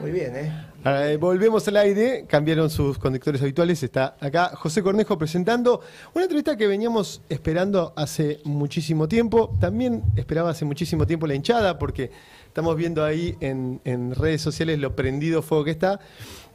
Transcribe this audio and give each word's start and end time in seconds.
Muy 0.00 0.12
bien, 0.12 0.34
¿eh? 0.34 0.50
Eh, 0.82 1.18
volvemos 1.20 1.68
al 1.68 1.76
aire, 1.76 2.24
cambiaron 2.26 2.70
sus 2.70 2.96
conductores 2.96 3.42
habituales. 3.42 3.82
Está 3.82 4.16
acá 4.18 4.52
José 4.56 4.82
Cornejo 4.82 5.18
presentando 5.18 5.82
una 6.14 6.24
entrevista 6.24 6.56
que 6.56 6.66
veníamos 6.66 7.20
esperando 7.28 7.92
hace 7.96 8.40
muchísimo 8.44 9.06
tiempo. 9.06 9.54
También 9.60 10.02
esperaba 10.16 10.50
hace 10.50 10.64
muchísimo 10.64 11.06
tiempo 11.06 11.26
la 11.26 11.34
hinchada, 11.34 11.78
porque 11.78 12.10
estamos 12.46 12.76
viendo 12.76 13.04
ahí 13.04 13.36
en, 13.40 13.82
en 13.84 14.14
redes 14.14 14.40
sociales 14.40 14.78
lo 14.78 14.96
prendido 14.96 15.42
fuego 15.42 15.64
que 15.64 15.72
está. 15.72 16.00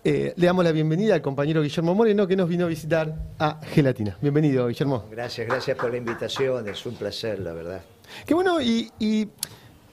Eh, 0.03 0.33
le 0.35 0.47
damos 0.47 0.65
la 0.65 0.71
bienvenida 0.71 1.13
al 1.13 1.21
compañero 1.21 1.61
Guillermo 1.61 1.93
Moreno, 1.93 2.25
que 2.25 2.35
nos 2.35 2.49
vino 2.49 2.65
a 2.65 2.67
visitar 2.67 3.15
a 3.37 3.61
Gelatina. 3.61 4.17
Bienvenido, 4.21 4.67
Guillermo. 4.67 5.05
Gracias, 5.11 5.47
gracias 5.47 5.77
por 5.77 5.91
la 5.91 5.97
invitación. 5.97 6.67
Es 6.67 6.83
un 6.87 6.95
placer, 6.95 7.37
la 7.39 7.53
verdad. 7.53 7.81
Qué 8.25 8.33
bueno, 8.33 8.59
y, 8.59 8.91
y 8.97 9.27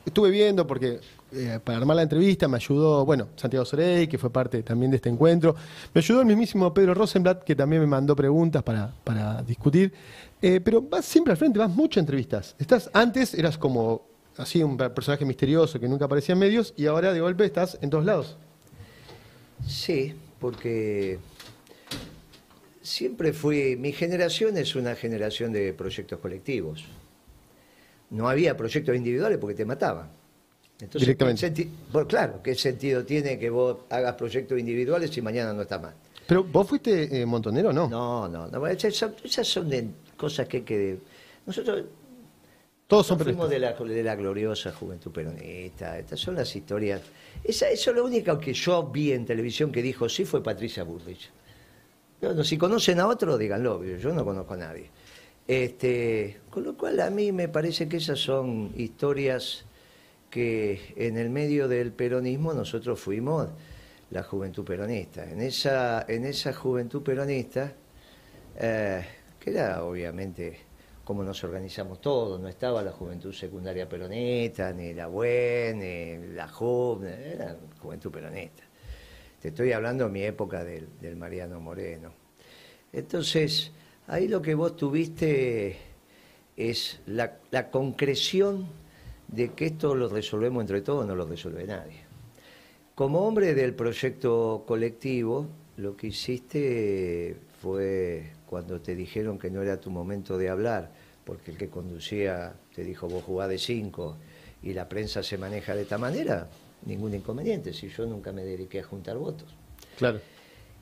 estuve 0.07 0.31
viendo, 0.31 0.67
porque 0.67 1.01
eh, 1.35 1.59
para 1.63 1.79
armar 1.79 1.97
la 1.97 2.03
entrevista 2.03 2.47
me 2.47 2.57
ayudó, 2.57 3.05
bueno, 3.05 3.29
Santiago 3.37 3.65
Sorey, 3.65 4.07
que 4.07 4.19
fue 4.19 4.31
parte 4.31 4.63
también 4.63 4.91
de 4.91 4.97
este 4.97 5.09
encuentro. 5.09 5.55
Me 5.95 6.01
ayudó 6.01 6.21
el 6.21 6.27
mismísimo 6.27 6.73
Pedro 6.75 6.95
Rosenblatt, 6.95 7.45
que 7.45 7.57
también 7.57 7.81
me 7.81 7.89
mandó 7.89 8.15
preguntas 8.15 8.63
para, 8.63 8.93
para 9.03 9.43
discutir. 9.43 9.93
Eh, 10.41 10.61
pero 10.61 10.83
vas 10.83 11.05
siempre 11.05 11.31
al 11.31 11.37
frente, 11.37 11.59
vas 11.59 11.71
mucho 11.71 12.01
a 12.01 12.03
entrevistas. 12.03 12.55
Estás, 12.59 12.91
antes 12.93 13.35
eras 13.35 13.57
como 13.57 14.03
así 14.37 14.63
un 14.63 14.77
personaje 14.77 15.25
misterioso 15.25 15.79
que 15.79 15.89
nunca 15.89 16.07
aparecía 16.07 16.35
en 16.35 16.39
medios 16.39 16.75
y 16.77 16.87
ahora 16.87 17.13
de 17.13 17.21
golpe 17.21 17.45
estás 17.45 17.79
en 17.81 17.91
todos 17.91 18.05
lados. 18.05 18.37
Sí, 19.67 20.15
porque 20.41 21.19
siempre 22.83 23.33
fui, 23.33 23.77
mi 23.77 23.93
generación 23.93 24.57
es 24.57 24.75
una 24.75 24.97
generación 24.97 25.53
de 25.53 25.73
proyectos 25.73 26.19
colectivos. 26.19 26.85
No 28.11 28.29
había 28.29 28.57
proyectos 28.57 28.95
individuales 28.95 29.39
porque 29.39 29.55
te 29.55 29.65
mataban. 29.65 30.22
Entonces, 30.83 31.07
Directamente. 31.07 31.69
Bueno, 31.93 32.09
claro, 32.09 32.41
¿qué 32.43 32.57
sentido 32.57 33.05
tiene 33.05 33.39
que 33.39 33.49
vos 33.51 33.79
hagas 33.89 34.15
proyectos 34.17 34.59
individuales 34.59 35.11
si 35.11 35.23
mañana 35.23 35.53
no 35.53 35.63
está 35.63 35.79
mal? 35.79 35.95
Pero 36.27 36.43
vos 36.43 36.69
fuiste 36.69 37.21
eh, 37.21 37.25
montonero, 37.25 37.73
¿no? 37.73 37.89
No, 37.89 38.29
no, 38.29 38.49
no. 38.49 38.67
Esas 38.67 39.47
son, 39.47 39.69
de 39.71 39.87
cosas 40.17 40.49
que, 40.49 40.65
que 40.65 40.99
nosotros 41.47 41.85
Todos 42.89 43.07
son 43.07 43.21
fuimos 43.21 43.49
de 43.49 43.61
la, 43.61 43.75
de 43.75 44.03
la 44.03 44.17
gloriosa 44.17 44.73
juventud 44.73 45.13
peronista. 45.13 45.97
Estas 46.01 46.19
son 46.19 46.35
las 46.35 46.55
historias. 46.57 47.01
Esa, 47.45 47.71
eso 47.71 47.91
es 47.91 47.97
lo 47.97 48.05
único 48.05 48.37
que 48.41 48.53
yo 48.53 48.83
vi 48.83 49.13
en 49.13 49.25
televisión 49.25 49.71
que 49.71 49.83
dijo 49.83 50.09
sí 50.09 50.25
fue 50.25 50.43
Patricia 50.43 50.83
Bullrich. 50.83 51.31
Bueno, 52.21 52.43
si 52.43 52.59
conocen 52.59 52.99
a 52.99 53.07
otro, 53.07 53.39
díganlo. 53.39 53.85
Yo 53.85 54.13
no 54.13 54.25
conozco 54.25 54.55
a 54.55 54.57
nadie. 54.57 54.91
Este, 55.47 56.41
con 56.51 56.65
lo 56.65 56.77
cual 56.77 56.99
a 57.01 57.11
mí 57.11 57.31
me 57.31 57.49
parece 57.49 57.89
que 57.89 57.99
esas 57.99 58.19
son 58.19 58.73
historias 58.77 59.65
que 60.33 60.95
en 60.97 61.19
el 61.19 61.29
medio 61.29 61.69
del 61.69 61.93
peronismo 61.93 62.55
nosotros 62.55 62.99
fuimos 62.99 63.51
la 64.11 64.23
juventud 64.23 64.65
peronista. 64.65 65.31
En 65.31 65.43
esa, 65.43 66.07
en 66.09 66.25
esa 66.25 66.55
juventud 66.55 67.03
peronista, 67.03 67.71
eh, 68.59 69.05
que 69.39 69.51
era 69.51 69.85
obviamente 69.85 70.59
como 71.05 71.23
nos 71.23 71.45
organizamos 71.45 72.01
todos, 72.01 72.41
no 72.41 72.49
estaba 72.49 72.83
la 72.83 72.93
juventud 72.93 73.31
secundaria 73.31 73.87
peronista, 73.87 74.73
ni 74.73 74.95
la 74.95 75.07
BUE, 75.07 75.75
ni 75.75 76.35
la 76.35 76.49
JUB, 76.49 77.05
era 77.05 77.55
juventud 77.79 78.11
peronista. 78.11 78.63
Te 79.39 79.49
estoy 79.49 79.73
hablando 79.73 80.05
de 80.05 80.11
mi 80.13 80.23
época 80.23 80.65
del, 80.65 81.17
Mariano 81.17 81.61
Moreno. 81.61 82.11
Entonces, 82.91 83.71
ahí 84.07 84.29
lo 84.29 84.41
que 84.41 84.55
vos 84.55 84.77
tuviste 84.77 85.77
es 86.57 87.01
la 87.05 87.71
concreción 87.71 88.81
de 89.33 89.53
que 89.53 89.67
esto 89.67 89.95
lo 89.95 90.09
resolvemos 90.09 90.61
entre 90.61 90.83
todos, 90.83 91.07
no 91.07 91.17
lo 91.17 91.27
resuelve 91.27 91.67
nadie. 91.67 92.01
Como 92.95 93.27
hombre 93.27 93.55
del 93.55 93.75
proyecto 93.75 94.65
colectivo, 94.67 95.49
lo 95.79 95.97
que 95.97 96.09
hiciste 96.09 97.37
fue 97.61 98.33
cuando 98.47 98.81
te 98.81 98.95
dijeron 98.95 99.39
que 99.39 99.51
no 99.51 99.63
era 99.63 99.81
tu 99.81 99.91
momento 99.91 100.37
de 100.37 100.51
hablar, 100.51 100.91
porque 101.25 101.51
el 101.51 101.57
que 101.57 101.69
conducía 101.69 102.53
te 102.75 102.85
dijo 102.85 103.09
vos 103.09 103.25
jugás 103.25 103.49
de 103.49 103.59
cinco 103.59 104.19
y 104.63 104.75
la 104.75 104.89
prensa 104.89 105.23
se 105.23 105.39
maneja 105.39 105.75
de 105.75 105.83
esta 105.83 105.97
manera, 105.97 106.49
ningún 106.85 107.15
inconveniente, 107.15 107.73
si 107.73 107.89
yo 107.89 108.05
nunca 108.07 108.33
me 108.33 108.45
dediqué 108.45 108.81
a 108.81 108.85
juntar 108.85 109.17
votos. 109.17 109.49
Claro. 109.97 110.21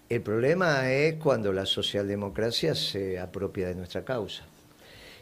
El 0.09 0.23
problema 0.23 0.91
es 0.93 1.15
cuando 1.15 1.53
la 1.53 1.65
socialdemocracia 1.65 2.75
se 2.75 3.21
apropia 3.21 3.69
de 3.69 3.77
nuestra 3.77 4.05
causa. 4.05 4.45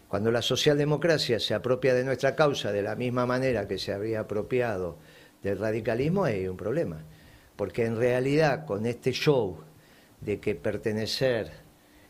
Cuando 0.09 0.31
la 0.31 0.41
socialdemocracia 0.41 1.39
se 1.39 1.53
apropia 1.55 1.95
de 1.95 2.03
nuestra 2.03 2.35
causa 2.35 2.73
de 2.73 2.83
la 2.83 2.97
misma 2.97 3.27
manera 3.27 3.69
que 3.69 3.79
se 3.79 3.93
habría 3.93 4.21
apropiado 4.21 4.97
del 5.43 5.59
radicalismo, 5.59 6.25
hay 6.25 6.49
un 6.49 6.57
problema. 6.57 7.05
Porque 7.57 7.85
en 7.85 7.97
realidad 7.97 8.65
con 8.65 8.87
este 8.87 9.13
show 9.13 9.59
de 10.21 10.41
que 10.41 10.55
pertenecer 10.55 11.51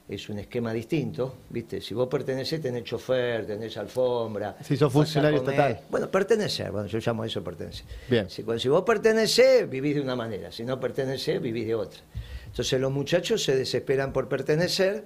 es 0.09 0.29
un 0.29 0.39
esquema 0.39 0.73
distinto, 0.73 1.35
¿viste? 1.51 1.81
Si 1.81 1.93
vos 1.93 2.09
pertenecés 2.09 2.63
tenés 2.63 2.85
chofer, 2.85 3.47
tenés 3.47 3.77
alfombra. 3.77 4.57
Si 4.63 4.77
sos 4.77 4.93
funcionario 4.93 5.41
estatal. 5.41 5.81
Bueno, 5.91 6.09
pertenecer, 6.09 6.71
bueno, 6.71 6.87
yo 6.87 6.99
llamo 6.99 7.25
a 7.25 7.27
eso 7.27 7.45
pertenecer. 7.45 7.85
Bien. 8.09 8.31
Si, 8.31 8.43
vos 8.43 8.85
pertenecés, 8.85 9.69
vivís 9.69 9.97
de 9.97 10.01
una 10.01 10.17
manera, 10.17 10.51
si 10.51 10.65
no 10.65 10.81
pertenecés, 10.81 11.43
vivís 11.43 11.67
de 11.67 11.75
otra. 11.75 12.01
Entonces 12.47 12.81
los 12.81 12.91
muchachos 12.91 13.43
se 13.43 13.55
desesperan 13.55 14.13
por 14.13 14.29
pertenecer 14.29 15.05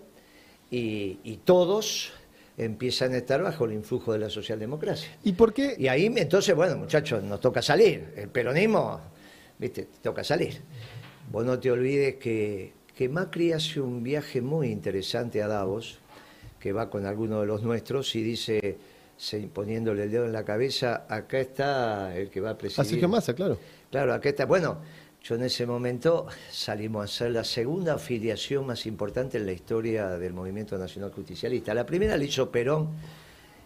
y, 0.70 1.18
y 1.24 1.38
todos 1.38 2.12
empiezan 2.58 3.12
a 3.12 3.18
estar 3.18 3.42
bajo 3.42 3.64
el 3.64 3.72
influjo 3.72 4.12
de 4.12 4.18
la 4.18 4.28
socialdemocracia. 4.30 5.10
¿Y 5.24 5.32
por 5.32 5.52
qué? 5.54 5.74
Y 5.78 5.88
ahí, 5.88 6.06
entonces, 6.16 6.54
bueno, 6.54 6.76
muchachos, 6.76 7.22
nos 7.24 7.40
toca 7.40 7.62
salir. 7.62 8.12
El 8.16 8.28
peronismo, 8.28 9.00
viste, 9.58 9.82
te 9.84 9.98
toca 10.02 10.22
salir. 10.24 10.60
Vos 11.30 11.44
no 11.44 11.58
te 11.58 11.70
olvides 11.70 12.16
que, 12.16 12.72
que 12.94 13.08
Macri 13.08 13.52
hace 13.52 13.80
un 13.80 14.02
viaje 14.02 14.40
muy 14.42 14.68
interesante 14.68 15.42
a 15.42 15.48
Davos, 15.48 15.98
que 16.60 16.72
va 16.72 16.90
con 16.90 17.06
alguno 17.06 17.40
de 17.40 17.46
los 17.46 17.62
nuestros 17.62 18.14
y 18.14 18.22
dice, 18.22 18.76
se- 19.16 19.40
poniéndole 19.52 20.04
el 20.04 20.10
dedo 20.10 20.26
en 20.26 20.32
la 20.32 20.44
cabeza, 20.44 21.06
acá 21.08 21.40
está 21.40 22.16
el 22.16 22.28
que 22.30 22.40
va 22.40 22.50
a 22.50 22.58
presidir. 22.58 22.80
Así 22.86 23.00
que 23.00 23.08
Massa, 23.08 23.34
claro. 23.34 23.58
Claro, 23.90 24.14
acá 24.14 24.28
está. 24.28 24.46
Bueno, 24.46 24.78
yo 25.22 25.36
en 25.36 25.44
ese 25.44 25.66
momento 25.66 26.26
salimos 26.50 27.04
a 27.04 27.06
ser 27.06 27.30
la 27.30 27.44
segunda 27.44 27.94
afiliación 27.94 28.66
más 28.66 28.86
importante 28.86 29.38
en 29.38 29.46
la 29.46 29.52
historia 29.52 30.18
del 30.18 30.32
movimiento 30.32 30.76
nacional 30.76 31.12
justicialista. 31.12 31.72
La 31.74 31.86
primera 31.86 32.16
la 32.16 32.24
hizo 32.24 32.50
Perón 32.50 32.90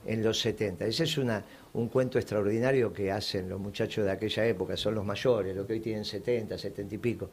en 0.05 0.23
los 0.23 0.39
70. 0.39 0.85
Ese 0.85 1.05
es 1.05 1.17
un 1.19 1.89
cuento 1.89 2.19
extraordinario 2.19 2.93
que 2.93 3.11
hacen 3.11 3.49
los 3.49 3.59
muchachos 3.59 4.05
de 4.05 4.11
aquella 4.11 4.45
época, 4.47 4.77
son 4.77 4.95
los 4.95 5.05
mayores, 5.05 5.57
los 5.57 5.67
que 5.67 5.75
hoy 5.75 5.81
tienen 5.81 6.05
70, 6.05 6.59
70 6.59 6.95
y 6.95 6.99
pico. 6.99 7.31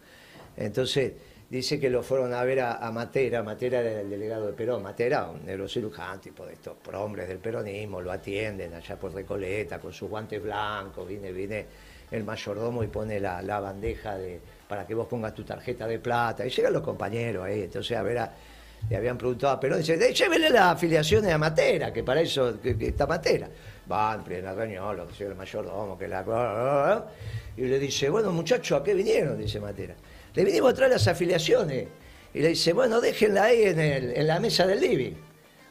Entonces, 0.56 1.14
dice 1.50 1.78
que 1.78 1.90
lo 1.90 2.02
fueron 2.02 2.34
a 2.34 2.44
ver 2.44 2.62
a, 2.62 2.76
a 2.78 2.92
Matera, 2.92 3.44
Matera 3.44 3.82
era 3.82 4.02
el 4.02 4.10
delegado 4.10 4.48
de 4.48 4.54
Perón, 4.54 4.84
Matera, 4.84 5.30
un 5.30 5.46
neurocirujano, 5.46 6.22
tipo 6.22 6.46
de 6.46 6.54
estos 6.54 6.78
prohombres 6.78 7.28
del 7.28 7.40
peronismo, 7.40 8.02
lo 8.02 8.12
atienden 8.12 8.74
allá 8.74 8.98
por 8.98 9.14
Recoleta 9.14 9.80
con 9.80 9.92
sus 9.92 10.10
guantes 10.10 10.42
blancos, 10.42 11.08
viene, 11.08 11.32
viene 11.32 11.66
el 12.14 12.24
mayordomo 12.24 12.84
y 12.84 12.88
pone 12.88 13.20
la, 13.20 13.42
la 13.42 13.60
bandeja 13.60 14.18
de, 14.18 14.40
para 14.68 14.86
que 14.86 14.94
vos 14.94 15.08
pongas 15.08 15.34
tu 15.34 15.44
tarjeta 15.44 15.88
de 15.88 16.00
plata, 16.00 16.46
y 16.46 16.50
llegan 16.50 16.74
los 16.74 16.84
compañeros 16.84 17.44
ahí, 17.44 17.64
entonces 17.64 17.98
a 17.98 18.04
ver, 18.04 18.30
le 18.90 18.96
habían 18.96 19.18
preguntado 19.18 19.54
a 19.54 19.60
Perón, 19.60 19.80
dice, 19.80 19.96
"Eh, 19.96 20.14
llévele 20.14 20.50
las 20.50 20.74
afiliaciones 20.74 21.32
a 21.32 21.38
Matera, 21.38 21.92
que 21.92 22.04
para 22.04 22.22
eso 22.22 22.62
que, 22.62 22.76
está 22.80 23.08
Matera. 23.08 23.50
Van, 23.86 24.24
plena 24.24 24.54
reunión, 24.54 24.96
lo 24.96 25.08
que 25.08 25.16
sea 25.16 25.28
el 25.28 25.36
mayordomo, 25.36 25.98
que 25.98 26.08
la... 26.08 27.04
Y 27.58 27.62
le 27.64 27.80
dice, 27.80 28.10
bueno 28.10 28.32
muchachos, 28.32 28.80
¿a 28.80 28.84
qué 28.84 28.94
vinieron? 28.94 29.38
Dice 29.38 29.60
Matera. 29.60 29.96
Le 30.34 30.44
vinimos 30.46 30.72
a 30.72 30.76
traer 30.76 30.92
las 30.92 31.08
afiliaciones. 31.08 31.88
Y 32.34 32.40
le 32.40 32.50
dice, 32.50 32.74
bueno, 32.74 33.00
déjenla 33.00 33.44
ahí 33.44 33.64
en, 33.64 33.80
en 33.80 34.28
la 34.28 34.40
mesa 34.40 34.66
del 34.66 34.80
living. 34.80 35.14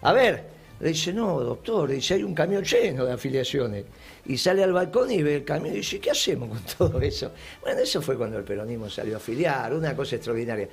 A 0.03 0.13
ver, 0.13 0.45
le 0.83 0.89
dice, 0.89 1.13
no, 1.13 1.39
doctor, 1.41 1.91
dice, 1.91 2.15
hay 2.15 2.25
un 2.25 2.35
camión 2.35 2.65
lleno 2.65 3.05
de 3.07 3.13
afiliaciones. 3.13 3.85
Y 4.27 4.37
sale 4.37 4.65
al 4.65 4.73
balcón 4.73 5.13
y 5.13 5.23
ve 5.23 5.37
el 5.37 5.45
camión 5.45 5.75
y 5.75 5.79
dice, 5.79 6.01
¿qué 6.01 6.11
hacemos 6.11 6.49
con 6.49 6.63
todo 6.91 7.01
eso? 7.01 7.31
Bueno, 7.63 7.81
eso 7.81 8.03
fue 8.03 8.19
cuando 8.19 8.39
el 8.39 8.45
peronismo 8.45 8.91
salió 8.91 9.15
a 9.15 9.17
afiliar, 9.19 9.73
una 9.73 9.95
cosa 9.95 10.17
extraordinaria. 10.17 10.69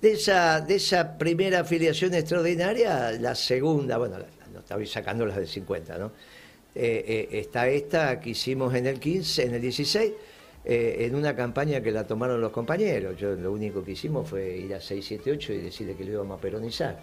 De 0.00 0.12
esa, 0.12 0.62
de 0.62 0.76
esa 0.76 1.18
primera 1.18 1.60
afiliación 1.60 2.14
extraordinaria, 2.14 3.12
la 3.12 3.34
segunda, 3.34 3.98
bueno, 3.98 4.16
no 4.50 4.60
estaba 4.60 4.84
sacando 4.86 5.26
las 5.26 5.36
del 5.36 5.46
50, 5.46 5.98
¿no? 5.98 6.12
Eh, 6.74 7.04
eh, 7.06 7.38
está 7.40 7.68
esta 7.68 8.18
que 8.18 8.30
hicimos 8.30 8.74
en 8.74 8.86
el 8.86 8.98
15, 8.98 9.44
en 9.44 9.54
el 9.56 9.60
16, 9.60 10.12
eh, 10.64 10.96
en 11.00 11.14
una 11.14 11.36
campaña 11.36 11.82
que 11.82 11.90
la 11.90 12.06
tomaron 12.06 12.40
los 12.40 12.50
compañeros. 12.50 13.14
Yo 13.18 13.34
lo 13.34 13.52
único 13.52 13.84
que 13.84 13.92
hicimos 13.92 14.26
fue 14.26 14.56
ir 14.56 14.74
a 14.74 14.80
678 14.80 15.52
y 15.52 15.58
decirle 15.58 15.94
que 15.94 16.04
lo 16.04 16.12
íbamos 16.12 16.38
a 16.38 16.40
peronizar. 16.40 16.98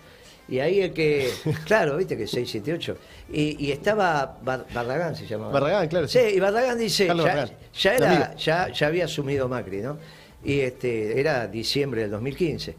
Y 0.50 0.60
ahí 0.60 0.80
el 0.82 0.94
que, 0.94 1.30
claro, 1.66 1.98
viste 1.98 2.16
que 2.18 2.26
678. 2.28 2.98
Y, 3.34 3.66
y 3.66 3.72
estaba 3.72 4.38
Bar- 4.44 4.66
Barragán, 4.74 5.16
se 5.16 5.28
llamaba. 5.28 5.52
Barragán, 5.52 5.88
claro, 5.90 6.08
Sí, 6.08 6.20
sí. 6.20 6.36
y 6.36 6.40
Barragán 6.40 6.78
dice, 6.78 7.08
ya, 7.08 7.14
Barragán, 7.14 7.52
ya 7.74 7.96
era, 7.96 8.36
ya, 8.36 8.72
ya 8.72 8.88
había 8.88 9.06
asumido 9.06 9.48
Macri, 9.50 9.82
¿no? 9.82 9.98
Y 10.46 10.60
este, 10.62 11.20
era 11.20 11.48
diciembre 11.48 12.02
del 12.02 12.12
2015. 12.12 12.76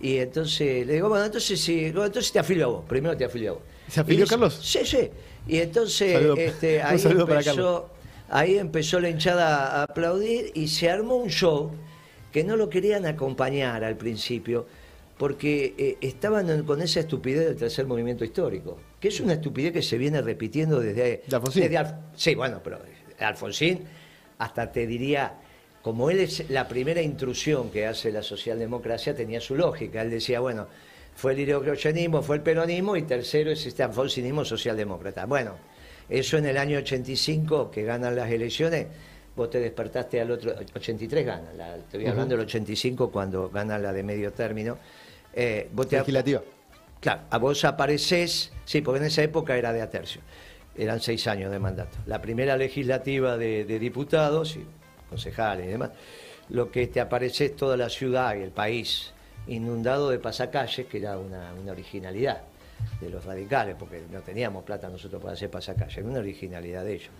Y 0.00 0.18
entonces 0.18 0.86
le 0.86 0.92
digo, 0.92 1.08
bueno, 1.08 1.24
entonces 1.24 1.60
sí, 1.60 1.86
entonces 1.86 2.30
te 2.30 2.38
afilio 2.38 2.66
a 2.66 2.68
vos, 2.68 2.84
primero 2.88 3.16
te 3.16 3.24
afilio 3.24 3.50
a 3.50 3.54
vos. 3.54 3.62
¿Se 3.88 3.98
afilió 4.00 4.24
Y 4.24 4.28
Carlos? 4.28 4.60
Sí, 4.62 4.80
sí. 4.84 5.10
Y 5.48 5.58
entonces 5.58 6.12
Saludo- 6.12 6.36
este, 6.36 6.80
ahí, 6.82 7.00
empezó, 7.04 7.90
ahí 8.28 8.58
empezó 8.58 9.00
la 9.00 9.08
hinchada 9.10 9.80
a 9.80 9.82
aplaudir 9.84 10.52
y 10.54 10.68
se 10.68 10.88
armó 10.88 11.16
un 11.16 11.30
show 11.30 11.72
que 12.32 12.44
no 12.44 12.56
lo 12.56 12.68
querían 12.68 13.06
acompañar 13.06 13.82
al 13.82 13.96
principio 13.96 14.66
porque 15.18 15.74
eh, 15.76 15.96
estaban 16.00 16.62
con 16.62 16.80
esa 16.80 17.00
estupidez 17.00 17.46
del 17.46 17.56
tercer 17.56 17.86
movimiento 17.86 18.24
histórico, 18.24 18.78
que 19.00 19.08
es 19.08 19.20
una 19.20 19.34
estupidez 19.34 19.72
que 19.72 19.82
se 19.82 19.98
viene 19.98 20.22
repitiendo 20.22 20.78
desde... 20.80 21.22
¿De 21.26 21.36
Alfonsín? 21.36 21.62
desde 21.64 21.76
Alf- 21.78 21.94
sí, 22.14 22.34
bueno, 22.36 22.60
pero 22.62 22.78
Alfonsín, 23.18 23.80
hasta 24.38 24.70
te 24.70 24.86
diría, 24.86 25.34
como 25.82 26.08
él 26.10 26.20
es 26.20 26.48
la 26.50 26.68
primera 26.68 27.02
intrusión 27.02 27.70
que 27.70 27.86
hace 27.86 28.12
la 28.12 28.22
socialdemocracia, 28.22 29.14
tenía 29.16 29.40
su 29.40 29.56
lógica. 29.56 30.02
Él 30.02 30.10
decía, 30.10 30.38
bueno, 30.38 30.68
fue 31.16 31.32
el 31.32 31.40
ideocrochanismo, 31.40 32.22
fue 32.22 32.36
el 32.36 32.42
peronismo, 32.42 32.96
y 32.96 33.02
tercero 33.02 33.50
es 33.50 33.66
este 33.66 33.82
alfonsinismo 33.82 34.44
socialdemócrata. 34.44 35.26
Bueno, 35.26 35.56
eso 36.08 36.38
en 36.38 36.46
el 36.46 36.56
año 36.56 36.78
85, 36.78 37.72
que 37.72 37.82
ganan 37.82 38.14
las 38.14 38.30
elecciones, 38.30 38.86
vos 39.34 39.50
te 39.50 39.58
despertaste 39.58 40.20
al 40.20 40.30
otro, 40.30 40.54
83 40.76 41.26
ganan, 41.26 41.58
la, 41.58 41.76
estoy 41.76 42.02
Ujú. 42.02 42.10
hablando 42.10 42.36
del 42.36 42.44
85 42.46 43.10
cuando 43.10 43.48
gana 43.50 43.78
la 43.78 43.92
de 43.92 44.04
medio 44.04 44.32
término. 44.32 44.78
Eh, 45.34 45.68
vos 45.72 45.88
te- 45.88 45.98
Legislativa. 45.98 46.42
Claro, 47.00 47.22
a 47.30 47.38
vos 47.38 47.64
apareces, 47.64 48.52
sí, 48.64 48.80
porque 48.80 48.98
en 48.98 49.06
esa 49.06 49.22
época 49.22 49.56
era 49.56 49.72
de 49.72 49.80
a 49.82 49.88
tercio, 49.90 50.20
eran 50.76 51.00
seis 51.00 51.26
años 51.28 51.50
de 51.52 51.58
mandato. 51.58 51.96
La 52.06 52.20
primera 52.20 52.56
legislativa 52.56 53.36
de, 53.36 53.64
de 53.64 53.78
diputados 53.78 54.56
y 54.56 54.64
concejales 55.08 55.66
y 55.66 55.68
demás, 55.70 55.90
lo 56.48 56.70
que 56.70 56.86
te 56.88 57.00
aparece 57.00 57.46
es 57.46 57.56
toda 57.56 57.76
la 57.76 57.88
ciudad 57.88 58.34
y 58.36 58.42
el 58.42 58.50
país 58.50 59.12
inundado 59.46 60.10
de 60.10 60.18
pasacalles, 60.18 60.86
que 60.86 60.98
era 60.98 61.18
una, 61.18 61.52
una 61.54 61.72
originalidad 61.72 62.42
de 63.00 63.10
los 63.10 63.24
radicales, 63.24 63.76
porque 63.78 64.02
no 64.10 64.20
teníamos 64.20 64.64
plata 64.64 64.88
nosotros 64.88 65.20
para 65.22 65.34
hacer 65.34 65.50
pasacalles, 65.50 65.98
era 65.98 66.06
una 66.06 66.18
originalidad 66.18 66.84
de 66.84 66.94
ellos. 66.94 67.10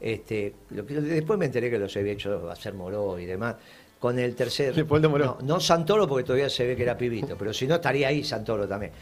Este, 0.00 0.54
lo 0.70 0.84
que, 0.86 0.94
después 1.00 1.38
me 1.38 1.46
enteré 1.46 1.70
que 1.70 1.78
los 1.78 1.96
había 1.96 2.12
hecho 2.12 2.50
hacer 2.50 2.74
Moró 2.74 3.18
y 3.18 3.24
demás. 3.26 3.56
Con 4.04 4.18
el 4.18 4.34
tercer. 4.34 4.76
Leopoldo. 4.76 5.08
No, 5.08 5.38
no 5.40 5.58
Santoro, 5.60 6.06
porque 6.06 6.24
todavía 6.24 6.50
se 6.50 6.66
ve 6.66 6.76
que 6.76 6.82
era 6.82 6.94
pibito, 6.94 7.38
pero 7.38 7.54
si 7.54 7.66
no 7.66 7.76
estaría 7.76 8.08
ahí 8.08 8.22
Santoro 8.22 8.68
también. 8.68 8.92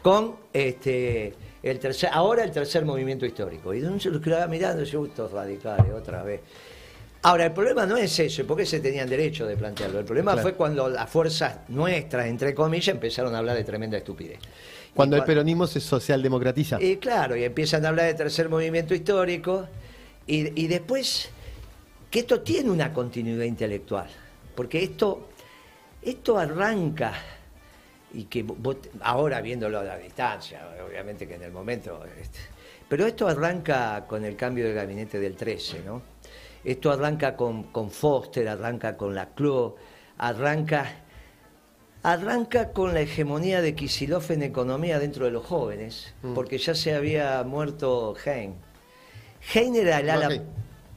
Con 0.00 0.36
este 0.52 1.34
el 1.64 1.80
tercer, 1.80 2.10
ahora 2.12 2.44
el 2.44 2.52
tercer 2.52 2.84
movimiento 2.84 3.26
histórico. 3.26 3.74
Y 3.74 3.82
uno 3.82 3.98
se 3.98 4.08
lo 4.10 4.20
quedaba 4.20 4.46
mirando 4.46 4.80
y 4.80 4.84
decía, 4.84 5.00
"Uy, 5.00 5.08
estos 5.08 5.32
radicales, 5.32 5.92
otra 5.92 6.22
vez. 6.22 6.42
Ahora, 7.22 7.46
el 7.46 7.50
problema 7.52 7.86
no 7.86 7.96
es 7.96 8.16
eso, 8.20 8.46
porque 8.46 8.64
se 8.64 8.78
tenían 8.78 9.08
derecho 9.08 9.48
de 9.48 9.56
plantearlo. 9.56 9.98
El 9.98 10.04
problema 10.04 10.30
Claro. 10.34 10.48
fue 10.48 10.54
cuando 10.56 10.88
las 10.88 11.10
fuerzas 11.10 11.68
nuestras, 11.68 12.26
entre 12.26 12.54
comillas, 12.54 12.94
empezaron 12.94 13.34
a 13.34 13.38
hablar 13.38 13.56
de 13.56 13.64
tremenda 13.64 13.98
estupidez. 13.98 14.38
Cuando 14.94 15.16
el 15.16 15.24
peronismo 15.24 15.66
se 15.66 15.80
socialdemocratiza. 15.80 16.80
y 16.80 16.98
claro, 16.98 17.34
y 17.34 17.42
empiezan 17.42 17.84
a 17.84 17.88
hablar 17.88 18.06
de 18.06 18.14
tercer 18.14 18.48
movimiento 18.48 18.94
histórico, 18.94 19.66
y, 20.24 20.62
y 20.62 20.68
después 20.68 21.30
que 22.12 22.20
esto 22.20 22.42
tiene 22.42 22.70
una 22.70 22.92
continuidad 22.92 23.42
intelectual, 23.44 24.06
porque 24.54 24.82
esto, 24.82 25.28
esto 26.02 26.38
arranca, 26.38 27.12
y 28.14 28.24
que 28.24 28.42
vos- 28.42 28.76
ahora 29.00 29.40
viéndolo 29.40 29.78
a 29.80 29.84
la 29.84 29.96
distancia, 29.96 30.60
obviamente 30.86 31.26
que 31.26 31.34
en 31.36 31.42
el 31.42 31.52
momento, 31.52 32.04
este, 32.20 32.38
pero 32.88 33.06
esto 33.06 33.26
arranca 33.28 34.04
con 34.06 34.24
el 34.24 34.36
cambio 34.36 34.66
de 34.66 34.74
gabinete 34.74 35.18
del 35.18 35.34
13, 35.36 35.82
¿no? 35.84 36.02
Esto 36.64 36.92
arranca 36.92 37.34
con, 37.36 37.64
con 37.72 37.90
Foster, 37.90 38.46
arranca 38.48 38.96
con 38.96 39.14
Laclau, 39.14 39.76
arranca 40.18 40.98
Arranca 42.04 42.72
con 42.72 42.94
la 42.94 43.00
hegemonía 43.02 43.62
de 43.62 43.76
Kisilov 43.76 44.24
en 44.32 44.42
economía 44.42 44.98
dentro 44.98 45.24
de 45.26 45.30
los 45.30 45.44
jóvenes, 45.46 46.12
Mm. 46.22 46.34
porque 46.34 46.58
ya 46.58 46.74
se 46.74 46.94
había 46.96 47.44
muerto 47.44 48.16
Hein. 48.26 48.56
Hein 49.54 49.76
era 49.76 50.00
el 50.00 50.06
Iván 50.06 50.16
ala. 50.24 50.34
Hein. 50.34 50.42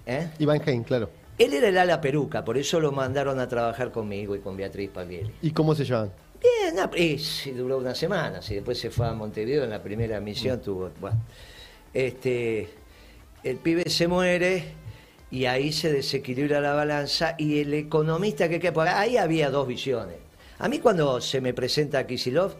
¿Eh? 0.07 0.29
Iván 0.39 0.61
Hein, 0.65 0.83
claro. 0.83 1.11
Él 1.37 1.53
era 1.53 1.67
el 1.67 1.77
ala 1.77 1.99
peruca, 1.99 2.45
por 2.45 2.57
eso 2.57 2.79
lo 2.79 2.91
mandaron 2.91 3.39
a 3.39 3.47
trabajar 3.47 3.91
conmigo 3.91 4.35
y 4.35 4.39
con 4.39 4.55
Beatriz 4.55 4.89
Paglieri. 4.89 5.31
¿Y 5.41 5.51
cómo 5.51 5.75
se 5.75 5.83
llaman? 5.83 6.11
Bien, 6.41 7.19
duró 7.57 7.77
una 7.77 7.95
semana, 7.95 8.39
y 8.47 8.55
después 8.55 8.77
se 8.77 8.89
fue 8.89 9.07
a 9.07 9.13
Montevideo 9.13 9.63
en 9.63 9.69
la 9.69 9.81
primera 9.81 10.19
misión, 10.19 10.61
tuvo. 10.61 10.91
Bueno, 10.99 11.17
este, 11.93 12.69
el 13.43 13.57
pibe 13.57 13.89
se 13.89 14.07
muere 14.07 14.63
y 15.31 15.45
ahí 15.45 15.71
se 15.71 15.91
desequilibra 15.91 16.61
la 16.61 16.73
balanza 16.73 17.35
y 17.37 17.59
el 17.59 17.73
economista 17.73 18.47
que 18.47 18.59
queda 18.59 18.73
por 18.73 18.87
ahí 18.87 19.17
había 19.17 19.49
dos 19.49 19.67
visiones. 19.67 20.17
A 20.59 20.69
mí 20.69 20.79
cuando 20.79 21.19
se 21.19 21.41
me 21.41 21.53
presenta 21.53 22.07
Kisilov, 22.07 22.53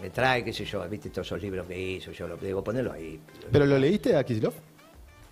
me 0.00 0.10
trae, 0.10 0.44
qué 0.44 0.52
sé 0.52 0.64
yo, 0.64 0.86
viste 0.88 1.10
todos 1.10 1.28
esos 1.28 1.40
libros 1.40 1.66
que 1.66 1.80
hizo, 1.80 2.10
yo 2.10 2.26
lo 2.26 2.36
digo, 2.36 2.64
ponelo 2.64 2.92
ahí. 2.92 3.20
¿Pero 3.52 3.66
lo 3.66 3.78
leíste 3.78 4.16
a 4.16 4.24
Kisilov? 4.24 4.54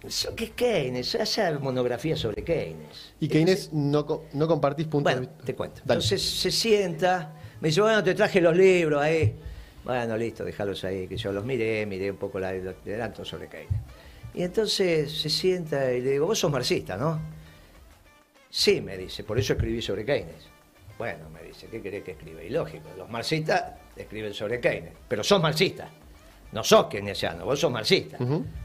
Eso, 0.03 0.35
¿Qué 0.35 0.45
es 0.45 0.51
Keynes? 0.53 1.15
Hace 1.15 1.53
monografía 1.59 2.17
sobre 2.17 2.43
Keynes. 2.43 3.13
¿Y 3.21 3.29
Keynes 3.29 3.73
no, 3.73 4.07
no 4.33 4.49
compartís 4.49 4.87
puntos 4.87 5.13
Bueno, 5.13 5.29
de 5.39 5.45
te 5.45 5.55
cuento. 5.55 5.83
Dale. 5.85 5.99
Entonces 5.99 6.23
se 6.23 6.51
sienta, 6.51 7.35
me 7.61 7.69
dice, 7.69 7.83
bueno, 7.83 8.03
te 8.03 8.15
traje 8.15 8.41
los 8.41 8.57
libros 8.57 9.03
ahí. 9.03 9.35
Bueno, 9.85 10.17
listo, 10.17 10.45
déjalos 10.45 10.85
ahí, 10.85 11.07
que 11.07 11.17
yo 11.17 11.33
los 11.33 11.45
miré, 11.45 11.85
miré 11.87 12.11
un 12.11 12.17
poco 12.17 12.39
la 12.39 12.55
el 12.55 12.69
adelanto 12.69 13.25
sobre 13.25 13.49
Keynes. 13.49 13.81
Y 14.35 14.43
entonces 14.43 15.11
se 15.11 15.29
sienta 15.29 15.93
y 15.93 16.01
le 16.01 16.13
digo, 16.13 16.27
vos 16.27 16.39
sos 16.39 16.51
marxista, 16.51 16.97
¿no? 16.97 17.21
Sí, 18.49 18.81
me 18.81 18.97
dice, 18.97 19.25
por 19.25 19.39
eso 19.39 19.53
escribí 19.53 19.83
sobre 19.83 20.05
Keynes. 20.05 20.49
Bueno, 20.99 21.31
me 21.31 21.43
dice, 21.43 21.67
¿qué 21.71 21.81
querés 21.81 22.05
que 22.05 22.13
escriba? 22.13 22.43
Y 22.43 22.51
lógico, 22.51 22.89
los 22.97 23.09
marxistas 23.09 23.73
escriben 23.97 24.35
sobre 24.35 24.61
Keynes, 24.61 24.93
pero 25.09 25.25
sos 25.25 25.41
marxista. 25.41 25.89
No 26.53 26.65
sos 26.65 26.87
keynesiano, 26.87 27.45
vos 27.45 27.61
sos 27.61 27.71
marxista. 27.71 28.19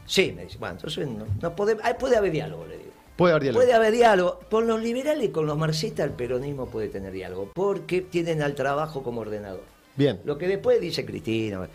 Sí, 0.05 0.31
me 0.35 0.45
dice, 0.45 0.57
bueno, 0.57 0.75
entonces 0.75 1.07
no, 1.07 1.25
no 1.41 1.55
podemos, 1.55 1.83
ah, 1.85 1.93
puede 1.97 2.17
haber 2.17 2.31
diálogo, 2.31 2.65
le 2.65 2.77
digo. 2.77 2.89
Puede 3.15 3.31
haber 3.33 3.43
diálogo. 3.43 3.61
Puede 3.63 3.73
haber 3.73 3.93
diálogo. 3.93 4.39
Con 4.49 4.67
los 4.67 4.81
liberales 4.81 5.23
y 5.25 5.29
con 5.29 5.45
los 5.45 5.57
marxistas 5.57 6.05
el 6.05 6.11
peronismo 6.13 6.65
puede 6.65 6.89
tener 6.89 7.11
diálogo, 7.13 7.51
porque 7.53 8.01
tienen 8.01 8.41
al 8.41 8.55
trabajo 8.55 9.03
como 9.03 9.21
ordenador. 9.21 9.63
Bien. 9.95 10.19
Lo 10.25 10.37
que 10.37 10.47
después 10.47 10.81
dice 10.81 11.05
Cristina, 11.05 11.67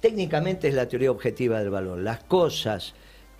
técnicamente 0.00 0.68
es 0.68 0.74
la 0.74 0.86
teoría 0.88 1.10
objetiva 1.10 1.58
del 1.60 1.70
valor. 1.70 1.98
Las 1.98 2.24
cosas 2.24 2.94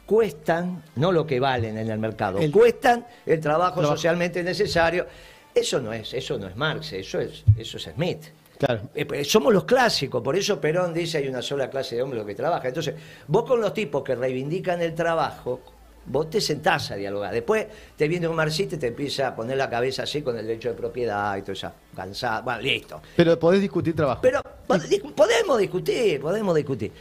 cuestan, 0.07 0.83
no 0.97 1.13
lo 1.13 1.27
que 1.27 1.41
valen 1.41 1.77
en 1.79 1.91
el 1.91 1.99
mercado, 1.99 2.39
El- 2.39 2.53
cuestan 2.53 3.07
el 3.27 3.41
trabajo 3.41 3.75
Trabajo. 3.75 3.97
socialmente 3.97 4.43
necesario. 4.43 5.07
Eso 5.55 5.81
no 5.81 5.93
es, 5.93 6.15
eso 6.15 6.39
no 6.39 6.47
es 6.47 6.57
Marx, 6.57 6.93
eso 6.93 7.21
es, 7.21 7.45
eso 7.59 7.77
es 7.77 7.83
Smith. 7.85 8.23
Claro. 8.65 8.83
Eh, 8.95 9.05
pues, 9.07 9.31
somos 9.31 9.53
los 9.53 9.65
clásicos, 9.65 10.23
por 10.23 10.37
eso 10.37 10.61
Perón 10.61 10.95
dice 10.95 11.19
hay 11.19 11.27
una 11.29 11.43
sola 11.43 11.69
clase 11.69 11.97
de 11.97 12.03
hombres 12.03 12.25
que 12.25 12.35
trabaja. 12.37 12.69
Entonces, 12.69 12.95
vos 13.27 13.45
con 13.45 13.61
los 13.61 13.75
tipos 13.75 14.05
que 14.05 14.15
reivindican 14.15 14.81
el 14.81 14.95
trabajo, 14.95 15.61
vos 16.07 16.31
te 16.31 16.41
sentás 16.41 16.93
a 16.93 16.97
dialogar. 16.97 17.33
Después 17.35 17.67
te 17.97 18.07
viene 18.07 18.29
un 18.29 18.37
marxista 18.37 18.77
y 18.77 18.79
te 18.79 18.87
empieza 18.89 19.29
a 19.29 19.35
poner 19.35 19.57
la 19.57 19.69
cabeza 19.69 20.05
así 20.05 20.23
con 20.23 20.39
el 20.39 20.47
derecho 20.47 20.69
de 20.69 20.75
propiedad 20.77 21.37
y 21.37 21.43
todo 21.43 21.53
eso, 21.53 21.73
cansada. 21.97 22.41
Bueno, 22.43 22.61
listo. 22.61 23.03
Pero 23.17 23.37
podés 23.39 23.61
discutir 23.61 23.97
trabajo. 23.97 24.21
Pero 24.23 24.41
podemos 24.67 25.59
discutir, 25.59 26.21
podemos 26.21 26.55
discutir. 26.55 26.93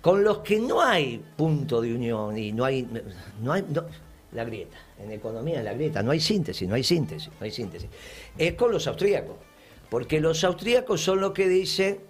Con 0.00 0.24
los 0.24 0.38
que 0.38 0.58
no 0.58 0.80
hay 0.80 1.22
punto 1.36 1.82
de 1.82 1.94
unión 1.94 2.38
y 2.38 2.52
no 2.52 2.64
hay, 2.64 2.88
no 3.42 3.52
hay 3.52 3.64
no- 3.68 3.84
la 4.32 4.44
grieta, 4.44 4.78
en 4.98 5.10
economía 5.10 5.62
la 5.62 5.74
grieta, 5.74 6.02
no 6.02 6.12
hay 6.12 6.20
síntesis, 6.20 6.66
no 6.66 6.74
hay 6.74 6.84
síntesis, 6.84 7.28
no 7.38 7.44
hay 7.44 7.50
síntesis. 7.50 7.90
Es 8.38 8.54
con 8.54 8.70
los 8.72 8.86
austríacos, 8.86 9.36
porque 9.90 10.20
los 10.20 10.42
austríacos 10.44 11.02
son 11.02 11.20
los 11.20 11.32
que 11.32 11.48
dicen 11.48 12.00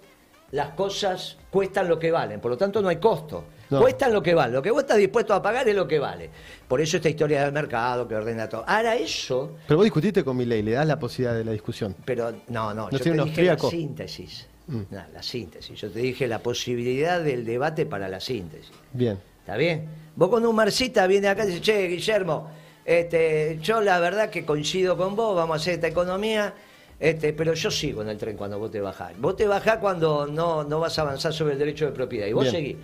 las 0.51 0.69
cosas 0.69 1.37
cuestan 1.49 1.87
lo 1.87 1.97
que 1.97 2.11
valen, 2.11 2.39
por 2.39 2.51
lo 2.51 2.57
tanto 2.57 2.81
no 2.81 2.89
hay 2.89 2.97
costo. 2.97 3.43
No. 3.69 3.79
Cuestan 3.79 4.11
lo 4.11 4.21
que 4.21 4.33
vale, 4.33 4.51
lo 4.51 4.61
que 4.61 4.69
vos 4.69 4.81
estás 4.81 4.97
dispuesto 4.97 5.33
a 5.33 5.41
pagar 5.41 5.67
es 5.67 5.73
lo 5.73 5.87
que 5.87 5.97
vale. 5.97 6.29
Por 6.67 6.81
eso 6.81 6.97
esta 6.97 7.07
historia 7.07 7.43
del 7.45 7.53
mercado 7.53 8.05
que 8.05 8.15
ordena 8.15 8.49
todo. 8.49 8.65
Ahora 8.67 8.97
eso, 8.97 9.55
Pero 9.65 9.77
vos 9.77 9.85
discutiste 9.85 10.25
con 10.25 10.35
Milei, 10.35 10.61
le 10.61 10.71
das 10.71 10.85
la 10.85 10.99
posibilidad 10.99 11.37
de 11.37 11.45
la 11.45 11.53
discusión. 11.53 11.95
pero 12.03 12.33
no, 12.49 12.73
no, 12.73 12.89
yo 12.89 12.99
te 12.99 13.11
dije 13.11 13.43
la 13.43 13.57
síntesis. 13.57 14.47
Mm. 14.67 14.81
No, 14.89 15.03
la 15.13 15.23
síntesis. 15.23 15.79
Yo 15.79 15.89
te 15.89 15.99
dije 15.99 16.27
la 16.27 16.39
posibilidad 16.39 17.21
del 17.21 17.45
debate 17.45 17.85
para 17.85 18.09
la 18.09 18.19
síntesis. 18.19 18.71
Bien. 18.91 19.17
¿Está 19.39 19.55
bien? 19.55 19.87
Vos 20.17 20.29
con 20.29 20.45
un 20.45 20.55
marxista 20.55 21.07
viene 21.07 21.29
acá 21.29 21.45
y 21.45 21.47
dice, 21.47 21.61
che, 21.61 21.87
Guillermo, 21.87 22.49
este, 22.83 23.57
yo 23.61 23.79
la 23.79 23.99
verdad 24.01 24.29
que 24.29 24.45
coincido 24.45 24.97
con 24.97 25.15
vos, 25.15 25.33
vamos 25.35 25.53
a 25.53 25.61
hacer 25.61 25.75
esta 25.75 25.87
economía, 25.87 26.53
este, 27.01 27.33
pero 27.33 27.55
yo 27.55 27.71
sigo 27.71 28.03
en 28.03 28.09
el 28.09 28.17
tren 28.17 28.37
cuando 28.37 28.59
vos 28.59 28.69
te 28.69 28.79
bajás. 28.79 29.19
Vos 29.19 29.35
te 29.35 29.47
bajás 29.47 29.79
cuando 29.79 30.27
no, 30.27 30.63
no 30.63 30.79
vas 30.79 30.99
a 30.99 31.01
avanzar 31.01 31.33
sobre 31.33 31.53
el 31.53 31.59
derecho 31.59 31.85
de 31.85 31.91
propiedad. 31.91 32.27
Y 32.27 32.33
vos 32.33 32.43
Bien. 32.43 32.55
seguís. 32.55 32.77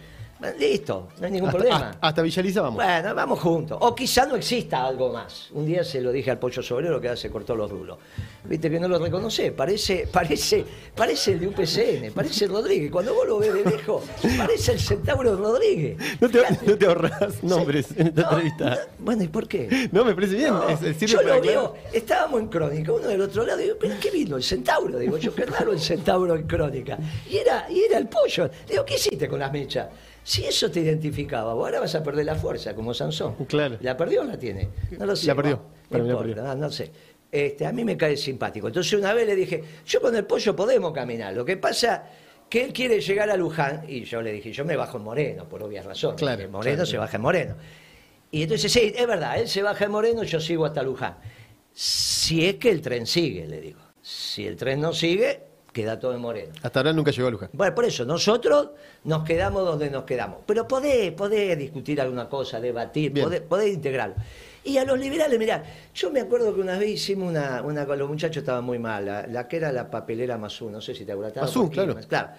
Listo, 0.59 1.07
no 1.19 1.25
hay 1.25 1.31
ningún 1.31 1.49
Hasta, 1.49 1.57
problema. 1.59 1.89
hasta- 1.89 2.07
hasta 2.07 2.21
Villaliza 2.21 2.61
vamos. 2.61 2.83
Bueno, 2.83 3.15
vamos 3.15 3.39
juntos. 3.39 3.77
O 3.81 3.95
quizá 3.95 4.25
no 4.27 4.35
exista 4.35 4.85
algo 4.85 5.11
más. 5.11 5.49
Un 5.51 5.65
día 5.65 5.83
se 5.83 5.99
lo 5.99 6.11
dije 6.11 6.29
al 6.29 6.37
pollo 6.37 6.61
sobrero 6.61 7.01
que 7.01 7.07
ahora 7.07 7.17
se 7.19 7.31
cortó 7.31 7.55
los 7.55 7.71
rulos. 7.71 7.97
Viste 8.43 8.69
que 8.69 8.79
no 8.79 8.87
lo 8.87 8.99
reconoce. 8.99 9.51
Parece, 9.51 10.07
parece, 10.11 10.63
parece 10.95 11.31
el 11.33 11.39
de 11.39 11.47
UPCN, 11.47 12.11
parece 12.13 12.47
Rodríguez. 12.47 12.91
Cuando 12.91 13.15
vos 13.15 13.27
lo 13.27 13.39
ves 13.39 13.51
de 13.53 13.65
lejos, 13.65 14.03
parece 14.37 14.73
el 14.73 14.79
centauro 14.79 15.35
Rodríguez. 15.35 15.97
No 16.21 16.29
te, 16.29 16.39
no 16.65 16.77
te 16.77 16.85
ahorras 16.85 17.43
nombres 17.43 17.87
en 17.97 18.07
esta 18.07 18.21
No, 18.21 18.29
entrevista. 18.29 18.69
no, 18.69 18.75
bueno, 18.99 19.23
¿y 19.23 19.27
por 19.29 19.47
qué? 19.47 19.89
No, 19.91 20.05
me 20.05 20.13
parece 20.13 20.35
bien. 20.35 20.53
Es- 20.69 20.83
es- 21.01 21.11
yo 21.11 21.21
lo 21.23 21.41
veo, 21.41 21.73
estábamos 21.91 22.41
en 22.41 22.47
crónica, 22.49 22.91
uno 22.93 23.07
del 23.07 23.21
otro 23.21 23.43
lado, 23.43 23.57
digo, 23.57 23.75
¿pero 23.79 23.95
qué 23.99 24.11
vino? 24.11 24.37
El 24.37 24.43
centauro, 24.43 24.99
digo 24.99 25.17
yo, 25.17 25.33
qué 25.33 25.45
raro 25.45 25.71
el 25.73 25.79
centauro 25.79 26.35
en 26.35 26.43
crónica. 26.43 26.97
Y 27.29 27.37
era, 27.37 27.65
y 27.71 27.79
era 27.81 27.97
el 27.97 28.07
pollo. 28.07 28.49
Digo, 28.69 28.85
¿qué 28.85 28.95
hiciste 28.95 29.27
con 29.27 29.39
las 29.39 29.51
mechas? 29.51 29.87
Si 30.27 30.43
eso 30.43 30.69
te 30.69 30.81
identificaba, 30.81 31.53
vos 31.53 31.63
ahora 31.67 31.79
vas 31.79 31.95
a 31.95 32.03
perder 32.03 32.25
la 32.25 32.35
fuerza, 32.35 32.75
como 32.75 32.93
Sansón. 32.93 33.35
Claro. 33.47 33.77
¿La 33.79 33.95
perdió 33.95 34.23
o 34.23 34.23
la 34.25 34.37
tiene? 34.37 34.67
No 34.99 35.05
lo 35.05 35.15
sé. 35.15 35.25
La 35.25 35.33
perdió, 35.35 35.61
no 35.89 35.97
la 35.99 36.03
importa, 36.03 36.41
no, 36.43 36.55
no 36.55 36.69
sé. 36.69 36.91
este, 37.31 37.65
a 37.65 37.71
mí 37.71 37.85
me 37.85 37.95
cae 37.95 38.17
simpático. 38.17 38.67
Entonces 38.67 38.91
una 38.91 39.13
vez 39.13 39.25
le 39.25 39.37
dije, 39.37 39.63
yo 39.85 40.01
con 40.01 40.13
el 40.17 40.25
pollo 40.25 40.53
podemos 40.53 40.91
caminar. 40.91 41.33
Lo 41.33 41.45
que 41.45 41.55
pasa 41.55 42.03
que 42.49 42.65
él 42.65 42.73
quiere 42.73 42.99
llegar 42.99 43.29
a 43.29 43.37
Luján 43.37 43.85
y 43.87 44.03
yo 44.03 44.21
le 44.21 44.33
dije, 44.33 44.51
yo 44.51 44.65
me 44.65 44.75
bajo 44.75 44.97
en 44.97 45.05
Moreno, 45.05 45.47
por 45.47 45.63
obvias 45.63 45.85
razones. 45.85 46.17
Claro, 46.19 46.41
En 46.43 46.51
Moreno 46.51 46.75
claro. 46.75 46.91
se 46.91 46.97
baja 46.97 47.15
en 47.15 47.21
Moreno. 47.21 47.55
Y 48.29 48.43
entonces, 48.43 48.69
sí, 48.69 48.93
es 48.93 49.07
verdad, 49.07 49.39
él 49.39 49.47
se 49.47 49.61
baja 49.63 49.85
en 49.85 49.91
Moreno, 49.91 50.23
yo 50.23 50.41
sigo 50.41 50.65
hasta 50.65 50.83
Luján. 50.83 51.15
Si 51.71 52.45
es 52.45 52.55
que 52.55 52.69
el 52.69 52.81
tren 52.81 53.07
sigue, 53.07 53.47
le 53.47 53.61
digo. 53.61 53.79
Si 54.01 54.45
el 54.45 54.57
tren 54.57 54.81
no 54.81 54.91
sigue, 54.91 55.46
queda 55.73 55.99
todo 55.99 56.13
en 56.13 56.21
Moreno. 56.21 56.53
Hasta 56.63 56.79
ahora 56.79 56.93
nunca 56.93 57.11
llegó 57.11 57.27
a 57.27 57.31
Luján. 57.31 57.49
Bueno, 57.53 57.75
por 57.75 57.85
eso, 57.85 58.03
nosotros 58.05 58.69
nos 59.03 59.23
quedamos 59.23 59.63
donde 59.65 59.89
nos 59.89 60.03
quedamos. 60.05 60.39
Pero 60.45 60.67
podés, 60.67 61.11
podés 61.11 61.57
discutir 61.57 62.01
alguna 62.01 62.27
cosa, 62.29 62.59
debatir, 62.59 63.13
podés, 63.13 63.41
podés 63.41 63.73
integrarlo. 63.73 64.15
Y 64.63 64.77
a 64.79 64.83
los 64.83 64.99
liberales, 64.99 65.39
mirá, 65.39 65.63
yo 65.93 66.11
me 66.11 66.19
acuerdo 66.19 66.53
que 66.53 66.59
una 66.61 66.77
vez 66.77 66.89
hicimos 66.89 67.29
una, 67.29 67.61
una 67.61 67.85
los 67.85 68.09
muchachos 68.09 68.37
estaban 68.41 68.63
muy 68.65 68.79
mal, 68.79 69.05
la, 69.05 69.25
la 69.27 69.47
que 69.47 69.57
era 69.57 69.71
la 69.71 69.89
papelera 69.89 70.37
Mazú, 70.37 70.69
no 70.69 70.81
sé 70.81 70.93
si 70.93 71.05
te 71.05 71.11
acuerdas. 71.13 71.31
estaba 71.31 71.47
Mazú, 71.47 71.69
claro. 71.69 71.95
Claro. 72.07 72.29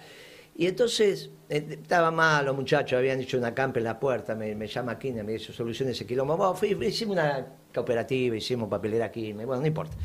Y 0.55 0.67
entonces 0.67 1.29
eh, 1.47 1.65
estaba 1.69 2.11
mal, 2.11 2.45
los 2.45 2.55
muchachos 2.55 2.97
habían 2.99 3.19
hecho 3.21 3.37
una 3.37 3.55
campa 3.55 3.79
en 3.79 3.85
la 3.85 3.97
puerta, 3.99 4.35
me, 4.35 4.53
me 4.55 4.67
llama 4.67 4.99
Quilmes, 4.99 5.23
me 5.23 5.31
dice 5.31 5.53
soluciones 5.53 5.95
ese 5.95 6.05
quilombo. 6.05 6.35
Bueno, 6.35 6.53
fui- 6.53 6.77
hicimos 6.85 7.13
una 7.13 7.47
cooperativa, 7.73 8.35
hicimos 8.35 8.67
papelera 8.69 9.09
Quilmes, 9.09 9.45
bueno, 9.47 9.61
no 9.61 9.67
importa. 9.67 9.95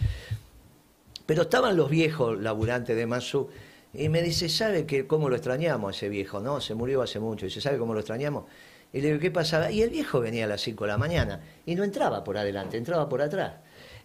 Pero 1.26 1.42
estaban 1.42 1.76
los 1.76 1.88
viejos 1.90 2.40
laburantes 2.40 2.96
de 2.96 3.06
Mazú 3.06 3.48
y 3.94 4.08
me 4.08 4.22
dice, 4.22 4.48
¿sabe 4.48 4.86
que 4.86 5.06
cómo 5.06 5.28
lo 5.28 5.36
extrañamos 5.36 5.94
a 5.94 5.96
ese 5.96 6.08
viejo? 6.08 6.40
No, 6.40 6.60
se 6.60 6.74
murió 6.74 7.02
hace 7.02 7.20
mucho. 7.20 7.46
Dice, 7.46 7.60
¿sabe 7.60 7.78
cómo 7.78 7.94
lo 7.94 8.00
extrañamos? 8.00 8.44
Y 8.92 9.00
le 9.00 9.08
digo, 9.08 9.20
¿qué 9.20 9.30
pasaba? 9.30 9.70
Y 9.70 9.82
el 9.82 9.90
viejo 9.90 10.20
venía 10.20 10.44
a 10.44 10.48
las 10.48 10.60
5 10.60 10.84
de 10.84 10.88
la 10.88 10.98
mañana 10.98 11.40
y 11.66 11.74
no 11.74 11.82
entraba 11.82 12.22
por 12.22 12.36
adelante, 12.38 12.76
entraba 12.76 13.08
por 13.08 13.22
atrás. 13.22 13.54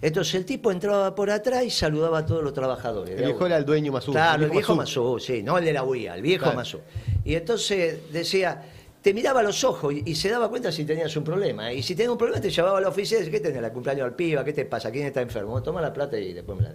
Entonces 0.01 0.33
el 0.35 0.45
tipo 0.45 0.71
entraba 0.71 1.13
por 1.13 1.29
atrás 1.29 1.63
y 1.65 1.69
saludaba 1.69 2.19
a 2.19 2.25
todos 2.25 2.41
los 2.43 2.53
trabajadores. 2.53 3.17
El 3.17 3.25
viejo 3.25 3.45
era 3.45 3.57
el 3.57 3.65
dueño 3.65 3.91
Mazú. 3.91 4.11
Claro, 4.11 4.45
el 4.45 4.49
viejo. 4.49 4.75
Mazú, 4.75 5.19
sí, 5.19 5.43
no 5.43 5.57
el 5.57 5.65
de 5.65 5.73
la 5.73 5.83
UIA, 5.83 6.15
el 6.15 6.21
viejo 6.21 6.43
Claro. 6.43 6.57
Mazú. 6.57 6.79
Y 7.25 7.35
entonces 7.35 8.11
decía, 8.11 8.63
te 9.01 9.13
miraba 9.13 9.41
a 9.41 9.43
los 9.43 9.63
ojos 9.63 9.93
y, 9.93 10.03
y 10.05 10.15
se 10.15 10.29
daba 10.29 10.49
cuenta 10.49 10.71
si 10.71 10.85
tenías 10.85 11.15
un 11.17 11.23
problema. 11.23 11.71
Y 11.73 11.83
si 11.83 11.95
tenías 11.95 12.11
un 12.11 12.17
problema 12.17 12.41
te 12.41 12.49
llevaba 12.49 12.77
a 12.77 12.81
la 12.81 12.87
oficina 12.87 13.19
y 13.19 13.25
decía, 13.25 13.39
¿qué 13.39 13.45
tenés? 13.45 13.61
¿La 13.61 13.73
cumpleaños 13.73 14.05
al 14.05 14.15
piba? 14.15 14.43
¿Qué 14.43 14.53
te 14.53 14.65
pasa? 14.65 14.89
¿Quién 14.89 15.05
está 15.05 15.21
enfermo? 15.21 15.61
Toma 15.61 15.81
la 15.81 15.91
plata 15.93 16.17
y 16.17 16.33
después 16.33 16.57
me 16.57 16.63
la... 16.63 16.73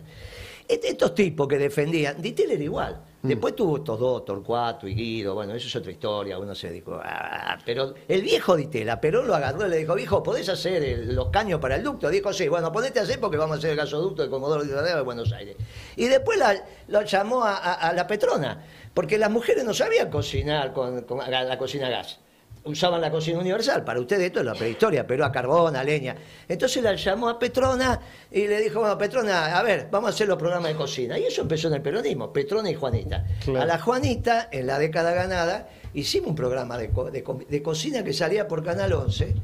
Est- 0.68 0.85
Estos 0.85 1.14
tipos 1.14 1.47
que 1.49 1.59
defendían, 1.59 2.21
Ditel 2.21 2.50
era 2.52 2.62
igual. 2.62 3.00
Mm. 3.23 3.28
Después 3.28 3.56
tuvo 3.56 3.78
estos 3.78 3.99
dos, 3.99 4.25
Torcuato 4.25 4.87
y 4.87 4.94
Guido, 4.94 5.35
bueno, 5.35 5.54
eso 5.54 5.66
es 5.66 5.76
otra 5.76 5.90
historia, 5.90 6.38
uno 6.38 6.54
se 6.54 6.71
dijo, 6.71 7.00
"Ah", 7.02 7.56
pero 7.64 7.94
el 8.06 8.21
viejo 8.23 8.54
Ditela, 8.54 9.00
Perón 9.00 9.26
lo 9.26 9.35
agarró 9.35 9.66
y 9.66 9.71
le 9.71 9.76
dijo, 9.78 9.94
viejo, 9.94 10.23
¿podés 10.23 10.49
hacer 10.50 10.83
el- 10.85 11.14
los 11.14 11.30
caños 11.30 11.59
para 11.59 11.76
el 11.76 11.83
ducto? 11.83 12.11
Dijo, 12.11 12.33
sí, 12.35 12.49
bueno, 12.49 12.71
ponete 12.71 13.00
a 13.00 13.02
hacer 13.04 13.18
porque 13.21 13.38
vamos 13.38 13.56
a 13.56 13.59
hacer 13.59 13.71
el 13.71 13.76
gasoducto 13.76 14.23
de 14.23 14.28
Comodoro 14.28 14.62
de 14.64 15.00
Buenos 15.02 15.33
Aires. 15.33 15.56
Y 15.97 16.04
después 16.06 16.38
la, 16.38 16.54
lo 16.88 17.00
llamó 17.02 17.44
a, 17.44 17.56
a- 17.56 17.75
a 17.88 17.92
la 17.94 18.06
Petrona, 18.06 18.62
porque 18.92 19.16
las 19.16 19.30
mujeres 19.30 19.64
no 19.64 19.73
sabían 19.73 20.11
cocinar 20.11 20.73
con, 20.75 21.02
con 21.02 21.18
la, 21.18 21.44
la 21.44 21.56
cocina 21.59 21.87
a 21.87 21.90
gas. 21.90 22.21
Usaban 22.66 23.00
la 23.02 23.11
cocina 23.11 23.38
universal, 23.38 23.85
para 23.85 24.00
ustedes 24.00 24.23
esto 24.25 24.40
es 24.40 24.47
la 24.47 24.54
prehistoria, 24.54 25.06
pero 25.06 25.25
a 25.26 25.30
carbón, 25.30 25.76
a 25.76 25.85
leña. 25.85 26.16
Entonces 26.49 26.83
la 26.83 26.94
llamó 26.94 27.28
a 27.28 27.38
Petrona 27.38 28.00
y 28.30 28.47
le 28.47 28.59
dijo, 28.62 28.80
bueno, 28.80 28.97
Petrona, 28.97 29.56
a 29.59 29.62
ver, 29.62 29.88
vamos 29.90 30.09
a 30.11 30.14
hacer 30.14 30.26
los 30.28 30.38
programas 30.38 30.71
de 30.71 30.76
cocina. 30.76 31.18
Y 31.18 31.25
eso 31.25 31.42
empezó 31.42 31.68
en 31.68 31.75
el 31.75 31.83
peronismo, 31.83 32.33
Petrona 32.33 32.71
y 32.71 32.75
Juanita. 32.75 33.26
Claro. 33.44 33.61
A 33.61 33.66
la 33.66 33.78
Juanita, 33.78 34.49
en 34.50 34.66
la 34.66 34.78
década 34.78 35.12
ganada, 35.12 35.68
hicimos 35.92 36.28
un 36.30 36.35
programa 36.37 36.78
de, 36.78 36.88
co- 36.88 37.11
de 37.11 37.23
co- 37.23 37.38
de 37.47 37.62
cocina 37.62 38.02
que 38.02 38.14
salía 38.14 38.49
por 38.49 38.64
Canal 38.64 38.94
11 38.94 39.35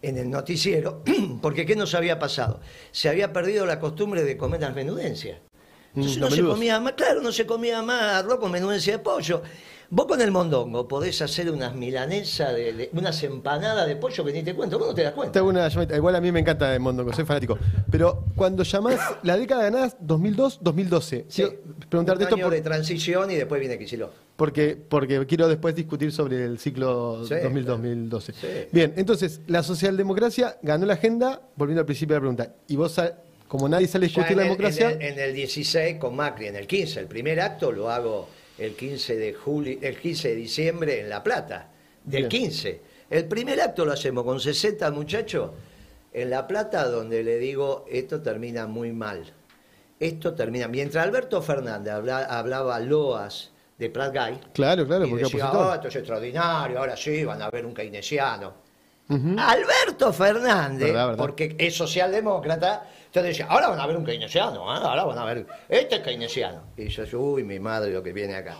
en 0.00 0.16
el 0.16 0.30
noticiero, 0.30 1.02
porque 1.42 1.66
¿qué 1.66 1.76
nos 1.76 1.94
había 1.94 2.18
pasado? 2.18 2.60
Se 2.90 3.10
había 3.10 3.34
perdido 3.34 3.66
la 3.66 3.78
costumbre 3.80 4.24
de 4.24 4.38
comer 4.38 4.62
las 4.62 4.74
menudencias. 4.74 5.38
Entonces 5.94 6.16
Mm, 6.16 6.20
no 6.20 6.26
los 6.30 6.34
se 6.36 6.42
comía 6.42 6.80
más, 6.80 6.94
claro, 6.94 7.20
no 7.20 7.32
se 7.32 7.44
comía 7.44 7.82
más 7.82 8.14
arroz 8.24 8.38
con 8.38 8.50
menudencia 8.50 8.94
de 8.94 8.98
pollo. 9.00 9.42
Vos 9.94 10.06
con 10.06 10.22
el 10.22 10.30
mondongo 10.30 10.88
podés 10.88 11.20
hacer 11.20 11.50
unas 11.50 11.74
milanesas, 11.74 12.54
de, 12.54 12.72
de- 12.72 12.90
unas 12.94 13.22
empanadas 13.24 13.86
de 13.86 13.94
pollo 13.96 14.24
que 14.24 14.32
ni 14.32 14.42
te 14.42 14.54
cuento, 14.54 14.78
vos 14.78 14.88
no 14.88 14.94
te 14.94 15.02
das 15.02 15.12
Te 15.12 15.16
cuenta. 15.16 15.38
hago 15.40 15.50
una 15.50 15.68
llamadita. 15.68 15.94
Igual 15.96 16.16
a 16.16 16.20
mí 16.22 16.32
me 16.32 16.40
encanta 16.40 16.72
el 16.74 16.80
Mondongo, 16.80 17.12
soy 17.12 17.26
fanático. 17.26 17.58
Pero 17.90 18.24
cuando 18.34 18.62
llamás 18.62 18.98
la 19.22 19.36
década 19.36 19.64
ganada 19.64 19.94
2002-2012, 20.00 21.24
Sí, 21.28 21.42
quiero 21.42 21.52
preguntarte 21.90 22.24
un 22.24 22.30
esto 22.30 22.42
por- 22.42 22.52
de 22.54 22.60
transición 22.62 23.30
y 23.32 23.34
después 23.36 23.60
viene 23.60 23.78
Kicillof. 23.78 24.10
porque, 24.36 24.76
porque 24.88 25.26
quiero 25.26 25.46
después 25.46 25.74
discutir 25.74 26.10
sobre 26.10 26.42
el 26.42 26.58
ciclo 26.58 27.26
Sí, 27.26 27.34
2000-2012. 27.34 28.32
Sí. 28.32 28.46
Bien, 28.72 28.94
entonces, 28.96 29.42
la 29.46 29.62
socialdemocracia 29.62 30.56
ganó 30.62 30.86
la 30.86 30.94
agenda, 30.94 31.42
volviendo 31.56 31.80
al 31.80 31.86
principio 31.86 32.14
de 32.14 32.16
la 32.16 32.20
pregunta. 32.20 32.54
Y 32.66 32.76
vos, 32.76 32.92
sa- 32.92 33.18
como 33.46 33.68
nadie 33.68 33.86
sale 33.88 34.06
a 34.06 34.08
discutir 34.08 34.38
la 34.38 34.44
democracia, 34.44 34.92
en 34.92 35.02
el- 35.02 35.08
en 35.12 35.18
el 35.18 35.34
16 35.34 35.98
con 35.98 36.16
Macri, 36.16 36.46
en 36.46 36.56
el 36.56 36.66
15, 36.66 36.98
el 37.00 37.06
primer 37.08 37.38
acto 37.42 37.70
lo 37.70 37.90
hago 37.90 38.26
el 38.58 38.74
15 38.76 39.16
de 39.16 39.32
julio, 39.34 39.78
el 39.82 39.98
15 39.98 40.28
de 40.28 40.34
diciembre 40.34 41.00
en 41.00 41.08
La 41.08 41.22
Plata, 41.22 41.68
del 42.04 42.28
Bien. 42.28 42.42
15. 42.44 42.80
El 43.10 43.24
primer 43.26 43.60
acto 43.60 43.84
lo 43.84 43.92
hacemos 43.92 44.24
con 44.24 44.40
60 44.40 44.90
muchachos 44.90 45.50
en 46.12 46.30
La 46.30 46.46
Plata, 46.46 46.86
donde 46.88 47.22
le 47.22 47.38
digo, 47.38 47.84
esto 47.90 48.20
termina 48.22 48.66
muy 48.66 48.92
mal. 48.92 49.32
Esto 50.00 50.34
termina. 50.34 50.66
Mientras 50.68 51.04
Alberto 51.04 51.40
Fernández 51.42 51.92
habla- 51.92 52.24
hablaba 52.24 52.78
loas 52.80 53.50
de 53.78 53.88
Prat 53.90 54.12
Gay, 54.14 54.40
claro, 54.52 54.86
claro, 54.86 55.06
y 55.06 55.10
porque 55.10 55.24
decía. 55.24 55.52
"Oh, 55.52 55.74
esto 55.74 55.88
es 55.88 55.96
extraordinario, 55.96 56.78
ahora 56.78 56.96
sí 56.96 57.24
van 57.24 57.40
a 57.42 57.50
ver 57.50 57.64
un 57.66 57.74
keynesiano. 57.74 58.54
Alberto 59.38 60.12
Fernández, 60.12 60.88
Verdad, 60.88 61.06
verdad. 61.08 61.18
porque 61.18 61.54
es 61.58 61.74
socialdemócrata, 61.76 62.88
entonces 63.12 63.36
decía, 63.36 63.46
ahora 63.52 63.68
van 63.68 63.78
a 63.78 63.86
ver 63.86 63.94
un 63.98 64.06
keynesiano, 64.06 64.72
¿ah? 64.72 64.78
ahora 64.78 65.04
van 65.04 65.18
a 65.18 65.24
ver, 65.26 65.46
este 65.68 65.96
es 65.96 66.00
keynesiano. 66.00 66.62
Y 66.78 66.88
yo, 66.88 67.20
uy, 67.20 67.44
mi 67.44 67.60
madre 67.60 67.92
lo 67.92 68.02
que 68.02 68.14
viene 68.14 68.34
acá. 68.34 68.56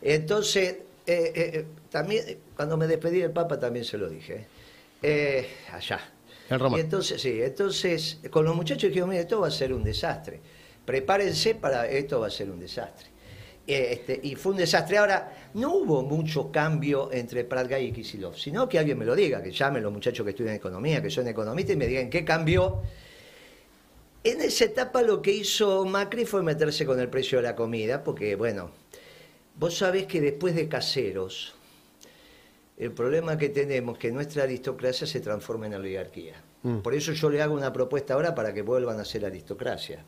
Entonces, 0.00 0.76
eh, 1.04 1.32
eh, 1.34 1.50
eh, 1.54 1.66
también, 1.90 2.24
eh, 2.28 2.38
cuando 2.54 2.76
me 2.76 2.86
despedí 2.86 3.18
del 3.18 3.32
Papa 3.32 3.58
también 3.58 3.84
se 3.84 3.98
lo 3.98 4.08
dije, 4.08 4.46
eh, 5.02 5.48
allá. 5.72 5.98
En 6.48 6.60
Roma. 6.60 6.78
Y 6.78 6.82
entonces, 6.82 7.20
sí, 7.20 7.42
entonces, 7.42 8.20
con 8.30 8.44
los 8.44 8.54
muchachos 8.54 8.90
dijeron, 8.90 9.08
mire, 9.08 9.22
esto 9.22 9.40
va 9.40 9.48
a 9.48 9.50
ser 9.50 9.72
un 9.72 9.82
desastre. 9.82 10.40
Prepárense 10.84 11.56
para, 11.56 11.88
esto 11.88 12.20
va 12.20 12.28
a 12.28 12.30
ser 12.30 12.48
un 12.48 12.60
desastre. 12.60 13.08
Eh, 13.66 13.88
Este, 13.90 14.20
y 14.22 14.36
fue 14.36 14.52
un 14.52 14.58
desastre. 14.58 14.98
Ahora, 14.98 15.48
no 15.54 15.74
hubo 15.74 16.04
mucho 16.04 16.52
cambio 16.52 17.10
entre 17.10 17.42
Prat 17.42 17.66
Gay 17.66 17.86
y 17.86 17.92
Kisilov, 17.92 18.36
sino 18.36 18.68
que 18.68 18.78
alguien 18.78 18.96
me 18.96 19.04
lo 19.04 19.16
diga, 19.16 19.42
que 19.42 19.50
llamen 19.50 19.82
los 19.82 19.92
muchachos 19.92 20.22
que 20.22 20.30
estudian 20.30 20.54
economía, 20.54 21.02
que 21.02 21.10
son 21.10 21.26
economistas, 21.26 21.74
y 21.74 21.76
me 21.76 21.88
digan 21.88 22.08
qué 22.08 22.24
cambió. 22.24 22.82
En 24.26 24.40
esa 24.40 24.64
etapa 24.64 25.02
lo 25.02 25.22
que 25.22 25.30
hizo 25.30 25.84
Macri 25.84 26.24
fue 26.24 26.42
meterse 26.42 26.84
con 26.84 26.98
el 26.98 27.08
precio 27.08 27.38
de 27.38 27.44
la 27.44 27.54
comida, 27.54 28.02
porque, 28.02 28.34
bueno, 28.34 28.72
vos 29.54 29.78
sabés 29.78 30.06
que 30.06 30.20
después 30.20 30.56
de 30.56 30.68
Caseros, 30.68 31.54
el 32.76 32.90
problema 32.90 33.38
que 33.38 33.50
tenemos 33.50 33.94
es 33.94 34.00
que 34.00 34.10
nuestra 34.10 34.42
aristocracia 34.42 35.06
se 35.06 35.20
transforma 35.20 35.66
en 35.66 35.74
oligarquía. 35.74 36.42
Mm. 36.64 36.78
Por 36.78 36.94
eso 36.94 37.12
yo 37.12 37.30
le 37.30 37.40
hago 37.40 37.54
una 37.54 37.72
propuesta 37.72 38.14
ahora 38.14 38.34
para 38.34 38.52
que 38.52 38.62
vuelvan 38.62 38.98
a 38.98 39.04
ser 39.04 39.24
aristocracia. 39.24 40.04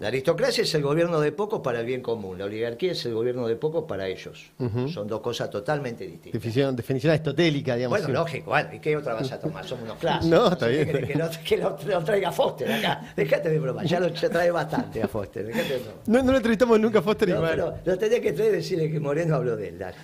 La 0.00 0.08
aristocracia 0.08 0.62
es 0.64 0.74
el 0.74 0.80
gobierno 0.82 1.20
de 1.20 1.30
pocos 1.30 1.60
para 1.60 1.80
el 1.80 1.84
bien 1.86 2.00
común, 2.00 2.38
la 2.38 2.46
oligarquía 2.46 2.92
es 2.92 3.04
el 3.04 3.12
gobierno 3.12 3.46
de 3.46 3.54
pocos 3.56 3.84
para 3.86 4.08
ellos. 4.08 4.50
Son 4.92 5.06
dos 5.06 5.20
cosas 5.20 5.50
totalmente 5.50 6.04
distintas. 6.04 6.32
Definición, 6.32 6.74
definición 6.74 7.10
aristotélica, 7.12 7.76
digamos. 7.76 7.98
Bueno, 7.98 8.06
sí. 8.06 8.12
lógico, 8.14 8.50
bueno, 8.50 8.70
¿y 8.72 8.78
qué 8.78 8.96
otra 8.96 9.12
vas 9.12 9.30
a 9.30 9.38
tomar? 9.38 9.62
Somos 9.66 9.84
unos 9.84 9.98
clásicos. 10.00 10.26
No, 10.26 10.52
está 10.52 10.68
bien, 10.68 10.88
está 10.88 11.06
Que, 11.06 11.14
lo, 11.16 11.30
que 11.44 11.56
lo- 11.58 11.98
lo 11.98 12.02
traiga 12.04 12.32
Foster 12.32 12.72
acá. 12.72 13.12
Déjate 13.14 13.50
de 13.50 13.58
broma, 13.58 13.84
ya 13.84 14.00
lo 14.00 14.08
ya 14.08 14.30
trae 14.30 14.50
bastante 14.50 15.02
a 15.02 15.06
Foster. 15.08 15.46
Déjate 15.46 15.68
de 15.74 15.78
broma. 15.80 15.96
No, 16.06 16.22
no 16.22 16.30
lo 16.32 16.36
entrevistamos 16.38 16.80
nunca 16.80 17.00
a 17.00 17.02
Foster 17.02 17.28
y 17.28 17.32
No, 17.32 17.40
bueno, 17.40 17.74
pero 17.84 17.92
lo 17.94 17.98
tenés 17.98 18.20
que 18.20 18.32
traer 18.32 18.52
y 18.54 18.56
decirle 18.56 18.90
que 18.90 19.00
Moreno 19.00 19.34
habló 19.36 19.54
de 19.56 19.68
él. 19.68 19.78
dale. 19.78 19.96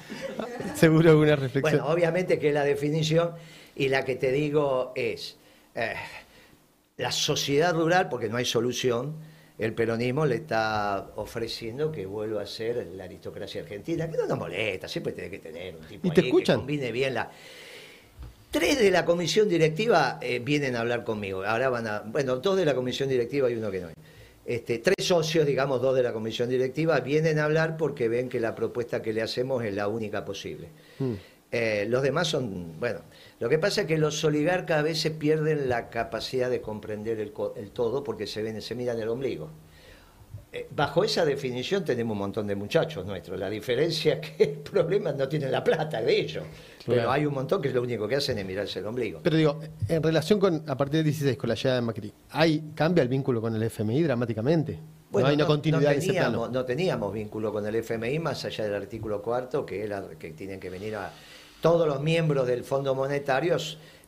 seguro 0.74 1.08
alguna 1.10 1.36
reflexión. 1.36 1.62
Bueno, 1.80 1.86
obviamente 1.92 2.38
que 2.38 2.48
es 2.48 2.54
la 2.54 2.64
definición 2.64 3.30
y 3.74 3.88
la 3.88 4.04
que 4.04 4.16
te 4.16 4.30
digo 4.30 4.92
es 4.94 5.38
eh, 5.74 5.94
la 6.98 7.10
sociedad 7.12 7.72
rural, 7.74 8.10
porque 8.10 8.28
no 8.28 8.36
hay 8.36 8.44
solución, 8.44 9.14
el 9.58 9.72
peronismo 9.72 10.26
le 10.26 10.36
está 10.36 11.12
ofreciendo 11.16 11.90
que 11.90 12.04
vuelva 12.04 12.42
a 12.42 12.46
ser 12.46 12.86
la 12.94 13.04
aristocracia 13.04 13.62
argentina, 13.62 14.10
que 14.10 14.16
no 14.16 14.26
nos 14.26 14.38
molesta, 14.38 14.86
siempre 14.88 15.12
tiene 15.12 15.30
que 15.30 15.38
tener 15.38 15.76
un 15.76 15.86
tipo 15.86 16.08
¿Y 16.08 16.10
te 16.10 16.20
ahí 16.20 16.26
escuchan? 16.26 16.56
que 16.56 16.60
combine 16.60 16.92
bien 16.92 17.14
la... 17.14 17.30
Tres 18.50 18.78
de 18.78 18.90
la 18.90 19.04
comisión 19.04 19.48
directiva 19.48 20.18
eh, 20.22 20.38
vienen 20.38 20.76
a 20.76 20.80
hablar 20.80 21.04
conmigo. 21.04 21.44
Ahora 21.44 21.68
van 21.68 21.86
a. 21.86 22.00
Bueno, 22.00 22.36
dos 22.36 22.56
de 22.56 22.64
la 22.64 22.75
comisión 22.75 23.08
directiva 23.08 23.50
y 23.50 23.54
uno 23.54 23.70
que 23.70 23.80
no 23.80 23.88
es. 23.88 23.94
Este, 24.46 24.78
tres 24.78 25.04
socios, 25.04 25.44
digamos, 25.44 25.82
dos 25.82 25.94
de 25.94 26.04
la 26.04 26.12
comisión 26.12 26.48
directiva, 26.48 27.00
vienen 27.00 27.38
a 27.40 27.44
hablar 27.44 27.76
porque 27.76 28.08
ven 28.08 28.28
que 28.28 28.38
la 28.38 28.54
propuesta 28.54 29.02
que 29.02 29.12
le 29.12 29.20
hacemos 29.20 29.64
es 29.64 29.75
la 29.75 29.88
única 29.88 30.25
posible. 30.25 30.68
Mm. 31.00 31.14
Eh, 31.50 31.86
los 31.88 32.02
demás 32.02 32.28
son, 32.28 32.78
bueno, 32.78 33.00
lo 33.38 33.48
que 33.48 33.58
pasa 33.58 33.82
es 33.82 33.86
que 33.86 33.98
los 33.98 34.22
oligarcas 34.24 34.78
a 34.78 34.82
veces 34.82 35.12
pierden 35.12 35.68
la 35.68 35.90
capacidad 35.90 36.48
de 36.48 36.60
comprender 36.62 37.20
el, 37.20 37.32
todo 37.70 38.02
porque 38.02 38.26
se 38.26 38.42
ven, 38.42 38.62
se 38.62 38.74
miran 38.74 38.98
el 38.98 39.08
ombligo. 39.08 39.50
eh, 40.52 40.68
bajo 40.74 41.04
esa 41.04 41.24
definición 41.24 41.84
tenemos 41.84 42.12
un 42.12 42.18
montón 42.18 42.46
de 42.46 42.54
muchachos 42.54 43.04
nuestros. 43.04 43.38
La 43.38 43.50
diferencia 43.50 44.14
es 44.14 44.30
que 44.30 44.44
el 44.44 44.58
problema 44.58 45.12
no 45.12 45.28
tienen 45.28 45.52
la 45.52 45.62
plata 45.62 46.00
de 46.00 46.18
ellos. 46.18 46.44
Pero 46.86 47.10
hay 47.10 47.26
un 47.26 47.34
montón 47.34 47.60
que 47.60 47.70
lo 47.70 47.82
único 47.82 48.06
que 48.06 48.16
hacen 48.16 48.38
es 48.38 48.46
mirarse 48.46 48.78
el 48.78 48.86
ombligo. 48.86 49.20
Pero 49.22 49.36
digo, 49.36 49.60
en 49.88 50.02
relación 50.02 50.38
con, 50.38 50.62
a 50.66 50.76
partir 50.76 50.98
del 50.98 51.04
16, 51.04 51.36
con 51.36 51.48
la 51.48 51.56
llegada 51.56 51.80
de 51.80 51.82
Macri, 51.82 52.12
¿hay, 52.30 52.70
¿cambia 52.74 53.02
el 53.02 53.08
vínculo 53.08 53.40
con 53.40 53.54
el 53.54 53.62
FMI 53.64 54.02
dramáticamente? 54.02 54.78
no 55.10 55.26
hay 55.26 55.34
una 55.34 55.46
continuidad 55.46 55.92
en 55.92 55.98
ese 55.98 56.08
teníamos, 56.08 56.32
plano. 56.32 56.52
no 56.52 56.64
teníamos 56.64 57.12
vínculo 57.12 57.52
con 57.52 57.66
el 57.66 57.74
FMI 57.76 58.18
más 58.18 58.44
allá 58.44 58.64
del 58.64 58.74
artículo 58.74 59.22
cuarto, 59.22 59.64
que 59.64 59.82
era 59.82 60.04
que 60.18 60.30
tienen 60.30 60.60
que 60.60 60.70
venir 60.70 60.96
a. 60.96 61.12
Todos 61.60 61.86
los 61.86 62.00
miembros 62.00 62.46
del 62.46 62.64
Fondo 62.64 62.94
Monetario 62.94 63.56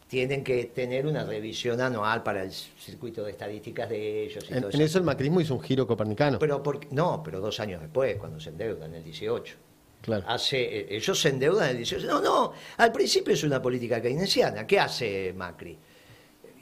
tienen 0.09 0.43
que 0.43 0.65
tener 0.65 1.07
una 1.07 1.25
revisión 1.25 1.81
anual 1.81 2.23
para 2.23 2.43
el 2.43 2.51
circuito 2.51 3.23
de 3.25 3.33
estadísticas 3.33 3.91
de 3.91 4.25
ellos 4.25 4.45
y 4.49 4.55
En, 4.55 4.63
todo 4.63 4.71
en 4.73 4.81
eso 4.81 4.99
el 4.99 5.05
macrismo 5.05 5.41
hizo 5.41 5.55
un 5.55 5.61
giro 5.61 5.87
copernicano. 5.87 6.39
Pero 6.39 6.63
no, 6.91 7.23
pero 7.23 7.41
dos 7.41 7.61
años 7.61 7.83
después, 7.83 8.17
cuando 8.17 8.41
se 8.41 8.49
endeudan, 8.49 8.91
en 8.91 8.97
el 8.97 9.05
18. 9.05 9.57
Claro. 10.01 10.25
Hace, 10.27 10.63
eh, 10.63 10.87
ellos 10.91 11.21
se 11.21 11.29
endeudan 11.29 11.65
en 11.65 11.71
el 11.73 11.77
18. 11.79 12.07
No, 12.07 12.23
no, 12.23 12.53
al 12.79 12.91
principio 12.91 13.35
es 13.35 13.45
una 13.45 13.61
política 13.61 14.01
keynesiana. 14.01 14.67
¿Qué 14.67 14.81
hace 14.81 15.35
Macri? 15.37 15.77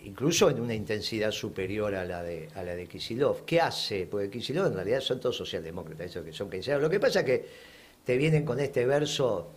Incluso 0.04 0.50
en 0.50 0.60
una 0.60 0.74
intensidad 0.74 1.30
superior 1.30 1.94
a 1.94 2.04
la 2.04 2.22
de, 2.22 2.48
a 2.54 2.62
la 2.64 2.74
de 2.74 2.86
Kisilov. 2.86 3.44
¿Qué 3.44 3.60
hace? 3.60 4.06
Porque 4.06 4.28
Kisilov 4.30 4.66
en 4.66 4.74
realidad 4.74 5.00
son 5.00 5.20
todos 5.20 5.36
socialdemócratas, 5.36 6.06
esos 6.10 6.24
que 6.24 6.32
son 6.32 6.50
keynesianos. 6.50 6.82
Lo 6.82 6.90
que 6.90 6.98
pasa 6.98 7.20
es 7.20 7.26
que 7.26 7.46
te 8.04 8.16
vienen 8.16 8.44
con 8.44 8.58
este 8.58 8.86
verso. 8.86 9.52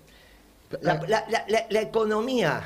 La, 0.81 0.95
la- 1.07 1.25
la- 1.29 1.45
la- 1.47 1.65
la 1.69 1.81
economía 1.81 2.61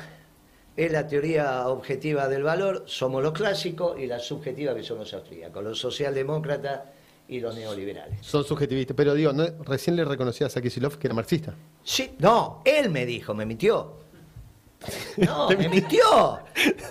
es 0.76 0.90
la 0.92 1.06
teoría 1.06 1.68
objetiva 1.68 2.28
del 2.28 2.42
valor, 2.42 2.84
somos 2.86 3.22
los 3.22 3.32
clásicos, 3.32 3.98
y 3.98 4.06
la 4.06 4.18
subjetiva 4.18 4.74
que 4.74 4.82
son 4.82 4.98
los 4.98 5.12
austríacos, 5.14 5.62
los 5.62 5.78
socialdemócratas 5.78 6.80
y 7.28 7.40
los 7.40 7.54
neoliberales. 7.54 8.18
Son 8.20 8.44
subjetivistas. 8.44 8.94
Pero 8.96 9.14
digo, 9.14 9.32
¿no? 9.32 9.46
recién 9.64 9.96
le 9.96 10.04
reconocías 10.04 10.54
a 10.56 10.60
Kisilov 10.60 10.98
que 10.98 11.06
era 11.06 11.14
marxista. 11.14 11.54
Sí, 11.82 12.14
no, 12.18 12.60
él 12.64 12.90
me 12.90 13.06
dijo, 13.06 13.34
me 13.34 13.46
mintió. 13.46 14.02
No, 15.16 15.48
me 15.48 15.68
mintió. 15.68 16.02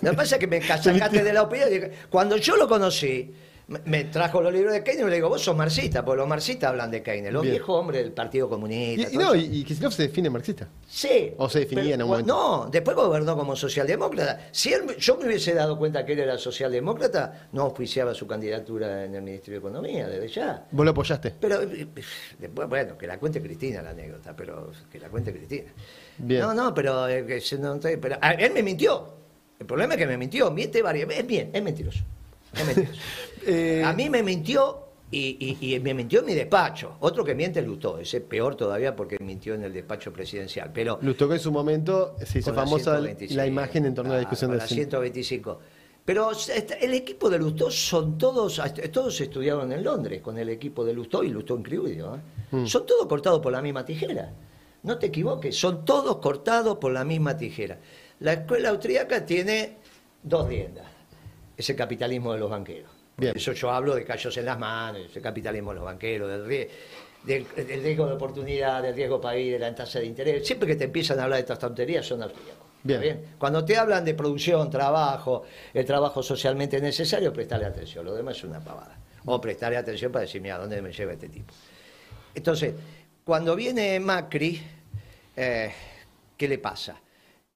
Lo 0.01 0.11
que 0.11 0.17
pasa 0.17 0.35
es 0.37 0.39
que 0.39 0.47
me 0.47 0.61
sacaste 0.61 1.23
de 1.23 1.31
la 1.33 1.43
opinión. 1.43 1.69
Cuando 2.09 2.37
yo 2.37 2.55
lo 2.57 2.67
conocí, 2.67 3.31
me- 3.67 4.03
trajo 4.05 4.41
los 4.41 4.51
libros 4.53 4.73
de 4.73 4.83
Keynes 4.83 5.05
y 5.05 5.09
le 5.09 5.15
digo, 5.15 5.29
vos 5.29 5.41
sos 5.41 5.55
marxista, 5.55 6.03
porque 6.03 6.17
los 6.19 6.27
marxistas 6.27 6.69
hablan 6.69 6.91
de 6.91 7.01
Keynes, 7.01 7.31
los 7.31 7.41
Bien. 7.43 7.53
viejos 7.55 7.79
hombres 7.79 8.01
del 8.03 8.11
Partido 8.11 8.49
Comunista. 8.49 9.09
Y, 9.11 9.17
no, 9.17 9.33
y, 9.35 9.59
y 9.59 9.63
Kicillof 9.63 9.93
se 9.93 10.03
define 10.03 10.29
marxista. 10.29 10.67
Sí. 10.87 11.33
¿O 11.37 11.49
se 11.49 11.59
definía 11.59 11.95
en 11.95 12.03
un 12.03 12.09
momento? 12.09 12.33
No, 12.33 12.69
después 12.69 12.95
gobernó 12.95 13.35
como 13.37 13.55
socialdemócrata. 13.55 14.47
Si 14.51 14.73
él, 14.73 14.95
yo 14.97 15.17
me 15.17 15.25
hubiese 15.25 15.53
dado 15.53 15.77
cuenta 15.77 16.05
que 16.05 16.13
él 16.13 16.19
era 16.19 16.37
socialdemócrata, 16.37 17.47
no 17.53 17.63
auspiciaba 17.63 18.13
su 18.13 18.27
candidatura 18.27 19.05
en 19.05 19.15
el 19.15 19.21
Ministerio 19.21 19.59
de 19.61 19.67
Economía, 19.67 20.07
desde 20.07 20.27
ya. 20.27 20.65
Vos 20.71 20.85
lo 20.85 20.91
apoyaste. 20.91 21.33
Pero 21.39 21.61
eh, 21.61 21.87
después, 22.39 22.67
bueno, 22.69 22.97
que 22.97 23.07
la 23.07 23.17
cuente 23.19 23.41
Cristina 23.41 23.81
la 23.81 23.91
anécdota, 23.91 24.35
pero 24.35 24.71
que 24.91 24.99
la 24.99 25.09
cuente 25.09 25.31
Cristina. 25.33 25.71
Bien. 26.17 26.41
No, 26.41 26.53
no, 26.53 26.73
pero, 26.73 27.07
eh, 27.07 27.41
no, 27.59 27.79
pero, 27.79 28.17
ah, 28.21 28.33
él 28.33 28.51
me 28.53 28.61
mintió. 28.61 29.13
El 29.59 29.65
problema 29.65 29.93
es 29.93 29.97
que 29.99 30.07
me 30.07 30.17
mintió, 30.17 30.51
miente 30.51 30.81
varias 30.81 31.07
veces. 31.07 31.23
Es 31.23 31.27
bien, 31.27 31.49
es 31.53 31.63
mentiroso. 31.63 31.99
Es 32.53 32.65
mentiroso. 32.65 32.99
Eh, 33.45 33.83
A 33.83 33.93
mí 33.93 34.09
me 34.09 34.23
mintió 34.23 34.79
y, 35.11 35.57
y- 35.61 35.75
y 35.75 35.79
me 35.79 35.93
mintió 35.93 36.21
en 36.21 36.25
mi 36.25 36.33
despacho. 36.33 36.97
Otro 37.01 37.23
que 37.23 37.35
miente 37.35 37.59
es 37.59 37.65
Lutó, 37.67 37.99
ese 37.99 38.17
es 38.17 38.23
peor 38.23 38.55
todavía 38.55 38.95
porque 38.95 39.17
mintió 39.19 39.53
en 39.53 39.63
el 39.63 39.73
despacho 39.73 40.11
presidencial. 40.11 40.71
Pero 40.73 40.99
Nos 41.01 41.15
tocó 41.17 41.33
en 41.33 41.39
su 41.39 41.51
momento, 41.51 42.15
se 42.25 42.39
hizo 42.39 42.51
la 42.51 42.63
famosa 42.63 42.91
125, 42.99 43.35
la 43.37 43.45
imagen 43.47 43.85
en 43.85 43.93
torno 43.93 44.11
a 44.11 44.15
la 44.15 44.19
discusión 44.21 44.49
con 44.51 44.57
del 44.59 44.67
la 44.67 44.71
cin- 44.71 44.75
125. 44.75 45.59
Pero 46.05 46.31
el 46.81 46.93
equipo 46.95 47.29
de 47.29 47.37
Lustó 47.39 47.71
son 47.71 48.17
todos, 48.17 48.61
todos 48.91 49.21
estudiaron 49.21 49.71
en 49.71 49.83
Londres 49.83 50.21
con 50.21 50.37
el 50.37 50.49
equipo 50.49 50.83
de 50.83 50.93
Lustó 50.93 51.23
y 51.23 51.29
Lustó 51.29 51.57
incluido. 51.57 52.15
¿eh? 52.17 52.19
Mm. 52.51 52.65
Son 52.65 52.85
todos 52.85 53.05
cortados 53.07 53.39
por 53.39 53.53
la 53.53 53.61
misma 53.61 53.85
tijera. 53.85 54.33
No 54.83 54.97
te 54.97 55.05
equivoques, 55.05 55.55
son 55.57 55.85
todos 55.85 56.17
cortados 56.17 56.77
por 56.77 56.91
la 56.91 57.05
misma 57.05 57.37
tijera. 57.37 57.79
La 58.19 58.33
escuela 58.33 58.69
austríaca 58.71 59.25
tiene 59.25 59.77
dos 60.21 60.45
riendas. 60.49 60.87
Es 61.55 61.69
el 61.69 61.77
capitalismo 61.77 62.33
de 62.33 62.39
los 62.39 62.49
banqueros. 62.49 62.91
Por 63.15 63.21
Bien. 63.25 63.37
eso 63.37 63.51
yo 63.53 63.69
hablo 63.71 63.93
de 63.95 64.03
callos 64.03 64.35
en 64.37 64.45
las 64.45 64.57
manos, 64.57 65.01
el 65.15 65.21
capitalismo 65.21 65.73
los 65.73 65.83
banqueros, 65.83 66.29
del, 66.29 66.45
rie- 66.47 66.69
del, 67.23 67.45
del 67.55 67.83
riesgo 67.83 68.07
de 68.07 68.13
oportunidad, 68.13 68.81
del 68.81 68.95
riesgo 68.95 69.21
país, 69.21 69.51
de 69.51 69.59
la 69.59 69.73
tasa 69.75 69.99
de 69.99 70.05
interés. 70.05 70.45
Siempre 70.45 70.67
que 70.67 70.75
te 70.75 70.85
empiezan 70.85 71.19
a 71.19 71.23
hablar 71.25 71.37
de 71.37 71.41
estas 71.41 71.59
tonterías 71.59 72.05
son 72.05 72.23
austríacos. 72.23 72.63
¿está 72.85 72.99
Bien. 72.99 73.23
Cuando 73.37 73.63
te 73.63 73.77
hablan 73.77 74.03
de 74.03 74.13
producción, 74.13 74.69
trabajo, 74.69 75.43
el 75.73 75.85
trabajo 75.85 76.21
socialmente 76.23 76.81
necesario, 76.81 77.31
prestarle 77.31 77.65
atención. 77.67 78.03
Lo 78.03 78.13
demás 78.13 78.37
es 78.37 78.43
una 78.45 78.59
pavada. 78.59 78.97
O 79.25 79.39
prestarle 79.39 79.77
atención 79.77 80.11
para 80.11 80.23
decir, 80.23 80.41
mira, 80.41 80.57
¿dónde 80.57 80.81
me 80.81 80.91
lleva 80.91 81.13
este 81.13 81.29
tipo? 81.29 81.53
Entonces, 82.35 82.73
cuando 83.23 83.55
viene 83.55 83.97
Macri, 84.01 84.61
eh, 85.37 85.71
¿qué 86.35 86.47
le 86.47 86.57
pasa? 86.57 86.99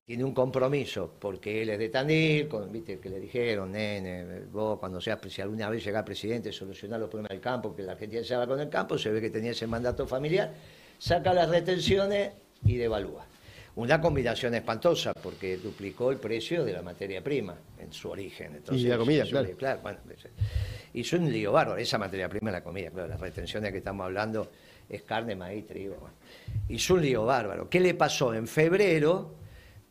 Tiene 0.07 0.23
un 0.23 0.33
compromiso, 0.33 1.15
porque 1.19 1.63
él 1.63 1.69
es 1.71 1.79
de 1.79 1.89
Tandil, 1.89 2.47
con, 2.47 2.71
viste 2.71 2.97
que 2.97 3.09
le 3.09 3.19
dijeron, 3.19 3.73
nene, 3.73 4.43
vos 4.49 4.79
cuando 4.79 5.01
seas, 5.01 5.19
si 5.27 5.41
alguna 5.41 5.69
vez 5.69 5.83
llegás 5.83 6.03
presidente, 6.03 6.53
solucionar 6.53 6.97
los 6.97 7.09
problemas 7.09 7.31
del 7.31 7.41
campo, 7.41 7.75
que 7.75 7.83
la 7.83 7.91
Argentina 7.91 8.23
se 8.23 8.33
haga 8.33 8.47
con 8.47 8.57
el 8.61 8.69
campo, 8.69 8.97
se 8.97 9.11
ve 9.11 9.19
que 9.19 9.29
tenía 9.29 9.51
ese 9.51 9.67
mandato 9.67 10.07
familiar, 10.07 10.53
saca 10.97 11.33
las 11.33 11.49
retenciones 11.49 12.31
y 12.63 12.77
devalúa. 12.77 13.25
Una 13.75 13.99
combinación 13.99 14.55
espantosa, 14.55 15.11
porque 15.11 15.57
duplicó 15.57 16.09
el 16.09 16.19
precio 16.19 16.63
de 16.63 16.71
la 16.71 16.81
materia 16.81 17.21
prima 17.21 17.57
en 17.77 17.91
su 17.91 18.09
origen. 18.09 18.55
Entonces, 18.55 18.85
Y 18.85 18.87
la 18.87 18.97
comida, 18.97 19.25
claro. 19.25 19.57
claro, 19.57 19.81
bueno, 19.83 19.99
hizo 20.93 21.17
un 21.17 21.29
lío 21.29 21.51
bárbaro. 21.51 21.77
Esa 21.77 21.97
materia 21.97 22.29
prima 22.29 22.51
es 22.51 22.53
la 22.53 22.63
comida, 22.63 22.91
claro, 22.91 23.09
las 23.09 23.19
retenciones 23.19 23.73
que 23.73 23.79
estamos 23.79 24.05
hablando 24.05 24.49
es 24.87 25.01
carne, 25.01 25.35
maíz, 25.35 25.67
trigo. 25.67 25.97
Hizo 26.69 26.93
un 26.93 27.01
lío 27.01 27.25
bárbaro. 27.25 27.69
¿Qué 27.69 27.81
le 27.81 27.93
pasó? 27.93 28.33
En 28.33 28.47
febrero 28.47 29.46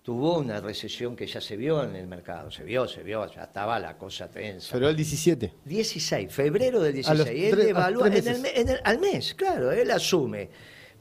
tuvo 0.06 0.38
una 0.38 0.60
recesión 0.60 1.16
que 1.16 1.26
ya 1.26 1.40
se 1.40 1.56
vio 1.56 1.82
en 1.82 1.96
el 1.96 2.06
mercado. 2.06 2.48
Se 2.48 2.62
vio, 2.62 2.86
se 2.86 3.02
vio, 3.02 3.26
ya 3.26 3.42
estaba 3.42 3.76
la 3.80 3.98
cosa 3.98 4.28
tensa. 4.30 4.68
Pero 4.72 4.88
el 4.88 4.94
17. 4.94 5.52
16, 5.64 6.32
febrero 6.32 6.80
del 6.80 7.04
A 7.06 7.12
los 7.12 7.24
16. 7.26 7.44
Él 7.46 7.50
tres- 7.50 7.66
devalúa 7.66 8.08
tres 8.08 8.24
en 8.24 8.34
el 8.36 8.40
meses. 8.40 8.54
me- 8.54 8.60
en 8.60 8.68
el- 8.68 8.80
al 8.84 8.98
mes, 9.00 9.34
claro, 9.34 9.72
él 9.72 9.90
asume. 9.90 10.48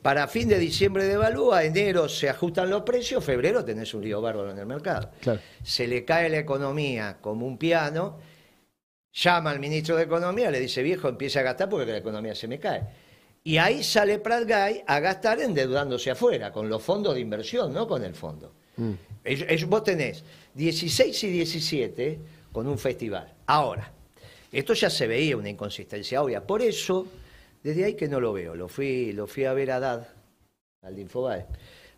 Para 0.02 0.28
fin 0.28 0.48
de 0.48 0.58
diciembre 0.58 1.04
devalúa, 1.04 1.64
enero 1.64 2.10
se 2.10 2.30
ajustan 2.30 2.68
los 2.72 2.82
precios, 2.82 3.24
febrero 3.24 3.64
tenés 3.64 3.94
un 3.94 4.04
lío 4.04 4.22
bárbaro 4.22 4.50
en 4.52 4.58
el 4.58 4.66
mercado. 4.66 5.12
Claro. 5.22 5.40
Se 5.62 5.86
le 5.88 6.04
cae 6.04 6.28
la 6.28 6.40
economía 6.40 7.18
como 7.22 7.46
un 7.46 7.60
piano, 7.60 8.18
llama 9.14 9.52
al 9.52 9.60
ministro 9.60 9.98
de 9.98 10.04
Economía, 10.04 10.50
le 10.50 10.60
dice, 10.60 10.82
viejo, 10.82 11.10
empieza 11.10 11.42
a 11.42 11.44
gastar 11.44 11.70
porque 11.70 11.92
la 11.92 11.98
economía 11.98 12.34
se 12.34 12.48
me 12.48 12.60
cae. 12.60 12.82
Y 13.44 13.58
ahí 13.58 13.84
sale 13.84 14.18
Prat 14.18 14.46
Gay 14.48 14.82
a 14.88 15.00
gastar 15.00 15.40
endeudándose 15.42 16.10
afuera, 16.10 16.52
con 16.52 16.68
los 16.70 16.82
fondos 16.82 17.14
de 17.14 17.20
inversión, 17.20 17.72
no 17.72 17.88
con 17.88 18.04
el 18.04 18.16
fondo. 18.16 18.56
Mm. 18.78 19.68
Vos 19.68 19.84
tenés 19.84 20.24
16 20.54 21.24
y 21.24 21.30
17 21.30 22.20
con 22.52 22.68
un 22.68 22.78
festival. 22.78 23.34
Ahora, 23.48 23.92
esto 24.52 24.74
ya 24.74 24.90
se 24.90 25.08
veía 25.08 25.36
una 25.36 25.50
inconsistencia 25.50 26.22
obvia. 26.22 26.46
Por 26.46 26.62
eso, 26.62 27.08
desde 27.62 27.84
ahí 27.84 27.94
que 27.96 28.08
no 28.08 28.20
lo 28.20 28.32
veo. 28.32 28.56
Lo 28.56 28.68
fui, 28.68 29.12
lo 29.12 29.28
fui 29.28 29.44
a 29.46 29.54
ver 29.54 29.72
a 29.72 29.80
Dad, 29.80 30.08
al 30.82 30.98
Infobae. 30.98 31.46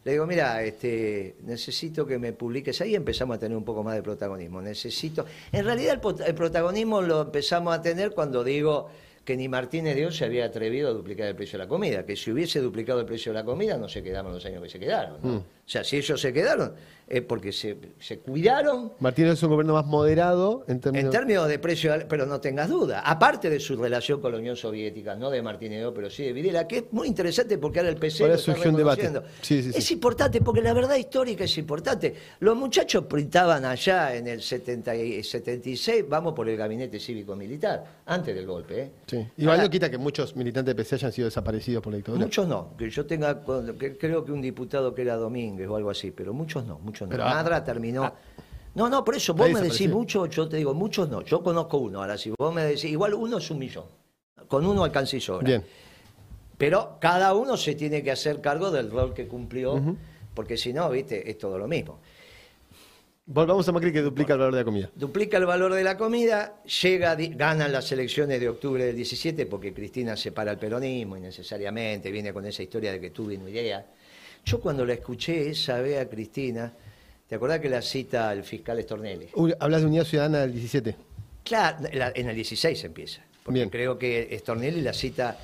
Le 0.04 0.14
digo, 0.14 0.26
mira, 0.26 0.64
este, 0.64 1.36
necesito 1.44 2.08
que 2.08 2.18
me 2.18 2.32
publiques 2.34 2.80
ahí. 2.82 2.96
Empezamos 2.96 3.36
a 3.36 3.40
tener 3.40 3.58
un 3.58 3.66
poco 3.66 3.84
más 3.84 3.94
de 3.94 4.02
protagonismo. 4.02 4.62
Necesito. 4.62 5.26
En 5.52 5.66
realidad, 5.66 6.00
el, 6.26 6.34
protagonismo 6.34 7.02
lo 7.02 7.24
empezamos 7.24 7.76
a 7.76 7.82
tener 7.82 8.12
cuando 8.12 8.44
digo 8.44 8.90
que 9.26 9.36
ni 9.36 9.50
Martínez 9.50 9.96
Dios 9.98 10.16
se 10.16 10.24
había 10.24 10.46
atrevido 10.46 10.90
a 10.90 10.94
duplicar 10.94 11.28
el 11.28 11.36
precio 11.36 11.60
de 11.60 11.66
la 11.66 11.68
comida. 11.68 12.06
Que 12.06 12.16
si 12.16 12.32
hubiese 12.32 12.62
duplicado 12.62 13.02
el 13.02 13.06
precio 13.06 13.34
de 13.34 13.40
la 13.40 13.44
comida, 13.44 13.78
no 13.78 13.90
se 13.90 14.02
quedaban 14.02 14.32
los 14.32 14.46
años 14.46 14.64
que 14.64 14.70
se 14.70 14.80
quedaron. 14.80 15.20
¿no? 15.22 15.34
Mm. 15.34 15.44
O 15.68 15.70
sea, 15.70 15.84
si 15.84 15.98
ellos 15.98 16.22
se 16.22 16.32
quedaron, 16.32 16.74
es 17.10 17.22
porque 17.22 17.52
se, 17.54 17.78
se 18.00 18.20
cuidaron 18.20 18.92
Martínez 19.00 19.34
es 19.34 19.44
un 19.44 19.50
gobierno 19.50 19.74
más 19.74 19.86
moderado 19.86 20.66
en 20.68 20.80
términos. 20.80 21.06
en 21.06 21.12
términos 21.12 21.48
de 21.48 21.60
precio, 21.60 21.94
pero 22.08 22.26
no 22.26 22.40
tengas 22.42 22.70
duda. 22.70 23.02
Aparte 23.02 23.50
de 23.50 23.60
su 23.60 23.76
relación 23.76 24.20
con 24.22 24.32
la 24.32 24.40
Unión 24.40 24.56
Soviética, 24.56 25.16
no 25.16 25.30
de 25.30 25.42
Martínez 25.42 25.86
pero 25.94 26.10
sí 26.10 26.24
de 26.24 26.34
Videla, 26.34 26.68
que 26.68 26.78
es 26.78 26.84
muy 26.92 27.08
interesante 27.08 27.58
porque 27.58 27.80
ahora 27.80 27.92
el 27.92 27.98
PC 27.98 28.24
Ahora 28.24 28.34
lo 28.34 28.40
está 28.40 28.54
surgió 28.54 28.72
un 28.72 28.78
debate. 28.78 29.02
reconociendo. 29.04 29.38
Sí, 29.42 29.64
sí, 29.64 29.72
sí. 29.74 29.78
Es 29.78 29.92
importante 29.92 30.42
porque 30.42 30.62
la 30.62 30.74
verdad 30.74 30.96
histórica 30.96 31.44
es 31.44 31.58
importante. 31.58 32.16
Los 32.40 32.56
muchachos 32.58 33.06
printaban 33.06 33.64
allá 33.66 34.16
en 34.16 34.28
el 34.28 34.42
70 34.42 34.96
y 34.96 35.24
76, 35.24 36.06
vamos 36.08 36.34
por 36.34 36.48
el 36.50 36.58
gabinete 36.58 37.00
cívico-militar, 37.00 38.02
antes 38.06 38.36
del 38.36 38.46
golpe. 38.46 38.82
¿eh? 38.82 38.92
Sí. 39.06 39.28
Igual 39.38 39.62
no 39.62 39.70
quita 39.70 39.90
que 39.90 39.98
muchos 39.98 40.36
militantes 40.36 40.76
de 40.76 40.76
PC 40.76 40.96
hayan 40.96 41.12
sido 41.12 41.26
desaparecidos 41.26 41.84
por 41.84 41.92
la 41.92 41.98
dictadura. 41.98 42.24
Muchos 42.26 42.48
no, 42.48 42.76
que 42.78 42.90
yo 42.90 43.06
tenga, 43.06 43.44
creo 44.00 44.26
que 44.26 44.32
un 44.32 44.42
diputado 44.42 44.94
que 44.94 45.04
era 45.04 45.16
Domínguez 45.58 45.70
o 45.70 45.76
algo 45.76 45.90
así, 45.90 46.12
pero 46.12 46.34
muchos 46.34 46.66
no, 46.66 46.80
muchos 46.80 47.08
no. 47.08 47.12
Pero, 47.12 47.26
ah, 47.26 47.34
Madra 47.34 47.64
terminó. 47.64 48.04
ah. 48.04 48.14
no, 48.76 48.90
no, 48.90 49.04
por 49.04 49.16
eso 49.16 49.34
vos 49.34 49.48
me 49.48 49.56
decís 49.56 49.64
desapareció. 49.64 49.98
mucho, 49.98 50.26
yo 50.28 50.48
te 50.48 50.58
digo 50.58 50.74
muchos 50.74 51.10
no. 51.10 51.22
Yo 51.24 51.42
conozco 51.42 51.78
uno, 51.78 52.02
ahora 52.02 52.18
si 52.18 52.32
vos 52.38 52.54
me 52.54 52.64
decís, 52.64 52.86
igual 52.86 53.14
uno 53.14 53.38
es 53.38 53.50
un 53.50 53.60
millón. 53.60 53.86
Con 54.48 54.66
uno 54.66 54.84
alcancé 54.84 55.18
y 55.18 55.22
sobra. 55.22 55.46
Bien. 55.46 55.64
Pero 56.58 56.98
cada 57.00 57.34
uno 57.34 57.58
se 57.58 57.76
tiene 57.76 58.02
que 58.02 58.12
hacer 58.12 58.42
cargo 58.42 58.72
del 58.72 58.90
rol 58.90 59.14
que 59.14 59.28
cumplió, 59.28 59.80
porque 60.34 60.58
si 60.58 60.74
no, 60.74 60.90
viste, 60.90 61.30
es 61.30 61.38
todo 61.38 61.58
lo 61.58 61.68
mismo. 61.68 62.00
Volvamos 63.30 63.68
a 63.68 63.74
Macri 63.74 63.92
que 63.92 64.02
duplica 64.02 64.34
el 64.34 64.40
valor 64.40 64.54
de 64.54 64.62
la 64.62 64.64
comida. 64.64 64.90
Duplica 64.96 65.38
el 65.38 65.46
valor 65.46 65.74
de 65.74 65.84
la 65.84 65.98
comida, 65.98 66.62
llega, 66.82 67.14
ganan 67.16 67.74
las 67.74 67.92
elecciones 67.92 68.40
de 68.40 68.48
octubre 68.48 68.86
del 68.86 68.96
17 68.96 69.46
porque 69.48 69.74
Cristina 69.74 70.16
separa 70.16 70.52
el 70.52 70.58
peronismo 70.58 71.18
innecesariamente, 71.18 72.10
viene 72.10 72.32
con 72.32 72.46
esa 72.46 72.64
historia 72.64 72.94
de 72.94 73.02
que 73.02 73.10
tuve 73.10 73.36
una 73.36 73.50
idea. 73.50 73.86
Yo 74.46 74.60
cuando 74.62 74.86
la 74.86 74.94
escuché 74.94 75.50
esa 75.50 75.80
vez 75.82 76.00
a 76.00 76.08
Cristina, 76.10 76.72
¿te 77.28 77.36
acordás 77.36 77.60
que 77.60 77.70
la 77.70 77.82
cita 77.82 78.32
el 78.34 78.44
fiscal 78.44 78.82
Stornelli? 78.82 79.28
Uy, 79.36 79.54
Hablas 79.60 79.82
de 79.82 79.88
Unidad 79.88 80.06
Ciudadana 80.06 80.40
del 80.40 80.54
17. 80.54 80.96
Claro, 81.44 81.78
la- 81.94 82.12
en 82.16 82.30
el 82.30 82.36
16 82.36 82.84
empieza. 82.84 83.22
Porque 83.44 83.60
Bien. 83.60 83.70
creo 83.70 83.98
que 83.98 84.38
Stornelli 84.40 84.82
la 84.82 84.94
cita, 84.94 85.38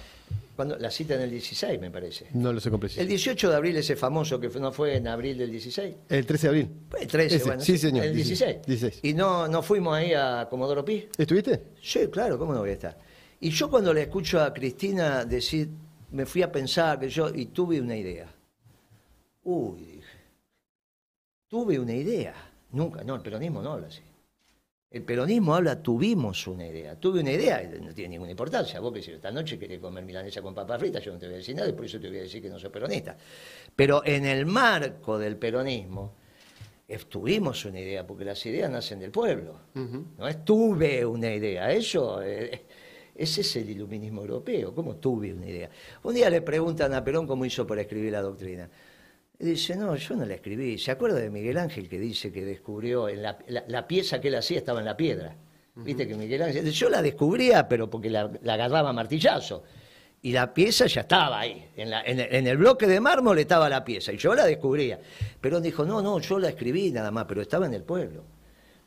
cuando 0.56 0.78
la 0.78 0.92
cita 0.92 1.16
en 1.16 1.22
el 1.22 1.32
16 1.32 1.80
me 1.80 1.90
parece. 1.90 2.28
No 2.34 2.52
lo 2.54 2.60
sé 2.60 2.70
con 2.70 2.76
El 2.78 2.82
precisión. 2.82 3.08
18 3.08 3.50
de 3.50 3.56
abril 3.56 3.76
ese 3.78 3.96
famoso 3.96 4.40
que 4.40 4.50
fue- 4.50 4.60
no 4.62 4.72
fue 4.72 4.96
en 4.98 5.08
abril 5.08 5.38
del 5.38 5.52
16. 5.52 5.96
El 6.10 6.26
13 6.26 6.48
de 6.48 6.50
abril. 6.50 6.70
El 7.00 7.08
13, 7.08 7.36
Ese, 7.38 7.46
bueno. 7.46 7.62
sí, 7.62 7.78
señor, 7.78 8.06
El 8.06 8.16
16. 8.16 8.58
16. 8.66 9.00
Y 9.04 9.14
no, 9.14 9.48
no 9.48 9.62
fuimos 9.64 9.96
ahí 9.96 10.14
a 10.14 10.48
Comodoro 10.50 10.84
Pi. 10.84 11.08
¿Estuviste? 11.18 11.62
Sí, 11.82 12.08
claro, 12.12 12.38
¿cómo 12.38 12.54
no 12.54 12.60
voy 12.60 12.72
a 12.72 12.74
estar? 12.74 12.98
Y 13.40 13.50
yo 13.50 13.70
cuando 13.70 13.94
le 13.94 14.02
escucho 14.04 14.42
a 14.42 14.54
Cristina 14.54 15.24
decir, 15.26 15.70
me 16.12 16.26
fui 16.26 16.42
a 16.42 16.52
pensar 16.52 17.00
que 17.00 17.10
yo, 17.10 17.30
y 17.34 17.46
tuve 17.48 17.80
una 17.82 17.96
idea. 17.96 18.28
Uy, 19.44 19.82
dije, 19.86 20.18
tuve 21.48 21.80
una 21.80 21.94
idea. 21.94 22.34
Nunca, 22.72 23.04
no, 23.04 23.16
el 23.16 23.22
peronismo 23.22 23.62
no 23.62 23.74
habla 23.74 23.88
así. 23.88 24.02
El 24.94 25.02
peronismo 25.02 25.56
habla, 25.56 25.82
tuvimos 25.82 26.46
una 26.46 26.68
idea. 26.68 26.96
Tuve 27.00 27.22
una 27.22 27.32
idea, 27.32 27.64
no 27.82 27.94
tiene 27.96 28.10
ninguna 28.10 28.30
importancia. 28.30 28.80
Vos 28.80 28.94
que 28.94 29.02
si 29.02 29.12
esta 29.12 29.32
noche 29.32 29.58
querés 29.58 29.80
comer 29.80 30.06
milanesa 30.06 30.40
con 30.42 30.54
papas 30.54 30.80
fritas, 30.80 31.04
yo 31.04 31.12
no 31.12 31.18
te 31.18 31.26
voy 31.26 31.34
a 31.34 31.38
decir 31.38 31.56
nada 31.56 31.68
y 31.68 31.74
por 31.74 31.86
eso 31.86 32.00
te 32.00 32.10
voy 32.10 32.20
a 32.20 32.22
decir 32.22 32.44
que 32.44 32.50
no 32.50 32.60
soy 32.60 32.70
peronista. 32.70 33.18
Pero 33.76 34.04
en 34.06 34.24
el 34.26 34.46
marco 34.46 35.18
del 35.18 35.38
peronismo, 35.38 36.14
eh, 36.88 37.00
tuvimos 37.10 37.66
una 37.66 37.80
idea, 37.80 38.06
porque 38.06 38.24
las 38.24 38.46
ideas 38.46 38.70
nacen 38.70 39.00
del 39.00 39.10
pueblo. 39.10 39.62
No 39.74 40.28
es 40.28 40.46
tuve 40.46 41.04
una 41.04 41.34
idea. 41.34 41.72
Eso, 41.72 42.22
eh, 42.22 42.62
ese 43.16 43.42
es 43.42 43.56
el 43.56 43.72
iluminismo 43.72 44.22
europeo. 44.22 44.76
¿Cómo 44.76 44.98
tuve 44.98 45.34
una 45.34 45.48
idea? 45.48 45.72
Un 46.04 46.14
día 46.14 46.30
le 46.30 46.42
preguntan 46.42 46.94
a 46.94 47.04
Perón 47.04 47.26
cómo 47.26 47.46
hizo 47.46 47.66
para 47.66 47.82
escribir 47.82 48.12
la 48.12 48.22
doctrina. 48.22 48.70
Y 49.44 49.48
dice, 49.48 49.76
no, 49.76 49.94
yo 49.98 50.16
no 50.16 50.24
la 50.26 50.36
escribí. 50.36 50.78
¿Se 50.78 50.90
acuerda 50.92 51.20
de 51.20 51.30
Miguel 51.30 51.58
Ángel 51.58 51.90
que 51.90 52.00
dice 52.00 52.32
que 52.32 52.46
descubrió, 52.46 53.10
en 53.10 53.22
la, 53.22 53.38
la- 53.50 53.66
la 53.68 53.86
pieza 53.86 54.22
que 54.22 54.30
él 54.30 54.36
hacía 54.36 54.58
estaba 54.60 54.80
en 54.80 54.86
la 54.86 54.96
piedra? 54.96 55.36
Viste 55.76 56.08
que 56.08 56.16
Miguel 56.16 56.44
Ángel, 56.44 56.72
yo 56.72 56.90
la 56.90 57.02
descubría, 57.02 57.68
pero 57.68 57.90
porque 57.90 58.10
la, 58.10 58.32
la 58.42 58.54
agarraba 58.54 58.92
a 58.92 58.94
martillazo. 58.94 59.64
Y 60.22 60.32
la 60.32 60.54
pieza 60.54 60.86
ya 60.86 61.02
estaba 61.02 61.42
ahí. 61.42 61.68
En, 61.76 61.90
la- 61.90 62.04
en 62.04 62.22
el, 62.22 62.34
en 62.34 62.48
el 62.48 62.56
bloque 62.58 62.88
de 62.88 63.02
mármol 63.02 63.38
estaba 63.38 63.68
la 63.68 63.84
pieza. 63.84 64.14
Y 64.14 64.18
yo 64.18 64.34
la 64.34 64.46
descubría. 64.46 64.98
Perón 65.42 65.62
dijo, 65.62 65.84
no, 65.84 66.02
no, 66.02 66.20
yo 66.22 66.40
la 66.40 66.48
escribí 66.48 66.90
nada 66.92 67.12
más, 67.12 67.26
pero 67.26 67.42
estaba 67.42 67.66
en 67.66 67.74
el 67.74 67.84
pueblo. 67.84 68.24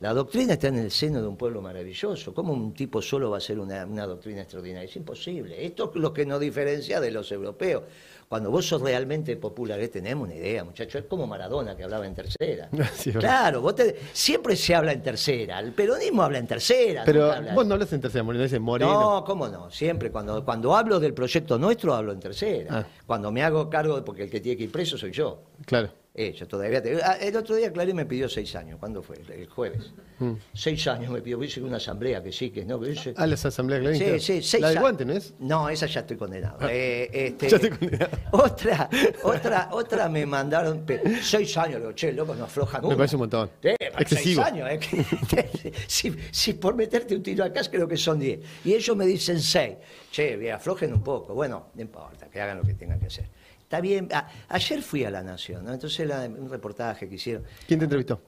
La 0.00 0.12
doctrina 0.14 0.54
está 0.54 0.68
en 0.68 0.76
el 0.78 0.90
seno 0.90 1.20
de 1.22 1.26
un 1.28 1.36
pueblo 1.36 1.60
maravilloso. 1.60 2.32
¿Cómo 2.34 2.52
un 2.54 2.72
tipo 2.72 3.02
solo 3.02 3.30
va 3.30 3.38
a 3.38 3.40
ser 3.40 3.58
una, 3.58 3.84
una 3.84 4.06
doctrina 4.06 4.42
extraordinaria? 4.42 4.88
Es 4.88 4.96
imposible. 4.96 5.64
Esto 5.66 5.90
es 5.94 6.00
lo 6.00 6.12
que 6.12 6.24
nos 6.24 6.38
diferencia 6.40 7.00
de 7.00 7.10
los 7.10 7.30
europeos. 7.32 7.82
Cuando 8.28 8.50
vos 8.50 8.66
sos 8.66 8.82
realmente 8.82 9.36
popular, 9.36 9.78
eh, 9.80 9.88
tenemos 9.88 10.26
una 10.26 10.34
idea, 10.34 10.64
muchachos. 10.64 11.02
Es 11.02 11.08
como 11.08 11.26
Maradona 11.28 11.76
que 11.76 11.84
hablaba 11.84 12.06
en 12.06 12.14
tercera. 12.14 12.68
Sí, 12.96 13.12
claro, 13.12 13.60
vos 13.60 13.74
te- 13.76 13.94
siempre 14.12 14.56
se 14.56 14.74
habla 14.74 14.92
en 14.92 15.02
tercera. 15.02 15.60
El 15.60 15.72
peronismo 15.72 16.22
habla 16.22 16.38
en 16.38 16.46
tercera. 16.46 17.02
Pero 17.06 17.30
habla- 17.30 17.54
vos 17.54 17.66
no 17.66 17.74
hablas 17.74 17.92
en 17.92 18.00
tercera, 18.00 18.24
Moreno, 18.24 18.42
dices 18.44 18.60
Moreno. 18.60 19.00
no, 19.18 19.24
cómo 19.24 19.48
no, 19.48 19.70
siempre. 19.70 20.10
Cuando, 20.10 20.44
cuando 20.44 20.74
hablo 20.76 20.98
del 20.98 21.14
proyecto 21.14 21.56
nuestro, 21.58 21.94
hablo 21.94 22.12
en 22.12 22.18
tercera. 22.20 22.78
Ah. 22.80 22.86
Cuando 23.06 23.30
me 23.30 23.42
hago 23.44 23.70
cargo, 23.70 24.04
porque 24.04 24.24
el 24.24 24.30
que 24.30 24.40
tiene 24.40 24.56
que 24.58 24.64
ir 24.64 24.72
preso 24.72 24.98
soy 24.98 25.12
yo. 25.12 25.42
Claro. 25.64 25.90
Eh, 26.18 26.32
yo 26.32 26.48
todavía 26.48 26.82
te- 26.82 26.98
ah, 27.02 27.18
El 27.20 27.36
otro 27.36 27.54
día 27.56 27.70
Clarín 27.70 27.94
me 27.94 28.06
pidió 28.06 28.26
seis 28.26 28.56
años. 28.56 28.78
¿Cuándo 28.80 29.02
fue? 29.02 29.18
El 29.28 29.46
jueves. 29.50 29.92
Mm. 30.18 30.32
Seis 30.54 30.86
años 30.88 31.12
me 31.12 31.20
pidió. 31.20 31.42
Hice 31.44 31.60
una 31.60 31.76
asamblea 31.76 32.22
que 32.22 32.32
sí, 32.32 32.48
que 32.48 32.64
no. 32.64 32.80
Que 32.80 32.92
hice- 32.92 33.12
Ah, 33.18 33.26
las 33.26 33.44
asambleas 33.44 33.82
Clarín, 33.82 33.98
Sí, 33.98 34.04
claro. 34.06 34.20
sí, 34.20 34.42
seis 34.42 34.60
La 34.62 34.70
del 34.70 34.80
guante, 34.80 35.04
¿no 35.04 35.12
es? 35.12 35.34
No, 35.38 35.68
esa 35.68 35.84
ya 35.84 36.00
estoy 36.00 36.16
condenado. 36.16 36.56
Eh, 36.70 37.10
este, 37.12 37.48
Ya 37.50 37.56
estoy 37.56 37.70
condenado. 37.70 38.15
Otra, 38.32 38.88
otra, 39.22 39.68
otra 39.72 40.08
me 40.08 40.26
mandaron 40.26 40.84
seis 41.22 41.56
años. 41.56 41.80
Digo, 41.80 41.92
che, 41.92 42.12
loco, 42.12 42.34
no 42.34 42.44
aflojan 42.44 42.86
Me 42.86 42.96
parece 42.96 43.16
un 43.16 43.20
montón. 43.20 43.50
Sí, 43.62 43.70
Excesivo. 43.98 44.42
Seis 44.42 44.52
años. 44.52 44.68
eh, 44.70 45.72
si, 45.86 46.14
si 46.30 46.52
por 46.54 46.74
meterte 46.74 47.14
un 47.14 47.22
tiro 47.22 47.44
acá 47.44 47.62
creo 47.70 47.86
que 47.86 47.96
son 47.96 48.18
diez. 48.18 48.40
Y 48.64 48.74
ellos 48.74 48.96
me 48.96 49.06
dicen 49.06 49.40
seis. 49.40 49.76
Che, 50.10 50.50
aflojen 50.52 50.92
un 50.92 51.02
poco. 51.02 51.34
Bueno, 51.34 51.68
no 51.74 51.82
importa, 51.82 52.26
que 52.28 52.40
hagan 52.40 52.58
lo 52.58 52.64
que 52.64 52.74
tengan 52.74 52.98
que 52.98 53.06
hacer. 53.06 53.28
Está 53.66 53.80
bien. 53.80 54.08
Ah, 54.12 54.28
ayer 54.48 54.80
fui 54.80 55.02
a 55.02 55.10
La 55.10 55.24
Nación, 55.24 55.64
¿no? 55.64 55.72
Entonces 55.74 56.06
la- 56.06 56.26
un 56.26 56.48
reportaje 56.48 57.08
que 57.08 57.16
hicieron. 57.16 57.42
¿Quién 57.66 57.80
te 57.80 57.86
entrevistó? 57.86 58.22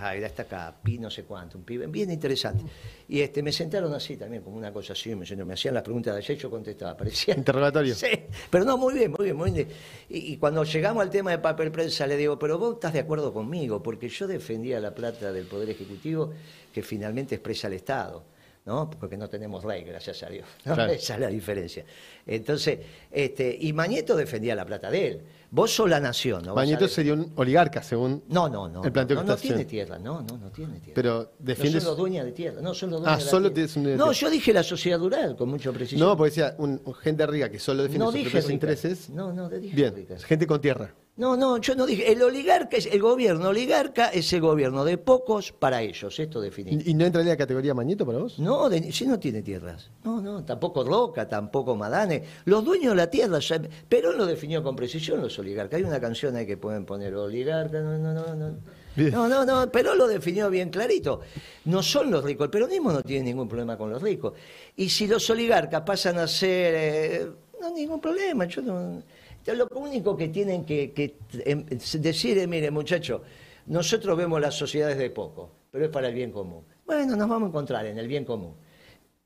Ay, 0.00 0.22
está 0.22 0.42
acá, 0.44 0.72
Pi 0.80 0.98
no 1.00 1.10
sé 1.10 1.24
cuánto, 1.24 1.58
un 1.58 1.64
pibe, 1.64 1.88
bien 1.88 2.12
interesante. 2.12 2.62
Y 3.08 3.20
este, 3.20 3.42
me 3.42 3.50
sentaron 3.50 3.92
así 3.92 4.16
también, 4.16 4.40
como 4.44 4.56
una 4.56 4.72
cosa 4.72 4.92
así, 4.92 5.12
me, 5.16 5.26
me 5.44 5.54
hacían 5.54 5.74
las 5.74 5.82
preguntas 5.82 6.14
de 6.14 6.18
ayer 6.20 6.38
yo 6.38 6.48
contestaba, 6.48 6.96
parecía... 6.96 7.34
Interrogatorio. 7.34 7.92
Sí, 7.96 8.06
pero 8.50 8.64
no, 8.64 8.78
muy 8.78 8.94
bien, 8.94 9.10
muy 9.10 9.24
bien, 9.24 9.36
muy 9.36 9.50
bien. 9.50 9.68
Y, 10.08 10.34
y 10.34 10.36
cuando 10.36 10.62
llegamos 10.62 11.02
al 11.02 11.10
tema 11.10 11.32
de 11.32 11.38
papel 11.38 11.72
prensa, 11.72 12.06
le 12.06 12.16
digo, 12.16 12.38
pero 12.38 12.56
vos 12.56 12.74
estás 12.74 12.92
de 12.92 13.00
acuerdo 13.00 13.32
conmigo, 13.32 13.82
porque 13.82 14.08
yo 14.08 14.28
defendía 14.28 14.78
la 14.78 14.94
plata 14.94 15.32
del 15.32 15.46
Poder 15.46 15.70
Ejecutivo 15.70 16.32
que 16.72 16.82
finalmente 16.84 17.34
expresa 17.34 17.66
el 17.66 17.72
Estado. 17.72 18.22
¿No? 18.68 18.90
Porque 18.90 19.16
no 19.16 19.28
tenemos 19.28 19.64
ley, 19.64 19.82
gracias 19.82 20.22
a 20.22 20.28
Dios. 20.28 20.46
¿no? 20.66 20.74
Claro. 20.74 20.92
Esa 20.92 21.14
es 21.14 21.20
la 21.20 21.28
diferencia. 21.28 21.84
Entonces, 22.26 22.78
este, 23.10 23.56
y 23.58 23.72
Mañeto 23.72 24.14
defendía 24.14 24.54
la 24.54 24.66
plata 24.66 24.90
de 24.90 25.06
él. 25.08 25.20
Vos 25.50 25.70
sos 25.70 25.88
la 25.88 25.98
nación, 25.98 26.42
¿no? 26.44 26.54
Mañeto 26.54 26.86
sería 26.86 27.14
un 27.14 27.32
oligarca, 27.36 27.82
según. 27.82 28.22
no, 28.28 28.50
no, 28.50 28.68
no. 28.68 28.84
El 28.84 28.92
planteo 28.92 29.14
no, 29.16 29.22
que 29.22 29.26
no 29.28 29.32
estás 29.32 29.48
tiene 29.48 29.64
tierra, 29.64 29.98
no, 29.98 30.20
no, 30.20 30.36
no 30.36 30.50
tiene 30.50 30.74
tierra. 30.80 30.92
Pero 30.94 31.32
defiendes. 31.38 31.76
No 31.76 31.80
son 31.80 31.88
los 31.88 31.96
dueños 31.96 32.24
de 32.26 32.32
tierra, 32.32 32.60
no 32.60 32.74
son 32.74 32.90
los 32.90 33.02
Ah, 33.06 33.16
de 33.16 33.22
solo 33.22 33.50
tierra. 33.50 33.72
tienes 33.72 33.98
No, 33.98 34.12
yo 34.12 34.28
dije 34.28 34.52
la 34.52 34.62
sociedad 34.62 34.98
rural 34.98 35.34
con 35.34 35.48
mucha 35.48 35.72
precisión. 35.72 36.06
No, 36.06 36.14
porque 36.14 36.30
decía 36.30 36.54
un, 36.58 36.82
gente 37.00 37.26
rica 37.26 37.50
que 37.50 37.58
solo 37.58 37.82
defiende 37.84 38.04
No 38.04 38.12
sus 38.12 38.20
propios 38.20 38.50
intereses. 38.50 39.08
No, 39.08 39.32
no, 39.32 39.48
dije 39.48 39.74
Bien, 39.74 39.94
rica. 39.94 40.18
gente 40.18 40.46
con 40.46 40.60
tierra. 40.60 40.94
No, 41.18 41.36
no, 41.36 41.58
yo 41.58 41.74
no 41.74 41.84
dije. 41.84 42.12
El 42.12 42.22
oligarca 42.22 42.76
es 42.76 42.86
el 42.86 43.02
gobierno. 43.02 43.48
Oligarca 43.48 44.06
es 44.08 44.32
el 44.32 44.40
gobierno 44.40 44.84
de 44.84 44.98
pocos 44.98 45.50
para 45.50 45.82
ellos. 45.82 46.16
Esto 46.20 46.40
definí. 46.40 46.70
¿Y, 46.86 46.90
y 46.92 46.94
no 46.94 47.04
entraría 47.04 47.32
a 47.32 47.34
la 47.34 47.36
categoría 47.36 47.74
Mañeto 47.74 48.06
para 48.06 48.18
vos? 48.18 48.38
No, 48.38 48.68
de- 48.68 48.92
si 48.92 49.04
no 49.04 49.18
tiene 49.18 49.42
tierras. 49.42 49.90
No, 50.04 50.20
no, 50.20 50.44
tampoco 50.44 50.84
Roca, 50.84 51.28
tampoco 51.28 51.74
Madane. 51.74 52.22
Los 52.44 52.64
dueños 52.64 52.92
de 52.92 52.96
la 52.96 53.10
tierra, 53.10 53.40
Perón 53.88 54.16
lo 54.16 54.26
definió 54.26 54.62
con 54.62 54.76
precisión 54.76 55.20
los 55.20 55.36
oligarcas. 55.40 55.78
Hay 55.78 55.84
una 55.84 56.00
canción 56.00 56.36
ahí 56.36 56.46
que 56.46 56.56
pueden 56.56 56.84
poner 56.86 57.12
oligarca, 57.16 57.80
no, 57.80 57.98
no, 57.98 58.14
no, 58.14 58.34
no. 58.36 58.56
Bien. 58.94 59.10
No, 59.10 59.26
no, 59.28 59.44
no, 59.44 59.70
Perón 59.72 59.98
lo 59.98 60.06
definió 60.06 60.48
bien 60.50 60.70
clarito. 60.70 61.20
No 61.64 61.82
son 61.82 62.12
los 62.12 62.22
ricos. 62.22 62.44
El 62.44 62.50
peronismo 62.50 62.92
no 62.92 63.02
tiene 63.02 63.24
ningún 63.24 63.48
problema 63.48 63.76
con 63.76 63.90
los 63.90 64.00
ricos. 64.00 64.34
Y 64.76 64.88
si 64.88 65.08
los 65.08 65.28
oligarcas 65.30 65.82
pasan 65.82 66.18
a 66.18 66.28
ser... 66.28 66.74
eh, 66.76 67.26
no, 67.60 67.70
ningún 67.72 68.00
problema. 68.00 68.44
Yo 68.44 68.62
no... 68.62 69.02
Lo 69.46 69.66
único 69.76 70.16
que 70.16 70.28
tienen 70.28 70.64
que, 70.64 70.92
que, 70.92 71.16
em, 71.44 71.64
decir 71.66 72.36
es, 72.38 72.46
mire, 72.48 72.70
muchacho, 72.70 73.22
nosotros 73.66 74.16
vemos 74.16 74.40
las 74.40 74.54
sociedades 74.54 74.98
de 74.98 75.10
poco, 75.10 75.50
pero 75.70 75.84
es 75.86 75.90
para 75.90 76.08
el 76.08 76.14
bien 76.14 76.30
común. 76.32 76.64
Bueno, 76.84 77.16
nos 77.16 77.28
vamos 77.28 77.46
a 77.46 77.48
encontrar 77.48 77.86
en 77.86 77.98
el 77.98 78.06
bien 78.08 78.24
común. 78.24 78.54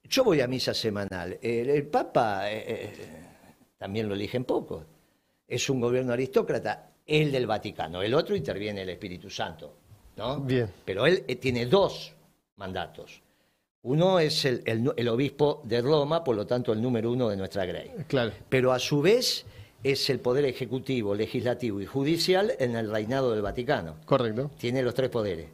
Yo 0.05 0.25
voy 0.25 0.41
a 0.41 0.47
misa 0.47 0.75
semanal. 0.75 1.39
El, 1.41 1.71
el 1.71 1.87
Papa 1.87 2.51
eh, 2.51 2.65
eh, 2.67 2.93
también 3.79 4.09
lo 4.09 4.15
eligen 4.15 4.45
poco. 4.45 4.85
Es 5.49 5.69
un 5.71 5.81
gobierno 5.81 6.13
aristócrata, 6.13 6.91
el 7.07 7.33
del 7.33 7.47
Vaticano. 7.47 8.03
El 8.03 8.15
otro 8.15 8.37
interviene 8.37 8.83
el 8.83 8.91
Espíritu 8.91 9.29
Santo. 9.31 9.75
¿no? 10.17 10.41
Bien. 10.41 10.69
Pero 10.85 11.07
él 11.07 11.25
eh, 11.27 11.37
tiene 11.37 11.67
dos 11.67 12.13
mandatos. 12.57 13.23
Uno 13.85 14.21
es 14.21 14.45
el, 14.45 14.63
el- 14.67 14.93
el 14.97 15.09
obispo 15.09 15.61
de 15.65 15.81
Roma, 15.81 16.23
por 16.23 16.37
lo 16.37 16.47
tanto 16.47 16.73
el 16.73 16.81
número 16.81 17.11
uno 17.11 17.29
de 17.29 17.37
nuestra 17.37 17.65
grey. 17.65 17.91
Claro. 18.07 18.33
Pero 18.49 18.73
a 18.73 18.79
su 18.79 19.01
vez 19.03 19.45
es 19.83 20.09
el 20.11 20.21
poder 20.21 20.45
ejecutivo, 20.45 21.15
legislativo 21.15 21.81
y 21.81 21.87
judicial 21.87 22.53
en 22.59 22.77
el 22.77 22.91
reinado 22.91 23.33
del 23.33 23.43
Vaticano 23.43 23.97
Correcto. 24.05 24.51
tiene 24.59 24.83
los 24.83 24.95
tres 24.95 25.11
poderes. 25.11 25.47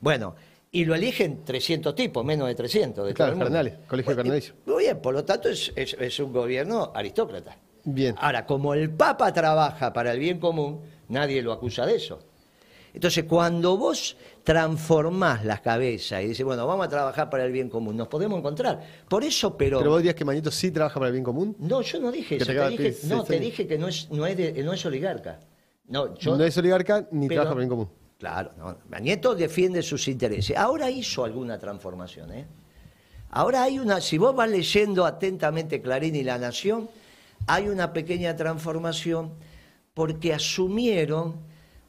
Bueno, 0.00 0.34
y 0.70 0.84
lo 0.84 0.94
eligen 0.94 1.44
300 1.44 1.94
tipos, 1.94 2.24
menos 2.24 2.48
de 2.48 2.54
300. 2.54 3.06
De 3.06 3.14
Claro, 3.14 3.38
cardenales, 3.38 3.74
colegio 3.86 4.16
cardenalicio. 4.16 4.54
Muy 4.66 4.84
bien, 4.84 5.00
por 5.00 5.14
lo 5.14 5.24
tanto 5.24 5.48
es, 5.48 5.72
es- 5.76 5.96
es 5.98 6.18
un 6.20 6.32
gobierno 6.32 6.90
aristócrata. 6.94 7.56
Bien. 7.84 8.14
Ahora, 8.18 8.46
como 8.46 8.74
el 8.74 8.90
Papa 8.90 9.32
trabaja 9.32 9.92
para 9.92 10.12
el 10.12 10.18
bien 10.18 10.38
común, 10.40 10.80
nadie 11.08 11.42
lo 11.42 11.52
acusa 11.52 11.84
de 11.86 11.96
eso. 11.96 12.18
Entonces, 12.94 13.24
cuando 13.24 13.76
vos 13.76 14.16
transformás 14.44 15.44
las 15.44 15.60
cabezas 15.62 16.22
y 16.22 16.28
dices, 16.28 16.44
bueno, 16.44 16.66
vamos 16.66 16.86
a 16.86 16.88
trabajar 16.90 17.30
para 17.30 17.44
el 17.44 17.50
bien 17.52 17.68
común, 17.70 17.96
nos 17.96 18.08
podemos 18.08 18.38
encontrar. 18.38 18.80
Por 19.08 19.24
eso, 19.24 19.56
pero... 19.56 19.78
Pero 19.78 19.90
vos 19.90 19.98
dirías 20.00 20.14
que 20.14 20.24
Mañeto 20.24 20.50
sí 20.50 20.70
trabaja 20.70 20.94
para 20.94 21.06
el 21.08 21.12
bien 21.12 21.24
común. 21.24 21.56
No, 21.58 21.80
yo 21.80 21.98
no 21.98 22.12
dije 22.12 22.36
eso. 22.36 22.46
te 22.46 22.68
dije, 22.68 22.94
no, 23.08 23.24
te 23.24 23.40
dije 23.40 23.66
que 23.66 23.78
no 23.78 23.88
es, 23.88 24.10
no 24.10 24.26
es, 24.26 24.36
de- 24.36 24.62
no 24.62 24.72
es 24.74 24.84
oligarca. 24.86 25.40
No, 25.88 26.14
yo, 26.18 26.36
no 26.36 26.44
es 26.44 26.56
oligarca 26.58 27.08
ni 27.10 27.26
pero- 27.26 27.40
trabaja 27.42 27.54
para 27.54 27.62
el 27.64 27.68
bien 27.68 27.78
común. 27.80 27.88
Claro, 28.18 28.52
no. 28.56 28.76
Mañeto 28.88 29.34
defiende 29.34 29.82
sus 29.82 30.06
intereses. 30.08 30.56
Ahora 30.56 30.88
hizo 30.90 31.24
alguna 31.24 31.58
transformación, 31.58 32.30
¿eh? 32.32 32.46
Ahora 33.30 33.64
hay 33.64 33.78
una, 33.80 34.00
si 34.00 34.16
vos 34.16 34.34
vas 34.36 34.48
leyendo 34.48 35.04
atentamente 35.04 35.82
Clarín 35.82 36.14
y 36.14 36.22
La 36.22 36.38
Nación, 36.38 36.88
hay 37.48 37.68
una 37.68 37.92
pequeña 37.92 38.36
transformación 38.36 39.32
porque 39.92 40.32
asumieron 40.32 41.34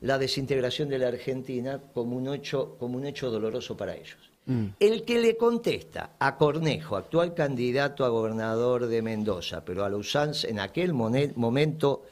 la 0.05 0.19
desintegración 0.19 0.87
de 0.87 0.99
la 0.99 1.07
Argentina 1.07 1.81
como 1.93 2.15
un 2.15 2.31
hecho, 2.31 2.75
como 2.77 2.97
un 2.97 3.07
hecho 3.07 3.31
doloroso 3.31 3.75
para 3.75 3.95
ellos. 3.95 4.17
Mm. 4.45 4.65
El 4.79 5.03
que 5.03 5.17
le 5.19 5.35
contesta 5.35 6.11
a 6.19 6.37
Cornejo, 6.37 6.95
actual 6.95 7.33
candidato 7.33 8.05
a 8.05 8.09
gobernador 8.09 8.85
de 8.85 9.01
Mendoza, 9.01 9.65
pero 9.65 9.83
a 9.83 9.89
la 9.89 9.97
usanza, 9.97 10.47
en 10.47 10.59
aquel 10.59 10.93
momento 10.93 12.03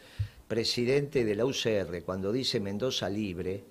presidente 0.48 1.24
de 1.24 1.36
la 1.36 1.46
UCR, 1.46 2.02
cuando 2.04 2.32
dice 2.32 2.60
Mendoza 2.60 3.08
libre, 3.10 3.64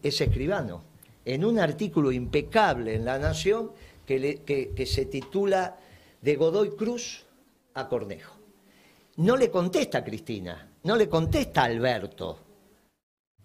es 0.00 0.20
escribano. 0.20 0.84
En 1.24 1.44
un 1.44 1.58
artículo 1.58 2.12
impecable 2.12 2.94
en 2.94 3.04
La 3.04 3.18
Nación 3.18 3.72
que, 4.06 4.42
que 4.76 4.86
se 4.86 5.06
titula 5.06 5.76
De 6.22 6.36
Godoy 6.36 6.70
Cruz 6.76 7.24
a 7.74 7.88
Cornejo. 7.88 8.36
No 9.16 9.36
le 9.36 9.50
contesta 9.50 9.98
a 9.98 10.04
Cristina, 10.04 10.70
no 10.84 10.94
le 10.94 11.08
contesta 11.08 11.62
a 11.62 11.64
Alberto, 11.64 12.38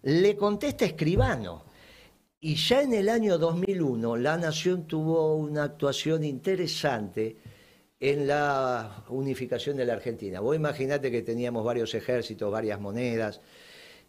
le 0.03 0.35
contesta 0.35 0.85
Escribano. 0.85 1.63
Y 2.39 2.55
ya 2.55 2.81
en 2.81 2.93
el 2.93 3.07
año 3.07 3.37
2001 3.37 4.17
la 4.17 4.37
Nación 4.37 4.85
tuvo 4.85 5.35
una 5.35 5.63
actuación 5.63 6.23
interesante 6.25 7.37
en 7.99 8.27
la 8.27 9.05
unificación 9.07 9.77
de 9.77 9.85
la 9.85 9.93
Argentina. 9.93 10.41
Vos 10.41 10.55
imaginate 10.55 11.09
que 11.09 11.21
teníamos 11.21 11.63
varios 11.63 11.93
ejércitos, 11.93 12.51
varias 12.51 12.81
monedas, 12.81 13.39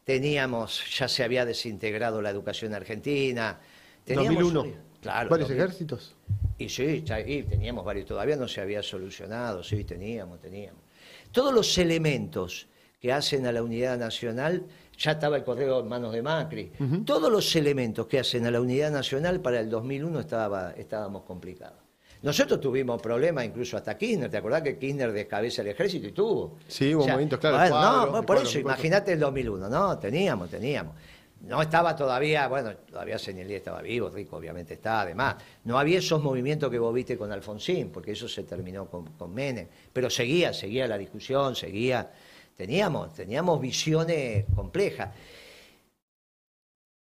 teníamos, 0.03 0.83
ya 0.99 1.07
se 1.07 1.23
había 1.23 1.45
desintegrado 1.45 2.21
la 2.21 2.31
educación 2.31 2.75
argentina. 2.75 3.61
Teníamos, 4.05 4.43
2001. 4.43 4.77
Claro, 5.01 5.31
¿Varios 5.31 5.51
ejércitos? 5.51 6.17
Y 6.59 6.69
sí, 6.69 7.05
teníamos 7.07 7.85
varios, 7.85 8.07
todavía 8.07 8.37
no 8.37 8.49
se 8.49 8.61
había 8.61 8.83
solucionado, 8.83 9.63
sí, 9.63 9.85
teníamos, 9.85 10.41
teníamos. 10.41 10.83
Todos 11.31 11.55
los 11.55 11.79
elementos 11.79 12.67
que 13.05 13.13
hacen 13.13 13.47
a 13.47 13.53
la 13.53 13.63
unidad 13.63 13.99
nacional 13.99 14.63
ya 14.97 15.11
estaba 15.11 15.37
el 15.37 15.45
correo 15.45 15.81
en 15.81 15.89
manos 15.89 16.11
de 16.15 16.23
Macri. 16.23 16.73
Todos 17.05 17.31
los 17.31 17.55
elementos 17.55 18.07
que 18.07 18.19
hacen 18.19 18.47
a 18.47 18.51
la 18.51 18.63
unidad 18.63 18.91
nacional 18.91 19.41
para 19.41 19.61
el 19.61 19.69
2001 19.69 20.21
estaba, 20.21 20.71
estábamos 20.71 21.25
complicados. 21.25 21.77
Nosotros 22.23 22.63
tuvimos 22.63 23.03
problemas 23.03 23.45
incluso 23.45 23.77
hasta 23.77 23.99
Kirchner, 23.99 24.31
¿te 24.31 24.39
acordás 24.39 24.63
que 24.63 24.79
Kirchner 24.79 25.13
descabeza 25.13 25.61
el 25.61 25.69
ejército 25.69 26.09
y 26.09 26.13
tuvo? 26.13 26.57
Sí, 26.67 26.95
hubo 26.95 27.07
momentos, 27.07 27.39
claro. 27.39 28.11
no, 28.11 28.23
por 28.25 28.39
eso, 28.39 28.59
imagínate 28.59 29.13
el 29.13 29.21
2001, 29.21 29.69
no, 29.69 29.99
teníamos, 29.99 30.49
teníamos. 30.49 30.95
No 31.43 31.61
estaba 31.61 31.95
todavía, 31.95 32.49
bueno, 32.49 32.75
todavía 32.75 33.19
Señelí 33.19 33.53
estaba 33.53 33.83
vivo, 33.83 34.09
Rico 34.09 34.39
obviamente 34.39 34.73
está, 34.73 35.03
además. 35.03 35.37
No 35.65 35.79
había 35.79 35.99
esos 35.99 36.23
movimientos 36.23 36.71
que 36.71 36.79
vos 36.79 36.95
viste 36.95 37.19
con 37.19 37.31
Alfonsín, 37.31 37.91
porque 37.91 38.13
eso 38.13 38.27
se 38.27 38.45
terminó 38.45 38.87
con, 38.87 39.09
con 39.09 39.35
Menem. 39.35 39.69
Pero 39.93 40.09
seguía, 40.09 40.55
seguía 40.55 40.89
la 40.89 40.97
discusión, 40.97 41.55
seguía 41.55 42.11
Teníamos, 42.57 43.15
teníamos 43.15 43.61
visiones 43.61 44.45
complejas. 44.55 45.11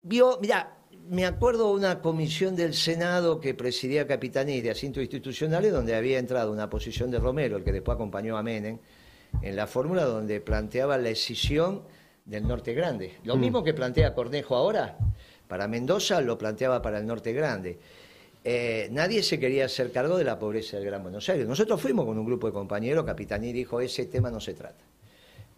Vio, 0.01 0.39
mira, 0.41 0.77
me 1.09 1.25
acuerdo 1.25 1.71
una 1.71 2.01
comisión 2.01 2.55
del 2.55 2.73
Senado 2.73 3.39
que 3.39 3.53
presidía 3.53 4.07
Capitanía 4.07 4.61
de 4.61 4.71
Asuntos 4.71 5.01
Institucionales, 5.01 5.71
donde 5.71 5.95
había 5.95 6.17
entrado 6.17 6.51
una 6.51 6.69
posición 6.69 7.11
de 7.11 7.19
Romero, 7.19 7.57
el 7.57 7.63
que 7.63 7.73
después 7.73 7.95
acompañó 7.95 8.37
a 8.37 8.43
Menem, 8.43 8.79
en 9.41 9.55
la 9.55 9.67
fórmula 9.67 10.05
donde 10.05 10.39
planteaba 10.39 10.97
la 10.97 11.09
escisión 11.09 11.83
del 12.23 12.47
Norte 12.47 12.73
Grande. 12.73 13.17
Lo 13.25 13.35
mm. 13.35 13.39
mismo 13.39 13.63
que 13.63 13.73
plantea 13.73 14.13
Cornejo 14.13 14.55
ahora, 14.55 14.97
para 15.47 15.67
Mendoza 15.67 16.21
lo 16.21 16.37
planteaba 16.37 16.81
para 16.81 16.99
el 16.99 17.05
Norte 17.05 17.33
Grande. 17.33 17.79
Eh, 18.45 18.87
nadie 18.91 19.23
se 19.23 19.39
quería 19.39 19.65
hacer 19.65 19.91
cargo 19.91 20.17
de 20.17 20.23
la 20.23 20.39
pobreza 20.39 20.77
del 20.77 20.85
Gran 20.85 21.03
Buenos 21.03 21.27
Aires. 21.29 21.47
Nosotros 21.47 21.81
fuimos 21.81 22.05
con 22.05 22.17
un 22.17 22.25
grupo 22.25 22.47
de 22.47 22.53
compañeros, 22.53 23.05
Capitaní 23.05 23.51
dijo, 23.51 23.81
ese 23.81 24.05
tema 24.05 24.31
no 24.31 24.39
se 24.39 24.53
trata 24.53 24.83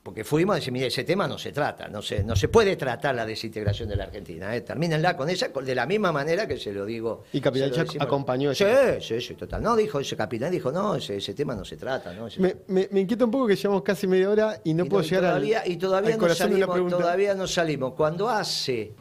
porque 0.05 0.23
fuimos 0.23 0.53
a 0.53 0.57
decir, 0.57 0.71
mire, 0.71 0.85
ese 0.85 1.03
tema 1.03 1.27
no 1.27 1.35
se 1.35 1.51
trata, 1.51 1.87
no 1.87 1.99
se, 1.99 2.23
no 2.23 2.35
se 2.35 2.47
puede 2.47 2.75
tratar 2.75 3.15
la 3.15 3.25
desintegración 3.25 3.89
de 3.89 3.95
la 3.95 4.03
Argentina, 4.03 4.55
¿eh? 4.55 4.61
termínenla 4.61 5.17
con 5.17 5.27
esa, 5.31 5.47
de 5.47 5.73
la 5.73 5.87
misma 5.87 6.11
manera 6.11 6.47
que 6.47 6.59
se 6.59 6.71
lo 6.71 6.85
digo. 6.85 7.23
¿Y 7.33 7.41
Capitán 7.41 7.71
acompañó 7.99 8.51
eso? 8.51 8.67
Sí, 8.67 9.01
sí, 9.01 9.19
sí, 9.19 9.33
total. 9.33 9.63
No, 9.63 9.75
dijo 9.75 9.99
ese 9.99 10.15
capitán, 10.15 10.51
dijo, 10.51 10.71
no, 10.71 10.93
ese, 10.93 11.17
ese 11.17 11.33
tema 11.33 11.55
no 11.55 11.65
se 11.65 11.75
trata. 11.75 12.13
¿no? 12.13 12.27
Me, 12.37 12.55
me, 12.91 12.99
inquieta 12.99 13.25
un 13.25 13.31
poco 13.31 13.47
que 13.47 13.55
llevamos 13.55 13.81
casi 13.81 14.05
media 14.05 14.29
hora 14.29 14.61
y 14.63 14.75
no 14.75 14.85
puedo 14.85 15.01
llegar 15.01 15.23
todavía, 15.23 15.63
Y 15.65 15.77
todavía, 15.77 16.17
no 16.17 16.29
salimos, 16.35 16.89
todavía 16.91 17.33
no 17.33 17.47
salimos. 17.47 17.93
Cuando 17.95 18.29
hace, 18.29 18.93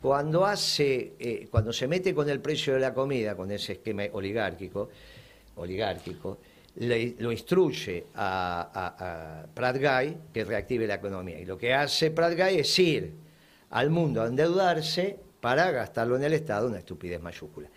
cuando 0.00 0.46
hace, 0.46 1.16
eh, 1.18 1.48
cuando 1.50 1.70
se 1.70 1.86
mete 1.86 2.14
con 2.14 2.30
el 2.30 2.40
precio 2.40 2.72
de 2.72 2.80
la 2.80 2.94
comida, 2.94 3.36
con 3.36 3.50
ese 3.50 3.74
esquema 3.74 4.04
oligárquico, 4.10 4.88
oligárquico, 5.56 6.38
lo 6.76 7.32
instruye 7.32 8.06
a, 8.14 9.44
a, 9.44 9.46
Prat 9.52 9.76
Guy 9.76 10.16
que 10.32 10.44
reactive 10.44 10.86
la 10.86 10.94
economía. 10.94 11.38
Y 11.38 11.44
lo 11.44 11.56
que 11.56 11.72
hace 11.72 12.10
Prat 12.10 12.36
Guy 12.36 12.58
es 12.58 12.78
ir 12.78 13.12
al 13.70 13.90
mundo 13.90 14.22
a 14.22 14.26
endeudarse 14.26 15.18
para 15.40 15.70
gastarlo 15.70 16.16
en 16.16 16.24
el 16.24 16.34
Estado, 16.34 16.68
una 16.68 16.78
estupidez 16.78 17.20
mayúscula. 17.20 17.68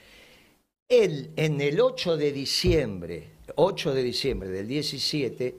Él, 0.88 1.32
en 1.36 1.62
el 1.62 1.80
8 1.80 2.18
de 2.18 2.32
diciembre, 2.32 3.28
8 3.56 3.94
de 3.94 4.04
diciembre 4.04 4.50
del 4.50 4.68
17, 4.68 5.56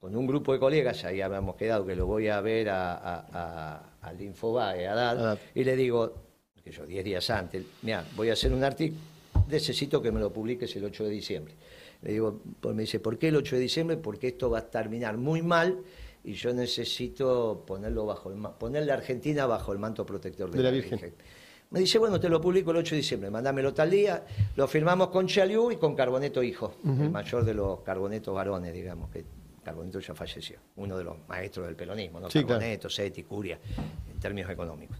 con 0.00 0.16
un 0.16 0.26
grupo 0.26 0.52
de 0.52 0.58
colegas, 0.58 1.04
ahí 1.04 1.20
habíamos 1.20 1.56
quedado 1.56 1.86
que 1.86 1.94
lo 1.94 2.06
voy 2.06 2.28
a 2.28 2.40
ver 2.40 2.68
al 2.68 4.20
Infobae, 4.20 4.86
a 4.86 4.94
dar, 4.94 5.38
y 5.54 5.64
le 5.64 5.76
digo, 5.76 6.12
que 6.62 6.72
yo 6.72 6.84
10 6.84 7.04
días 7.04 7.30
antes, 7.30 7.64
mira, 7.82 8.04
voy 8.16 8.30
a 8.30 8.32
hacer 8.32 8.52
un 8.52 8.64
artículo, 8.64 9.00
necesito 9.48 10.02
que 10.02 10.10
me 10.10 10.20
lo 10.20 10.32
publiques 10.32 10.74
el 10.76 10.84
8 10.84 11.04
de 11.04 11.10
diciembre. 11.10 11.54
Le 12.04 12.12
digo, 12.12 12.40
pues 12.60 12.74
me 12.74 12.82
dice, 12.82 13.00
¿por 13.00 13.18
qué 13.18 13.28
el 13.28 13.36
8 13.36 13.56
de 13.56 13.62
diciembre? 13.62 13.96
Porque 13.96 14.28
esto 14.28 14.50
va 14.50 14.58
a 14.58 14.70
terminar 14.70 15.16
muy 15.16 15.40
mal 15.40 15.80
y 16.22 16.34
yo 16.34 16.52
necesito 16.52 17.64
ponerlo 17.66 18.04
bajo 18.04 18.30
el, 18.30 18.38
poner 18.58 18.84
la 18.84 18.94
Argentina 18.94 19.46
bajo 19.46 19.72
el 19.72 19.78
manto 19.78 20.04
protector 20.04 20.50
de, 20.50 20.62
la, 20.62 20.70
Virgen. 20.70 21.14
Me 21.70 21.80
dice, 21.80 21.98
bueno, 21.98 22.20
te 22.20 22.28
lo 22.28 22.42
publico 22.42 22.72
el 22.72 22.76
8 22.76 22.94
de 22.94 23.00
diciembre, 23.00 23.30
mándamelo 23.30 23.72
tal 23.72 23.90
día. 23.90 24.22
Lo 24.54 24.68
firmamos 24.68 25.08
con 25.08 25.26
Chaliú 25.26 25.72
y 25.72 25.76
con 25.76 25.96
Carboneto 25.96 26.42
Hijo, 26.42 26.74
el 26.84 27.10
mayor 27.10 27.42
de 27.42 27.54
los 27.54 27.80
Carbonetos 27.80 28.34
varones, 28.34 28.74
digamos, 28.74 29.10
que 29.10 29.24
Carboneto 29.64 29.98
ya 29.98 30.14
falleció, 30.14 30.58
uno 30.76 30.98
de 30.98 31.04
los 31.04 31.16
maestros 31.26 31.66
del 31.66 31.74
peronismo, 31.74 32.20
¿no? 32.20 32.28
Carboneto, 32.28 32.90
Seti, 32.90 33.22
Curia, 33.22 33.58
en 34.12 34.20
términos 34.20 34.50
económicos. 34.50 34.98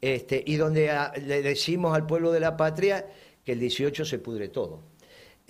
Este, 0.00 0.42
y 0.46 0.56
donde 0.56 0.90
le 1.22 1.42
decimos 1.42 1.94
al 1.94 2.06
pueblo 2.06 2.32
de 2.32 2.40
la 2.40 2.56
patria 2.56 3.06
que 3.44 3.52
el 3.52 3.60
18 3.60 4.06
se 4.06 4.18
pudre 4.18 4.48
todo. 4.48 4.80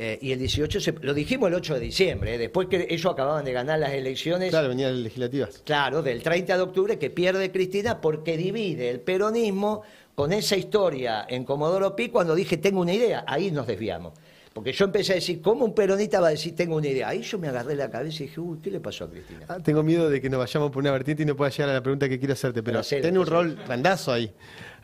Eh, 0.02 0.18
y 0.22 0.32
el 0.32 0.38
18, 0.38 0.78
lo 1.02 1.12
dijimos 1.12 1.48
el 1.48 1.54
8 1.56 1.74
de 1.74 1.80
diciembre, 1.80 2.34
eh, 2.34 2.38
después 2.38 2.68
que 2.68 2.86
ellos 2.88 3.12
acababan 3.12 3.44
de 3.44 3.52
ganar 3.52 3.78
las 3.78 3.92
elecciones. 3.92 4.48
Claro, 4.48 4.68
venían 4.68 4.94
las 4.94 5.02
legislativas. 5.02 5.60
Claro, 5.62 6.00
del 6.00 6.22
30 6.22 6.56
de 6.56 6.62
octubre 6.62 6.98
que 6.98 7.10
pierde 7.10 7.52
Cristina 7.52 8.00
porque 8.00 8.38
divide 8.38 8.88
el 8.88 9.00
peronismo 9.00 9.82
con 10.14 10.32
esa 10.32 10.56
historia 10.56 11.26
en 11.28 11.44
Comodoro 11.44 11.94
Pi 11.94 12.08
cuando 12.08 12.34
dije 12.34 12.56
tengo 12.56 12.80
una 12.80 12.94
idea. 12.94 13.26
Ahí 13.26 13.50
nos 13.50 13.66
desviamos. 13.66 14.14
Porque 14.54 14.72
yo 14.72 14.86
empecé 14.86 15.12
a 15.12 15.14
decir, 15.16 15.42
¿cómo 15.42 15.66
un 15.66 15.74
peronista 15.74 16.18
va 16.18 16.28
a 16.28 16.30
decir 16.30 16.56
tengo 16.56 16.76
una 16.76 16.88
idea? 16.88 17.08
Ahí 17.08 17.20
yo 17.20 17.38
me 17.38 17.48
agarré 17.48 17.76
la 17.76 17.90
cabeza 17.90 18.22
y 18.22 18.26
dije, 18.26 18.40
uy, 18.40 18.58
¿qué 18.62 18.70
le 18.70 18.80
pasó 18.80 19.04
a 19.04 19.10
Cristina? 19.10 19.44
Ah, 19.48 19.58
tengo 19.62 19.82
miedo 19.82 20.08
de 20.08 20.20
que 20.22 20.30
nos 20.30 20.40
vayamos 20.40 20.70
por 20.70 20.80
una 20.80 20.92
vertiente 20.92 21.24
y 21.24 21.26
no 21.26 21.36
pueda 21.36 21.50
llegar 21.50 21.68
a 21.68 21.74
la 21.74 21.82
pregunta 21.82 22.08
que 22.08 22.18
quiero 22.18 22.32
hacerte, 22.32 22.62
pero, 22.62 22.80
tiene 22.80 23.18
un 23.18 23.26
rol 23.26 23.58
randazo 23.68 24.12
ahí. 24.12 24.32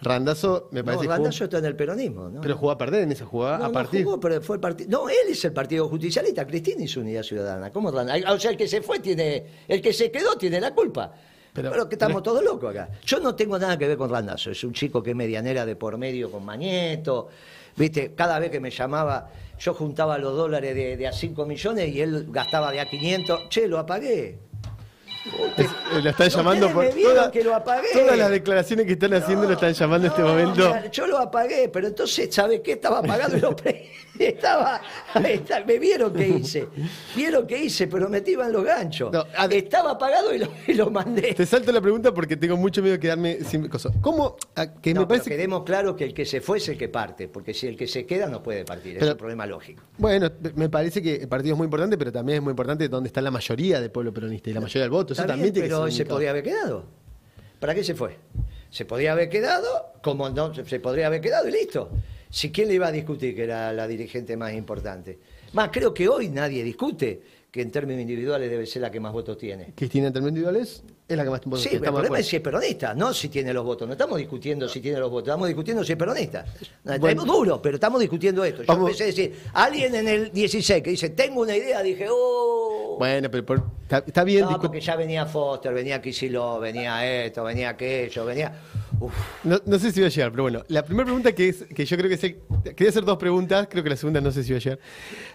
Randazo 0.00 0.68
me 0.72 0.84
parece. 0.84 1.04
No, 1.04 1.10
Randazo 1.10 1.44
está 1.44 1.58
en 1.58 1.64
el 1.64 1.76
peronismo. 1.76 2.28
¿no? 2.28 2.40
Pero 2.40 2.56
jugó 2.56 2.72
a 2.72 2.78
perder 2.78 3.02
en 3.02 3.12
esa 3.12 3.24
jugada. 3.24 3.66
a 3.66 3.72
partir. 3.72 4.00
No, 4.00 4.06
jugó, 4.06 4.20
pero 4.20 4.40
fue 4.42 4.56
el 4.56 4.60
partido. 4.60 4.90
No, 4.90 5.08
él 5.08 5.30
es 5.30 5.44
el 5.44 5.52
partido 5.52 5.88
justicialista. 5.88 6.46
Cristina 6.46 6.82
y 6.84 6.88
su 6.88 7.00
unidad 7.00 7.22
ciudadana. 7.22 7.70
¿Cómo 7.72 7.90
Randazo? 7.90 8.34
O 8.34 8.38
sea, 8.38 8.50
el 8.50 8.56
que 8.56 8.68
se 8.68 8.82
fue 8.82 9.00
tiene. 9.00 9.44
El 9.68 9.80
que 9.80 9.92
se 9.92 10.10
quedó 10.10 10.36
tiene 10.36 10.60
la 10.60 10.74
culpa. 10.74 11.12
Pero, 11.52 11.88
que 11.88 11.94
estamos 11.94 12.22
todos 12.22 12.44
locos 12.44 12.70
acá. 12.70 12.90
Yo 13.04 13.18
no 13.18 13.34
tengo 13.34 13.58
nada 13.58 13.78
que 13.78 13.88
ver 13.88 13.96
con 13.96 14.10
Randazo. 14.10 14.50
Es 14.50 14.62
un 14.62 14.72
chico 14.72 15.02
que 15.02 15.10
es 15.10 15.16
medianera 15.16 15.64
de 15.64 15.74
por 15.74 15.96
medio 15.96 16.30
con 16.30 16.44
Mañeto. 16.44 17.28
Viste, 17.76 18.14
cada 18.14 18.38
vez 18.38 18.50
que 18.50 18.60
me 18.60 18.70
llamaba, 18.70 19.30
yo 19.58 19.74
juntaba 19.74 20.18
los 20.18 20.36
dólares 20.36 20.74
de, 20.74 20.96
de 20.96 21.06
a 21.06 21.12
5 21.12 21.46
millones 21.46 21.94
y 21.94 22.00
él 22.00 22.26
gastaba 22.30 22.72
de 22.72 22.80
a 22.80 22.88
500. 22.88 23.48
Che, 23.48 23.68
lo 23.68 23.78
apagué. 23.78 24.38
Eh, 25.56 26.02
lo 26.02 26.10
están 26.10 26.28
llamando 26.28 26.70
por 26.70 26.86
todas 26.88 28.18
las 28.18 28.30
declaraciones 28.30 28.86
que 28.86 28.92
están 28.92 29.14
haciendo 29.14 29.46
lo 29.46 29.54
están 29.54 29.72
llamando 29.72 30.06
en 30.06 30.12
este 30.12 30.22
momento. 30.22 30.90
yo 30.92 31.06
lo 31.06 31.18
apagué, 31.18 31.68
pero 31.68 31.88
entonces, 31.88 32.34
¿sabes 32.34 32.60
qué? 32.62 32.72
Estaba 32.72 32.98
apagado 32.98 33.36
y 33.36 33.40
lo 33.40 33.56
estaba, 34.24 34.80
me 35.66 35.78
vieron 35.78 36.12
qué 36.12 36.28
hice. 36.28 36.68
Vieron 37.14 37.46
qué 37.46 37.64
hice, 37.64 37.86
pero 37.86 38.08
me 38.08 38.18
en 38.18 38.52
los 38.52 38.64
ganchos. 38.64 39.12
estaba 39.50 39.92
apagado 39.92 40.30
y 40.34 40.74
lo, 40.74 40.90
mandé. 40.90 41.34
Te 41.34 41.46
salto 41.46 41.72
la 41.72 41.80
pregunta 41.80 42.12
porque 42.12 42.36
tengo 42.36 42.56
mucho 42.56 42.82
miedo 42.82 42.94
de 42.94 43.00
quedarme 43.00 43.38
sin 43.44 43.68
cosas. 43.68 43.92
¿Cómo? 44.00 44.36
Que 44.82 44.94
me 44.94 45.06
parece... 45.06 45.30
quedemos 45.30 45.64
claro 45.64 45.96
que 45.96 46.04
el 46.04 46.14
que 46.14 46.24
se 46.24 46.40
fue 46.40 46.58
es 46.58 46.68
el 46.68 46.76
que 46.76 46.88
parte, 46.88 47.28
porque 47.28 47.54
si 47.54 47.66
el 47.66 47.76
que 47.76 47.86
se 47.86 48.06
queda 48.06 48.26
no 48.26 48.42
puede 48.42 48.64
partir. 48.64 48.96
es 48.96 49.02
un 49.02 49.16
problema 49.16 49.46
lógico. 49.46 49.82
Bueno, 49.98 50.30
me 50.54 50.68
parece 50.68 51.02
que 51.02 51.16
el 51.16 51.28
partido 51.28 51.54
es 51.54 51.58
muy 51.58 51.66
importante, 51.66 51.96
pero 51.96 52.12
también 52.12 52.36
es 52.36 52.42
muy 52.42 52.50
importante 52.50 52.88
dónde 52.88 53.08
está 53.08 53.20
la 53.20 53.30
mayoría 53.30 53.80
del 53.80 53.90
pueblo 53.90 54.12
peronista 54.12 54.50
y 54.50 54.52
la 54.52 54.60
mayoría 54.60 54.82
del 54.82 54.90
voto. 54.90 55.12
Eso 55.12 55.24
también 55.24 55.52
pero 55.54 55.90
se 55.90 56.04
podía 56.04 56.30
haber 56.30 56.42
quedado. 56.42 56.84
¿Para 57.60 57.74
qué 57.74 57.82
se 57.82 57.94
fue? 57.94 58.16
Se 58.70 58.84
podía 58.84 59.12
haber 59.12 59.28
quedado, 59.28 59.92
como 60.02 60.28
no, 60.28 60.52
se 60.54 60.80
podría 60.80 61.06
haber 61.06 61.20
quedado 61.20 61.48
y 61.48 61.52
listo. 61.52 61.90
Si 62.30 62.50
quién 62.50 62.68
le 62.68 62.74
iba 62.74 62.86
a 62.88 62.92
discutir 62.92 63.34
que 63.34 63.44
era 63.44 63.72
la 63.72 63.86
dirigente 63.86 64.36
más 64.36 64.52
importante. 64.52 65.18
Más, 65.52 65.70
creo 65.72 65.94
que 65.94 66.08
hoy 66.08 66.28
nadie 66.28 66.62
discute 66.64 67.22
que 67.50 67.62
en 67.62 67.70
términos 67.70 68.02
individuales 68.02 68.50
debe 68.50 68.66
ser 68.66 68.82
la 68.82 68.90
que 68.90 69.00
más 69.00 69.12
votos 69.12 69.38
tiene. 69.38 69.72
Cristina, 69.74 70.08
en 70.08 70.12
términos 70.12 70.30
individuales, 70.32 70.82
es 71.08 71.16
la 71.16 71.24
que 71.24 71.30
más 71.30 71.40
votos 71.42 71.60
Sí, 71.62 71.70
tiene. 71.70 71.76
el 71.78 71.82
estamos 71.84 71.98
de 72.02 72.06
problema 72.08 72.20
es 72.20 72.26
si 72.26 72.36
es 72.36 72.42
peronista, 72.42 72.92
no 72.94 73.14
si 73.14 73.28
tiene 73.30 73.54
los 73.54 73.64
votos. 73.64 73.86
No 73.88 73.92
estamos 73.94 74.18
discutiendo 74.18 74.68
si 74.68 74.80
tiene 74.80 74.98
los 74.98 75.10
votos, 75.10 75.28
estamos 75.28 75.48
discutiendo 75.48 75.82
si 75.82 75.92
es 75.92 75.98
peronista. 75.98 76.44
Bueno. 77.00 77.22
es 77.22 77.26
duro, 77.26 77.62
pero 77.62 77.76
estamos 77.76 78.00
discutiendo 78.00 78.44
esto. 78.44 78.62
Yo 78.62 78.66
Vamos- 78.66 78.90
empecé 78.90 79.04
a 79.04 79.06
decir, 79.06 79.36
alguien 79.54 79.94
en 79.94 80.08
el 80.08 80.32
16 80.32 80.82
que 80.82 80.90
dice, 80.90 81.10
tengo 81.10 81.40
una 81.40 81.56
idea, 81.56 81.82
dije, 81.82 82.06
oh. 82.10 82.96
Bueno, 82.98 83.30
pero 83.30 83.46
por- 83.46 83.62
está, 83.82 83.98
está 84.06 84.24
bien. 84.24 84.42
no, 84.44 84.60
porque 84.60 84.80
ya 84.80 84.96
venía 84.96 85.24
Foster, 85.24 85.72
venía 85.72 86.02
Kicillof, 86.02 86.60
venía 86.60 87.24
esto, 87.24 87.44
venía 87.44 87.70
aquello, 87.70 88.24
venía. 88.26 88.52
No, 89.44 89.60
no 89.64 89.78
sé 89.78 89.92
si 89.92 90.00
voy 90.00 90.06
a 90.06 90.10
llegar, 90.10 90.30
pero 90.30 90.42
bueno, 90.44 90.64
la 90.68 90.84
primera 90.84 91.04
pregunta 91.04 91.32
que 91.32 91.48
es 91.48 91.62
que 91.64 91.84
yo 91.84 91.96
creo 91.96 92.08
que 92.08 92.14
es 92.14 92.24
el- 92.24 92.40
quería 92.74 92.88
hacer 92.90 93.04
dos 93.04 93.18
preguntas, 93.18 93.68
creo 93.70 93.82
que 93.84 93.90
la 93.90 93.96
segunda 93.96 94.20
no 94.20 94.30
sé 94.32 94.42
si 94.42 94.50
voy 94.50 94.56
a 94.56 94.60
llegar. 94.60 94.78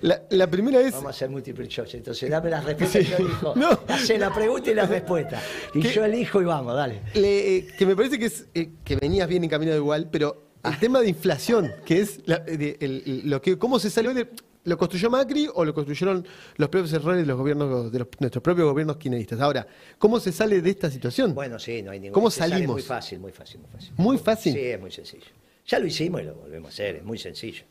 La, 0.02 0.22
la 0.30 0.48
primera 0.48 0.80
es 0.82 0.92
vamos 0.94 1.08
a 1.08 1.10
hacer 1.12 1.30
multiple 1.30 1.68
choice. 1.68 1.98
Entonces, 1.98 2.30
dame 2.30 2.50
las 2.50 2.64
respuestas 2.66 3.02
y 3.04 3.06
yo 3.06 3.18
elijo. 3.18 3.54
No. 3.62 3.80
Hace 3.88 4.18
la 4.18 4.34
pregunta 4.34 4.72
y 4.72 4.74
la 4.74 4.86
respuesta. 4.88 5.42
Y 5.74 5.80
¿Qué? 5.82 5.90
yo 5.94 6.04
elijo 6.06 6.42
y 6.42 6.46
vamos, 6.46 6.76
dale. 6.76 7.02
le- 7.14 7.58
eh, 7.58 7.68
que 7.78 7.86
me 7.86 7.96
parece 7.96 8.18
que 8.20 8.26
es 8.26 8.48
eh, 8.54 8.70
que 8.84 8.96
venías 8.96 9.28
bien 9.28 9.44
encaminado 9.44 9.78
igual, 9.78 10.10
pero 10.12 10.52
el 10.64 10.78
tema 10.80 11.00
de 11.02 11.10
inflación, 11.10 11.72
que 11.86 12.02
es 12.02 12.20
la- 12.26 12.40
de- 12.40 12.78
el- 12.80 13.04
el- 13.06 13.30
lo 13.30 13.42
que 13.42 13.58
cómo 13.58 13.80
se 13.80 13.90
salió 13.90 14.14
de 14.14 14.28
lo 14.64 14.78
construyó 14.78 15.10
Macri 15.10 15.48
o 15.54 15.66
lo 15.66 15.74
construyeron 15.74 16.26
los 16.58 16.70
propios 16.70 16.94
errores 16.94 17.22
de 17.22 17.26
los 17.26 17.38
gobiernos 17.38 17.92
de 17.92 18.00
los- 18.00 18.08
nuestros 18.20 18.44
propios 18.44 18.68
gobiernos 18.70 18.98
kirchneristas. 18.98 19.40
Ahora, 19.40 19.66
¿cómo 19.98 20.20
se 20.20 20.32
sale 20.32 20.62
de 20.62 20.70
esta 20.70 20.90
situación? 20.90 21.34
Bueno, 21.34 21.58
sí, 21.60 21.82
no 21.82 21.92
hay 21.92 22.00
ningún 22.00 22.14
¿Cómo 22.14 22.30
se 22.30 22.40
sale 22.40 22.54
salimos? 22.56 22.76
Muy 22.76 22.82
fácil, 22.84 23.20
muy 23.20 23.32
fácil, 23.32 23.60
muy 23.62 23.70
fácil. 23.72 23.94
Muy 23.98 24.18
fácil. 24.18 24.54
Sí, 24.54 24.60
es 24.60 24.80
muy 24.80 24.92
sencillo. 24.92 25.26
Ya 25.68 25.80
lo 25.80 25.86
hicimos 25.88 26.22
y 26.22 26.26
lo 26.26 26.36
volvemos 26.36 26.68
a 26.68 26.74
hacer, 26.74 26.96
es 26.98 27.04
muy 27.04 27.18
sencillo. 27.18 27.64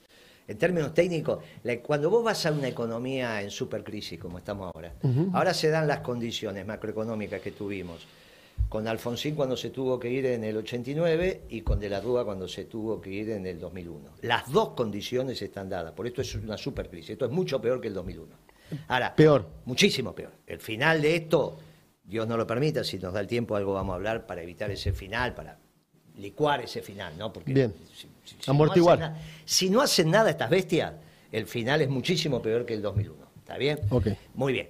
En 0.48 0.58
términos 0.58 0.92
técnicos, 0.94 1.44
la- 1.62 1.78
cuando 1.80 2.10
vos 2.10 2.24
vas 2.24 2.44
a 2.46 2.50
una 2.50 2.66
economía 2.66 3.40
en 3.40 3.50
supercrisis 3.50 4.18
como 4.18 4.38
estamos 4.38 4.72
ahora, 4.74 4.94
ahora 5.32 5.54
se 5.54 5.68
dan 5.70 5.86
las 5.86 6.00
condiciones 6.00 6.66
macroeconómicas 6.66 7.40
que 7.40 7.52
tuvimos 7.52 8.04
con 8.70 8.86
Alfonsín 8.86 9.34
cuando 9.34 9.56
se 9.56 9.70
tuvo 9.70 9.98
que 9.98 10.08
ir 10.08 10.24
en 10.26 10.44
el 10.44 10.56
89 10.56 11.42
y 11.48 11.60
con 11.62 11.80
De 11.80 11.88
la 11.88 12.00
Rúa 12.00 12.24
cuando 12.24 12.46
se 12.46 12.66
tuvo 12.66 13.00
que 13.00 13.10
ir 13.10 13.30
en 13.30 13.44
el 13.44 13.58
2001. 13.58 14.12
Las 14.22 14.50
dos 14.50 14.70
condiciones 14.70 15.42
están 15.42 15.68
dadas, 15.68 15.92
por 15.92 16.06
esto 16.06 16.22
es 16.22 16.32
una 16.36 16.56
supercrisis, 16.56 17.10
esto 17.10 17.24
es 17.24 17.32
mucho 17.32 17.60
peor 17.60 17.80
que 17.80 17.88
el 17.88 17.94
2001. 17.94 18.32
Ahora, 18.86 19.14
Peor. 19.16 19.44
Muchísimo 19.64 20.14
peor. 20.14 20.30
El 20.46 20.60
final 20.60 21.02
de 21.02 21.16
esto, 21.16 21.58
Dios 22.04 22.28
no 22.28 22.36
lo 22.36 22.46
permita, 22.46 22.84
si 22.84 22.96
nos 23.00 23.12
da 23.12 23.18
el 23.18 23.26
tiempo 23.26 23.56
algo 23.56 23.74
vamos 23.74 23.92
a 23.92 23.96
hablar 23.96 24.24
para 24.24 24.40
evitar 24.40 24.70
ese 24.70 24.92
final, 24.92 25.34
para 25.34 25.58
licuar 26.16 26.60
ese 26.62 26.80
final, 26.80 27.18
¿no? 27.18 27.32
Porque 27.32 27.52
Bien. 27.52 27.74
si, 27.92 28.06
si- 28.24 28.36
si 28.40 28.48
Amortiguar. 28.50 29.00
No 29.00 29.14
si 29.44 29.68
no 29.68 29.80
hacen 29.80 30.12
nada 30.12 30.30
estas 30.30 30.48
bestias, 30.48 30.92
el 31.32 31.46
final 31.46 31.80
es 31.82 31.88
muchísimo 31.88 32.40
peor 32.40 32.64
que 32.64 32.74
el 32.74 32.82
2001. 32.82 33.26
¿Está 33.40 33.58
bien? 33.58 33.80
Ok. 33.90 34.06
Muy 34.34 34.52
bien. 34.52 34.68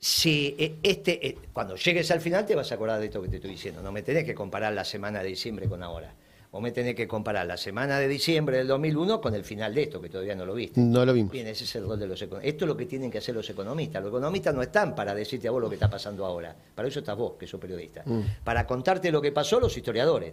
Si 0.00 0.54
eh, 0.58 0.78
este, 0.82 1.26
eh, 1.26 1.38
cuando 1.52 1.74
llegues 1.74 2.10
al 2.10 2.20
final 2.20 2.46
te 2.46 2.54
vas 2.54 2.70
a 2.70 2.76
acordar 2.76 3.00
de 3.00 3.06
esto 3.06 3.20
que 3.20 3.28
te 3.28 3.36
estoy 3.36 3.50
diciendo. 3.50 3.82
No 3.82 3.90
me 3.90 4.02
tenés 4.02 4.24
que 4.24 4.34
comparar 4.34 4.72
la 4.72 4.84
semana 4.84 5.22
de 5.22 5.28
diciembre 5.28 5.68
con 5.68 5.82
ahora. 5.82 6.14
Vos 6.50 6.62
me 6.62 6.70
tenés 6.70 6.94
que 6.94 7.06
comparar 7.06 7.46
la 7.46 7.58
semana 7.58 7.98
de 7.98 8.08
diciembre 8.08 8.56
del 8.56 8.68
2001 8.68 9.20
con 9.20 9.34
el 9.34 9.44
final 9.44 9.74
de 9.74 9.82
esto, 9.82 10.00
que 10.00 10.08
todavía 10.08 10.34
no 10.34 10.46
lo 10.46 10.54
viste. 10.54 10.80
No 10.80 11.04
lo 11.04 11.12
vimos. 11.12 11.30
Bien, 11.30 11.46
ese 11.46 11.64
es 11.64 11.76
el 11.76 11.84
rol 11.84 11.98
de 11.98 12.06
los 12.06 12.22
economistas. 12.22 12.54
Esto 12.54 12.64
es 12.64 12.68
lo 12.68 12.76
que 12.76 12.86
tienen 12.86 13.10
que 13.10 13.18
hacer 13.18 13.34
los 13.34 13.50
economistas. 13.50 14.02
Los 14.02 14.10
economistas 14.10 14.54
no 14.54 14.62
están 14.62 14.94
para 14.94 15.14
decirte 15.14 15.46
a 15.48 15.50
vos 15.50 15.60
lo 15.60 15.68
que 15.68 15.74
está 15.74 15.90
pasando 15.90 16.24
ahora. 16.24 16.56
Para 16.74 16.88
eso 16.88 17.00
estás 17.00 17.18
vos, 17.18 17.34
que 17.38 17.46
sos 17.46 17.60
periodista. 17.60 18.02
Para 18.44 18.66
contarte 18.66 19.12
lo 19.12 19.20
que 19.20 19.30
pasó, 19.30 19.60
los 19.60 19.76
historiadores. 19.76 20.32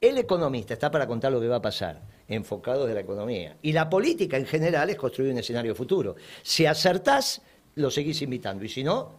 El 0.00 0.16
economista 0.16 0.72
está 0.72 0.90
para 0.90 1.06
contar 1.06 1.30
lo 1.30 1.42
que 1.42 1.48
va 1.48 1.56
a 1.56 1.62
pasar, 1.62 2.00
enfocado 2.26 2.86
de 2.86 2.94
la 2.94 3.00
economía. 3.00 3.58
Y 3.60 3.72
la 3.72 3.90
política 3.90 4.38
en 4.38 4.46
general 4.46 4.88
es 4.88 4.96
construir 4.96 5.30
un 5.30 5.38
escenario 5.38 5.74
futuro. 5.74 6.16
Si 6.42 6.64
acertás, 6.64 7.42
lo 7.76 7.90
seguís 7.90 8.20
invitando. 8.22 8.64
Y 8.64 8.68
si 8.68 8.82
no, 8.84 9.12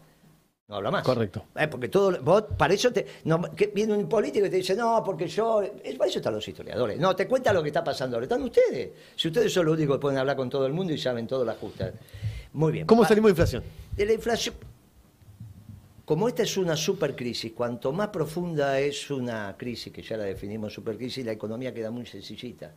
no 0.68 0.76
habla 0.76 0.92
más. 0.92 1.04
Correcto. 1.04 1.46
Eh, 1.56 1.68
porque 1.68 1.90
todo, 1.90 2.22
vos, 2.22 2.44
para 2.58 2.74
eso 2.74 2.92
te, 2.92 3.06
no, 3.26 3.42
que 3.56 3.68
viene 3.68 3.94
un 3.94 4.08
político 4.08 4.46
y 4.46 4.50
te 4.50 4.58
dice, 4.58 4.76
no, 4.76 5.04
porque 5.04 5.28
yo, 5.28 5.62
es, 5.62 5.96
para 5.96 6.10
eso 6.10 6.20
están 6.20 6.34
los 6.34 6.48
historiadores. 6.48 7.00
No, 7.00 7.16
te 7.16 7.28
cuenta 7.28 7.52
lo 7.54 7.62
que 7.62 7.70
está 7.70 7.84
pasando 7.84 8.16
ahora. 8.16 8.26
Están 8.26 8.42
ustedes. 8.44 8.92
Si 9.16 9.28
ustedes 9.28 9.52
son 9.52 9.66
los 9.66 9.76
únicos 9.78 9.98
que 9.98 10.02
pueden 10.02 10.18
hablar 10.18 10.36
con 10.38 10.50
todo 10.50 10.66
el 10.66 10.74
mundo 10.74 10.94
y 10.94 10.98
saben 10.98 11.28
todas 11.28 11.46
las 11.46 11.58
justas. 11.58 11.94
Muy 12.54 12.72
bien. 12.72 12.86
¿Cómo 12.86 13.06
salimos 13.06 13.30
de 13.30 13.32
inflación? 13.32 13.64
De 13.96 14.06
la 14.06 14.14
inflación. 14.14 14.56
Como 16.06 16.28
esta 16.28 16.44
es 16.44 16.58
una 16.58 16.76
supercrisis, 16.76 17.54
cuanto 17.54 17.94
más 17.94 18.10
profunda 18.10 18.78
es 18.80 19.10
una 19.12 19.56
crisis, 19.58 19.94
que 19.94 20.02
ya 20.02 20.18
la 20.18 20.26
definimos 20.26 20.74
supercrisis, 20.74 21.26
la 21.26 21.32
economía 21.32 21.74
queda 21.74 21.90
muy 21.90 22.06
sencillita. 22.06 22.74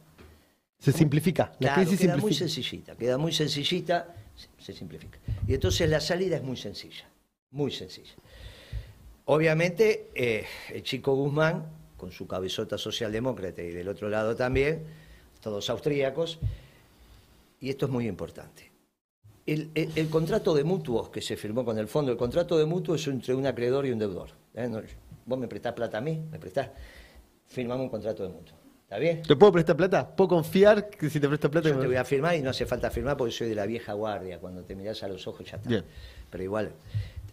Se 0.79 0.93
simplifica. 0.93 1.51
La 1.59 1.75
Claro, 1.75 1.83
crisis 1.83 1.99
queda 2.01 2.17
muy 2.17 2.33
simplifica. 2.33 2.49
sencillita, 2.55 2.95
queda 2.97 3.19
muy 3.19 3.33
sencillita, 3.33 4.15
se, 4.59 4.73
simplifica. 4.73 5.19
Y 5.47 5.55
entonces 5.55 5.89
la 5.89 6.01
salida 6.01 6.37
es 6.37 6.43
muy 6.43 6.57
sencilla, 6.57 7.05
muy 7.51 7.71
sencilla. 7.71 8.13
Obviamente, 9.27 10.11
eh, 10.15 10.45
el 10.73 10.83
chico 10.83 11.15
Guzmán, 11.15 11.67
con 11.97 12.13
su 12.13 12.27
cabezota 12.27 12.77
socialdemócrata 12.77 13.63
y 13.63 13.71
del 13.71 13.89
otro 13.89 14.09
lado 14.09 14.37
también, 14.37 14.85
todos 15.41 15.71
austríacos, 15.71 16.39
y 17.61 17.71
esto 17.71 17.87
es 17.87 17.93
muy 17.93 18.07
importante. 18.07 18.71
El, 19.47 19.71
el- 19.75 20.09
contrato 20.09 20.55
de 20.55 20.65
mutuos 20.65 21.11
que 21.11 21.21
se 21.21 21.37
firmó 21.37 21.65
con 21.65 21.79
el 21.79 21.87
fondo, 21.87 22.11
el 22.13 22.17
contrato 22.19 22.59
de 22.59 22.65
mutuo 22.65 22.95
es 22.95 23.07
entre 23.07 23.35
un 23.35 23.47
acreedor 23.47 23.87
y 23.87 23.91
un 23.93 23.99
deudor. 23.99 24.31
¿eh? 24.55 24.71
Vos 25.27 25.39
me 25.39 25.49
prestás 25.49 25.75
plata 25.75 25.99
a 25.99 26.01
mí, 26.01 26.19
me 26.31 26.39
prestás, 26.39 26.71
firmamos 27.47 27.85
un 27.85 27.91
contrato 27.91 28.23
de 28.23 28.31
mutuo. 28.31 28.57
¿Está 28.95 29.01
bien? 29.01 29.23
¿Te 29.23 29.35
puedo 29.35 29.51
prestar 29.51 29.77
plata? 29.77 30.15
¿Puedo 30.15 30.29
confiar 30.29 30.89
que 30.89 31.11
si 31.11 31.19
te 31.19 31.27
presto 31.27 31.51
plata? 31.51 31.69
Yo 31.69 31.81
te 31.81 31.87
voy 31.89 31.97
a 31.97 32.05
firmar 32.05 32.37
y 32.37 32.43
no 32.43 32.51
hace 32.51 32.65
falta 32.65 32.93
firmar 32.93 33.17
porque 33.17 33.33
soy 33.33 33.49
de 33.49 33.57
la 33.57 33.67
vieja 33.67 33.93
guardia. 33.93 34.39
Cuando 34.39 34.63
te 34.63 34.77
mirás 34.77 35.03
a 35.03 35.09
los 35.09 35.27
ojos 35.27 35.51
ya 35.51 35.57
está. 35.57 35.69
Bien. 35.69 35.85
Pero 36.31 36.45
igual, 36.45 36.71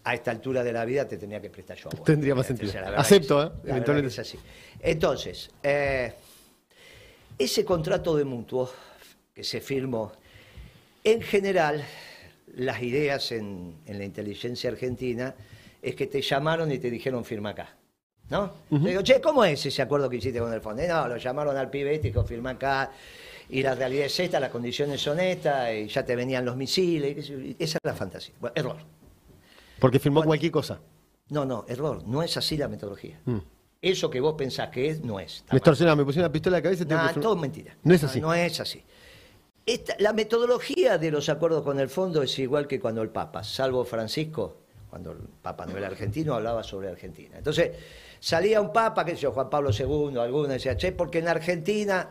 a 0.02 0.12
esta 0.12 0.32
altura 0.32 0.64
de 0.64 0.72
la 0.72 0.84
vida 0.84 1.06
te 1.06 1.18
tenía 1.18 1.40
que 1.40 1.50
prestar 1.50 1.76
yo 1.76 1.88
a 1.88 1.96
vos. 1.96 2.04
Tendría 2.04 2.34
más 2.34 2.46
sentido. 2.46 2.72
Acepto, 2.96 3.44
¿eh? 3.44 3.52
Eventualmente. 3.64 4.08
es 4.08 4.18
así. 4.18 4.40
Entonces, 4.80 5.52
eh, 5.62 6.12
ese 7.38 7.64
contrato 7.64 8.16
de 8.16 8.24
mutuo 8.24 8.68
que 9.32 9.44
se 9.44 9.60
firmó, 9.60 10.10
en 11.04 11.22
general, 11.22 11.84
las 12.56 12.82
ideas 12.82 13.30
en, 13.30 13.76
en 13.86 13.98
la 13.98 14.04
inteligencia 14.04 14.68
argentina 14.68 15.36
es 15.80 15.94
que 15.94 16.08
te 16.08 16.22
llamaron 16.22 16.72
y 16.72 16.80
te 16.80 16.90
dijeron 16.90 17.24
firma 17.24 17.50
acá. 17.50 17.76
¿No? 18.30 18.50
Le 18.70 18.90
digo, 18.90 19.02
che, 19.02 19.20
¿cómo 19.20 19.44
es 19.44 19.64
ese 19.66 19.82
acuerdo 19.82 20.08
que 20.08 20.16
hiciste 20.16 20.38
con 20.40 20.52
el 20.52 20.60
fondo? 20.62 20.82
No, 20.88 21.06
lo 21.08 21.16
llamaron 21.18 21.56
al 21.56 21.68
pibe 21.68 21.94
este 21.94 22.08
y 22.08 22.10
dijo, 22.12 22.24
firma 22.24 22.50
acá. 22.50 22.90
Y 23.50 23.62
la 23.62 23.74
realidad 23.74 24.06
es 24.06 24.18
esta, 24.20 24.40
las 24.40 24.50
condiciones 24.50 25.00
son 25.02 25.20
estas, 25.20 25.70
y 25.74 25.86
ya 25.88 26.02
te 26.04 26.16
venían 26.16 26.44
los 26.44 26.56
misiles. 26.56 27.28
y. 27.28 27.56
Esa 27.58 27.76
es 27.76 27.80
la 27.84 27.92
fantasía. 27.94 28.34
Bueno, 28.40 28.54
error. 28.56 28.76
Porque 29.78 29.98
firmó 29.98 30.22
cualquier 30.24 30.50
cosa. 30.52 30.80
No, 31.28 31.44
no, 31.44 31.66
error. 31.68 32.02
No 32.06 32.22
es 32.22 32.34
así 32.36 32.56
la 32.56 32.68
metodología. 32.68 33.20
Mm. 33.26 33.38
Eso 33.82 34.08
que 34.08 34.20
vos 34.20 34.34
pensás 34.38 34.68
que 34.70 34.88
es, 34.88 35.02
no 35.02 35.18
es. 35.20 35.44
Me 35.50 35.58
extorsionaron, 35.58 35.98
me 35.98 36.04
pusieron 36.04 36.26
una 36.26 36.32
pistola 36.32 36.56
en 36.56 36.62
la 36.62 36.62
cabeza 36.62 36.84
y 36.84 36.86
tengo 36.86 37.02
Nah, 37.02 37.12
que 37.12 37.20
todo 37.20 37.36
mentira. 37.36 37.76
No 37.82 37.92
es 37.92 38.04
así. 38.04 38.20
No, 38.20 38.32
es 38.32 38.60
así. 38.60 38.82
Esta- 39.66 39.96
la 39.98 40.12
metodología 40.12 40.96
de 40.98 41.10
los 41.10 41.28
acuerdos 41.28 41.62
con 41.64 41.78
el 41.80 41.88
fondo 41.88 42.22
es 42.22 42.38
igual 42.38 42.66
que 42.66 42.80
cuando 42.80 43.02
el 43.02 43.10
Papa, 43.10 43.42
salvo 43.44 43.84
Francisco, 43.84 44.56
cuando 44.88 45.12
el 45.12 45.18
Papa 45.18 45.66
no 45.66 45.76
era 45.76 45.88
argentino, 45.88 46.34
hablaba 46.34 46.62
sobre 46.62 46.88
Argentina. 46.88 47.36
Entonces, 47.38 47.72
salía 48.22 48.60
un 48.60 48.72
Papa, 48.72 49.04
qué 49.04 49.16
sé 49.16 49.22
yo, 49.22 49.32
Juan 49.32 49.50
Pablo 49.50 49.70
II, 49.76 50.16
alguno 50.18 50.46
decía, 50.46 50.76
che, 50.76 50.92
porque 50.92 51.18
en 51.18 51.26
Argentina, 51.26 52.08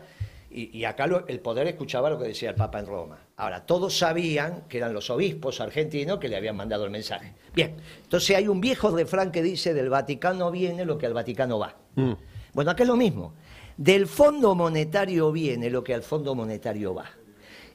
y, 0.50 0.78
y 0.78 0.84
acá 0.84 1.06
lo- 1.06 1.26
el 1.26 1.40
poder 1.40 1.66
escuchaba 1.68 2.10
lo 2.10 2.18
que 2.18 2.26
decía 2.28 2.50
el 2.50 2.54
Papa 2.54 2.80
en 2.80 2.86
Roma. 2.86 3.18
Ahora, 3.36 3.64
todos 3.64 3.96
sabían 3.96 4.64
que 4.68 4.76
eran 4.76 4.92
los 4.92 5.08
obispos 5.08 5.62
argentinos 5.62 6.18
que 6.18 6.28
le 6.28 6.36
habían 6.36 6.54
mandado 6.54 6.84
el 6.84 6.90
mensaje. 6.90 7.32
Bien, 7.54 7.76
entonces 8.02 8.36
hay 8.36 8.46
un 8.46 8.60
viejo 8.60 8.94
refrán 8.94 9.32
que 9.32 9.42
dice, 9.42 9.72
del 9.72 9.88
Vaticano 9.88 10.50
viene 10.50 10.84
lo 10.84 10.98
que 10.98 11.06
al 11.06 11.14
Vaticano 11.14 11.58
va. 11.58 11.74
Mm. 11.94 12.12
Bueno, 12.52 12.70
acá 12.70 12.82
es 12.82 12.88
lo 12.90 12.96
mismo. 12.96 13.32
Del 13.78 14.06
Fondo 14.06 14.54
Monetario 14.54 15.32
viene 15.32 15.70
lo 15.70 15.82
que 15.82 15.94
al 15.94 16.02
Fondo 16.02 16.34
Monetario 16.34 16.94
va. 16.94 17.06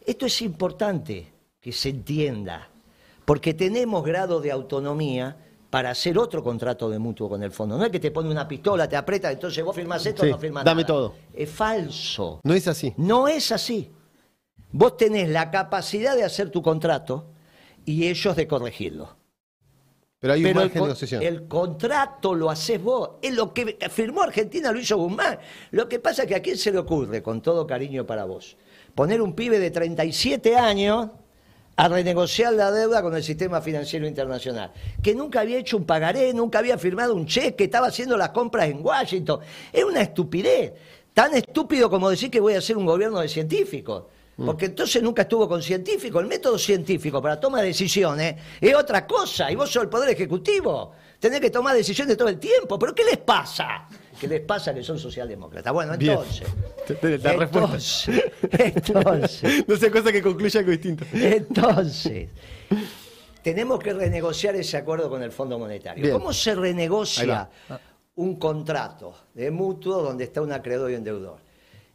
Esto 0.06 0.28
es 0.28 0.41
importante 0.43 1.34
que 1.60 1.71
se 1.71 1.89
entienda, 1.89 2.69
porque 3.26 3.56
tenemos 3.56 4.06
grado 4.06 4.39
de 4.39 4.52
autonomía 4.52 5.36
para 5.69 5.89
hacer 5.91 6.17
otro 6.17 6.41
contrato 6.43 6.89
de 6.89 6.97
mutuo 6.99 7.27
con 7.30 7.43
el 7.43 7.51
fondo. 7.51 7.77
No 7.77 7.84
es 7.86 7.91
que 7.91 7.99
te 7.99 8.12
pone 8.12 8.30
una 8.30 8.47
pistola, 8.47 8.88
te 8.88 8.95
aprieta, 8.95 9.32
entonces 9.32 9.63
vos 9.63 9.75
firmás 9.75 10.06
esto 10.06 10.23
Sí, 10.23 10.30
o 10.30 10.32
no 10.32 10.38
firmás 10.39 10.63
dame 10.63 10.84
nada. 10.84 10.93
todo. 10.93 11.15
Es 11.34 11.49
falso. 11.49 12.39
No 12.43 12.53
es 12.53 12.68
así. 12.68 12.93
No 12.97 13.28
es 13.28 13.51
así. 13.51 13.91
Vos 14.72 14.97
tenés 14.97 15.30
la 15.30 15.51
capacidad 15.51 16.15
de 16.15 16.24
hacer 16.24 16.49
tu 16.49 16.61
contrato 16.61 17.32
y 17.86 18.07
ellos 18.07 18.36
de 18.36 18.47
corregirlo. 18.47 19.15
Pero 20.20 20.34
hay 20.34 20.39
un 20.39 20.45
Pero 20.47 20.59
margen 20.61 20.74
de 20.74 20.82
negociación. 20.88 21.22
el 21.22 21.47
contrato 21.47 22.34
lo 22.34 22.49
haces 22.49 22.82
vos. 22.82 23.11
Es 23.22 23.34
lo 23.36 23.53
que 23.53 23.78
firmó 23.91 24.24
Argentina, 24.24 24.72
lo 24.72 24.80
hizo 24.80 24.97
Guzmán. 24.97 25.38
Lo 25.72 25.88
que 25.88 25.99
pasa 25.99 26.24
es 26.24 26.28
que 26.28 26.36
a 26.36 26.41
quién 26.41 26.57
se 26.57 26.72
le 26.72 26.80
ocurre, 26.80 27.22
con 27.22 27.41
todo 27.41 27.68
cariño 27.68 28.05
para 28.05 28.26
vos, 28.26 28.57
poner 28.95 29.22
un 29.22 29.34
pibe 29.34 29.59
de 29.59 29.70
37 29.70 30.55
años 30.57 31.09
a 31.78 31.88
renegociar 31.88 32.53
la 32.53 32.71
deuda 32.71 33.03
con 33.03 33.15
el 33.15 33.23
sistema 33.23 33.61
financiero 33.61 34.07
internacional, 34.07 34.71
que 35.01 35.13
nunca 35.13 35.41
había 35.41 35.59
hecho 35.59 35.78
un 35.78 35.86
pagaré, 35.86 36.34
nunca 36.34 36.57
había 36.57 36.78
firmado 36.78 37.13
un 37.13 37.28
cheque, 37.28 37.65
estaba 37.65 37.88
haciendo 37.88 38.17
las 38.17 38.30
compras 38.30 38.67
en 38.67 38.84
Washington. 38.84 39.39
Es 39.71 39.84
una 39.84 40.01
estupidez. 40.01 40.73
Tan 41.13 41.36
estúpido 41.36 41.88
como 41.89 42.09
decir 42.09 42.32
que 42.32 42.39
voy 42.39 42.55
a 42.55 42.57
hacer 42.57 42.78
un 42.78 42.86
gobierno 42.86 43.19
de 43.19 43.30
científicos. 43.30 44.05
Mm. 44.38 44.45
Porque 44.45 44.65
entonces 44.65 45.03
nunca 45.03 45.23
estuvo 45.23 45.47
con 45.47 45.61
científicos. 45.61 46.21
El 46.21 46.28
método 46.28 46.57
científico 46.57 47.21
para 47.21 47.39
toma 47.39 47.61
de 47.61 47.67
decisiones 47.67 48.36
es 48.59 48.75
otra 48.75 49.05
cosa. 49.05 49.51
Y 49.51 49.55
vos 49.55 49.71
sos 49.71 49.84
el 49.84 49.89
Poder 49.89 50.09
Ejecutivo. 50.09 50.93
Tenés 51.19 51.39
que 51.39 51.51
tomar 51.51 51.75
decisiones 51.75 52.17
todo 52.17 52.30
el 52.30 52.39
tiempo. 52.39 52.78
¿Pero 52.80 52.93
qué 52.93 53.03
les 53.03 53.17
pasa? 53.17 53.88
¿Qué 54.20 54.28
les 54.28 54.41
pasa 54.41 54.74
que 54.74 54.84
son 54.84 54.97
socialdemócratas? 54.97 55.72
Bueno, 55.72 55.93
entonces. 55.93 56.47
entonces, 56.89 58.09
entonces. 58.51 59.63
no 59.68 59.78
sé 59.78 59.91
cosa 59.91 60.11
que 60.11 60.22
concluya 60.22 60.59
algo 60.59 60.72
distinto. 60.72 61.05
Entonces. 61.13 62.30
Tenemos 63.43 63.80
que 63.80 63.93
renegociar 63.93 64.55
ese 64.55 64.78
acuerdo 64.78 65.09
con 65.09 65.22
el 65.22 65.32
Fondo 65.32 65.59
Monetario. 65.59 66.11
¿Cómo 66.11 66.34
se 66.34 66.55
renegocia 66.55 67.49
un 68.15 68.38
contrato 68.38 69.13
de 69.34 69.51
mutuo 69.51 70.01
donde 70.01 70.26
está 70.26 70.41
un 70.41 70.51
acreedor 70.51 70.91
y 70.91 70.95
un 70.95 71.03
deudor? 71.03 71.38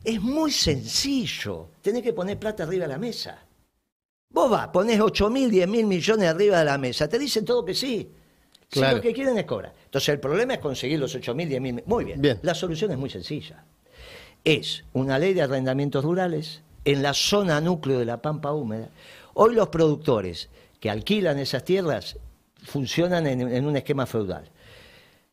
Es 0.04 0.20
muy 0.20 0.50
sencillo. 0.50 1.68
Tenés 1.82 2.02
que 2.02 2.12
poner 2.12 2.38
plata 2.38 2.62
arriba 2.62 2.86
de 2.86 2.92
la 2.92 2.98
mesa. 2.98 3.38
Vos 4.30 4.50
vas, 4.50 4.68
ponés 4.68 4.98
8 4.98 5.28
mil, 5.28 5.50
10 5.50 5.68
mil 5.68 5.86
millones 5.86 6.28
arriba 6.28 6.60
de 6.60 6.64
la 6.64 6.78
mesa. 6.78 7.08
Te 7.08 7.18
dicen 7.18 7.44
todo 7.44 7.64
que 7.64 7.74
sí. 7.74 8.10
Si 8.72 8.80
lo 8.80 9.00
que 9.00 9.12
quieren 9.12 9.36
es 9.36 9.44
cobrar. 9.44 9.74
Entonces 9.84 10.08
el 10.08 10.20
problema 10.20 10.54
es 10.54 10.60
conseguir 10.60 10.98
los 10.98 11.14
8 11.14 11.34
mil, 11.34 11.48
10 11.48 11.60
mil. 11.60 11.82
Muy 11.84 12.04
bien. 12.04 12.20
bien. 12.20 12.38
La 12.42 12.54
solución 12.54 12.90
es 12.90 12.98
muy 12.98 13.10
sencilla. 13.10 13.64
Es 14.44 14.84
una 14.94 15.18
ley 15.18 15.34
de 15.34 15.42
arrendamientos 15.42 16.04
rurales 16.04 16.62
en 16.84 17.02
la 17.02 17.12
zona 17.12 17.60
núcleo 17.60 17.98
de 17.98 18.06
la 18.06 18.22
pampa 18.22 18.52
húmeda. 18.52 18.88
Hoy 19.34 19.54
los 19.54 19.68
productores 19.68 20.48
que 20.80 20.90
alquilan 20.90 21.38
esas 21.38 21.64
tierras 21.64 22.16
funcionan 22.64 23.26
en, 23.26 23.40
en 23.40 23.66
un 23.66 23.76
esquema 23.76 24.06
feudal. 24.06 24.50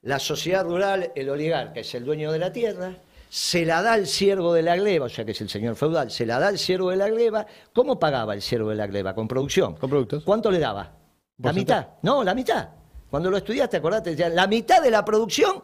La 0.02 0.20
sociedad 0.20 0.66
rural, 0.66 1.12
el 1.16 1.30
oligarca 1.30 1.80
es 1.80 1.94
el 1.96 2.06
dueño 2.06 2.32
de 2.32 2.40
la 2.40 2.52
tierra, 2.52 2.96
se 3.30 3.66
la 3.66 3.82
da 3.82 3.94
al 3.94 4.08
siervo 4.08 4.54
de 4.54 4.64
la 4.64 4.76
gleba, 4.76 5.06
o 5.06 5.10
sea 5.10 5.24
que 5.24 5.32
es 5.32 5.42
el 5.42 5.50
señor 5.50 5.76
feudal, 5.76 6.10
se 6.12 6.26
la 6.26 6.40
da 6.40 6.48
al 6.48 6.58
siervo 6.58 6.90
de 6.90 6.98
la 6.98 7.10
gleba. 7.10 7.46
¿Cómo 7.74 8.00
pagaba 8.00 8.34
el 8.34 8.42
siervo 8.42 8.70
de 8.70 8.76
la 8.76 8.88
gleba? 8.88 9.14
Con 9.14 9.28
producción. 9.28 9.76
Con 9.76 9.90
productos. 9.90 10.24
¿Cuánto 10.24 10.52
le 10.52 10.60
daba? 10.60 10.94
¿La 11.38 11.54
mitad? 11.54 11.88
No, 12.02 12.24
la 12.24 12.34
mitad. 12.34 12.70
Cuando 13.10 13.30
lo 13.30 13.38
estudiaste, 13.38 13.78
acordate, 13.78 14.16
la 14.30 14.48
mitad 14.48 14.82
de 14.82 14.92
la 14.92 15.04
producción 15.04 15.64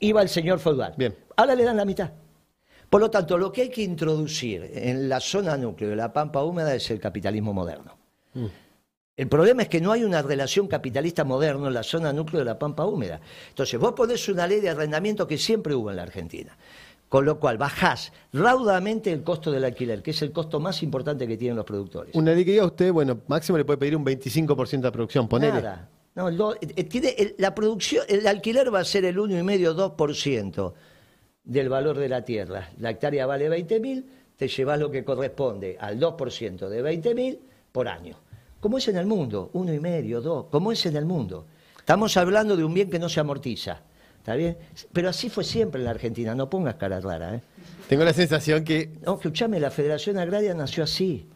iba 0.00 0.20
al 0.20 0.28
señor 0.28 0.58
feudal. 0.58 0.94
Bien. 0.96 1.14
Ahora 1.36 1.54
le 1.54 1.64
dan 1.64 1.76
la 1.76 1.84
mitad. 1.84 2.10
Por 2.88 3.00
lo 3.00 3.10
tanto, 3.10 3.38
lo 3.38 3.52
que 3.52 3.62
hay 3.62 3.70
que 3.70 3.82
introducir 3.82 4.68
en 4.74 5.08
la 5.08 5.20
zona 5.20 5.56
núcleo 5.56 5.90
de 5.90 5.96
la 5.96 6.12
pampa 6.12 6.42
húmeda 6.42 6.74
es 6.74 6.90
el 6.90 6.98
capitalismo 6.98 7.52
moderno. 7.52 7.96
Mm. 8.34 8.46
El 9.16 9.28
problema 9.28 9.62
es 9.62 9.68
que 9.68 9.80
no 9.80 9.92
hay 9.92 10.02
una 10.02 10.22
relación 10.22 10.66
capitalista 10.66 11.24
moderna 11.24 11.68
en 11.68 11.74
la 11.74 11.82
zona 11.82 12.12
núcleo 12.12 12.40
de 12.40 12.46
la 12.46 12.58
pampa 12.58 12.86
húmeda. 12.86 13.20
Entonces, 13.50 13.78
vos 13.78 13.92
ponés 13.92 14.28
una 14.28 14.46
ley 14.46 14.60
de 14.60 14.70
arrendamiento 14.70 15.26
que 15.26 15.38
siempre 15.38 15.74
hubo 15.74 15.90
en 15.90 15.96
la 15.96 16.02
Argentina. 16.02 16.56
Con 17.08 17.24
lo 17.24 17.38
cual 17.38 17.58
bajás 17.58 18.12
raudamente 18.32 19.12
el 19.12 19.22
costo 19.22 19.50
del 19.52 19.64
alquiler, 19.64 20.02
que 20.02 20.12
es 20.12 20.22
el 20.22 20.32
costo 20.32 20.58
más 20.58 20.82
importante 20.82 21.28
que 21.28 21.36
tienen 21.36 21.56
los 21.56 21.66
productores. 21.66 22.14
Una 22.14 22.32
ley 22.32 22.44
que 22.44 22.62
usted, 22.62 22.92
bueno, 22.92 23.20
máximo 23.26 23.58
le 23.58 23.64
puede 23.64 23.78
pedir 23.78 23.96
un 23.96 24.04
25% 24.04 24.80
de 24.80 24.92
producción, 24.92 25.28
ponele. 25.28 25.60
Nada. 25.60 25.88
No, 26.14 26.54
eh, 26.54 26.84
tiene, 26.84 27.34
la 27.38 27.54
producción, 27.54 28.04
el 28.08 28.26
alquiler 28.26 28.72
va 28.74 28.80
a 28.80 28.84
ser 28.84 29.04
el 29.04 29.16
1,5-2% 29.16 30.72
del 31.44 31.68
valor 31.68 31.98
de 31.98 32.08
la 32.08 32.24
tierra. 32.24 32.70
La 32.78 32.90
hectárea 32.90 33.26
vale 33.26 33.48
20.000, 33.48 34.04
te 34.36 34.48
llevas 34.48 34.78
lo 34.78 34.90
que 34.90 35.04
corresponde 35.04 35.76
al 35.78 36.00
2% 36.00 36.68
de 36.68 36.82
20.000 36.82 37.38
por 37.72 37.88
año. 37.88 38.16
Como 38.60 38.78
es 38.78 38.88
en 38.88 38.96
el 38.96 39.06
mundo, 39.06 39.50
1,5, 39.54 40.20
2, 40.20 40.46
como 40.50 40.72
es 40.72 40.84
en 40.86 40.96
el 40.96 41.06
mundo. 41.06 41.46
Estamos 41.78 42.16
hablando 42.16 42.56
de 42.56 42.64
un 42.64 42.74
bien 42.74 42.90
que 42.90 42.98
no 42.98 43.08
se 43.08 43.20
amortiza. 43.20 43.80
¿Está 44.18 44.34
bien? 44.34 44.58
Pero 44.92 45.08
así 45.08 45.30
fue 45.30 45.44
siempre 45.44 45.80
en 45.80 45.86
la 45.86 45.92
Argentina, 45.92 46.34
no 46.34 46.50
pongas 46.50 46.74
cara 46.74 47.00
rara. 47.00 47.36
¿eh? 47.36 47.40
Tengo 47.88 48.04
la 48.04 48.12
sensación 48.12 48.64
que... 48.64 48.90
No, 49.04 49.14
escuchame, 49.14 49.58
la 49.58 49.70
Federación 49.70 50.18
Agraria 50.18 50.52
nació 50.52 50.84
así. 50.84 51.26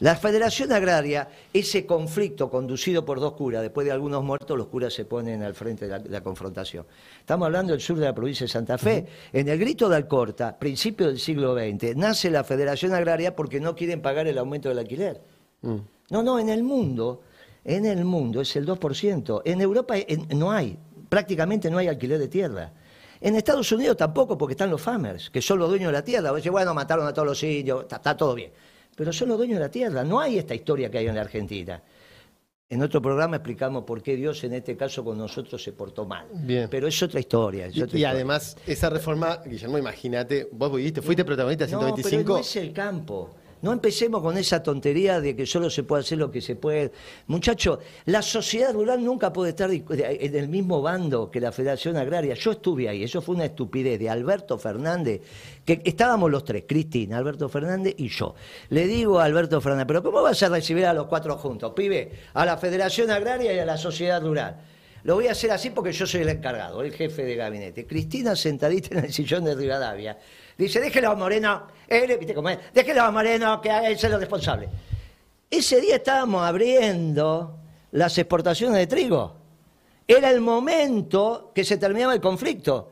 La 0.00 0.16
Federación 0.16 0.72
Agraria, 0.72 1.28
ese 1.52 1.86
conflicto 1.86 2.50
conducido 2.50 3.04
por 3.04 3.20
dos 3.20 3.34
curas, 3.34 3.62
después 3.62 3.86
de 3.86 3.92
algunos 3.92 4.24
muertos, 4.24 4.56
los 4.56 4.66
curas 4.66 4.92
se 4.92 5.04
ponen 5.04 5.42
al 5.42 5.54
frente 5.54 5.86
de 5.86 6.08
la, 6.08 6.20
confrontación. 6.22 6.86
Estamos 7.20 7.46
hablando 7.46 7.72
del 7.72 7.80
sur 7.80 7.98
de 7.98 8.06
la 8.06 8.14
provincia 8.14 8.44
de 8.44 8.48
Santa 8.48 8.78
Fe. 8.78 9.06
En 9.32 9.48
el 9.48 9.58
grito 9.58 9.88
de 9.88 9.96
Alcorta, 9.96 10.58
principio 10.58 11.06
del 11.06 11.18
siglo 11.18 11.54
XX, 11.54 11.96
nace 11.96 12.30
la 12.30 12.44
Federación 12.44 12.94
Agraria 12.94 13.36
porque 13.36 13.60
no 13.60 13.76
quieren 13.76 14.00
pagar 14.02 14.26
el 14.26 14.38
aumento 14.38 14.68
del 14.68 14.78
alquiler. 14.78 15.20
Mm. 15.62 15.76
No, 16.10 16.22
no, 16.22 16.38
en 16.38 16.48
el 16.48 16.62
mundo, 16.62 17.22
en 17.64 17.84
el 17.86 18.04
mundo 18.04 18.40
es 18.40 18.56
el 18.56 18.66
2%. 18.66 19.42
En 19.44 19.60
Europa 19.60 19.94
no 20.30 20.50
hay 20.50 20.78
prácticamente 21.10 21.68
no 21.70 21.76
hay 21.76 21.88
alquiler 21.88 22.18
de 22.18 22.28
tierra. 22.28 22.72
En 23.20 23.34
Estados 23.34 23.70
Unidos 23.72 23.98
tampoco, 23.98 24.38
porque 24.38 24.54
están 24.54 24.70
los 24.70 24.80
farmers, 24.80 25.28
que 25.28 25.42
son 25.42 25.58
los 25.58 25.68
dueños 25.68 25.88
de 25.88 25.92
la 25.92 26.04
tierra. 26.04 26.32
Bueno, 26.50 26.72
mataron 26.72 27.06
a 27.06 27.12
todos 27.12 27.28
los 27.28 27.42
indios, 27.42 27.82
está, 27.82 28.16
todo 28.16 28.34
bien. 28.34 28.50
Pero 28.96 29.12
son 29.12 29.28
los 29.28 29.38
dueños 29.38 29.58
de 29.58 29.64
la 29.64 29.70
tierra, 29.70 30.04
no 30.04 30.20
hay 30.20 30.38
esta 30.38 30.54
historia 30.54 30.90
que 30.90 30.98
hay 30.98 31.06
en 31.06 31.14
la 31.14 31.22
Argentina. 31.22 31.82
En 32.68 32.82
otro 32.82 33.02
programa 33.02 33.36
explicamos 33.36 33.82
por 33.82 34.00
qué 34.00 34.14
Dios 34.14 34.44
en 34.44 34.52
este 34.52 34.76
caso 34.76 35.02
con 35.02 35.18
nosotros 35.18 35.60
se 35.60 35.72
portó 35.72 36.04
mal. 36.04 36.26
Bien. 36.32 36.68
Pero 36.70 36.86
es 36.86 37.02
otra 37.02 37.18
historia. 37.18 37.68
y, 37.68 38.04
además, 38.04 38.56
esa 38.64 38.88
reforma, 38.88 39.40
Guillermo, 39.44 39.76
imagínate, 39.76 40.48
vos 40.52 40.70
fuiste, 40.70 41.02
fuiste 41.02 41.24
protagonista 41.24 41.64
de 41.64 41.70
125. 41.70 42.18
No, 42.18 42.24
pero 42.24 42.34
no 42.34 42.38
es 42.38 42.56
el 42.56 42.72
campo. 42.72 43.30
No 43.62 43.72
empecemos 43.72 44.22
con 44.22 44.38
esa 44.38 44.62
tontería 44.62 45.20
de 45.20 45.36
que 45.36 45.44
solo 45.44 45.68
se 45.68 45.82
puede 45.82 46.00
hacer 46.00 46.18
lo 46.18 46.30
que 46.30 46.40
se 46.40 46.56
puede. 46.56 46.92
Muchachos, 47.26 47.78
la 48.06 48.22
sociedad 48.22 48.72
rural 48.72 49.04
nunca 49.04 49.32
puede 49.32 49.50
estar 49.50 49.70
en 49.70 50.34
el 50.36 50.48
mismo 50.48 50.80
bando 50.80 51.30
que 51.30 51.40
la 51.40 51.52
Federación 51.52 51.96
Agraria. 51.96 52.34
Yo 52.34 52.52
estuve 52.52 52.88
ahí, 52.88 53.02
eso 53.02 53.20
fue 53.20 53.34
una 53.34 53.44
estupidez 53.44 53.98
de 53.98 54.08
Alberto 54.08 54.58
Fernández, 54.58 55.20
que 55.64 55.82
estábamos 55.84 56.30
los 56.30 56.44
tres, 56.44 56.64
Cristina, 56.66 57.18
Alberto 57.18 57.48
Fernández 57.48 57.94
y 57.98 58.08
yo. 58.08 58.34
Le 58.70 58.86
digo 58.86 59.20
a 59.20 59.24
Alberto 59.24 59.60
Fernández, 59.60 59.86
pero 59.86 60.02
¿cómo 60.02 60.22
vas 60.22 60.42
a 60.42 60.48
recibir 60.48 60.86
a 60.86 60.94
los 60.94 61.06
cuatro 61.06 61.36
juntos? 61.36 61.72
Pibe, 61.74 62.12
a 62.32 62.46
la 62.46 62.56
Federación 62.56 63.10
Agraria 63.10 63.52
y 63.52 63.58
a 63.58 63.66
la 63.66 63.76
sociedad 63.76 64.22
rural. 64.22 64.56
Lo 65.02 65.14
voy 65.14 65.28
a 65.28 65.32
hacer 65.32 65.50
así 65.50 65.70
porque 65.70 65.92
yo 65.92 66.06
soy 66.06 66.20
el 66.22 66.28
encargado, 66.28 66.82
el 66.82 66.92
jefe 66.92 67.24
de 67.24 67.34
gabinete. 67.34 67.86
Cristina 67.86 68.36
sentadita 68.36 68.98
en 68.98 69.06
el 69.06 69.12
sillón 69.12 69.44
de 69.44 69.54
Rivadavia 69.54 70.18
Dice, 70.60 70.78
déjelo 70.78 71.10
a 71.10 71.14
Moreno, 71.14 71.62
él, 71.88 72.18
¿viste 72.18 72.34
cómo 72.34 72.50
es? 72.50 72.58
Déjelo 72.74 73.02
a 73.02 73.10
Moreno, 73.10 73.62
que 73.62 73.70
él 73.70 73.98
sea 73.98 74.10
lo 74.10 74.18
responsable. 74.18 74.68
Ese 75.50 75.80
día 75.80 75.96
estábamos 75.96 76.42
abriendo 76.42 77.56
las 77.92 78.18
exportaciones 78.18 78.76
de 78.76 78.86
trigo. 78.86 79.36
Era 80.06 80.30
el 80.30 80.42
momento 80.42 81.50
que 81.54 81.64
se 81.64 81.78
terminaba 81.78 82.12
el 82.12 82.20
conflicto. 82.20 82.90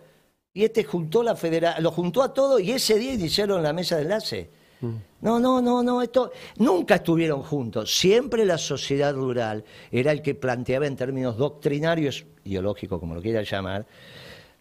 Y 0.54 0.64
este 0.64 0.82
juntó 0.82 1.22
la 1.22 1.36
federa 1.36 1.78
lo 1.80 1.90
juntó 1.90 2.22
a 2.22 2.32
todo 2.32 2.58
y 2.58 2.72
ese 2.72 2.98
día 2.98 3.12
iniciaron 3.12 3.62
la 3.62 3.74
mesa 3.74 3.96
de 3.96 4.02
enlace. 4.02 4.50
Mm. 4.80 4.94
No, 5.20 5.38
no, 5.38 5.60
no, 5.60 5.82
no, 5.82 6.00
esto 6.00 6.32
nunca 6.56 6.94
estuvieron 6.94 7.42
juntos. 7.42 7.94
Siempre 7.94 8.46
la 8.46 8.56
sociedad 8.56 9.14
rural 9.14 9.62
era 9.92 10.10
el 10.12 10.22
que 10.22 10.34
planteaba 10.34 10.86
en 10.86 10.96
términos 10.96 11.36
doctrinarios, 11.36 12.24
ideológicos, 12.44 12.98
como 12.98 13.14
lo 13.14 13.20
quiera 13.20 13.42
llamar, 13.42 13.86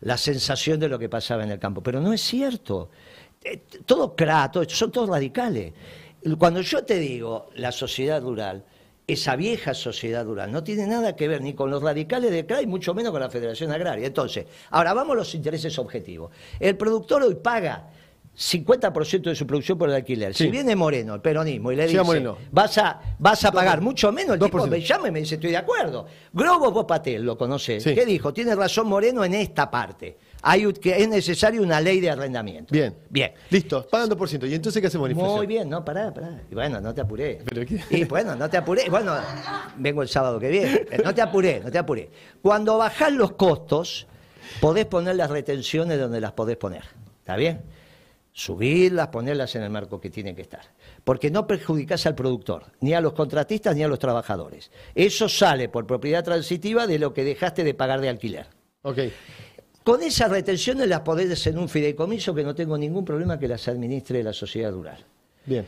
la 0.02 0.18
sensación 0.18 0.80
de 0.80 0.90
lo 0.90 1.00
que 1.00 1.10
pasaba 1.10 1.44
en 1.44 1.52
el 1.52 1.60
campo. 1.60 1.82
Pero 1.82 2.02
no 2.02 2.14
es 2.14 2.22
cierto. 2.22 2.90
Eh, 3.44 3.64
todo 3.86 4.16
crato, 4.16 4.68
son 4.68 4.92
todos 4.92 5.10
radicales. 5.10 5.74
Cuando 6.38 6.62
yo 6.62 6.84
te 6.84 7.00
digo 7.00 7.50
la 7.56 7.72
sociedad 7.72 8.22
rural, 8.22 8.64
esa 9.06 9.38
vieja 9.38 9.74
sociedad 9.74 10.26
rural, 10.26 10.52
no 10.52 10.64
tiene 10.64 10.86
nada 10.86 11.16
que 11.16 11.28
ver 11.30 11.42
ni 11.42 11.54
con 11.54 11.72
los 11.72 11.82
radicales 11.82 12.30
de 12.30 12.40
acá 12.40 12.62
y 12.62 12.68
mucho 12.68 12.94
menos 12.94 13.12
con 13.12 13.22
la 13.22 13.30
Federación 13.30 13.72
Agraria. 13.72 14.06
Entonces, 14.06 14.46
ahora 14.72 14.94
vamos 14.94 15.14
a 15.14 15.20
los 15.20 15.34
intereses 15.34 15.80
objetivos. 15.80 16.32
El 16.60 16.76
productor 16.76 17.24
hoy 17.24 17.36
paga 17.36 17.90
50% 18.38 19.24
de 19.24 19.36
su 19.36 19.48
producción 19.48 19.80
por 19.80 19.90
el 19.90 19.96
alquiler. 19.96 20.36
Si 20.36 20.48
viene 20.48 20.76
Moreno, 20.76 21.16
el 21.16 21.22
peronismo, 21.22 21.72
y 21.72 21.76
le 21.76 21.88
dice, 21.88 22.02
vas 22.52 22.78
a, 22.78 23.02
vas 23.18 23.44
a 23.44 23.52
pagar 23.52 23.82
mucho 23.82 24.12
menos, 24.12 24.36
el 24.36 24.40
tipo 24.40 24.68
me 24.68 24.80
llama 24.80 25.08
y 25.08 25.12
me 25.12 25.20
dice, 25.22 25.36
estoy 25.36 25.52
de 25.52 25.58
acuerdo. 25.58 26.06
Globo 26.32 26.72
Bopatel, 26.72 27.24
lo 27.24 27.36
conoce. 27.36 27.80
¿Qué 27.80 28.06
dijo? 28.06 28.32
Tiene 28.34 28.56
razón 28.56 28.88
Moreno 28.88 29.26
en 29.26 29.34
esta 29.34 29.72
parte. 29.72 30.18
Hay 30.44 30.72
que 30.74 31.02
es 31.02 31.10
necesario 31.10 31.64
una 31.64 31.82
ley 31.82 32.00
de 32.00 32.12
arrendamiento. 32.12 32.72
Bien. 32.72 32.96
Bien. 33.10 33.32
Listo, 33.50 33.88
pagan 33.88 34.08
2%. 34.08 34.48
¿Y 34.48 34.54
entonces 34.54 34.82
qué 34.82 34.88
hacemos 34.88 35.10
Muy 35.16 35.48
bien, 35.48 35.68
no, 35.68 35.84
pará, 35.84 36.14
pará. 36.14 36.40
Y 36.50 36.54
bueno, 36.54 36.80
no 36.80 36.94
te 36.94 37.02
apuré. 37.02 37.40
¿Pero 37.44 37.66
qué? 37.66 37.82
Y 37.90 38.06
bueno, 38.06 38.36
no 38.36 38.48
te 38.48 38.58
apuré. 38.58 38.88
Bueno, 38.88 39.16
vengo 39.78 40.04
el 40.04 40.10
sábado 40.10 40.40
que 40.40 40.50
viene. 40.50 40.86
No 41.04 41.14
te 41.14 41.24
apuré, 41.24 41.60
no 41.64 41.72
te 41.72 41.80
apuré. 41.80 42.12
Cuando 42.42 42.78
bajás 42.78 43.12
los 43.14 43.32
costos, 43.32 44.06
podés 44.60 44.86
poner 44.86 45.16
las 45.16 45.32
retenciones 45.32 46.00
donde 46.00 46.22
las 46.22 46.34
podés 46.34 46.58
poner. 46.58 46.84
¿Está 47.20 47.36
bien? 47.36 47.62
Subirlas, 48.38 49.08
ponerlas 49.08 49.56
en 49.56 49.64
el 49.64 49.72
marco 49.72 50.00
que 50.00 50.12
tienen 50.12 50.36
que 50.36 50.44
estar. 50.44 50.62
Porque 51.04 51.32
no 51.32 51.48
perjudicas 51.48 52.06
al 52.06 52.14
productor, 52.14 52.66
ni 52.82 52.94
a 52.94 53.02
los 53.02 53.14
contratistas, 53.14 53.76
ni 53.76 53.84
a 53.84 53.88
los 53.88 53.98
trabajadores. 53.98 54.70
Eso 54.94 55.28
sale 55.28 55.70
por 55.70 55.88
propiedad 55.88 56.24
transitiva 56.24 56.86
de 56.86 57.00
lo 57.00 57.16
que 57.16 57.24
dejaste 57.24 57.64
de 57.64 57.74
pagar 57.74 58.00
de 58.00 58.10
alquiler. 58.10 58.46
Okay. 58.84 59.12
Con 59.84 60.04
esas 60.04 60.30
retenciones 60.30 60.88
las 60.88 61.00
podés 61.00 61.48
en 61.48 61.58
un 61.58 61.68
fideicomiso 61.68 62.36
que 62.36 62.44
no 62.44 62.54
tengo 62.54 62.78
ningún 62.78 63.04
problema 63.04 63.40
que 63.40 63.48
las 63.48 63.68
administre 63.68 64.22
la 64.22 64.34
sociedad 64.34 64.72
rural. 64.72 65.04
Bien. 65.44 65.66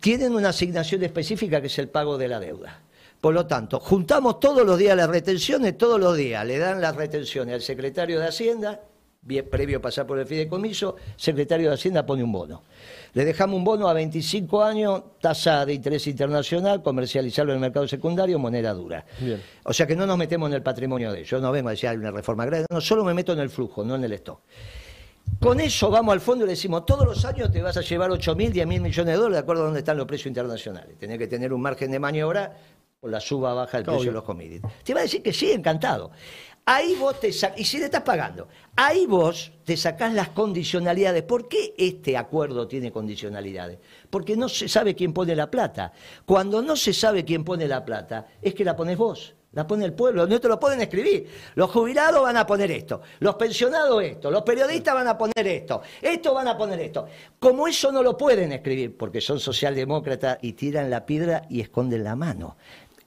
tienen 0.00 0.34
una 0.34 0.50
asignación 0.50 1.02
específica 1.02 1.62
que 1.62 1.68
es 1.68 1.78
el 1.78 1.88
pago 1.88 2.18
de 2.18 2.28
la 2.28 2.40
deuda. 2.40 2.82
Por 3.22 3.32
lo 3.32 3.46
tanto, 3.46 3.80
juntamos 3.80 4.38
todos 4.38 4.66
los 4.66 4.76
días 4.76 4.94
las 4.94 5.08
retenciones, 5.08 5.78
todos 5.78 5.98
los 5.98 6.14
días 6.14 6.44
le 6.46 6.58
dan 6.58 6.82
las 6.82 6.94
retenciones 6.94 7.54
al 7.54 7.62
secretario 7.62 8.20
de 8.20 8.26
Hacienda, 8.26 8.82
bien, 9.20 9.48
previo 9.48 9.78
a 9.78 9.80
pasar 9.80 10.06
por 10.06 10.18
el 10.18 10.26
fideicomiso, 10.26 10.96
secretario 11.16 11.68
de 11.68 11.74
Hacienda 11.74 12.04
pone 12.04 12.22
un 12.22 12.32
bono. 12.32 12.62
Le 13.14 13.24
dejamos 13.24 13.56
un 13.56 13.64
bono 13.64 13.88
a 13.88 13.92
25 13.92 14.62
años, 14.62 15.02
tasa 15.20 15.64
de 15.66 15.74
interés 15.74 16.06
internacional, 16.06 16.82
comercializarlo 16.82 17.52
en 17.52 17.56
el 17.56 17.60
mercado 17.60 17.88
secundario, 17.88 18.38
moneda 18.38 18.72
dura. 18.72 19.04
Bien. 19.20 19.42
O 19.64 19.72
sea 19.72 19.86
que 19.86 19.96
no 19.96 20.06
nos 20.06 20.18
metemos 20.18 20.48
en 20.48 20.54
el 20.54 20.62
patrimonio 20.62 21.12
de 21.12 21.20
ellos. 21.20 21.40
No 21.40 21.50
vengo 21.52 21.68
a 21.68 21.72
decir 21.72 21.88
hay 21.88 21.96
una 21.96 22.10
reforma 22.10 22.46
grande, 22.46 22.66
no, 22.70 22.80
solo 22.80 23.04
me 23.04 23.14
meto 23.14 23.32
en 23.32 23.40
el 23.40 23.50
flujo, 23.50 23.84
no 23.84 23.96
en 23.96 24.04
el 24.04 24.12
stock. 24.12 24.40
Con 25.40 25.60
eso 25.60 25.90
vamos 25.90 26.14
al 26.14 26.20
fondo 26.20 26.44
y 26.44 26.48
le 26.48 26.52
decimos, 26.52 26.84
todos 26.84 27.06
los 27.06 27.24
años 27.24 27.52
te 27.52 27.62
vas 27.62 27.76
a 27.76 27.82
llevar 27.82 28.10
8 28.10 28.34
mil, 28.34 28.52
10 28.52 28.66
mil 28.66 28.80
millones 28.80 29.14
de 29.14 29.16
dólares 29.16 29.36
de 29.36 29.40
acuerdo 29.40 29.62
a 29.62 29.64
dónde 29.66 29.80
están 29.80 29.96
los 29.96 30.06
precios 30.06 30.26
internacionales. 30.26 30.96
Tenés 30.98 31.18
que 31.18 31.26
tener 31.26 31.52
un 31.52 31.60
margen 31.60 31.90
de 31.90 31.98
maniobra 31.98 32.56
por 32.98 33.10
la 33.10 33.20
suba 33.20 33.54
baja 33.54 33.76
del 33.76 33.86
precio 33.86 34.06
de 34.06 34.12
los 34.12 34.24
commodities. 34.24 34.62
Te 34.82 34.94
va 34.94 35.00
a 35.00 35.02
decir 35.04 35.22
que 35.22 35.32
sí, 35.32 35.52
encantado. 35.52 36.10
Ahí 36.70 36.96
vos 36.96 37.18
te 37.18 37.32
sacás, 37.32 37.58
y 37.58 37.64
si 37.64 37.78
le 37.78 37.86
estás 37.86 38.02
pagando, 38.02 38.46
ahí 38.76 39.06
vos 39.06 39.50
te 39.64 39.74
sacás 39.74 40.12
las 40.12 40.28
condicionalidades. 40.28 41.22
¿Por 41.22 41.48
qué 41.48 41.72
este 41.78 42.14
acuerdo 42.14 42.68
tiene 42.68 42.92
condicionalidades? 42.92 43.78
Porque 44.10 44.36
no 44.36 44.50
se 44.50 44.68
sabe 44.68 44.94
quién 44.94 45.14
pone 45.14 45.34
la 45.34 45.50
plata. 45.50 45.94
Cuando 46.26 46.60
no 46.60 46.76
se 46.76 46.92
sabe 46.92 47.24
quién 47.24 47.42
pone 47.42 47.66
la 47.66 47.82
plata, 47.82 48.26
es 48.42 48.52
que 48.52 48.66
la 48.66 48.76
pones 48.76 48.98
vos. 48.98 49.34
La 49.52 49.66
pone 49.66 49.86
el 49.86 49.94
pueblo, 49.94 50.26
no 50.26 50.38
te 50.38 50.46
lo 50.46 50.60
pueden 50.60 50.82
escribir. 50.82 51.26
Los 51.54 51.70
jubilados 51.70 52.20
van 52.20 52.36
a 52.36 52.46
poner 52.46 52.70
esto, 52.70 53.00
los 53.20 53.36
pensionados 53.36 54.02
esto, 54.02 54.30
los 54.30 54.42
periodistas 54.42 54.94
van 54.94 55.08
a 55.08 55.16
poner 55.16 55.46
esto, 55.46 55.80
estos 56.02 56.34
van 56.34 56.48
a 56.48 56.58
poner 56.58 56.78
esto. 56.80 57.06
Como 57.38 57.66
eso 57.66 57.90
no 57.90 58.02
lo 58.02 58.14
pueden 58.14 58.52
escribir, 58.52 58.94
porque 58.94 59.22
son 59.22 59.40
socialdemócratas 59.40 60.36
y 60.42 60.52
tiran 60.52 60.90
la 60.90 61.06
piedra 61.06 61.44
y 61.48 61.62
esconden 61.62 62.04
la 62.04 62.14
mano. 62.14 62.58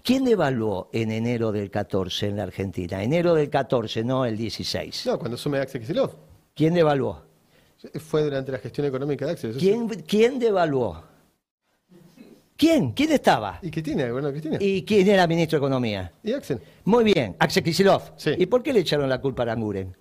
¿Quién 0.04 0.24
devaluó 0.26 0.90
en 0.92 1.12
enero 1.12 1.52
del 1.52 1.70
14 1.70 2.28
en 2.28 2.38
la 2.38 2.44
Argentina? 2.44 3.04
Enero 3.04 3.36
del 3.36 3.50
14, 3.50 4.04
no 4.04 4.26
el 4.26 4.36
16. 4.38 5.06
No, 5.06 5.20
cuando 5.20 5.36
asume 5.36 5.60
Axel 5.60 5.82
Kicillof. 5.82 6.14
¿Quién 6.56 6.74
devaluó? 6.74 7.22
Fue 8.00 8.24
durante 8.24 8.52
la 8.52 8.58
gestión 8.60 8.88
económica 8.88 9.26
de 9.26 9.32
Axel. 9.34 9.60
sí. 9.60 9.74
¿Quién, 10.08 10.40
devaluó? 10.40 11.04
¿Quién? 12.56 12.92
¿Quién 12.92 13.12
estaba? 13.12 13.60
¿Y 13.62 13.72
Cristina? 13.72 14.12
Bueno, 14.12 14.30
Cristina. 14.32 14.58
¿Y, 14.60 14.78
¿Y 14.78 14.84
quién 14.84 15.08
era 15.08 15.26
ministro 15.28 15.60
de 15.60 15.66
Economía? 15.66 16.12
Axel? 16.36 16.60
Muy 16.86 17.04
bien, 17.04 17.36
Axel 17.40 17.64
Kicillof. 17.64 18.12
Sí. 18.18 18.32
¿Y 18.38 18.46
por 18.46 18.62
qué 18.62 18.74
le 18.74 18.82
echaron 18.82 19.10
la 19.10 19.20
culpa 19.20 19.44
a 19.44 19.46
Aranguren? 19.46 19.96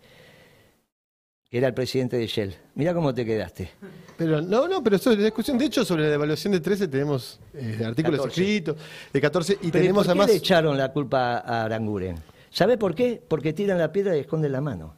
Que 1.51 1.59
era 1.59 1.67
el 1.67 1.75
presidente 1.75 2.17
de 2.17 2.29
Shell. 2.29 2.55
Mirá 2.77 2.95
cómo 2.95 3.13
te 3.13 3.25
quedaste. 3.25 3.73
Pero 4.17 4.41
no, 4.41 4.69
no, 4.69 4.85
pero 4.85 4.95
eso 4.95 5.11
es 5.11 5.19
la 5.19 5.25
discusión. 5.25 5.59
De 5.59 5.65
hecho, 5.65 5.85
sobre 5.85 6.05
la 6.05 6.11
devaluación 6.11 6.53
de 6.53 6.61
13 6.61 6.87
tenemos 6.87 7.41
eh, 7.55 7.83
artículos 7.85 8.21
14. 8.21 8.41
escritos, 8.41 8.77
de 9.13 9.21
14, 9.21 9.53
y 9.55 9.57
Pero 9.57 9.67
¿y 9.67 9.71
tenemos 9.73 9.95
¿Por 9.97 10.05
qué 10.05 10.11
además. 10.11 10.27
le 10.29 10.37
echaron 10.37 10.79
la 10.79 10.93
culpa 10.93 11.39
a 11.39 11.65
Aranguren? 11.65 12.23
¿Sabe 12.51 12.79
por 12.79 12.95
qué? 12.95 13.21
Porque 13.27 13.53
tiran 13.53 13.79
la 13.79 13.91
piedra 13.91 14.17
y 14.17 14.21
esconden 14.21 14.53
la 14.53 14.61
mano. 14.61 14.95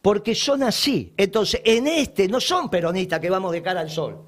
Porque 0.00 0.34
son 0.34 0.62
así. 0.62 1.12
Entonces, 1.14 1.60
en 1.62 1.88
este 1.88 2.26
no 2.26 2.40
son 2.40 2.70
peronistas 2.70 3.20
que 3.20 3.28
vamos 3.28 3.52
de 3.52 3.62
cara 3.62 3.80
al 3.80 3.90
sol. 3.90 4.22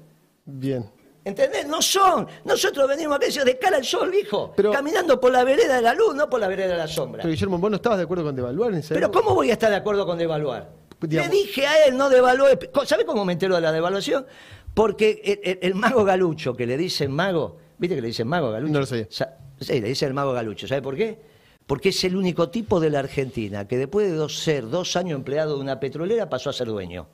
Bien. 0.45 0.85
¿Entendés? 1.25 1.67
No 1.67 1.81
son. 1.81 2.27
Nosotros 2.45 2.87
venimos 2.87 3.17
a 3.17 3.43
de 3.43 3.57
cara 3.57 3.77
al 3.77 3.83
sol, 3.85 4.11
viejo. 4.11 4.53
Pero- 4.55 4.71
Caminando 4.71 5.19
por 5.19 5.31
la 5.31 5.43
vereda 5.43 5.77
de 5.77 5.81
la 5.81 5.95
luz, 5.95 6.13
no 6.13 6.29
por 6.29 6.39
la 6.39 6.47
vereda 6.47 6.73
de 6.73 6.77
la 6.77 6.87
sombra. 6.87 7.23
Pero 7.23 7.31
Guillermo, 7.31 7.57
¿vos 7.57 7.71
no 7.71 7.77
estabas 7.77 7.97
de 7.97 8.03
acuerdo 8.03 8.23
con 8.23 8.35
devaluar 8.35 8.71
en 8.73 8.79
esa 8.79 8.93
Pero? 8.93 9.11
¿cómo 9.11 9.33
voy 9.33 9.49
a 9.49 9.53
estar 9.53 9.71
de 9.71 9.77
acuerdo 9.77 10.05
con 10.05 10.19
devaluar? 10.19 10.85
Digamos- 11.01 11.31
Le 11.31 11.37
dije 11.37 11.65
a 11.67 11.85
él, 11.85 11.97
no 11.97 12.09
devalúe. 12.09 12.57
¿Sabe 12.85 13.05
cómo 13.05 13.23
me 13.25 13.33
entero 13.33 13.55
de 13.55 13.61
la 13.61 13.71
devaluación? 13.71 14.25
Porque 14.73 15.21
el, 15.23 15.39
el- 15.51 15.59
el 15.61 15.75
mago 15.75 16.03
Galucho, 16.03 16.55
que 16.55 16.65
le 16.65 16.77
dicen 16.77 17.11
mago, 17.11 17.57
¿viste 17.77 17.95
que 17.95 18.01
le 18.01 18.07
dicen 18.07 18.27
mago 18.27 18.51
Galucho? 18.51 18.73
No 18.73 18.79
lo. 18.79 18.85
Sa- 18.85 19.37
Sí, 19.59 19.81
le 19.81 19.87
dicen 19.87 20.09
el 20.09 20.13
mago 20.13 20.33
Galucho. 20.33 20.67
¿Sabe 20.67 20.81
por 20.83 20.95
qué? 20.95 21.19
Porque 21.65 21.89
es 21.89 22.03
el 22.03 22.15
único 22.15 22.49
tipo 22.49 22.79
de 22.79 22.89
la 22.91 22.99
Argentina 22.99 23.67
que 23.67 23.77
después 23.77 24.07
de 24.09 24.15
dos- 24.15 24.37
ser 24.39 24.69
dos 24.69 24.95
años 24.95 25.17
empleado 25.17 25.55
de 25.55 25.61
una 25.61 25.79
petrolera 25.79 26.29
pasó 26.29 26.49
a 26.49 26.53
ser 26.53 26.67
dueño. 26.67 27.07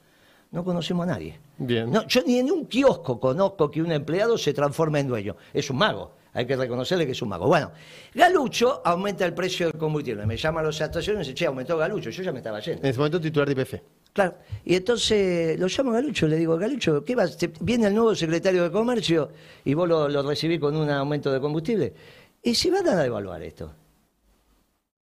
No 0.51 0.63
conocemos 0.63 1.03
a 1.05 1.11
nadie. 1.11 1.39
Bien. 1.57 1.89
No, 1.89 2.05
yo 2.07 2.21
ni 2.27 2.37
en 2.37 2.51
un 2.51 2.65
kiosco 2.67 3.19
conozco 3.19 3.71
que 3.71 3.81
un 3.81 3.91
empleado 3.91 4.37
se 4.37 4.53
transforme 4.53 4.99
en 4.99 5.07
dueño. 5.07 5.35
Es 5.53 5.69
un 5.69 5.77
mago. 5.77 6.11
Hay 6.33 6.45
que 6.47 6.55
reconocerle 6.55 7.05
que 7.05 7.11
es 7.11 7.21
un 7.21 7.29
mago. 7.29 7.47
Bueno, 7.47 7.71
Galucho 8.13 8.81
aumenta 8.83 9.25
el 9.25 9.33
precio 9.33 9.67
del 9.67 9.77
combustible. 9.79 10.25
Me 10.25 10.35
llama 10.37 10.61
a 10.61 10.63
las 10.63 10.81
estaciones 10.81 11.27
y 11.27 11.31
dice, 11.31 11.35
che, 11.35 11.45
aumentó 11.45 11.77
Galucho. 11.77 12.09
Yo 12.09 12.23
ya 12.23 12.31
me 12.31 12.39
estaba 12.39 12.59
yendo. 12.59 12.81
En 12.81 12.89
ese 12.89 12.97
momento 12.97 13.21
titular 13.21 13.47
de 13.53 13.61
IPF. 13.61 13.75
Claro. 14.13 14.35
Y 14.65 14.75
entonces 14.75 15.59
lo 15.59 15.67
llamo 15.67 15.91
a 15.91 15.93
Galucho, 15.95 16.27
le 16.27 16.37
digo, 16.37 16.57
Galucho, 16.57 17.03
¿qué 17.03 17.15
vas? 17.15 17.37
Viene 17.61 17.87
el 17.87 17.93
nuevo 17.95 18.15
secretario 18.15 18.63
de 18.63 18.71
Comercio 18.71 19.29
y 19.63 19.73
vos 19.73 19.87
lo, 19.87 20.07
lo 20.09 20.23
recibís 20.23 20.59
con 20.59 20.75
un 20.75 20.89
aumento 20.89 21.31
de 21.31 21.39
combustible. 21.39 21.93
Y 22.41 22.55
si 22.55 22.69
van 22.69 22.87
a 22.87 22.95
devaluar 23.01 23.41
esto. 23.43 23.71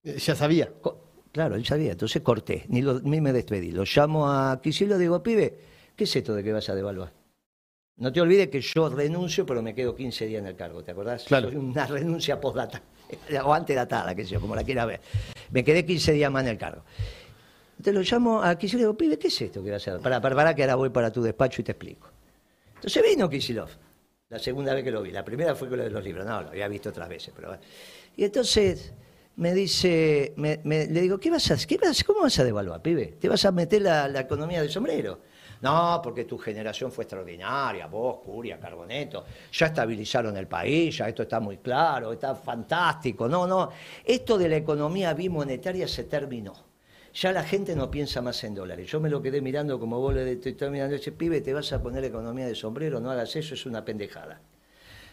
Eh, 0.03 0.17
Ya 0.17 0.35
sabía. 0.35 0.71
Co- 0.81 1.03
Claro, 1.31 1.55
él 1.55 1.65
sabía, 1.65 1.91
entonces 1.91 2.21
corté, 2.23 2.65
ni, 2.69 2.81
lo- 2.81 2.99
ni 3.01 3.21
me 3.21 3.31
despedí. 3.31 3.71
Lo 3.71 3.83
llamo 3.83 4.27
a 4.31 4.59
Kicillof 4.59 4.97
y 4.97 5.01
digo, 5.01 5.21
pibe, 5.21 5.59
¿qué 5.95 6.05
es 6.05 6.15
esto 6.15 6.33
de 6.33 6.43
que 6.43 6.51
vas 6.51 6.67
a 6.69 6.73
devaluar? 6.73 7.11
No 7.97 8.13
te 8.13 8.21
olvides 8.21 8.49
que 8.49 8.61
yo 8.61 8.89
renuncio, 8.89 9.45
pero 9.45 9.61
me 9.63 9.73
quedo 9.73 9.95
15 9.95 10.27
días 10.27 10.41
en 10.41 10.47
el 10.47 10.55
cargo, 10.55 10.83
¿te 10.83 10.91
acordás? 10.91 11.23
Claro. 11.23 11.47
Soy 11.49 11.57
una 11.57 11.87
renuncia 11.87 12.39
postdata, 12.39 12.81
o 13.43 13.53
antedatada, 13.53 14.13
qué 14.13 14.23
sé 14.23 14.31
yo, 14.31 14.41
como 14.41 14.55
la 14.55 14.63
quiera 14.63 14.85
ver. 14.85 14.99
Me 15.51 15.63
quedé 15.63 15.83
15 15.85 16.11
días 16.13 16.31
más 16.31 16.43
en 16.43 16.49
el 16.49 16.57
cargo. 16.57 16.83
Te 17.81 17.91
lo 17.91 18.01
llamo 18.01 18.41
a 18.41 18.55
Kicillof 18.57 18.79
y 18.79 18.83
digo, 18.83 18.97
pibe, 18.97 19.17
¿qué 19.19 19.27
es 19.27 19.41
esto 19.41 19.63
que 19.63 19.71
vas 19.71 19.87
a 19.87 19.99
Para, 19.99 20.19
para, 20.21 20.35
para, 20.35 20.55
que 20.55 20.63
ahora 20.63 20.75
voy 20.75 20.89
para 20.89 21.11
tu 21.11 21.21
despacho 21.21 21.61
y 21.61 21.63
te 21.63 21.71
explico. 21.71 22.07
Entonces 22.75 23.03
vino 23.03 23.27
Kicillof, 23.29 23.71
la 24.29 24.39
segunda 24.39 24.73
vez 24.75 24.83
que 24.83 24.91
lo 24.91 25.01
vi. 25.01 25.11
La 25.11 25.25
primera 25.25 25.55
fue 25.55 25.67
con 25.67 25.77
lo 25.79 25.83
de 25.83 25.89
los 25.89 26.03
libros, 26.03 26.25
no, 26.25 26.41
lo 26.43 26.49
había 26.49 26.67
visto 26.67 26.89
otras 26.89 27.09
veces, 27.09 27.33
pero. 27.35 27.57
Y 28.15 28.23
entonces 28.23 28.93
me 29.37 29.53
dice, 29.53 30.33
me- 30.37 30.59
me- 30.63 30.85
le 30.87 31.01
digo, 31.01 31.19
¿qué 31.19 31.31
vas 31.31 31.49
a 31.51 31.55
vas, 31.55 32.03
¿Cómo 32.03 32.21
vas 32.21 32.37
a 32.39 32.43
devaluar, 32.43 32.81
pibe? 32.81 33.15
¿Te 33.19 33.27
vas 33.29 33.45
a 33.45 33.51
meter 33.51 33.81
la, 33.83 34.07
la 34.07 34.21
economía 34.21 34.61
de 34.61 34.69
sombrero? 34.69 35.19
No, 35.61 35.99
porque 36.03 36.25
tu 36.25 36.37
generación 36.37 36.91
fue 36.91 37.03
extraordinaria, 37.03 37.87
vos, 37.87 38.19
Curia, 38.23 38.59
Carboneto, 38.59 39.25
ya 39.51 39.67
estabilizaron 39.67 40.37
el 40.37 40.47
país, 40.47 40.97
ya 40.97 41.07
esto 41.07 41.23
está 41.23 41.39
muy 41.39 41.57
claro, 41.57 42.13
está 42.13 42.35
fantástico. 42.35 43.27
No, 43.27 43.47
no, 43.47 43.69
esto 44.03 44.37
de 44.37 44.49
la 44.49 44.57
economía 44.57 45.13
bimonetaria 45.13 45.87
se 45.87 46.03
terminó. 46.03 46.53
Ya 47.13 47.31
la 47.31 47.43
gente 47.43 47.75
no 47.75 47.89
piensa 47.89 48.21
más 48.21 48.43
en 48.43 48.53
dólares. 48.53 48.91
Yo 48.91 48.99
me 48.99 49.09
lo 49.09 49.21
quedé 49.21 49.41
mirando 49.41 49.79
como 49.79 49.99
vos 49.99 50.13
le 50.13 50.33
estás 50.33 50.69
mirando, 50.69 50.95
ese 50.95 51.11
pibe, 51.11 51.41
te 51.41 51.53
vas 51.53 51.73
a 51.73 51.81
poner 51.81 52.03
economía 52.03 52.45
de 52.45 52.53
sombrero, 52.53 52.99
no 52.99 53.09
hagas 53.09 53.35
eso, 53.35 53.55
es 53.55 53.65
una 53.65 53.83
pendejada. 53.83 54.39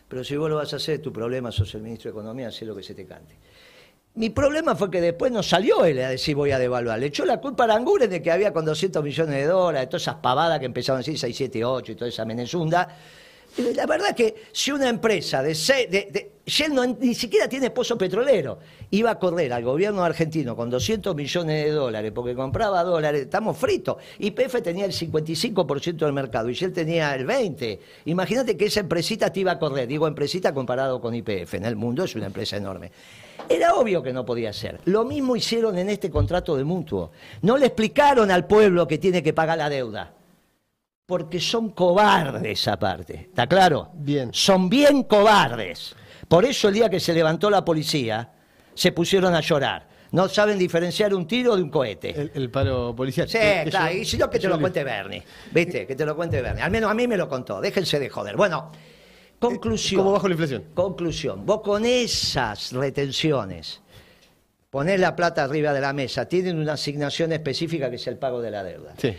Pero 0.09 0.22
si 0.22 0.36
vos 0.36 0.51
lo 0.51 0.57
vas 0.57 0.72
a 0.72 0.76
hacer, 0.76 1.01
tu 1.01 1.12
problema, 1.12 1.51
sos 1.51 1.74
el 1.74 1.82
ministro 1.82 2.11
de 2.11 2.18
Economía, 2.18 2.49
haz 2.49 2.61
lo 2.62 2.76
que 2.76 2.82
se 2.82 2.95
te 2.95 3.07
cante. 3.07 3.36
Mi 4.16 4.30
problema 4.30 4.76
fue 4.76 4.90
que 4.90 5.00
después 5.00 5.32
no 5.32 5.42
salió 5.42 5.84
él 5.84 5.98
a 6.00 6.10
decir 6.10 6.36
voy 6.36 6.52
a 6.52 6.58
devaluar. 6.58 6.98
Le 7.00 7.06
echó 7.06 7.24
la 7.24 7.40
culpa 7.40 7.64
a 7.64 7.66
Aranguren 7.66 8.08
de 8.08 8.22
que 8.22 8.30
había 8.30 8.52
con 8.52 8.64
200 8.64 9.02
millones 9.02 9.34
de 9.34 9.44
dólares, 9.46 9.88
todas 9.88 10.02
esas 10.02 10.16
pavadas 10.16 10.60
que 10.60 10.66
empezaron 10.66 10.98
a 10.98 11.00
decir 11.00 11.18
6, 11.18 11.36
7, 11.36 11.64
8 11.64 11.92
y 11.92 11.94
toda 11.96 12.08
esa 12.08 12.24
menezunda. 12.24 12.88
La 13.74 13.86
verdad 13.86 14.14
que 14.14 14.34
si 14.52 14.70
una 14.70 14.88
empresa 14.88 15.42
de, 15.42 15.54
se- 15.56 15.88
de, 15.88 16.08
de- 16.12 16.32
Shell 16.47 16.74
no- 16.74 16.84
ni 16.84 17.14
siquiera 17.14 17.49
tiene 17.49 17.70
pozo 17.70 17.97
petrolero, 17.97 18.59
iba 18.90 19.11
a 19.12 19.18
correr 19.18 19.51
al 19.53 19.64
gobierno 19.64 20.05
argentino 20.05 20.55
con 20.55 20.68
200 20.68 21.14
millones 21.16 21.64
de 21.64 21.70
dólares 21.70 22.12
porque 22.14 22.34
compraba 22.34 22.84
dólares, 22.84 23.22
estamos 23.22 23.57
fritos. 23.57 23.97
YPF 24.18 24.61
tenía 24.62 24.84
el 24.84 24.92
55% 24.92 26.05
del 26.05 26.12
mercado 26.12 26.51
y 26.51 26.55
Shell 26.55 26.72
tenía 26.72 27.14
el 27.14 27.26
20%. 27.26 27.78
Imagínate 28.05 28.57
que 28.59 28.66
esa 28.66 28.80
empresita 28.80 29.32
te 29.32 29.40
iba 29.40 29.53
a 29.53 29.59
correr, 29.59 29.88
digo 29.88 30.07
empresita 30.07 30.53
comparado 30.53 31.01
con 31.01 31.14
YPF, 31.14 31.55
en 31.55 31.64
el 31.64 31.76
mundo 31.76 32.05
es 32.05 32.14
una 32.14 32.26
empresa 32.26 32.57
enorme. 32.59 32.92
Era 33.49 33.74
obvio 33.74 34.03
que 34.03 34.12
no 34.12 34.24
podía 34.24 34.53
ser. 34.53 34.80
Lo 34.84 35.05
mismo 35.05 35.36
hicieron 35.36 35.78
en 35.78 35.88
este 35.90 36.11
contrato 36.11 36.57
de 36.57 36.64
mutuo. 36.64 37.11
No 37.42 37.57
le 37.57 37.66
explicaron 37.66 38.30
al 38.30 38.47
pueblo 38.47 38.86
que 38.86 38.99
tiene 38.99 39.22
que 39.22 39.32
pagar 39.32 39.59
la 39.59 39.68
deuda. 39.70 40.12
Porque 41.07 41.38
son 41.40 41.70
cobardes 41.70 42.66
aparte. 42.68 43.14
¿Está 43.28 43.47
claro? 43.47 43.90
Bien. 43.95 44.30
Son 44.32 44.70
bien 44.70 45.03
cobardes. 45.03 45.95
Por 46.28 46.44
eso 46.44 46.68
el 46.68 46.74
día 46.74 46.88
que 46.90 47.00
se 47.00 47.12
levantó 47.12 47.50
la 47.50 47.64
policía, 47.64 48.30
se 48.74 48.92
pusieron 48.92 49.34
a 49.34 49.40
llorar. 49.40 49.88
No 50.12 50.28
saben 50.28 50.58
diferenciar 50.58 51.12
un 51.12 51.26
tiro 51.26 51.56
de 51.56 51.62
un 51.62 51.70
cohete. 51.70 52.10
El, 52.10 52.30
el 52.34 52.50
paro 52.50 52.94
policial. 52.94 53.28
Sí, 53.28 53.36
que 53.38 53.66
claro, 53.70 53.92
yo- 53.92 53.98
y 54.00 54.04
si 54.04 54.16
no, 54.16 54.30
que 54.30 54.38
te 54.38 54.48
lo 54.48 54.60
cuente 54.60 54.84
Bernie. 54.84 55.22
¿Viste? 55.50 55.86
Que 55.86 55.96
te 55.96 56.06
lo 56.06 56.14
cuente 56.14 56.40
Bernie. 56.40 56.62
Al 56.62 56.70
menos 56.70 56.90
a 56.90 56.94
mí 56.94 57.08
me 57.08 57.16
lo 57.16 57.28
contó. 57.28 57.60
Déjense 57.60 57.98
de 57.98 58.08
joder. 58.08 58.36
Bueno, 58.36 58.70
conclusión. 59.40 59.98
¿Cómo 60.00 60.12
bajo 60.12 60.28
la 60.28 60.34
inflación? 60.34 60.64
Conclusión. 60.72 61.44
Vos 61.44 61.62
con 61.62 61.84
esas 61.84 62.72
retenciones 62.72 63.80
ponés 64.70 64.98
la 65.00 65.14
plata 65.14 65.44
arriba 65.44 65.72
de 65.72 65.80
la 65.80 65.92
mesa, 65.92 66.26
tienen 66.28 66.58
una 66.58 66.72
asignación 66.72 67.32
específica 67.32 67.88
que 67.90 67.96
es 67.96 68.06
el 68.08 68.16
pago 68.18 68.40
de 68.40 68.50
la 68.50 68.64
deuda. 68.64 68.94
Sí. 68.98 69.14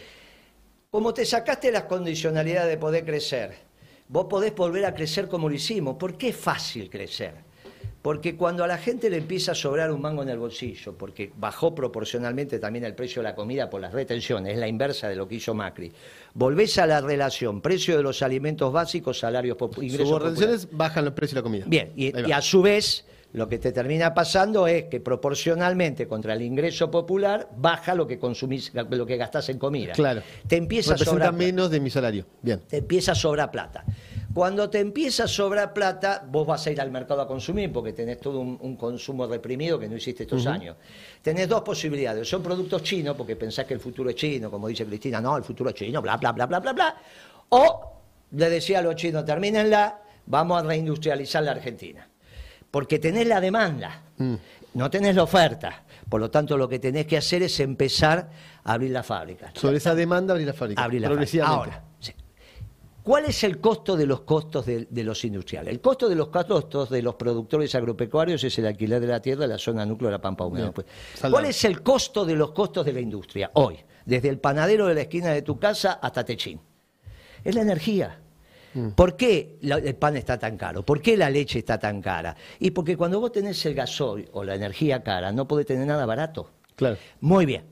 Como 0.90 1.14
te 1.14 1.26
sacaste 1.26 1.72
las 1.72 1.84
condicionalidades 1.84 2.70
de 2.70 2.78
poder 2.78 3.06
crecer, 3.06 3.56
vos 4.08 4.26
podés 4.26 4.56
volver 4.56 4.86
a 4.86 4.94
crecer 4.94 5.28
como 5.28 5.50
lo 5.50 5.56
hicimos. 5.56 5.96
¿Por 5.98 6.18
qué 6.18 6.30
es 6.30 6.36
fácil 6.36 6.90
crecer? 6.90 7.34
Porque 8.02 8.36
cuando 8.36 8.64
a 8.64 8.68
la 8.68 8.78
gente 8.78 9.10
le 9.10 9.18
empieza 9.18 9.54
a 9.54 9.56
sobrar 9.56 9.92
un 9.92 10.00
mango 10.00 10.22
en 10.22 10.30
el 10.30 10.38
bolsillo, 10.38 10.94
porque 10.94 11.32
bajó 11.36 11.74
proporcionalmente 11.74 12.60
también 12.60 12.86
el 12.86 12.94
precio 12.94 13.24
de 13.24 13.30
la 13.30 13.34
comida 13.34 13.68
por 13.68 13.82
las 13.82 13.94
retenciones, 13.94 14.54
es 14.54 14.60
la 14.60 14.68
inversa 14.68 15.10
de 15.10 15.16
lo 15.16 15.28
que 15.28 15.36
hizo 15.36 15.56
Macri, 15.56 15.92
volvés 16.36 16.78
a 16.78 16.86
la 16.86 17.02
relación 17.02 17.62
precio 17.62 17.98
de 17.98 18.04
los 18.04 18.22
alimentos 18.22 18.72
básicos, 18.72 19.18
salarios, 19.18 19.58
ingresos 19.82 20.22
retenciones 20.22 20.68
bajan 20.72 21.04
los 21.04 21.16
precios 21.16 21.34
de 21.34 21.40
la 21.40 21.44
comida. 21.44 21.66
Bien, 21.68 21.94
y 21.96 22.32
a 22.32 22.42
su 22.44 22.62
vez 22.62 23.06
lo 23.36 23.50
que 23.50 23.60
te 23.60 23.74
termina 23.74 24.14
pasando 24.14 24.66
es 24.66 24.86
que 24.86 25.02
proporcionalmente 25.02 26.08
contra 26.08 26.34
el 26.34 26.42
ingreso 26.42 26.90
popular 26.90 27.50
baja 27.58 27.94
lo 27.94 28.08
que 28.08 28.18
consumís, 28.18 28.72
lo 28.74 29.06
que 29.06 29.18
gastás 29.18 29.50
en 29.50 29.60
comida. 29.60 29.92
Claro. 29.92 30.22
Te 30.48 30.56
empieza 30.56 30.92
a 30.92 30.94
Representa 30.94 31.26
sobrar 31.26 31.34
menos 31.34 31.70
de 31.70 31.82
mi 31.82 31.90
salario. 31.90 32.26
Bien. 32.42 32.62
te 32.62 32.78
empieza 32.78 33.12
a 33.12 33.16
sobrar 33.16 33.52
plata. 33.52 33.84
Cuando 34.34 34.70
te 34.70 34.80
empieza 34.80 35.26
a 35.26 35.28
sobrar 35.28 35.74
plata, 35.74 36.26
vos 36.28 36.48
vas 36.48 36.66
a 36.68 36.72
ir 36.72 36.80
al 36.80 36.92
mercado 36.92 37.22
a 37.22 37.28
consumir 37.28 37.72
porque 37.72 37.92
tenés 37.92 38.20
todo 38.20 38.40
un, 38.40 38.58
un 38.62 38.78
consumo 38.78 39.28
reprimido 39.28 39.78
que 39.78 39.88
no 39.90 39.98
hiciste 39.98 40.24
estos 40.24 40.46
años. 40.48 40.78
Tenés 41.22 41.48
dos 41.50 41.62
posibilidades. 41.62 42.28
Son 42.28 42.42
productos 42.42 42.84
chinos, 42.84 43.16
porque 43.18 43.36
pensás 43.36 43.66
que 43.66 43.74
el 43.74 43.80
futuro 43.82 44.10
es 44.10 44.16
chino, 44.16 44.50
como 44.50 44.68
dice 44.68 44.86
Cristina, 44.86 45.20
no, 45.20 45.36
el 45.36 45.44
futuro 45.44 45.70
es 45.70 45.76
chino, 45.76 46.02
bla, 46.02 46.18
bla, 46.18 46.32
bla, 46.32 46.46
bla, 46.46 46.60
bla, 46.60 46.74
bla. 46.74 46.96
O 47.50 47.92
le 48.32 48.50
decía 48.50 48.80
a 48.80 48.82
los 48.82 48.96
chinos, 48.96 49.26
termínenla, 49.26 50.02
vamos 50.26 50.62
a 50.62 50.66
reindustrializar 50.66 51.44
la 51.44 51.52
Argentina. 51.52 52.10
Porque 52.76 53.00
tenés 53.00 53.26
la 53.26 53.40
demanda, 53.40 54.02
no 54.74 54.90
tenés 54.90 55.16
la 55.16 55.24
oferta. 55.24 55.86
Por 56.10 56.20
lo 56.20 56.30
tanto, 56.30 56.58
lo 56.58 56.68
que 56.68 56.78
tenés 56.78 57.08
que 57.08 57.16
hacer 57.16 57.42
es 57.42 57.58
empezar 57.62 58.30
a 58.66 58.74
abrir 58.74 58.92
las 58.92 59.06
fábricas. 59.06 59.54
Sobre 59.56 59.78
esa 59.78 59.96
demanda 59.96 60.34
abrir 60.34 60.46
la 60.46 60.54
fábrica. 60.54 60.84
Abrir 60.84 61.00
la 61.00 61.08
fábrica. 61.08 61.48
Ahora, 61.48 61.86
sí. 62.02 62.12
¿cuál 63.02 63.24
es 63.28 63.46
el 63.46 63.62
costo 63.62 63.96
de 63.96 64.06
los 64.06 64.24
costos 64.24 64.66
de, 64.66 64.90
de 64.90 65.04
los 65.06 65.24
industriales? 65.24 65.72
El 65.72 65.80
costo 65.80 66.10
de 66.10 66.16
los 66.16 66.28
costos 66.28 66.90
de 66.90 67.02
los 67.02 67.16
productores 67.16 67.74
agropecuarios 67.76 68.44
es 68.44 68.60
el 68.60 68.66
alquiler 68.66 69.00
de 69.00 69.08
la 69.08 69.22
tierra 69.22 69.44
de 69.44 69.54
la 69.54 69.58
zona 69.58 69.86
núcleo 69.86 70.10
de 70.10 70.18
la 70.18 70.22
Pampa 70.22 70.44
Húmeda. 70.44 70.74
Pues. 70.74 70.86
¿Cuál 71.32 71.46
es 71.46 71.64
el 71.64 71.82
costo 71.82 72.26
de 72.26 72.36
los 72.36 72.52
costos 72.52 72.86
de 72.86 72.92
la 72.92 73.00
industria 73.00 73.52
hoy? 73.54 73.78
Desde 74.06 74.28
el 74.28 74.40
panadero 74.40 74.88
de 74.88 74.96
la 74.96 75.02
esquina 75.04 75.30
de 75.30 75.44
tu 75.44 75.58
casa 75.58 75.94
hasta 75.94 76.26
Techín. 76.26 76.60
Es 77.42 77.56
la 77.56 77.62
energía. 77.62 78.20
¿Por 78.96 79.16
qué 79.16 79.58
la- 79.62 79.78
el 79.78 79.96
pan 79.96 80.18
está 80.18 80.38
tan 80.38 80.58
caro? 80.58 80.84
¿Por 80.86 81.02
qué 81.02 81.16
la 81.16 81.30
leche 81.30 81.60
está 81.60 81.80
tan 81.80 82.02
cara? 82.02 82.36
Y 82.60 82.72
porque 82.72 82.98
cuando 82.98 83.20
vos 83.20 83.32
tenés 83.32 83.66
el 83.66 83.74
gasoil 83.74 84.28
o 84.34 84.44
la 84.44 84.56
energía 84.56 85.02
cara, 85.04 85.32
no 85.32 85.48
podés 85.48 85.66
tener 85.66 85.88
nada 85.88 86.06
barato. 86.06 86.50
Claro. 86.76 86.98
Muy 87.22 87.46
bien. 87.46 87.66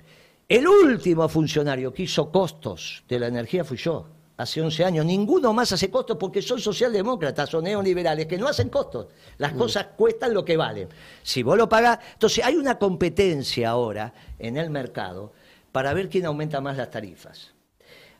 El 0.47 0.68
último 0.68 1.28
funcionario 1.30 1.93
que 1.93 2.04
hizo 2.04 2.32
costos 2.32 3.04
de 3.08 3.20
la 3.20 3.28
energía 3.28 3.64
fui 3.64 3.78
yo, 3.78 4.08
hace 4.38 4.62
11 4.62 4.84
años. 4.86 5.06
Ninguno 5.06 5.54
más 5.54 5.72
hace 5.72 5.89
costos 5.89 6.18
porque 6.20 6.41
son 6.41 6.60
socialdemócratas 6.60 7.54
o 7.54 7.62
neoliberales 7.62 8.26
que 8.28 8.38
no 8.38 8.47
hacen 8.47 8.70
costos. 8.70 9.08
Las 9.38 9.54
cosas 9.54 9.88
cuestan 9.97 10.34
lo 10.34 10.43
que 10.45 10.58
valen. 10.58 10.89
Si 11.22 11.43
vos 11.43 11.58
lo 11.58 11.68
pagás, 11.70 11.99
entonces 12.14 12.43
hay 12.45 12.56
una 12.56 12.78
competencia 12.78 13.70
ahora 13.70 14.14
en 14.39 14.58
el 14.58 14.70
mercado 14.70 15.34
para 15.72 15.93
ver 15.93 16.10
quién 16.10 16.26
aumenta 16.26 16.62
más 16.62 16.78
las 16.78 16.91
tarifas. 16.91 17.53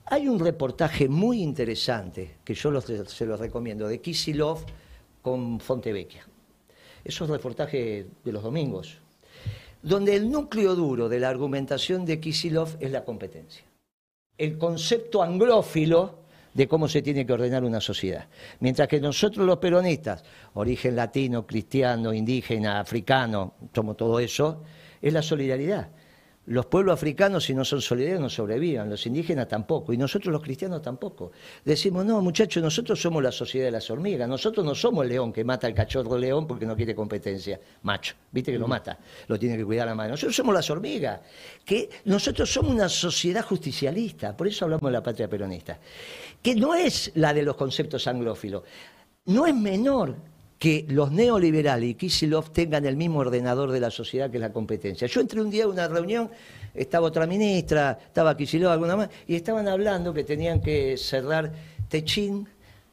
Hay 0.06 0.28
un 0.28 0.40
reportaje 0.40 1.08
muy 1.08 1.42
interesante 1.42 2.38
que 2.44 2.54
yo 2.54 2.82
se 2.82 3.26
los 3.26 3.40
recomiendo 3.40 3.88
de 3.88 4.02
Kisilov 4.02 4.60
con 5.22 5.60
Fontevecchia. 5.60 6.28
Esos 7.06 7.30
reportajes 7.30 8.06
de 8.24 8.32
los 8.32 8.44
domingos, 8.44 8.98
donde 9.82 10.16
el 10.16 10.30
núcleo 10.30 10.76
duro 10.76 11.08
de 11.08 11.20
la 11.20 11.30
argumentación 11.30 12.06
de 12.06 12.20
Kisilov 12.20 12.78
es 12.80 12.92
la 12.92 13.06
competencia. 13.06 13.64
El 14.38 14.58
concepto 14.58 15.24
anglófilo 15.24 16.20
de 16.54 16.68
cómo 16.68 16.88
se 16.88 17.02
tiene 17.02 17.26
que 17.26 17.34
ordenar 17.34 17.64
una 17.64 17.82
sociedad. 17.82 18.28
Mientras 18.60 18.88
que 18.88 19.00
nosotros 19.00 19.46
los 19.46 19.58
peronistas, 19.58 20.24
origen 20.54 20.96
latino, 20.96 21.48
cristiano, 21.48 22.14
indígena, 22.14 22.80
africano, 22.80 23.54
somos 23.74 23.98
todo 23.98 24.20
eso, 24.20 24.64
es 25.02 25.14
la 25.14 25.22
solidaridad. 25.22 25.90
Los 26.46 26.66
pueblos 26.66 26.94
africanos, 26.94 27.46
si 27.46 27.54
no 27.54 27.64
son 27.64 27.82
solidarios, 27.82 28.20
no 28.20 28.30
sobrevivan, 28.30 28.90
los 28.90 29.06
indígenas 29.06 29.48
tampoco, 29.48 29.94
y 29.94 29.98
nosotros 29.98 30.34
los 30.34 30.42
cristianos 30.42 30.82
tampoco. 30.82 31.32
Decimos, 31.64 32.06
no, 32.06 32.22
muchachos, 32.22 32.62
nosotros 32.62 33.02
somos 33.02 33.24
la 33.24 33.32
sociedad 33.32 33.68
de 33.68 33.72
las 33.72 33.90
hormigas, 33.90 34.28
nosotros 34.28 34.66
no 34.66 34.76
somos 34.76 35.04
el 35.04 35.10
león 35.10 35.32
que 35.32 35.46
mata 35.46 35.68
al 35.68 35.74
cachorro 35.74 36.18
león 36.18 36.46
porque 36.46 36.66
no 36.66 36.76
quiere 36.76 36.94
competencia, 36.94 37.62
macho, 37.84 38.16
viste 38.30 38.52
que 38.52 38.60
lo 38.60 38.68
mata, 38.68 39.00
lo 39.28 39.40
tiene 39.40 39.56
que 39.56 39.64
cuidar 39.64 39.88
la 39.88 39.96
madre. 39.96 40.12
Nosotros 40.12 40.36
somos 40.36 40.54
las 40.54 40.70
hormigas, 40.70 41.22
que 41.64 41.90
nosotros 42.06 42.52
somos 42.52 42.74
una 42.74 42.90
sociedad 42.90 43.46
justicialista, 43.46 44.36
por 44.36 44.48
eso 44.48 44.66
hablamos 44.66 44.90
de 44.90 44.92
la 44.92 45.04
patria 45.04 45.30
peronista, 45.30 45.80
que 46.42 46.56
no 46.56 46.76
es 46.76 47.10
la 47.16 47.34
de 47.34 47.44
los 47.44 47.56
conceptos 47.56 48.06
anglófilos, 48.06 48.64
no 49.28 49.48
es 49.48 49.56
menor 49.56 50.33
que 50.64 50.86
los 50.88 51.12
neoliberales 51.12 51.90
y 51.90 51.96
Kisilov 51.96 52.52
tengan 52.52 52.86
el 52.86 52.96
mismo 52.96 53.20
ordenador 53.20 53.70
de 53.70 53.82
la 53.82 53.92
sociedad 53.92 54.32
que 54.32 54.38
es 54.38 54.42
la 54.42 54.54
competencia. 54.54 55.10
Yo 55.10 55.20
entré 55.20 55.42
un 55.42 55.50
día 55.50 55.66
a 55.66 55.68
una 55.68 55.90
reunión, 55.90 56.32
estaba 56.74 57.08
otra 57.08 57.28
ministra, 57.28 58.00
estaba 58.02 58.38
Kisilov, 58.38 58.72
alguna 58.72 58.96
más, 58.96 59.10
y 59.28 59.36
estaban 59.36 59.68
hablando 59.68 60.14
que 60.14 60.24
tenían 60.24 60.62
que 60.62 60.96
cerrar 60.96 61.52
Techín, 61.90 62.48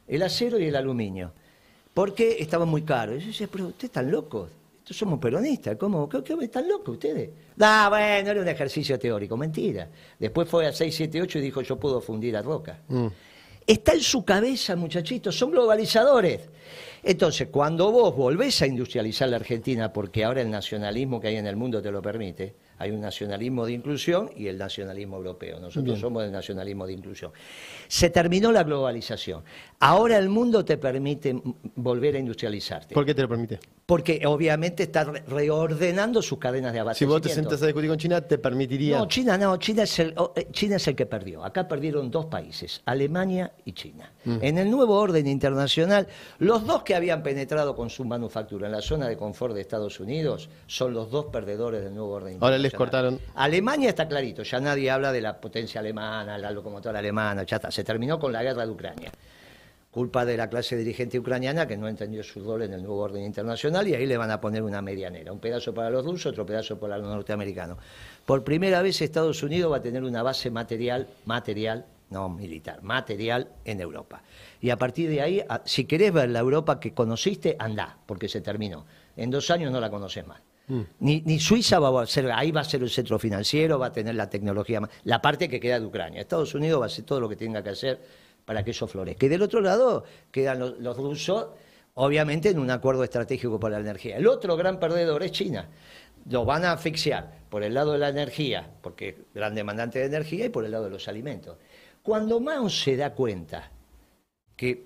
el 0.05 0.21
acero 0.21 0.59
y 0.59 0.65
el 0.65 0.75
aluminio, 0.75 1.31
porque 1.93 2.35
estaban 2.39 2.67
muy 2.67 2.81
caros. 2.81 3.19
Y 3.19 3.19
yo 3.21 3.27
decía, 3.27 3.47
pero 3.49 3.67
ustedes 3.67 3.85
están 3.85 4.11
locos, 4.11 4.49
estos 4.79 4.97
somos 4.97 5.17
peronistas, 5.17 5.77
¿cómo? 5.77 6.09
¿Qué, 6.09 6.21
qué 6.23 6.33
están 6.41 6.67
locos 6.67 6.95
ustedes? 6.95 7.29
Ah, 7.57 7.87
bueno, 7.87 8.31
era 8.31 8.41
un 8.41 8.47
ejercicio 8.49 8.99
teórico, 8.99 9.37
mentira. 9.37 9.87
Después 10.19 10.49
fue 10.49 10.67
a 10.67 10.73
678 10.73 11.39
y 11.39 11.41
dijo, 11.41 11.61
yo 11.61 11.79
puedo 11.79 12.01
fundir 12.01 12.35
a 12.35 12.41
Roca. 12.41 12.81
Está 13.65 13.93
en 13.93 14.01
su 14.01 14.25
cabeza, 14.25 14.75
muchachitos, 14.75 15.37
son 15.37 15.51
globalizadores. 15.51 16.41
Entonces, 17.03 17.47
cuando 17.49 17.91
vos 17.91 18.15
volvés 18.15 18.61
a 18.61 18.67
industrializar 18.67 19.27
la 19.29 19.37
Argentina, 19.37 19.91
porque 19.91 20.23
ahora 20.23 20.41
el 20.41 20.51
nacionalismo 20.51 21.19
que 21.19 21.29
hay 21.29 21.37
en 21.37 21.47
el 21.47 21.55
mundo 21.55 21.81
te 21.81 21.91
lo 21.91 22.01
permite, 22.01 22.55
hay 22.77 22.91
un 22.91 23.01
nacionalismo 23.01 23.65
de 23.65 23.73
inclusión 23.73 24.29
y 24.35 24.47
el 24.47 24.57
nacionalismo 24.57 25.17
europeo. 25.17 25.59
Nosotros 25.59 25.83
Bien. 25.85 25.97
somos 25.99 26.23
del 26.23 26.31
nacionalismo 26.31 26.85
de 26.85 26.93
inclusión. 26.93 27.31
Se 27.87 28.09
terminó 28.09 28.51
la 28.51 28.63
globalización. 28.63 29.43
Ahora 29.81 30.17
el 30.17 30.29
mundo 30.29 30.63
te 30.63 30.77
permite 30.77 31.41
volver 31.75 32.15
a 32.15 32.19
industrializarte. 32.19 32.93
¿Por 32.93 33.03
qué 33.05 33.15
te 33.15 33.23
lo 33.23 33.27
permite? 33.29 33.59
Porque 33.85 34.21
obviamente 34.25 34.83
está 34.83 35.03
re- 35.05 35.23
reordenando 35.27 36.21
sus 36.21 36.37
cadenas 36.37 36.71
de 36.71 36.77
Si 36.77 36.81
abastecimiento. 36.81 37.13
vos 37.15 37.21
te 37.27 37.33
sentás 37.33 37.61
a 37.63 37.65
discutir 37.65 37.89
con 37.89 37.97
China, 37.97 38.21
te 38.21 38.37
permitiría. 38.37 38.97
No, 38.99 39.07
China 39.07 39.37
no, 39.39 39.57
China 39.57 39.83
es, 39.83 39.99
el, 39.99 40.13
eh, 40.35 40.47
China 40.51 40.75
es 40.75 40.87
el 40.87 40.95
que 40.95 41.05
perdió. 41.07 41.43
Acá 41.43 41.67
perdieron 41.67 42.09
dos 42.11 42.27
países, 42.27 42.81
Alemania 42.85 43.51
y 43.65 43.73
China. 43.73 44.11
Mm. 44.23 44.37
En 44.41 44.57
el 44.59 44.69
nuevo 44.71 44.95
orden 44.97 45.25
internacional, 45.27 46.07
los 46.37 46.65
dos 46.65 46.83
que 46.83 46.93
habían 46.95 47.23
penetrado 47.23 47.75
con 47.75 47.89
su 47.89 48.05
manufactura 48.05 48.67
en 48.67 48.73
la 48.73 48.81
zona 48.81 49.07
de 49.09 49.17
confort 49.17 49.55
de 49.55 49.61
Estados 49.61 49.99
Unidos 49.99 50.47
son 50.67 50.93
los 50.93 51.09
dos 51.09 51.25
perdedores 51.25 51.83
del 51.83 51.95
nuevo 51.95 52.11
orden 52.11 52.37
Ahora 52.39 52.55
internacional. 52.57 52.61
les 52.61 52.73
cortaron. 52.73 53.19
Alemania 53.35 53.89
está 53.89 54.07
clarito, 54.07 54.43
ya 54.43 54.59
nadie 54.59 54.89
habla 54.91 55.11
de 55.11 55.21
la 55.21 55.41
potencia 55.41 55.81
alemana, 55.81 56.37
la 56.37 56.51
locomotora 56.51 56.99
alemana, 56.99 57.43
ya 57.43 57.55
está. 57.57 57.71
Se 57.71 57.83
terminó 57.83 58.19
con 58.19 58.31
la 58.31 58.43
guerra 58.43 58.63
de 58.65 58.71
Ucrania. 58.71 59.11
Culpa 59.91 60.23
de 60.23 60.37
la 60.37 60.49
clase 60.49 60.77
dirigente 60.77 61.19
ucraniana 61.19 61.67
que 61.67 61.75
no 61.75 61.89
entendió 61.89 62.23
su 62.23 62.41
rol 62.41 62.63
en 62.63 62.73
el 62.73 62.81
nuevo 62.81 63.01
orden 63.01 63.25
internacional 63.25 63.85
y 63.89 63.93
ahí 63.93 64.05
le 64.05 64.15
van 64.15 64.31
a 64.31 64.39
poner 64.39 64.63
una 64.63 64.81
medianera. 64.81 65.33
Un 65.33 65.39
pedazo 65.39 65.73
para 65.73 65.89
los 65.89 66.05
rusos, 66.05 66.31
otro 66.31 66.45
pedazo 66.45 66.79
para 66.79 66.97
los 66.97 67.07
norteamericanos. 67.07 67.77
Por 68.25 68.45
primera 68.45 68.81
vez 68.81 69.01
Estados 69.01 69.43
Unidos 69.43 69.69
va 69.69 69.77
a 69.77 69.81
tener 69.81 70.03
una 70.03 70.23
base 70.23 70.49
material, 70.49 71.09
material, 71.25 71.85
no 72.09 72.29
militar, 72.29 72.81
material 72.83 73.49
en 73.65 73.81
Europa. 73.81 74.23
Y 74.61 74.69
a 74.69 74.77
partir 74.77 75.09
de 75.09 75.21
ahí, 75.21 75.43
si 75.65 75.83
querés 75.83 76.13
ver 76.13 76.29
la 76.29 76.39
Europa 76.39 76.79
que 76.79 76.93
conociste, 76.93 77.57
andá, 77.59 77.97
porque 78.05 78.29
se 78.29 78.39
terminó. 78.39 78.85
En 79.17 79.29
dos 79.29 79.51
años 79.51 79.73
no 79.73 79.81
la 79.81 79.89
conoces 79.89 80.25
más. 80.25 80.39
Ni, 80.99 81.19
ni 81.25 81.37
Suiza 81.37 81.79
va 81.79 82.03
a 82.03 82.05
ser, 82.05 82.31
ahí 82.31 82.51
va 82.51 82.61
a 82.61 82.63
ser 82.63 82.81
el 82.81 82.89
centro 82.89 83.19
financiero, 83.19 83.77
va 83.77 83.87
a 83.87 83.91
tener 83.91 84.15
la 84.15 84.29
tecnología, 84.29 84.79
la 85.03 85.21
parte 85.21 85.49
que 85.49 85.59
queda 85.59 85.77
de 85.81 85.85
Ucrania. 85.85 86.21
Estados 86.21 86.55
Unidos 86.55 86.79
va 86.79 86.85
a 86.85 86.87
hacer 86.87 87.03
todo 87.03 87.19
lo 87.19 87.27
que 87.27 87.35
tenga 87.35 87.61
que 87.61 87.71
hacer 87.71 87.99
para 88.45 88.63
que 88.63 88.71
eso 88.71 88.87
florezca. 88.87 89.25
Y 89.25 89.29
del 89.29 89.41
otro 89.41 89.61
lado 89.61 90.03
quedan 90.31 90.59
los, 90.59 90.79
los 90.79 90.97
rusos, 90.97 91.47
obviamente 91.93 92.49
en 92.49 92.59
un 92.59 92.69
acuerdo 92.71 93.03
estratégico 93.03 93.59
para 93.59 93.75
la 93.75 93.81
energía. 93.81 94.17
El 94.17 94.27
otro 94.27 94.55
gran 94.55 94.79
perdedor 94.79 95.23
es 95.23 95.31
China. 95.31 95.67
Lo 96.29 96.45
van 96.45 96.65
a 96.65 96.73
asfixiar 96.73 97.41
por 97.49 97.63
el 97.63 97.73
lado 97.73 97.93
de 97.93 97.97
la 97.97 98.09
energía, 98.09 98.69
porque 98.81 99.09
es 99.09 99.15
gran 99.33 99.55
demandante 99.55 99.99
de 99.99 100.05
energía, 100.05 100.45
y 100.45 100.49
por 100.49 100.65
el 100.65 100.71
lado 100.71 100.85
de 100.85 100.91
los 100.91 101.07
alimentos. 101.07 101.57
Cuando 102.03 102.39
Mao 102.39 102.69
se 102.69 102.95
da 102.95 103.13
cuenta 103.13 103.71
que 104.55 104.85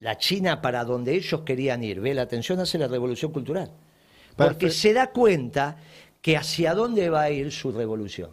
la 0.00 0.16
China 0.16 0.62
para 0.62 0.84
donde 0.84 1.14
ellos 1.14 1.40
querían 1.42 1.82
ir, 1.82 2.00
ve 2.00 2.14
la 2.14 2.22
atención, 2.22 2.60
hace 2.60 2.78
la 2.78 2.88
revolución 2.88 3.32
cultural. 3.32 3.72
Porque 4.36 4.70
se 4.70 4.92
da 4.92 5.08
cuenta 5.08 5.76
que 6.22 6.36
hacia 6.36 6.74
dónde 6.74 7.10
va 7.10 7.22
a 7.22 7.30
ir 7.30 7.50
su 7.50 7.72
revolución. 7.72 8.30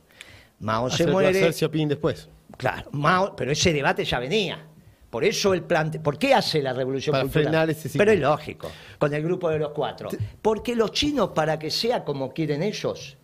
Mao 0.59 0.89
se 0.89 1.07
muere. 1.07 1.30
hacer 1.30 1.53
Xiaoping 1.53 1.89
después. 1.89 2.30
Claro, 2.58 2.89
Mao, 2.91 3.36
pero 3.36 3.51
ese 3.51 3.74
debate 3.74 4.03
ya 4.06 4.20
venía. 4.20 4.66
Por 5.10 5.24
eso 5.24 5.53
el 5.53 5.64
plante, 5.64 5.99
¿por 5.99 6.18
qué 6.18 6.34
hace 6.34 6.62
la 6.62 6.74
revolución 6.74 7.14
Para 7.14 7.24
cultural? 7.24 7.43
frenar 7.45 7.70
ese 7.70 7.89
ciclo. 7.89 7.99
Pero 7.99 8.12
es 8.12 8.20
lógico, 8.20 8.72
con 8.97 9.14
el 9.14 9.24
grupo 9.24 9.49
de 9.49 9.60
los 9.60 9.72
cuatro. 9.72 10.10
Porque 10.41 10.76
los 10.76 10.91
chinos, 10.91 11.30
para 11.30 11.58
que 11.58 11.72
sea 11.72 12.03
como 12.03 12.34
quieren 12.34 12.62
ellos, 12.64 13.18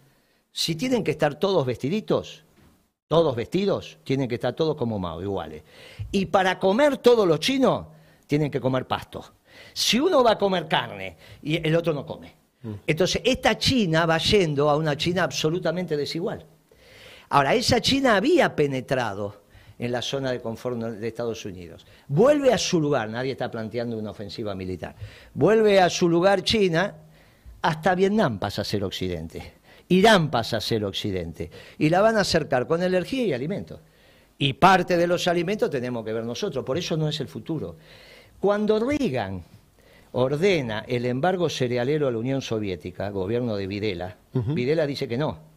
si 0.51 0.75
tienen 0.75 1.03
que 1.03 1.11
estar 1.11 1.35
todos 1.35 1.65
vestiditos, 1.65 2.45
todos 3.07 3.35
vestidos, 3.35 3.97
tienen 4.05 4.29
que 4.29 4.35
estar 4.35 4.53
todos 4.53 4.75
como 4.75 4.99
Mao, 4.99 5.21
iguales. 5.21 5.63
Y 6.11 6.27
para 6.27 6.57
comer 6.59 6.97
todos 6.97 7.27
los 7.27 7.39
chinos, 7.41 7.87
tienen 8.25 8.49
que 8.49 8.61
comer 8.61 8.87
pasto. 8.87 9.33
Si 9.73 9.99
uno 9.99 10.23
va 10.23 10.31
a 10.31 10.37
comer 10.37 10.67
carne 10.69 11.17
y 11.41 11.65
el 11.67 11.75
otro 11.75 11.91
no 11.93 12.05
come. 12.05 12.33
Entonces, 12.87 13.21
esta 13.25 13.57
China 13.57 14.05
va 14.05 14.17
yendo 14.17 14.69
a 14.69 14.77
una 14.77 14.95
China 14.95 15.23
absolutamente 15.23 15.97
desigual. 15.97 16.45
Ahora, 17.31 17.55
esa 17.55 17.79
China 17.79 18.17
había 18.17 18.57
penetrado 18.57 19.43
en 19.79 19.93
la 19.93 20.01
zona 20.01 20.31
de 20.31 20.41
confort 20.41 20.77
de 20.77 21.07
Estados 21.07 21.45
Unidos. 21.45 21.85
Vuelve 22.09 22.51
a 22.51 22.57
su 22.57 22.81
lugar, 22.81 23.09
nadie 23.09 23.31
está 23.31 23.49
planteando 23.49 23.97
una 23.97 24.11
ofensiva 24.11 24.53
militar. 24.53 24.95
Vuelve 25.33 25.79
a 25.79 25.89
su 25.89 26.09
lugar 26.09 26.43
China, 26.43 26.93
hasta 27.61 27.95
Vietnam 27.95 28.37
pasa 28.37 28.63
a 28.63 28.65
ser 28.65 28.83
Occidente. 28.83 29.53
Irán 29.87 30.29
pasa 30.29 30.57
a 30.57 30.61
ser 30.61 30.83
Occidente. 30.83 31.49
Y 31.77 31.87
la 31.87 32.01
van 32.01 32.17
a 32.17 32.21
acercar 32.21 32.67
con 32.67 32.83
energía 32.83 33.23
y 33.23 33.31
alimentos. 33.31 33.79
Y 34.37 34.51
parte 34.53 34.97
de 34.97 35.07
los 35.07 35.25
alimentos 35.29 35.69
tenemos 35.69 36.03
que 36.03 36.11
ver 36.11 36.25
nosotros, 36.25 36.65
por 36.65 36.77
eso 36.77 36.97
no 36.97 37.07
es 37.07 37.17
el 37.21 37.29
futuro. 37.29 37.77
Cuando 38.41 38.77
Reagan 38.77 39.41
ordena 40.11 40.83
el 40.85 41.05
embargo 41.05 41.49
cerealero 41.49 42.09
a 42.09 42.11
la 42.11 42.17
Unión 42.17 42.41
Soviética, 42.41 43.09
gobierno 43.09 43.55
de 43.55 43.67
Videla, 43.67 44.17
Videla 44.33 44.85
dice 44.85 45.07
que 45.07 45.17
no. 45.17 45.50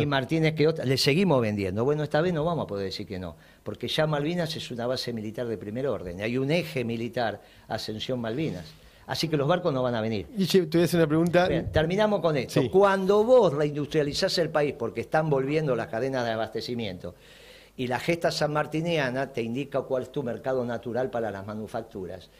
Y 0.00 0.06
Martínez 0.06 0.54
que 0.54 0.68
otra, 0.68 0.84
le 0.84 0.96
seguimos 0.96 1.40
vendiendo. 1.40 1.84
Bueno, 1.84 2.02
esta 2.02 2.20
vez 2.20 2.32
no 2.32 2.44
vamos 2.44 2.64
a 2.64 2.66
poder 2.66 2.86
decir 2.86 3.06
que 3.06 3.18
no, 3.18 3.36
porque 3.62 3.88
ya 3.88 4.06
Malvinas 4.06 4.54
es 4.56 4.70
una 4.70 4.86
base 4.86 5.12
militar 5.12 5.46
de 5.46 5.56
primer 5.58 5.86
orden. 5.86 6.20
Hay 6.20 6.38
un 6.38 6.50
eje 6.50 6.84
militar, 6.84 7.40
Ascensión 7.68 8.20
Malvinas. 8.20 8.66
Así 9.06 9.28
que 9.28 9.36
los 9.36 9.46
barcos 9.46 9.72
no 9.72 9.82
van 9.82 9.94
a 9.94 10.00
venir. 10.00 10.26
Y 10.36 10.46
te 10.46 10.64
voy 10.64 10.80
a 10.82 10.84
hacer 10.84 11.00
una 11.00 11.06
pregunta. 11.06 11.48
terminamos 11.70 12.20
con 12.20 12.36
esto. 12.36 12.62
Cuando 12.70 13.22
vos 13.24 13.52
reindustrializás 13.52 14.38
el 14.38 14.50
país, 14.50 14.74
porque 14.78 15.02
están 15.02 15.28
volviendo 15.28 15.76
las 15.76 15.88
cadenas 15.88 16.24
de 16.24 16.32
abastecimiento, 16.32 17.14
y 17.76 17.86
la 17.86 17.98
gesta 17.98 18.30
sanmartiniana 18.30 19.32
te 19.32 19.42
indica 19.42 19.82
cuál 19.82 20.04
es 20.04 20.12
tu 20.12 20.22
mercado 20.22 20.64
natural 20.64 21.10
para 21.10 21.30
las 21.30 21.44
manufacturas, 21.44 22.30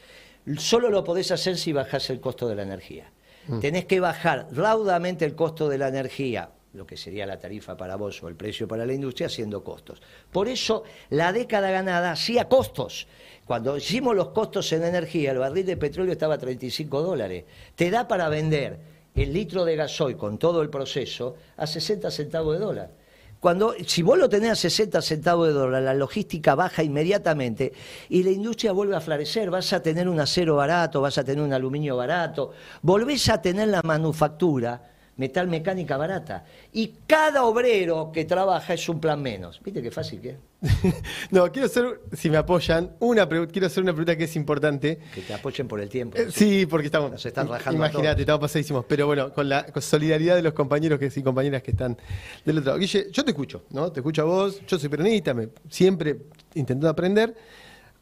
solo 0.57 0.89
lo 0.89 1.03
podés 1.03 1.31
hacer 1.31 1.57
si 1.57 1.73
bajás 1.73 2.09
el 2.09 2.19
costo 2.19 2.47
de 2.47 2.55
la 2.55 2.63
energía. 2.63 3.11
Mm. 3.47 3.59
Tenés 3.59 3.85
que 3.85 3.99
bajar 3.99 4.47
raudamente 4.51 5.25
el 5.25 5.35
costo 5.35 5.69
de 5.69 5.77
la 5.77 5.89
energía, 5.89 6.49
lo 6.75 6.85
que 6.85 6.97
sería 6.97 7.25
la 7.25 7.39
tarifa 7.39 7.77
para 7.77 7.95
vos 7.95 8.21
o 8.21 8.27
el 8.27 8.35
precio 8.35 8.67
para 8.67 8.85
la 8.85 8.93
industria, 8.93 9.27
haciendo 9.27 9.63
costos. 9.63 10.01
Por 10.31 10.47
eso 10.47 10.83
la 11.09 11.31
década 11.31 11.71
ganada 11.71 12.11
hacía 12.11 12.49
costos. 12.49 13.07
Cuando 13.45 13.77
hicimos 13.77 14.15
los 14.15 14.29
costos 14.29 14.71
en 14.73 14.83
energía, 14.83 15.31
el 15.31 15.39
barril 15.39 15.65
de 15.65 15.77
petróleo 15.77 16.11
estaba 16.11 16.35
a 16.35 16.37
35 16.37 17.01
dólares. 17.01 17.45
Te 17.75 17.89
da 17.89 18.07
para 18.07 18.27
vender 18.27 18.77
el 19.15 19.33
litro 19.33 19.63
de 19.63 19.75
gasoil 19.75 20.17
con 20.17 20.37
todo 20.37 20.61
el 20.61 20.69
proceso 20.69 21.37
a 21.55 21.65
60 21.65 22.11
centavos 22.11 22.59
de 22.59 22.65
dólar. 22.65 22.91
Cuando, 23.39 23.75
si 23.85 24.01
vos 24.01 24.17
lo 24.17 24.27
tenés 24.27 24.51
a 24.51 24.55
60 24.55 25.01
centavos 25.01 25.47
de 25.47 25.53
dólar, 25.53 25.83
la 25.83 25.93
logística 25.93 26.55
baja 26.55 26.83
inmediatamente 26.83 27.73
y 28.09 28.23
la 28.23 28.31
industria 28.31 28.71
vuelve 28.71 28.95
a 28.95 29.01
florecer. 29.01 29.51
Vas 29.51 29.71
a 29.71 29.81
tener 29.81 30.09
un 30.09 30.19
acero 30.19 30.55
barato, 30.55 30.99
vas 30.99 31.17
a 31.17 31.23
tener 31.23 31.43
un 31.43 31.53
aluminio 31.53 31.95
barato, 31.95 32.51
volvés 32.81 33.29
a 33.29 33.41
tener 33.41 33.67
la 33.67 33.81
manufactura 33.83 34.94
metal 35.17 35.47
mecánica 35.47 35.97
barata. 35.97 36.45
Y 36.73 36.93
cada 37.07 37.43
obrero 37.43 38.11
que 38.13 38.25
trabaja 38.25 38.73
es 38.73 38.87
un 38.89 38.99
plan 38.99 39.21
menos. 39.21 39.61
¿Viste 39.63 39.81
qué 39.81 39.91
fácil 39.91 40.21
que 40.21 40.29
es? 40.29 40.37
no, 41.31 41.51
quiero 41.51 41.67
hacer, 41.67 42.01
si 42.13 42.29
me 42.29 42.37
apoyan, 42.37 42.91
una 42.99 43.27
quiero 43.27 43.67
hacer 43.67 43.83
una 43.83 43.93
pregunta 43.93 44.17
que 44.17 44.25
es 44.25 44.35
importante. 44.35 44.99
Que 45.13 45.21
te 45.21 45.33
apoyen 45.33 45.67
por 45.67 45.79
el 45.79 45.89
tiempo. 45.89 46.17
Eh, 46.17 46.27
sí, 46.31 46.65
porque 46.65 46.87
estamos. 46.87 47.11
Nos 47.11 47.25
están 47.25 47.47
rajando. 47.47 47.77
Imagínate, 47.77 48.21
estamos 48.21 48.41
pasadísimos. 48.41 48.85
Pero 48.87 49.05
bueno, 49.07 49.31
con 49.33 49.47
la 49.47 49.65
solidaridad 49.79 50.35
de 50.35 50.41
los 50.41 50.53
compañeros 50.53 50.99
que, 50.99 51.11
y 51.15 51.23
compañeras 51.23 51.61
que 51.61 51.71
están 51.71 51.97
del 52.43 52.57
otro 52.57 52.71
lado. 52.71 52.79
Guille, 52.79 53.07
yo 53.11 53.23
te 53.23 53.31
escucho, 53.31 53.63
¿no? 53.71 53.91
Te 53.91 53.99
escucho 53.99 54.23
a 54.23 54.25
vos. 54.25 54.61
Yo 54.67 54.79
soy 54.79 54.89
peronista, 54.89 55.33
me, 55.33 55.49
siempre 55.69 56.17
intentando 56.55 56.89
aprender. 56.89 57.35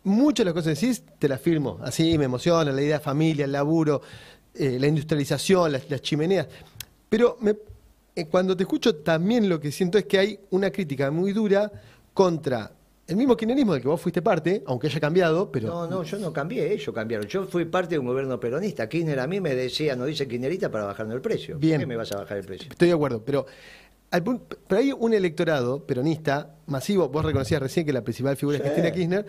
Muchas 0.06 0.40
de 0.40 0.46
las 0.46 0.54
cosas 0.54 0.78
que 0.78 0.86
decís 0.86 1.04
te 1.18 1.28
las 1.28 1.40
firmo. 1.40 1.80
Así 1.82 2.18
me 2.18 2.26
emociona 2.26 2.72
la 2.72 2.82
idea 2.82 2.98
de 2.98 3.04
familia, 3.04 3.46
el 3.46 3.54
laburo, 3.54 4.02
eh, 4.56 4.78
la 4.80 4.88
industrialización, 4.88 5.72
las 5.72 6.02
chimeneas. 6.02 6.48
Pero 7.14 7.38
eh, 8.16 8.26
cuando 8.26 8.58
te 8.58 8.64
escucho 8.64 8.96
también 8.96 9.48
lo 9.48 9.60
que 9.60 9.72
siento 9.72 10.00
es 10.00 10.06
que 10.06 10.18
hay 10.18 10.40
una 10.50 10.72
crítica 10.72 11.12
muy 11.12 11.32
dura 11.32 11.72
contra 12.12 12.72
el 13.06 13.16
mismo 13.16 13.38
kirchnerismo 13.38 13.74
del 13.74 13.84
que 13.84 13.88
vos 13.88 14.02
fuiste 14.02 14.24
parte, 14.24 14.64
aunque 14.66 14.88
haya 14.88 15.00
cambiado, 15.00 15.52
pero... 15.52 15.68
No, 15.68 15.88
no, 15.88 16.02
yo 16.02 16.18
no 16.18 16.34
cambié, 16.34 16.74
ellos 16.74 16.92
cambiaron. 16.92 17.28
Yo 17.28 17.46
fui 17.46 17.66
parte 17.66 17.94
de 17.94 18.00
un 18.00 18.08
gobierno 18.08 18.40
peronista. 18.40 18.90
Kirchner 18.90 19.20
a 19.20 19.28
mí 19.28 19.40
me 19.40 19.54
decía, 19.54 19.96
no 19.96 20.06
dice 20.06 20.28
kirchnerista 20.28 20.72
para 20.72 20.86
bajarme 20.86 21.14
el 21.14 21.22
precio. 21.22 21.60
Bien. 21.60 21.76
¿Por 21.76 21.82
qué 21.82 21.86
me 21.86 21.96
vas 21.98 22.12
a 22.14 22.18
bajar 22.18 22.40
el 22.40 22.46
precio? 22.46 22.70
Estoy 22.72 22.88
de 22.88 22.96
acuerdo, 22.96 23.22
pero, 23.24 23.46
pero 24.10 24.82
hay 24.82 24.92
un 24.92 25.14
electorado 25.14 25.86
peronista 25.86 26.56
masivo, 26.66 27.10
vos 27.10 27.24
reconocías 27.24 27.62
recién 27.62 27.86
que 27.86 27.94
la 27.94 28.02
principal 28.02 28.36
figura 28.38 28.58
es 28.58 28.64
Cristina 28.64 28.92
Kirchner, 28.92 29.26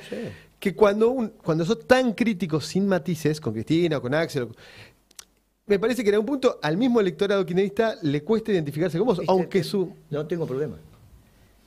que 0.59 0.74
cuando, 0.74 1.11
un, 1.11 1.28
cuando 1.28 1.66
sos 1.66 1.87
tan 1.87 2.14
críticos 2.14 2.64
sin 2.64 2.87
matices, 2.87 3.43
con 3.43 3.53
Cristina 3.53 3.99
o 3.99 4.01
con 4.01 4.14
Axel, 4.14 4.49
me 5.66 5.78
parece 5.78 6.02
que 6.02 6.10
en 6.10 6.16
algún 6.16 6.26
punto 6.26 6.58
al 6.62 6.76
mismo 6.76 7.00
electorado 7.00 7.44
kirchnerista 7.44 7.96
le 8.02 8.22
cuesta 8.22 8.52
identificarse 8.52 8.98
con 8.98 9.06
vos, 9.06 9.20
aunque 9.26 9.64
su... 9.64 9.94
No 10.10 10.26
tengo 10.26 10.46
problema. 10.46 10.76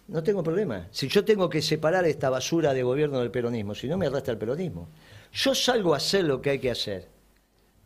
No 0.08 0.24
tengo 0.24 0.44
problema. 0.44 0.88
Si 0.92 1.08
yo 1.08 1.26
tengo 1.26 1.50
que 1.50 1.62
separar 1.62 2.06
esta 2.06 2.30
basura 2.30 2.74
de 2.74 2.84
gobierno 2.84 3.20
del 3.20 3.32
peronismo, 3.32 3.74
si 3.74 3.88
no 3.88 3.98
me 3.98 4.06
arrastra 4.06 4.34
el 4.34 4.38
peronismo. 4.38 4.88
Yo 5.34 5.54
salgo 5.54 5.94
a 5.94 5.98
hacer 5.98 6.26
lo 6.26 6.42
que 6.42 6.52
hay 6.52 6.60
que 6.60 6.72
hacer, 6.72 7.08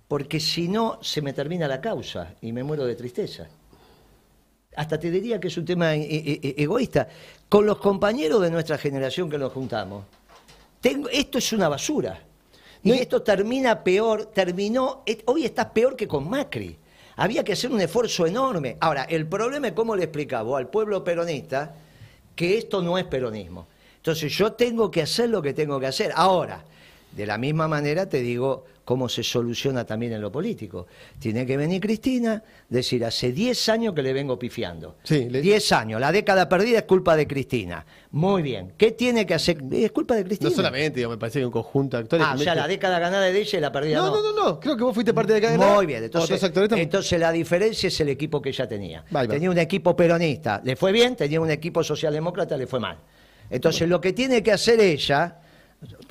porque 0.07 0.39
si 0.39 0.67
no 0.67 0.99
se 1.01 1.21
me 1.21 1.33
termina 1.33 1.67
la 1.67 1.81
causa 1.81 2.35
y 2.41 2.51
me 2.51 2.63
muero 2.63 2.85
de 2.85 2.95
tristeza. 2.95 3.47
Hasta 4.75 4.99
te 4.99 5.09
diría 5.09 5.39
que 5.39 5.47
es 5.47 5.57
un 5.57 5.65
tema 5.65 5.95
e, 5.95 6.01
e, 6.01 6.39
e, 6.43 6.63
egoísta. 6.63 7.07
Con 7.49 7.65
los 7.65 7.77
compañeros 7.77 8.41
de 8.41 8.51
nuestra 8.51 8.77
generación 8.77 9.29
que 9.29 9.37
nos 9.37 9.51
juntamos, 9.51 10.05
tengo, 10.79 11.09
esto 11.09 11.37
es 11.37 11.51
una 11.53 11.69
basura. 11.69 12.21
Y 12.83 12.91
esto 12.93 13.21
termina 13.21 13.83
peor, 13.83 14.25
terminó, 14.27 15.03
hoy 15.25 15.45
estás 15.45 15.67
peor 15.67 15.95
que 15.95 16.07
con 16.07 16.29
Macri. 16.29 16.77
Había 17.17 17.43
que 17.43 17.53
hacer 17.53 17.71
un 17.71 17.81
esfuerzo 17.81 18.25
enorme. 18.25 18.77
Ahora, 18.79 19.03
el 19.03 19.27
problema 19.27 19.67
es 19.67 19.73
cómo 19.73 19.95
le 19.95 20.03
explicaba 20.03 20.57
al 20.57 20.69
pueblo 20.69 21.03
peronista 21.03 21.75
que 22.35 22.57
esto 22.57 22.81
no 22.81 22.97
es 22.97 23.05
peronismo. 23.05 23.67
Entonces 23.97 24.33
yo 24.33 24.53
tengo 24.53 24.89
que 24.89 25.03
hacer 25.03 25.29
lo 25.29 25.41
que 25.41 25.53
tengo 25.53 25.79
que 25.79 25.85
hacer. 25.85 26.11
Ahora, 26.15 26.63
de 27.15 27.25
la 27.25 27.37
misma 27.37 27.67
manera 27.67 28.07
te 28.07 28.21
digo 28.21 28.65
cómo 28.85 29.07
se 29.07 29.23
soluciona 29.23 29.85
también 29.85 30.13
en 30.13 30.21
lo 30.21 30.31
político. 30.31 30.87
Tiene 31.19 31.45
que 31.45 31.55
venir 31.55 31.79
Cristina, 31.79 32.43
decir, 32.67 33.05
hace 33.05 33.31
10 33.31 33.69
años 33.69 33.93
que 33.93 34.01
le 34.01 34.11
vengo 34.11 34.37
pifiando. 34.37 34.97
Sí, 35.03 35.25
10 35.29 35.71
años, 35.71 36.01
la 36.01 36.11
década 36.11 36.49
perdida 36.49 36.79
es 36.79 36.83
culpa 36.83 37.15
de 37.15 37.27
Cristina. 37.27 37.85
Muy 38.11 38.41
bien, 38.41 38.73
¿qué 38.77 38.91
tiene 38.91 39.25
que 39.25 39.33
hacer? 39.33 39.59
Es 39.71 39.91
culpa 39.91 40.15
de 40.15 40.25
Cristina. 40.25 40.49
No 40.49 40.55
solamente, 40.55 41.07
me 41.07 41.17
parece 41.17 41.39
que 41.39 41.45
un 41.45 41.51
conjunto 41.51 41.97
de 41.97 42.03
actores... 42.03 42.25
Ah, 42.27 42.35
o 42.35 42.37
sea, 42.37 42.55
la 42.55 42.67
década 42.67 42.99
ganada 42.99 43.25
de 43.25 43.39
ella 43.39 43.57
y 43.57 43.61
la 43.61 43.71
perdida 43.71 43.97
no. 43.99 44.07
No, 44.07 44.21
no, 44.21 44.33
no, 44.33 44.59
creo 44.59 44.75
que 44.75 44.83
vos 44.83 44.93
fuiste 44.93 45.13
parte 45.13 45.33
de 45.33 45.41
la 45.41 45.51
década 45.51 45.75
Muy 45.75 45.85
bien, 45.85 46.03
entonces, 46.03 46.41
entonces 46.43 47.19
la 47.19 47.31
diferencia 47.31 47.87
es 47.87 47.99
el 48.01 48.09
equipo 48.09 48.41
que 48.41 48.49
ella 48.49 48.67
tenía. 48.67 49.03
Tenía 49.29 49.49
un 49.49 49.57
equipo 49.57 49.95
peronista, 49.95 50.61
le 50.63 50.75
fue 50.75 50.91
bien, 50.91 51.15
tenía 51.15 51.39
un 51.39 51.51
equipo 51.51 51.83
socialdemócrata, 51.83 52.57
le 52.57 52.67
fue 52.67 52.79
mal. 52.79 52.97
Entonces 53.49 53.87
lo 53.87 53.99
que 53.99 54.13
tiene 54.13 54.41
que 54.41 54.53
hacer 54.53 54.79
ella 54.79 55.40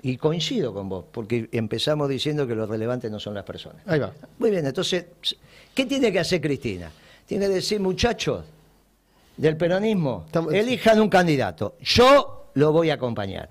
y 0.03 0.17
coincido 0.17 0.73
con 0.73 0.89
vos, 0.89 1.05
porque 1.11 1.49
empezamos 1.53 2.09
diciendo 2.09 2.47
que 2.47 2.55
lo 2.55 2.67
relevante 2.67 3.11
no 3.11 3.21
son 3.21 3.35
las 3.35 3.45
personas. 3.45 3.83
Ahí 3.87 3.99
va. 3.99 4.13
Muy 4.39 4.51
bien, 4.51 4.67
entonces, 4.67 5.07
¿qué 5.75 5.87
tiene 5.87 6.11
que 6.13 6.21
hacer 6.21 6.41
Cristina? 6.41 6.91
Tiene 7.27 7.47
que 7.47 7.55
decir, 7.55 7.81
muchachos 7.81 8.45
del 9.37 9.57
peronismo, 9.57 10.27
elijan 10.53 11.01
un 11.01 11.09
candidato. 11.09 11.77
Yo 11.81 12.51
lo 12.55 12.73
voy 12.73 12.91
a 12.91 12.95
acompañar. 12.95 13.49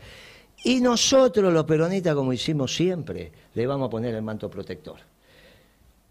Y 0.63 0.81
nosotros, 0.81 1.53
los 1.53 1.63
peronistas, 1.63 2.15
como 2.15 2.33
hicimos 2.33 2.75
siempre, 2.75 3.31
le 3.53 3.65
vamos 3.65 3.87
a 3.87 3.89
poner 3.89 4.13
el 4.13 4.21
manto 4.21 4.49
protector. 4.49 4.97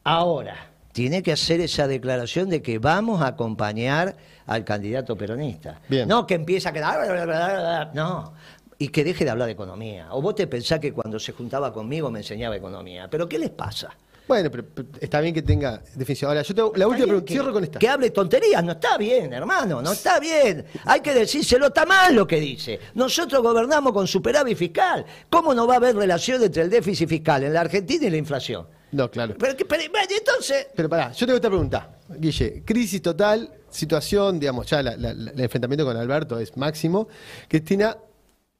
Ahora, 0.05 0.71
tiene 0.93 1.23
que 1.23 1.33
hacer 1.33 1.61
esa 1.61 1.87
declaración 1.87 2.49
de 2.49 2.63
que 2.63 2.79
vamos 2.79 3.21
a 3.21 3.29
acompañar 3.29 4.17
al 4.47 4.65
candidato 4.65 5.17
peronista. 5.17 5.81
No 6.07 6.27
que 6.27 6.35
empieza 6.35 6.71
a 6.71 6.73
quedar... 6.73 7.95
No, 7.95 8.33
y 8.79 8.89
que 8.89 9.03
deje 9.03 9.25
de 9.25 9.31
hablar 9.31 9.47
de 9.47 9.53
economía. 9.53 10.09
O 10.13 10.23
vos 10.23 10.35
te 10.35 10.47
pensás 10.47 10.79
que 10.79 10.93
cuando 10.93 11.19
se 11.19 11.33
juntaba 11.33 11.73
conmigo 11.73 12.11
me 12.11 12.21
enseñaba 12.21 12.57
economía. 12.57 13.09
¿Pero 13.11 13.29
qué 13.29 13.39
les 13.39 13.51
pasa? 13.51 13.95
Bueno, 14.29 14.51
pero, 14.51 14.65
está 15.01 15.21
bien 15.23 15.35
que 15.35 15.41
tenga 15.41 15.83
definición. 15.95 16.29
Ahora, 16.29 16.43
yo 16.43 16.55
tengo 16.55 16.73
la 16.77 16.87
última 16.87 17.07
pregunta. 17.07 17.33
Cierro 17.33 17.53
con 17.53 17.65
esta. 17.65 17.79
Que 17.79 17.89
hable 17.89 18.11
tonterías. 18.11 18.63
No 18.63 18.73
está 18.73 18.99
bien, 18.99 19.33
hermano. 19.33 19.81
No 19.81 19.93
está 19.93 20.21
bien. 20.21 20.67
Hay 20.85 21.01
que 21.01 21.15
decírselo. 21.15 21.69
Está 21.69 21.87
mal 21.87 22.15
lo 22.15 22.27
que 22.27 22.39
dice. 22.39 22.79
Nosotros 22.95 23.43
gobernamos 23.43 23.93
con 23.93 24.07
superávit 24.07 24.57
fiscal. 24.57 25.05
¿Cómo 25.31 25.55
no 25.55 25.67
va 25.67 25.75
a 25.75 25.77
haber 25.79 25.97
relación 25.97 26.43
entre 26.43 26.63
el 26.63 26.71
déficit 26.71 27.09
fiscal 27.09 27.43
en 27.43 27.55
la 27.55 27.63
Argentina 27.63 28.07
y 28.07 28.11
la 28.11 28.19
inflación? 28.19 28.67
No, 28.93 29.11
claro. 29.11 29.35
Pero, 29.39 29.53
entonces. 29.53 30.67
Pero 30.75 30.89
pará, 30.91 31.13
yo 31.13 31.27
tengo 31.27 31.37
esta 31.37 31.49
pregunta. 31.49 31.97
Guille, 32.11 32.63
crisis 32.65 33.01
total, 33.01 33.51
situación, 33.71 34.39
digamos, 34.39 34.67
ya 34.67 34.81
el 34.81 35.41
enfrentamiento 35.41 35.87
con 35.87 35.97
Alberto 35.97 36.39
es 36.39 36.55
máximo. 36.57 37.09
Cristina 37.49 37.97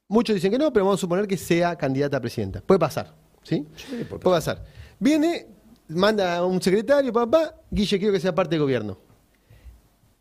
Muchos 0.09 0.35
dicen 0.35 0.51
que 0.51 0.59
no, 0.59 0.73
pero 0.73 0.87
vamos 0.87 1.01
a 1.01 1.03
suponer 1.03 1.27
que 1.29 1.37
sea 1.37 1.77
candidata 1.77 2.17
a 2.17 2.21
presidenta. 2.21 2.63
Puede 2.63 2.79
pasar, 2.79 3.15
¿sí? 3.43 3.67
puede, 4.09 4.19
pasar. 4.19 4.65
Viene, 4.99 5.47
manda 5.89 6.37
a 6.37 6.47
un 6.47 6.63
secretario, 6.63 7.13
papá, 7.13 7.55
Guille, 7.71 7.99
quiero 7.99 8.15
que 8.15 8.21
sea 8.21 8.35
parte 8.35 8.55
del 8.55 8.63
gobierno. 8.63 8.99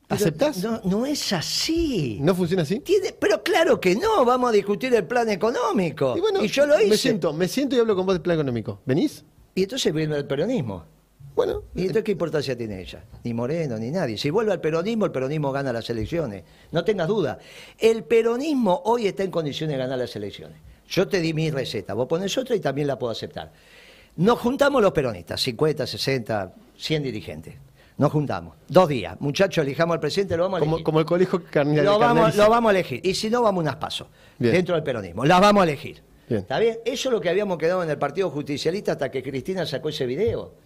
¿Aceptás? 0.10 0.62
No, 0.62 0.82
no 0.84 1.06
es 1.06 1.32
así. 1.32 2.18
¿No 2.22 2.36
funciona 2.36 2.64
así? 2.64 2.84
pero 3.20 3.42
claro 3.44 3.80
que 3.80 3.96
no, 3.96 4.26
vamos 4.26 4.50
a 4.50 4.54
discutir 4.54 4.94
el 4.94 5.06
plan 5.06 5.30
económico. 5.30 6.16
Y, 6.42 6.48
yo 6.48 6.66
lo 6.66 6.80
hice. 6.80 6.90
Me 6.90 6.98
siento, 6.98 7.34
me 7.34 7.48
siento 7.48 7.76
y 7.76 7.80
hablo 7.80 7.96
con 7.96 8.06
vos 8.06 8.16
del 8.16 8.22
plan 8.22 8.36
económico. 8.36 8.82
¿Venís? 8.86 9.24
Y 9.56 9.64
entonces 9.64 9.94
viene 9.94 10.18
el 10.18 10.26
peronismo. 10.26 10.86
Bueno. 11.38 11.62
¿Y 11.76 11.82
entonces 11.82 12.04
qué 12.04 12.14
importancia 12.14 12.58
tiene 12.58 12.82
ella? 12.82 13.04
Ni 13.24 13.32
Moreno, 13.32 13.78
ni 13.78 13.92
nadie. 13.92 14.18
Si 14.18 14.32
vuelve 14.32 14.54
al 14.54 14.60
peronismo, 14.60 15.06
el 15.06 15.12
peronismo 15.12 15.52
gana 15.52 15.72
las 15.72 15.88
elecciones. 15.88 16.44
No 16.72 16.84
tengas 16.84 17.08
duda. 17.08 17.38
El 17.78 18.04
peronismo 18.06 18.82
hoy 18.86 19.06
está 19.06 19.22
en 19.22 19.30
condiciones 19.30 19.76
de 19.76 19.78
ganar 19.78 20.00
las 20.00 20.16
elecciones. 20.16 20.58
Yo 20.90 21.08
te 21.08 21.22
di 21.22 21.36
mi 21.36 21.52
receta, 21.52 21.94
vos 21.94 22.08
pones 22.08 22.36
otra 22.40 22.56
y 22.56 22.60
también 22.60 22.88
la 22.88 22.98
puedo 22.98 23.12
aceptar. 23.12 23.52
Nos 24.16 24.40
juntamos 24.40 24.82
los 24.82 24.92
peronistas, 24.94 25.40
50, 25.40 25.86
60, 25.86 26.54
100 26.76 27.04
dirigentes. 27.04 27.54
Nos 28.00 28.12
juntamos. 28.12 28.56
Dos 28.68 28.90
días. 28.90 29.16
Muchachos, 29.20 29.64
elijamos 29.64 29.94
al 29.94 30.00
presidente, 30.00 30.36
lo 30.38 30.44
vamos 30.44 30.62
a 30.62 30.66
elegir. 30.66 30.84
Como, 30.84 31.00
el 31.00 31.06
colegio 31.06 31.44
carnal. 31.52 31.86
Lo 31.86 32.00
vamos, 32.00 32.36
lo 32.36 32.50
vamos 32.50 32.70
a 32.70 32.72
elegir. 32.72 33.00
Y 33.04 33.14
si 33.14 33.30
no, 33.30 33.44
vamos 33.44 33.62
unas 33.62 33.76
pasos. 33.76 34.08
Dentro 34.40 34.74
del 34.74 34.84
peronismo. 34.84 35.24
Las 35.24 35.40
vamos 35.40 35.62
a 35.62 35.64
elegir. 35.66 36.02
¿Está 36.28 36.58
bien? 36.58 36.80
Eso 36.84 37.10
es 37.10 37.14
lo 37.14 37.22
que 37.22 37.30
habíamos 37.30 37.60
quedado 37.60 37.84
en 37.84 37.92
el 37.92 38.00
Partido 38.00 38.32
Justicialista 38.32 38.94
hasta 38.94 39.12
que 39.12 39.22
Cristina 39.22 39.68
sacó 39.68 39.90
ese 39.90 40.08
video. 40.08 40.66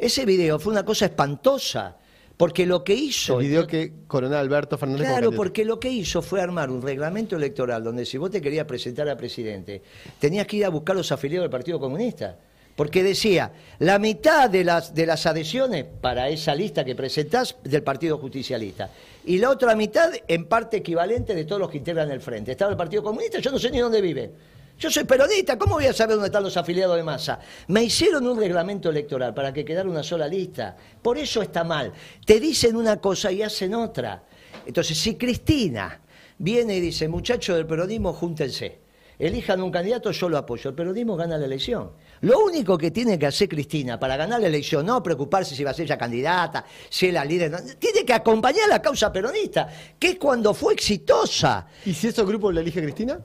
Ese 0.00 0.24
video 0.24 0.58
fue 0.58 0.72
una 0.72 0.84
cosa 0.84 1.04
espantosa. 1.04 1.96
Porque 2.38 2.64
lo 2.64 2.82
que 2.82 2.94
hizo. 2.94 3.38
El 3.38 3.48
video 3.48 3.66
que 3.66 3.92
Coronel 4.06 4.38
Alberto 4.38 4.78
Fernández. 4.78 5.06
Claro, 5.06 5.30
porque 5.30 5.62
lo 5.62 5.78
que 5.78 5.90
hizo 5.90 6.22
fue 6.22 6.40
armar 6.40 6.70
un 6.70 6.80
reglamento 6.80 7.36
electoral 7.36 7.84
donde 7.84 8.06
si 8.06 8.16
vos 8.16 8.30
te 8.30 8.40
querías 8.40 8.64
presentar 8.64 9.06
a 9.10 9.14
presidente, 9.14 9.82
tenías 10.18 10.46
que 10.46 10.56
ir 10.56 10.64
a 10.64 10.70
buscar 10.70 10.96
los 10.96 11.12
afiliados 11.12 11.44
del 11.44 11.50
Partido 11.50 11.78
Comunista. 11.78 12.38
Porque 12.76 13.02
decía, 13.02 13.52
la 13.78 13.98
mitad 13.98 14.48
de 14.48 14.64
las, 14.64 14.94
de 14.94 15.04
las 15.04 15.26
adhesiones 15.26 15.84
para 16.00 16.30
esa 16.30 16.54
lista 16.54 16.82
que 16.82 16.94
presentás 16.94 17.56
del 17.62 17.82
Partido 17.82 18.16
Justicialista. 18.16 18.88
Y 19.26 19.36
la 19.36 19.50
otra 19.50 19.76
mitad 19.76 20.10
en 20.26 20.46
parte 20.46 20.78
equivalente 20.78 21.34
de 21.34 21.44
todos 21.44 21.60
los 21.60 21.70
que 21.70 21.76
integran 21.76 22.10
el 22.10 22.22
frente. 22.22 22.52
Estaba 22.52 22.70
el 22.70 22.78
Partido 22.78 23.02
Comunista, 23.02 23.38
yo 23.38 23.50
no 23.50 23.58
sé 23.58 23.70
ni 23.70 23.80
dónde 23.80 24.00
viven. 24.00 24.32
Yo 24.80 24.90
soy 24.90 25.04
peronista, 25.04 25.58
¿cómo 25.58 25.74
voy 25.74 25.84
a 25.84 25.92
saber 25.92 26.14
dónde 26.16 26.28
están 26.28 26.42
los 26.42 26.56
afiliados 26.56 26.96
de 26.96 27.02
masa? 27.02 27.38
Me 27.68 27.84
hicieron 27.84 28.26
un 28.26 28.38
reglamento 28.38 28.88
electoral 28.88 29.34
para 29.34 29.52
que 29.52 29.62
quedara 29.62 29.86
una 29.86 30.02
sola 30.02 30.26
lista. 30.26 30.74
Por 31.02 31.18
eso 31.18 31.42
está 31.42 31.64
mal. 31.64 31.92
Te 32.24 32.40
dicen 32.40 32.76
una 32.76 32.98
cosa 32.98 33.30
y 33.30 33.42
hacen 33.42 33.74
otra. 33.74 34.24
Entonces, 34.64 34.96
si 34.96 35.16
Cristina 35.16 36.00
viene 36.38 36.76
y 36.76 36.80
dice, 36.80 37.08
muchachos 37.08 37.56
del 37.56 37.66
peronismo, 37.66 38.14
júntense, 38.14 38.78
elijan 39.18 39.60
un 39.60 39.70
candidato, 39.70 40.12
yo 40.12 40.30
lo 40.30 40.38
apoyo. 40.38 40.70
El 40.70 40.76
peronismo 40.76 41.14
gana 41.14 41.36
la 41.36 41.44
elección. 41.44 41.90
Lo 42.22 42.38
único 42.38 42.78
que 42.78 42.90
tiene 42.90 43.18
que 43.18 43.26
hacer 43.26 43.50
Cristina 43.50 44.00
para 44.00 44.16
ganar 44.16 44.40
la 44.40 44.46
elección, 44.46 44.86
no 44.86 45.02
preocuparse 45.02 45.54
si 45.54 45.62
va 45.62 45.72
a 45.72 45.74
ser 45.74 45.84
ella 45.84 45.98
candidata, 45.98 46.64
si 46.88 47.08
es 47.08 47.12
la 47.12 47.26
líder, 47.26 47.76
tiene 47.78 48.02
que 48.02 48.14
acompañar 48.14 48.66
la 48.66 48.80
causa 48.80 49.12
peronista, 49.12 49.68
que 49.98 50.12
es 50.12 50.18
cuando 50.18 50.54
fue 50.54 50.72
exitosa. 50.72 51.66
¿Y 51.84 51.92
si 51.92 52.08
esos 52.08 52.26
grupos 52.26 52.54
la 52.54 52.62
elige 52.62 52.80
Cristina? 52.80 53.20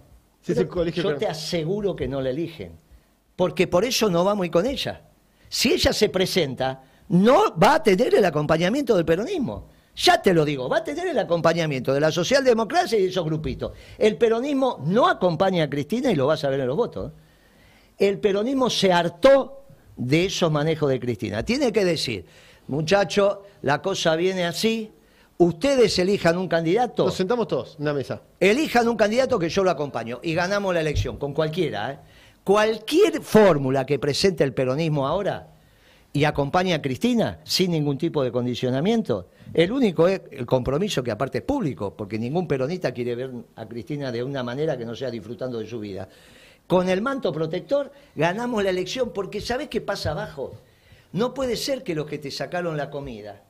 Yo 0.54 1.16
te 1.18 1.28
aseguro 1.28 1.96
que 1.96 2.08
no 2.08 2.22
la 2.22 2.30
eligen, 2.30 2.74
porque 3.36 3.68
por 3.68 3.84
eso 3.84 4.10
no 4.10 4.24
vamos 4.24 4.44
a 4.44 4.46
ir 4.46 4.52
con 4.52 4.66
ella. 4.66 5.02
Si 5.50 5.74
ella 5.74 5.94
se 5.94 6.10
presenta, 6.10 6.84
no 7.10 7.58
va 7.58 7.76
a 7.76 7.84
tener 7.84 8.14
el 8.16 8.26
acompañamiento 8.26 8.96
del 8.96 9.06
peronismo. 9.06 9.70
Ya 9.96 10.22
te 10.22 10.34
lo 10.34 10.44
digo, 10.44 10.68
va 10.68 10.78
a 10.78 10.84
tener 10.84 11.08
el 11.08 11.18
acompañamiento 11.18 11.94
de 11.94 12.02
la 12.02 12.12
socialdemocracia 12.12 13.00
y 13.00 13.04
de 13.04 13.08
esos 13.10 13.24
grupitos. 13.24 13.72
El 13.98 14.18
peronismo 14.18 14.84
no 14.86 15.08
acompaña 15.08 15.64
a 15.64 15.70
Cristina 15.70 16.12
y 16.12 16.16
lo 16.16 16.28
vas 16.28 16.44
a 16.44 16.50
ver 16.50 16.60
en 16.60 16.68
los 16.68 16.76
votos. 16.76 17.14
El 17.98 18.20
peronismo 18.20 18.70
se 18.70 18.92
hartó 18.92 19.64
de 19.96 20.26
esos 20.26 20.52
manejos 20.52 20.90
de 20.90 21.00
Cristina. 21.00 21.44
Tiene 21.44 21.72
que 21.72 21.86
decir, 21.86 22.26
muchacho, 22.68 23.44
la 23.62 23.82
cosa 23.82 24.18
viene 24.18 24.46
así, 24.46 24.92
ustedes 25.38 25.98
elijan 26.00 26.38
un 26.38 26.48
candidato. 26.48 27.06
Nos 27.06 27.16
sentamos 27.16 27.48
todos 27.48 27.76
en 27.76 27.84
una 27.84 27.94
mesa. 27.94 28.22
Elijan 28.40 28.88
un 28.88 28.96
candidato 28.96 29.38
que 29.40 29.50
yo 29.50 29.64
lo 29.64 29.72
acompaño 29.72 30.20
y 30.24 30.34
ganamos 30.34 30.74
la 30.74 30.82
elección, 30.82 31.18
con 31.18 31.34
cualquiera. 31.34 31.92
¿eh? 31.92 32.00
Cualquier 32.44 33.22
fórmula 33.22 33.86
que 33.86 34.00
presente 34.00 34.44
el 34.44 34.54
peronismo 34.54 35.08
ahora 35.08 35.48
y 36.14 36.24
acompañe 36.24 36.74
a 36.74 36.82
Cristina 36.82 37.40
sin 37.44 37.72
ningún 37.72 37.98
tipo 37.98 38.24
de 38.24 38.32
condicionamiento, 38.32 39.30
el 39.54 39.72
único 39.72 40.08
es 40.08 40.22
el 40.32 40.46
compromiso 40.46 41.04
que 41.04 41.12
aparte 41.12 41.40
es 41.40 41.44
público, 41.44 41.94
porque 41.96 42.18
ningún 42.18 42.48
peronista 42.48 42.94
quiere 42.94 43.16
ver 43.16 43.32
a 43.56 43.66
Cristina 43.66 44.12
de 44.12 44.24
una 44.24 44.42
manera 44.42 44.78
que 44.78 44.86
no 44.86 44.96
sea 44.96 45.12
disfrutando 45.12 45.60
de 45.60 45.68
su 45.68 45.80
vida. 45.80 46.08
Con 46.68 46.90
el 46.90 47.02
manto 47.02 47.32
protector 47.32 47.92
ganamos 48.16 48.64
la 48.64 48.70
elección 48.70 49.12
porque 49.14 49.42
¿sabes 49.42 49.68
qué 49.68 49.82
pasa 49.82 50.12
abajo? 50.12 50.54
No 51.12 51.34
puede 51.34 51.56
ser 51.58 51.84
que 51.84 51.96
los 51.96 52.06
que 52.06 52.18
te 52.18 52.32
sacaron 52.32 52.78
la 52.78 52.90
comida 52.90 53.44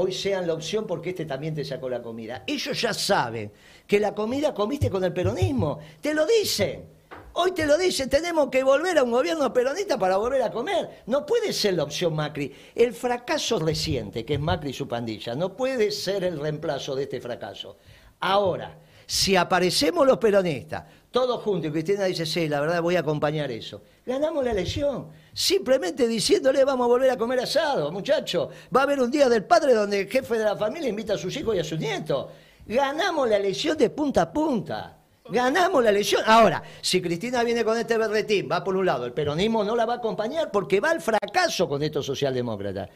hoy 0.00 0.12
sean 0.12 0.46
la 0.46 0.54
opción 0.54 0.86
porque 0.86 1.10
este 1.10 1.24
también 1.24 1.54
te 1.54 1.64
sacó 1.64 1.88
la 1.88 2.00
comida. 2.00 2.44
Ellos 2.46 2.80
ya 2.80 2.94
saben 2.94 3.50
que 3.86 3.98
la 3.98 4.14
comida 4.14 4.54
comiste 4.54 4.88
con 4.88 5.02
el 5.02 5.12
peronismo. 5.12 5.80
Te 6.00 6.14
lo 6.14 6.24
dicen. 6.24 6.84
Hoy 7.32 7.52
te 7.52 7.66
lo 7.66 7.76
dicen, 7.76 8.08
tenemos 8.08 8.48
que 8.48 8.62
volver 8.62 8.98
a 8.98 9.02
un 9.02 9.10
gobierno 9.10 9.52
peronista 9.52 9.98
para 9.98 10.16
volver 10.16 10.42
a 10.42 10.50
comer. 10.50 11.02
No 11.06 11.26
puede 11.26 11.52
ser 11.52 11.74
la 11.74 11.84
opción 11.84 12.14
Macri. 12.14 12.52
El 12.74 12.94
fracaso 12.94 13.58
reciente, 13.58 14.24
que 14.24 14.34
es 14.34 14.40
Macri 14.40 14.70
y 14.70 14.72
su 14.72 14.88
pandilla, 14.88 15.34
no 15.34 15.56
puede 15.56 15.90
ser 15.90 16.24
el 16.24 16.38
reemplazo 16.38 16.94
de 16.94 17.04
este 17.04 17.20
fracaso. 17.20 17.76
Ahora, 18.20 18.78
si 19.06 19.36
aparecemos 19.36 20.06
los 20.06 20.18
peronistas, 20.18 20.84
todos 21.10 21.42
juntos, 21.42 21.70
y 21.70 21.72
Cristina 21.72 22.04
dice, 22.04 22.26
sí, 22.26 22.48
la 22.48 22.60
verdad 22.60 22.82
voy 22.82 22.96
a 22.96 23.00
acompañar 23.00 23.50
eso, 23.50 23.82
ganamos 24.04 24.44
la 24.44 24.52
elección 24.52 25.08
simplemente 25.38 26.08
diciéndole 26.08 26.64
vamos 26.64 26.86
a 26.86 26.88
volver 26.88 27.10
a 27.10 27.16
comer 27.16 27.38
asado, 27.38 27.92
muchacho. 27.92 28.50
Va 28.74 28.80
a 28.80 28.82
haber 28.82 28.98
un 28.98 29.08
día 29.08 29.28
del 29.28 29.44
padre 29.44 29.72
donde 29.72 30.00
el 30.00 30.08
jefe 30.08 30.36
de 30.36 30.44
la 30.44 30.56
familia 30.56 30.88
invita 30.88 31.14
a 31.14 31.18
sus 31.18 31.36
hijos 31.36 31.54
y 31.54 31.60
a 31.60 31.64
sus 31.64 31.78
nietos. 31.78 32.26
Ganamos 32.66 33.28
la 33.28 33.36
elección 33.36 33.78
de 33.78 33.88
punta 33.88 34.22
a 34.22 34.32
punta. 34.32 34.96
Ganamos 35.30 35.84
la 35.84 35.90
elección. 35.90 36.22
Ahora, 36.26 36.60
si 36.80 37.00
Cristina 37.00 37.44
viene 37.44 37.64
con 37.64 37.78
este 37.78 37.96
berretín, 37.96 38.48
va 38.50 38.64
por 38.64 38.74
un 38.74 38.84
lado, 38.84 39.06
el 39.06 39.12
peronismo 39.12 39.62
no 39.62 39.76
la 39.76 39.86
va 39.86 39.94
a 39.94 39.96
acompañar 39.98 40.50
porque 40.50 40.80
va 40.80 40.90
al 40.90 41.00
fracaso 41.00 41.68
con 41.68 41.84
estos 41.84 42.04
socialdemócratas. 42.04 42.88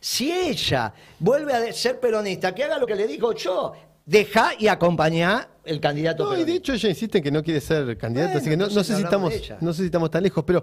Si 0.00 0.32
ella 0.32 0.94
vuelve 1.18 1.52
a 1.52 1.70
ser 1.74 2.00
peronista, 2.00 2.54
que 2.54 2.64
haga 2.64 2.78
lo 2.78 2.86
que 2.86 2.94
le 2.94 3.06
digo 3.06 3.34
yo, 3.34 3.74
deja 4.06 4.52
y 4.58 4.68
acompaña 4.68 5.48
el 5.64 5.80
candidato. 5.80 6.24
No, 6.24 6.38
y 6.38 6.44
de 6.44 6.54
hecho 6.54 6.72
ella 6.72 6.88
insiste 6.88 7.18
en 7.18 7.24
que 7.24 7.30
no 7.30 7.42
quiere 7.42 7.60
ser 7.60 7.96
candidato, 7.96 8.38
así 8.38 8.50
que 8.50 8.56
no, 8.56 8.68
no 8.68 8.84
sé 8.84 8.96
si 8.96 9.02
estamos, 9.02 9.34
no 9.60 9.72
sé 9.72 9.82
si 9.82 9.86
estamos 9.86 10.10
tan 10.10 10.22
lejos, 10.22 10.44
pero 10.44 10.62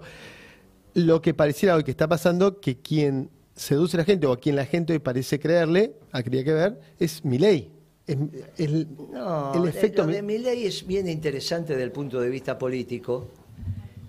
lo 0.94 1.22
que 1.22 1.34
pareciera 1.34 1.76
hoy 1.76 1.84
que 1.84 1.90
está 1.90 2.08
pasando, 2.08 2.60
que 2.60 2.78
quien 2.78 3.30
seduce 3.54 3.96
a 3.96 3.98
la 3.98 4.04
gente 4.04 4.26
o 4.26 4.32
a 4.32 4.38
quien 4.38 4.56
la 4.56 4.64
gente 4.64 4.92
hoy 4.92 4.98
parece 4.98 5.38
creerle, 5.38 5.94
a 6.12 6.22
que 6.22 6.30
ver, 6.30 6.80
es 6.98 7.24
mi 7.24 7.38
ley. 7.38 7.72
El, 8.06 8.88
no, 9.12 9.52
el 9.54 9.68
efecto 9.68 10.06
de 10.06 10.22
mi 10.22 10.38
ley 10.38 10.64
es 10.64 10.86
bien 10.86 11.08
interesante 11.08 11.74
desde 11.74 11.84
el 11.84 11.92
punto 11.92 12.20
de 12.20 12.30
vista 12.30 12.58
político. 12.58 13.28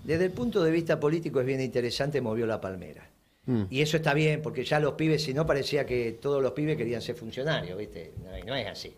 Desde 0.04 0.24
el 0.24 0.30
punto 0.30 0.62
de 0.62 0.70
vista 0.70 0.98
político 0.98 1.40
es 1.40 1.46
bien 1.46 1.60
interesante, 1.60 2.20
movió 2.20 2.46
la 2.46 2.60
palmera. 2.60 3.10
Mm. 3.44 3.64
Y 3.68 3.82
eso 3.82 3.98
está 3.98 4.14
bien, 4.14 4.40
porque 4.40 4.64
ya 4.64 4.80
los 4.80 4.94
pibes, 4.94 5.22
si 5.22 5.34
no 5.34 5.46
parecía 5.46 5.84
que 5.84 6.18
todos 6.20 6.42
los 6.42 6.52
pibes 6.52 6.76
querían 6.76 7.02
ser 7.02 7.14
funcionarios, 7.14 7.76
¿viste? 7.76 8.12
No, 8.46 8.54
es 8.54 8.66
así. 8.66 8.94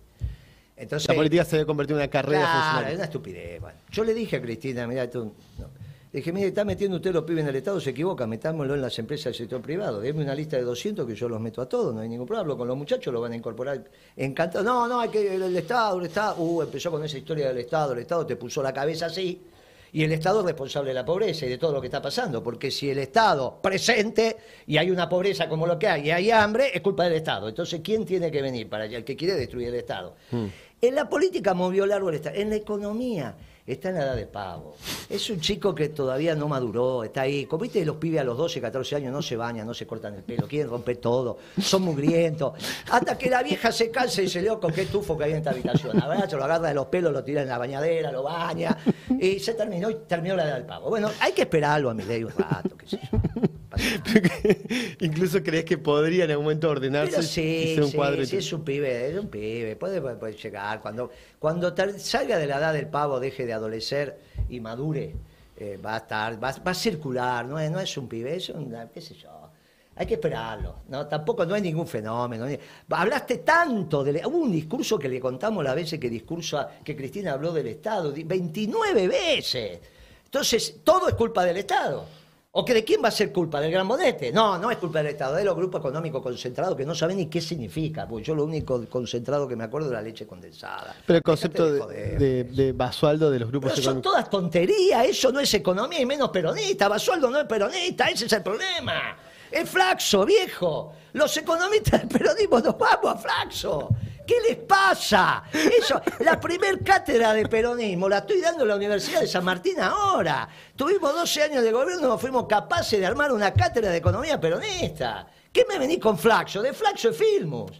Entonces, 0.77 1.09
la 1.09 1.15
política 1.15 1.45
se 1.45 1.57
debe 1.57 1.67
convertir 1.67 1.93
en 1.93 1.99
una 1.99 2.09
carrera 2.09 2.41
claro, 2.41 2.89
es 2.89 2.95
una 2.95 3.05
estupidez. 3.05 3.63
yo 3.91 4.05
le 4.05 4.15
dije 4.15 4.37
a 4.37 4.43
Cristina, 4.43 4.87
mira, 4.87 5.09
tú, 5.09 5.33
dije, 6.13 6.33
mire, 6.33 6.49
está 6.49 6.65
metiendo 6.65 6.97
usted 6.97 7.13
los 7.13 7.25
pibes 7.25 7.43
en 7.43 7.51
el 7.51 7.57
Estado, 7.57 7.81
se 7.81 7.91
equivoca, 7.91 8.27
metámoslo 8.27 8.75
en 8.75 8.81
las 8.81 8.99
empresas 8.99 9.27
del 9.27 9.35
sector 9.35 9.61
privado. 9.61 10.01
Deme 10.01 10.23
una 10.23 10.35
lista 10.35 10.57
de 10.57 10.63
200 10.63 11.07
que 11.07 11.15
yo 11.15 11.29
los 11.29 11.41
meto 11.41 11.61
a 11.61 11.69
todos, 11.69 11.95
no 11.95 12.01
hay 12.01 12.09
ningún 12.09 12.27
problema. 12.27 12.43
Hablo 12.43 12.57
con 12.57 12.69
los 12.69 12.77
muchachos, 12.77 13.13
lo 13.13 13.21
van 13.21 13.33
a 13.33 13.37
incorporar 13.37 13.85
encantado. 14.17 14.65
No, 14.65 14.89
no, 14.89 15.01
hay 15.01 15.11
que 15.11 15.35
el, 15.35 15.57
Estado, 15.57 16.01
el 16.01 16.07
Estado. 16.07 16.43
Uh, 16.43 16.63
empezó 16.63 16.91
con 16.91 17.05
esa 17.05 17.19
historia 17.19 17.49
del 17.49 17.59
Estado, 17.59 17.93
el 17.93 18.01
Estado 18.01 18.27
te 18.27 18.37
puso 18.37 18.63
la 18.63 18.73
cabeza 18.73 19.07
así. 19.07 19.43
Y 19.95 20.05
el 20.05 20.13
Estado 20.13 20.41
es 20.41 20.47
responsable 20.47 20.89
de 20.89 20.95
la 20.95 21.05
pobreza 21.05 21.45
y 21.45 21.51
de 21.51 21.59
todo 21.59 21.73
lo 21.73 21.81
que 21.81 21.89
está 21.89 22.01
pasando, 22.01 22.43
porque 22.43 22.71
si 22.71 22.89
el 22.89 22.99
Estado 22.99 23.61
presente 23.61 24.39
y 24.67 24.79
hay 24.79 24.91
una 24.91 25.07
pobreza 25.07 25.49
como 25.51 25.67
lo 25.67 25.79
que 25.79 25.87
hay 25.87 26.07
y 26.07 26.11
hay 26.11 26.31
hambre, 26.31 26.71
es 26.73 26.81
culpa 26.81 27.05
del 27.05 27.13
Estado. 27.13 27.49
Entonces, 27.49 27.83
¿quién 27.85 28.07
tiene 28.07 28.31
que 28.31 28.41
venir 28.41 28.71
para 28.71 28.85
allá? 28.85 28.97
El 28.97 29.05
que 29.05 29.17
quiere 29.17 29.35
destruir 29.35 29.69
el 29.69 29.75
Estado. 29.75 30.17
Hmm. 30.31 30.47
En 30.81 30.95
la 30.95 31.09
política 31.11 31.53
movió 31.53 31.85
largo 31.85 32.09
el 32.09 32.17
Estado. 32.17 32.37
En 32.37 32.49
la 32.49 32.57
economía 32.57 33.37
está 33.67 33.91
en 33.91 33.97
la 33.97 34.03
edad 34.03 34.17
de 34.17 34.27
pavo. 34.27 34.77
Es 35.09 35.31
un 35.31 35.41
chico 35.41 35.75
que 35.75 35.89
todavía 35.91 36.35
no 36.35 36.49
maduró, 36.49 37.05
está 37.05 37.23
ahí. 37.23 37.47
Como 37.47 37.63
viste, 37.63 37.85
los 37.85 37.97
pibes 37.97 38.21
a 38.21 38.25
los 38.25 38.37
12, 38.37 38.61
14 38.61 38.97
años 38.97 39.13
no 39.13 39.23
se 39.23 39.37
bañan, 39.37 39.67
no 39.67 39.75
se 39.75 39.87
cortan 39.87 40.15
el 40.15 40.23
pelo, 40.23 40.47
quieren 40.49 40.69
romper 40.69 40.97
todo, 40.97 41.39
son 41.61 41.83
mugrientos. 41.83 42.55
Hasta 42.91 43.17
que 43.17 43.31
la 43.31 43.43
vieja 43.43 43.71
se 43.73 43.91
cansa 43.91 44.23
y 44.23 44.29
se 44.29 44.43
le 44.43 44.53
con 44.59 44.73
qué 44.73 44.87
tufo 44.87 45.17
que 45.17 45.25
hay 45.25 45.31
en 45.33 45.39
esta 45.39 45.51
habitación. 45.51 45.97
La 45.97 46.29
se 46.29 46.37
lo 46.37 46.45
agarra 46.45 46.69
de 46.69 46.75
los 46.75 46.87
pelos, 46.87 47.13
lo 47.13 47.25
tira 47.25 47.43
en 47.43 47.49
la 47.49 47.59
bañadera, 47.59 48.13
lo 48.13 48.23
baña. 48.23 48.77
Y 49.19 49.39
se 49.39 49.55
terminó 49.55 49.91
y 49.91 49.95
terminó 50.07 50.37
la 50.37 50.45
edad 50.45 50.55
del 50.55 50.67
pavo. 50.67 50.91
Bueno, 50.91 51.11
hay 51.21 51.33
que 51.33 51.43
esperarlo 51.43 51.91
a 51.91 51.95
mi 51.95 52.03
ley 52.03 52.25
un 52.25 52.33
rato, 52.33 52.77
qué 52.77 52.87
sé 52.87 53.01
yo. 53.11 53.19
Incluso 55.01 55.43
crees 55.43 55.65
que 55.65 55.79
podría 55.79 56.25
en 56.25 56.31
algún 56.31 56.45
momento 56.45 56.69
ordenarse 56.69 57.23
sí, 57.23 57.77
un 57.81 57.91
cuadro. 57.93 58.25
Sí, 58.25 58.37
es 58.37 58.53
un 58.53 58.65
pibe, 58.65 59.11
es 59.11 59.19
un 59.19 59.29
pibe, 59.29 59.77
puede, 59.77 60.33
llegar. 60.35 60.81
Cuando, 60.81 61.11
cuando 61.39 61.75
salga 61.99 62.39
de 62.39 62.47
la 62.47 62.59
edad 62.59 62.73
del 62.73 62.89
pavo, 62.89 63.21
deje 63.21 63.47
de 63.47 63.53
adolecer 63.53 64.19
y 64.49 64.61
madure, 64.61 65.15
eh, 65.57 65.79
va 65.85 65.95
a 65.95 65.99
estar, 65.99 66.43
va, 66.43 66.49
a 66.49 66.75
circular, 66.75 67.47
no 67.47 67.59
es, 67.59 67.71
no 67.71 67.81
es 67.81 67.97
un 67.97 68.09
pibe, 68.09 68.37
es 68.37 68.49
un, 68.51 68.75
qué 68.93 69.01
sé 69.01 69.15
yo. 69.15 69.31
Hay 69.95 70.07
que 70.07 70.15
esperarlo, 70.15 70.77
¿no? 70.89 71.07
Tampoco 71.07 71.45
no 71.45 71.55
hay 71.55 71.61
ningún 71.61 71.87
fenómeno. 71.87 72.47
Hablaste 72.89 73.39
tanto, 73.39 74.03
de, 74.03 74.25
hubo 74.25 74.39
un 74.39 74.51
discurso 74.51 74.99
que 74.99 75.09
le 75.09 75.21
contamos 75.21 75.63
la 75.63 75.75
veces 75.75 76.01
que 76.01 76.09
discurso 76.09 76.67
que 76.83 76.97
Cristina 76.97 77.33
habló 77.33 77.53
del 77.53 77.67
Estado, 77.69 78.13
29 78.13 79.09
veces. 79.09 79.81
Entonces, 80.25 80.77
todo 80.83 81.09
es 81.09 81.15
culpa 81.15 81.45
del 81.45 81.59
Estado. 81.59 82.07
¿O 82.55 82.67
que 82.67 82.75
de 82.75 82.85
quién 82.85 83.03
va 83.03 83.09
a 83.09 83.11
ser 83.11 83.33
culpa? 83.33 83.63
¿Del 83.63 83.73
gran 83.73 83.89
bonete? 83.89 84.31
No, 84.31 84.59
no 84.59 84.71
es 84.71 84.77
culpa 84.77 84.99
del 84.99 85.13
Estado, 85.13 85.33
es 85.33 85.39
de 85.39 85.45
los 85.47 85.57
grupos 85.57 85.81
económicos 85.81 86.23
concentrados 86.23 86.77
que 86.77 86.85
no 86.85 86.95
saben 86.95 87.17
ni 87.17 87.27
qué 87.27 87.41
significa, 87.41 88.07
porque 88.07 88.25
yo 88.27 88.35
lo 88.35 88.45
único 88.45 88.85
concentrado 88.91 89.49
que 89.49 89.57
me 89.57 89.65
acuerdo 89.65 89.87
es 89.89 89.95
la 89.95 90.03
leche 90.03 90.27
condensada. 90.27 90.95
Pero 91.07 91.17
el 91.17 91.23
concepto 91.23 91.87
de, 91.87 92.45
de, 92.45 92.73
Basualdo 92.73 93.31
de 93.31 93.39
los 93.39 93.49
grupos 93.49 93.73
Pero 93.73 93.83
son 93.83 94.03
todas 94.03 94.29
tonterías, 94.29 95.07
eso 95.07 95.33
no 95.33 95.41
es 95.41 95.55
economía 95.55 96.03
y 96.03 96.05
menos 96.05 96.29
peronista, 96.29 96.89
Basualdo 96.89 97.31
no 97.31 97.41
es 97.41 97.47
peronista, 97.47 98.11
ese 98.11 98.27
es 98.27 98.33
el 98.35 98.43
problema. 98.43 99.17
Es 99.51 99.71
flaxo, 99.71 100.27
viejo. 100.27 100.93
Los 101.15 101.35
economistas 101.35 102.01
del 102.01 102.09
peronismo 102.09 102.61
nos 102.61 102.77
vamos 102.77 103.15
a 103.15 103.17
flaxo. 103.17 103.89
¿Qué 104.27 104.35
les 104.49 104.57
pasa? 104.59 105.45
Eso, 105.53 106.01
la 106.21 106.41
primer 106.41 106.83
cátedra 106.83 107.33
de 107.35 107.47
peronismo 107.47 108.09
la 108.09 108.19
estoy 108.19 108.41
dando 108.41 108.63
en 108.63 108.69
la 108.69 108.77
Universidad 108.77 109.21
de 109.21 109.27
San 109.27 109.45
Martín 109.45 109.81
ahora. 109.81 110.49
Tuvimos 110.77 111.15
12 111.15 111.43
años 111.43 111.63
de 111.63 111.73
gobierno 111.73 112.07
y 112.07 112.09
no 112.09 112.19
fuimos 112.19 112.47
capaces 112.47 112.99
de 112.99 113.07
armar 113.07 113.33
una 113.33 113.53
cátedra 113.53 113.91
de 113.91 113.97
economía 113.99 114.41
peronista. 114.41 115.27
¿Qué 115.53 115.67
me 115.69 115.79
venís 115.79 115.99
con 115.99 116.19
Flaxo? 116.19 116.63
De 116.63 116.73
Flaxo 116.73 117.11
es 117.11 117.17
Filmus. 117.17 117.73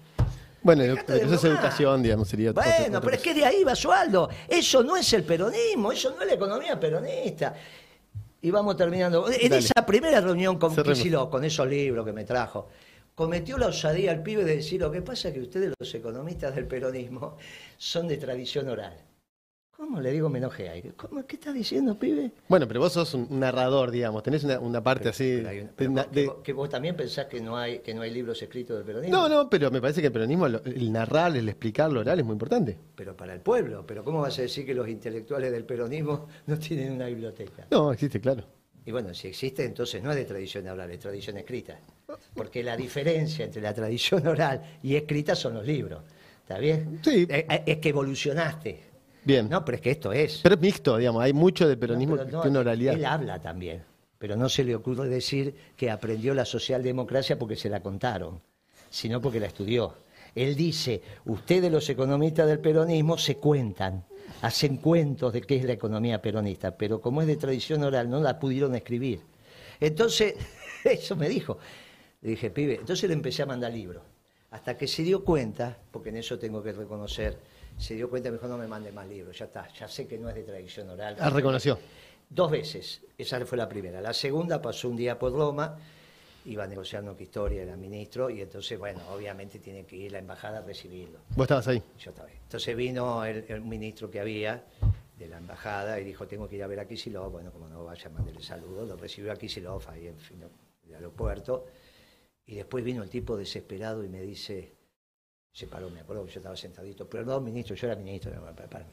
Bueno, 0.63 0.85
eso 0.85 1.35
es 1.35 1.45
educación, 1.45 2.03
digamos, 2.03 2.29
sería. 2.29 2.53
Bueno, 2.53 3.01
pero 3.01 3.17
es 3.17 3.23
que 3.23 3.35
de 3.35 3.45
ahí 3.45 3.65
va 3.65 3.75
Sualdo. 3.75 4.29
Eso 4.47 4.83
no 4.85 4.97
es 4.97 5.13
el 5.13 5.25
peronismo, 5.25 5.91
eso 5.91 6.11
no 6.11 6.23
es 6.23 6.29
la 6.29 6.35
economía 6.35 6.79
peronista. 6.79 7.55
Y 8.43 8.51
vamos 8.51 8.77
terminando. 8.77 9.29
En 9.29 9.53
esa 9.53 9.85
primera 9.87 10.21
reunión 10.21 10.59
con 10.59 10.75
Kicillof, 10.75 11.31
con 11.31 11.45
esos 11.45 11.67
libros 11.67 12.05
que 12.05 12.13
me 12.13 12.25
trajo, 12.25 12.69
cometió 13.23 13.57
la 13.57 13.69
osadía 13.69 14.11
al 14.11 14.21
pibe 14.25 14.45
de 14.45 14.57
decir, 14.57 14.81
lo 14.81 14.91
que 14.91 15.01
pasa 15.01 15.29
es 15.29 15.35
que 15.35 15.41
ustedes 15.41 15.73
los 15.79 15.95
economistas 15.95 16.57
del 16.57 16.67
peronismo 16.67 17.37
son 17.79 18.09
de 18.09 18.17
tradición 18.17 18.69
oral. 18.69 18.97
¿Cómo 19.77 20.01
le 20.01 20.11
digo 20.11 20.29
me 20.29 20.39
enojé 20.39 20.69
ahí? 20.69 20.93
¿Cómo, 20.97 21.25
¿Qué 21.25 21.37
estás 21.37 21.55
diciendo, 21.55 21.97
pibe? 21.97 22.33
Bueno, 22.49 22.67
pero 22.67 22.81
vos 22.81 22.93
sos 22.93 23.15
un 23.15 23.39
narrador, 23.39 23.93
digamos, 23.93 24.25
tenés 24.25 24.43
una, 24.43 24.83
parte 24.83 25.11
así... 25.11 25.41
que, 26.43 26.53
vos 26.53 26.69
también 26.69 26.97
pensás 26.97 27.27
que 27.27 27.41
no, 27.41 27.57
hay, 27.57 27.79
que 27.79 27.95
no 27.95 28.03
hay 28.03 28.11
libros 28.11 28.43
escritos 28.43 28.77
del 28.77 28.85
peronismo. 28.85 29.17
No, 29.17 29.29
no, 29.29 29.49
pero 29.49 29.71
me 29.71 29.81
parece 29.81 30.01
que 30.01 30.09
el 30.09 30.13
peronismo, 30.13 30.47
el 30.47 30.93
narrar, 30.93 31.37
el 31.37 31.49
explicar 31.49 31.93
lo 31.93 32.01
oral 32.01 32.19
es 32.19 32.25
muy 32.25 32.33
importante. 32.33 32.77
Pero 32.97 33.17
para 33.17 33.35
el 33.35 33.41
pueblo, 33.41 33.85
pero 33.87 34.03
¿cómo 34.03 34.21
vas 34.21 34.37
a 34.41 34.43
decir 34.43 34.67
que 34.67 34.75
los 34.75 34.89
intelectuales 34.89 35.53
del 35.53 35.65
peronismo 35.65 36.27
no 36.47 36.59
tienen 36.59 36.91
una 36.91 37.07
biblioteca? 37.07 37.69
No, 37.71 37.93
existe, 37.93 38.21
claro. 38.21 38.43
Y 38.85 38.91
bueno, 38.91 39.15
si 39.15 39.29
existe, 39.29 39.65
entonces 39.65 40.03
no 40.03 40.11
es 40.11 40.17
de 40.17 40.25
tradición 40.25 40.67
oral, 40.67 40.91
es 40.91 40.99
tradición 40.99 41.37
escrita. 41.37 41.79
Porque 42.35 42.63
la 42.63 42.77
diferencia 42.77 43.45
entre 43.45 43.61
la 43.61 43.75
tradición 43.75 44.27
oral 44.27 44.79
y 44.83 44.97
escrita 44.97 45.35
son 45.35 45.55
los 45.55 45.67
libros. 45.67 46.03
¿Está 46.41 46.59
bien? 46.59 47.01
Sí. 47.03 47.27
Eh, 47.29 47.47
eh, 47.49 47.63
es, 47.67 47.79
que 47.79 47.91
evolucionaste. 47.91 48.81
Bien. 49.25 49.49
No, 49.49 49.65
pero 49.65 49.77
es 49.77 49.83
que 49.83 49.91
esto 49.93 50.13
es. 50.13 50.41
Pero 50.43 50.55
es 50.57 50.61
mixto, 50.61 50.97
digamos, 50.97 51.23
hay 51.23 51.33
mucho 51.33 51.69
de 51.69 51.77
peronismo 51.77 52.17
que 52.17 52.25
tiene 52.25 52.59
oralidad. 52.59 52.95
Él 52.95 53.05
habla 53.05 53.41
también, 53.41 53.83
pero 54.19 54.37
no 54.37 54.49
se 54.49 54.65
le 54.65 54.75
ocurre 54.75 55.09
decir 55.09 55.55
que 55.77 55.91
aprendió 55.91 56.35
la 56.35 56.45
socialdemocracia 56.45 57.39
porque 57.39 57.57
se 57.57 57.69
la 57.69 57.81
contaron, 57.81 58.41
sino 58.91 59.21
porque 59.21 59.39
la 59.39 59.47
estudió. 59.47 59.95
Él 60.35 60.57
dice, 60.57 61.03
ustedes 61.27 61.71
los 61.71 61.89
economistas 61.89 62.49
del 62.49 62.59
peronismo 62.59 63.19
se 63.19 63.37
cuentan, 63.37 64.05
hacen 64.41 64.79
cuentos 64.79 65.33
de 65.33 65.43
qué 65.43 65.57
es 65.57 65.65
la 65.65 65.75
economía 65.75 66.21
peronista, 66.21 66.77
pero 66.77 67.01
como 67.01 67.21
es 67.21 67.29
de 67.29 67.37
tradición 67.37 67.85
oral, 67.85 68.11
no 68.11 68.21
la 68.21 68.39
pudieron 68.39 68.75
escribir. 68.75 69.21
Entonces, 69.79 70.35
eso 70.85 71.17
me 71.17 71.29
dijo. 71.29 71.59
Le 72.23 72.31
dije, 72.31 72.51
pibe, 72.51 72.77
entonces 72.77 73.09
le 73.09 73.15
empecé 73.15 73.43
a 73.43 73.47
mandar 73.47 73.73
libros. 73.73 74.03
Hasta 74.51 74.77
que 74.77 74.87
se 74.87 75.03
dio 75.03 75.25
cuenta, 75.25 75.77
porque 75.91 76.11
en 76.11 76.17
eso 76.17 76.39
tengo 76.39 76.63
que 76.63 76.73
reconocer, 76.73 77.39
se 77.79 77.95
dio 77.95 78.09
cuenta 78.09 78.29
y 78.29 78.33
me 78.33 78.39
dijo, 78.39 78.49
no 78.49 78.59
me 78.59 78.67
mande 78.67 78.93
más 78.93 79.07
libros, 79.09 79.39
ya 79.39 79.47
está, 79.47 79.69
ya 79.73 79.89
sé 79.89 80.07
que 80.07 80.19
no 80.19 80.29
es 80.29 80.35
de 80.35 80.43
tradición 80.43 80.91
oral. 80.91 81.17
Ah, 81.19 81.31
reconoció. 81.31 81.79
Dos 82.29 82.51
veces, 82.51 83.03
esa 83.19 83.45
fue 83.45 83.59
la 83.59 83.69
primera. 83.69 84.01
La 84.01 84.13
segunda 84.13 84.61
pasó 84.61 84.89
un 84.89 84.97
día 84.97 85.19
por 85.19 85.33
Roma 85.33 85.77
iba 86.47 86.67
negociando 86.67 87.17
que 87.17 87.25
historia, 87.25 87.63
era 87.63 87.77
ministro, 87.77 88.31
y 88.31 88.41
entonces, 88.41 88.79
bueno, 88.79 89.01
obviamente 89.13 89.59
tiene 89.59 89.85
que 89.85 89.97
ir 89.97 90.13
la 90.13 90.19
embajada 90.19 90.59
a 90.59 90.63
recibirlo. 90.63 91.21
¿Vos 91.37 91.45
estabas 91.45 91.69
ahí? 91.69 91.83
Yo 91.99 92.11
estaba 92.11 92.29
ahí. 92.29 92.35
Entonces 92.43 92.77
vino 92.77 93.25
el, 93.25 93.61
ministro 93.63 94.11
que 94.11 94.21
había 94.21 94.65
de 95.19 95.29
la 95.29 95.39
embajada 95.39 96.01
y 96.01 96.05
dijo, 96.05 96.27
tengo 96.27 96.49
que 96.49 96.57
ir 96.57 96.65
a 96.65 96.67
ver 96.67 96.81
a 96.81 96.87
Kisilov, 96.87 97.31
bueno, 97.31 97.53
como 97.53 97.69
no 97.69 97.85
vaya, 97.85 98.09
mandarle 98.11 98.43
saludos, 98.43 98.89
lo 98.89 98.97
recibió 98.97 99.33
a 99.33 99.37
Kisilov 99.37 99.89
ahí 99.89 100.09
en, 100.09 100.17
en 100.35 100.49
el 100.89 100.95
aeropuerto, 100.95 101.67
y 102.47 102.57
después 102.57 102.85
vino 102.85 103.03
el 103.03 103.11
tipo 103.11 103.37
desesperado 103.37 104.05
y 104.05 104.09
me 104.09 104.23
dice, 104.23 104.75
se 105.53 105.67
paró, 105.67 105.91
me 105.91 106.01
acuerdo 106.01 106.25
que 106.25 106.33
yo 106.33 106.41
estaba 106.41 106.57
sentadito, 106.57 107.09
perdón, 107.09 107.45
ministro, 107.45 107.77
yo 107.77 107.87
era 107.87 107.97
ministro, 107.97 108.33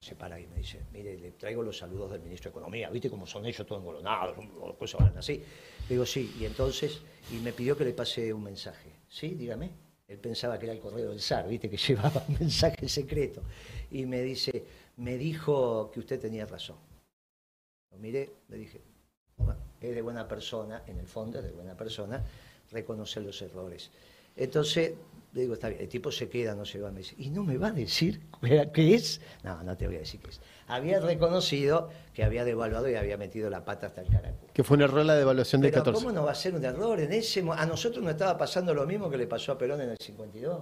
se 0.01 0.15
para 0.15 0.39
y 0.39 0.47
me 0.47 0.57
dice, 0.57 0.85
mire, 0.91 1.17
le 1.17 1.31
traigo 1.31 1.63
los 1.63 1.77
saludos 1.77 2.11
del 2.11 2.21
ministro 2.21 2.49
de 2.49 2.57
Economía, 2.57 2.89
¿viste 2.89 3.09
cómo 3.09 3.25
son 3.25 3.45
ellos 3.45 3.65
todos 3.65 3.81
engolonados, 3.81 4.37
cosas 4.77 5.15
así? 5.15 5.37
Le 5.37 5.95
digo, 5.95 6.05
sí, 6.05 6.35
y 6.39 6.45
entonces, 6.45 7.01
y 7.31 7.37
me 7.37 7.53
pidió 7.53 7.77
que 7.77 7.85
le 7.85 7.93
pase 7.93 8.33
un 8.33 8.43
mensaje, 8.43 8.91
¿sí? 9.07 9.29
Dígame. 9.29 9.89
Él 10.09 10.17
pensaba 10.17 10.57
que 10.57 10.65
era 10.65 10.73
el 10.73 10.79
correo 10.79 11.11
del 11.11 11.21
SAR, 11.21 11.47
¿viste? 11.47 11.69
Que 11.71 11.77
llevaba 11.77 12.25
un 12.27 12.35
mensaje 12.39 12.89
secreto. 12.89 13.43
Y 13.91 14.05
me 14.07 14.21
dice, 14.21 14.65
me 14.97 15.17
dijo 15.17 15.91
que 15.91 15.99
usted 15.99 16.19
tenía 16.19 16.45
razón. 16.47 16.77
Lo 17.91 17.97
miré, 17.99 18.31
le 18.49 18.57
dije, 18.57 18.81
es 19.79 19.95
de 19.95 20.01
buena 20.01 20.27
persona, 20.27 20.83
en 20.87 20.97
el 20.97 21.07
fondo 21.07 21.39
es 21.39 21.45
de 21.45 21.51
buena 21.51 21.75
persona, 21.75 22.23
reconocer 22.71 23.23
los 23.23 23.41
errores. 23.41 23.91
Entonces, 24.35 24.93
le 25.33 25.41
digo, 25.41 25.53
está 25.53 25.69
bien, 25.69 25.81
el 25.81 25.89
tipo 25.89 26.11
se 26.11 26.27
queda, 26.29 26.55
no 26.55 26.65
se 26.65 26.79
va, 26.79 26.91
me 26.91 26.99
dice, 26.99 27.15
¿y 27.17 27.29
no 27.29 27.43
me 27.43 27.57
va 27.57 27.67
a 27.67 27.71
decir 27.71 28.21
qué 28.73 28.95
es? 28.95 29.21
No, 29.43 29.61
no 29.63 29.77
te 29.77 29.85
voy 29.85 29.97
a 29.97 29.99
decir 29.99 30.19
qué 30.21 30.29
es. 30.29 30.41
Había 30.67 30.99
reconocido 30.99 31.89
que 32.13 32.23
había 32.23 32.45
devaluado 32.45 32.89
y 32.89 32.95
había 32.95 33.17
metido 33.17 33.49
la 33.49 33.65
pata 33.65 33.87
hasta 33.87 34.01
el 34.01 34.07
carajo. 34.07 34.37
Que 34.53 34.63
fue 34.63 34.77
un 34.77 34.83
error 34.83 35.05
la 35.05 35.15
devaluación 35.15 35.61
de 35.61 35.71
14. 35.71 36.03
¿Cómo 36.03 36.13
no 36.13 36.25
va 36.25 36.31
a 36.31 36.35
ser 36.35 36.55
un 36.55 36.63
error? 36.63 36.99
En 36.99 37.11
ese, 37.11 37.43
a 37.49 37.65
nosotros 37.65 38.03
nos 38.03 38.13
estaba 38.13 38.37
pasando 38.37 38.73
lo 38.73 38.85
mismo 38.85 39.09
que 39.09 39.17
le 39.17 39.27
pasó 39.27 39.51
a 39.51 39.57
Perón 39.57 39.81
en 39.81 39.89
el 39.89 39.97
52. 39.97 40.61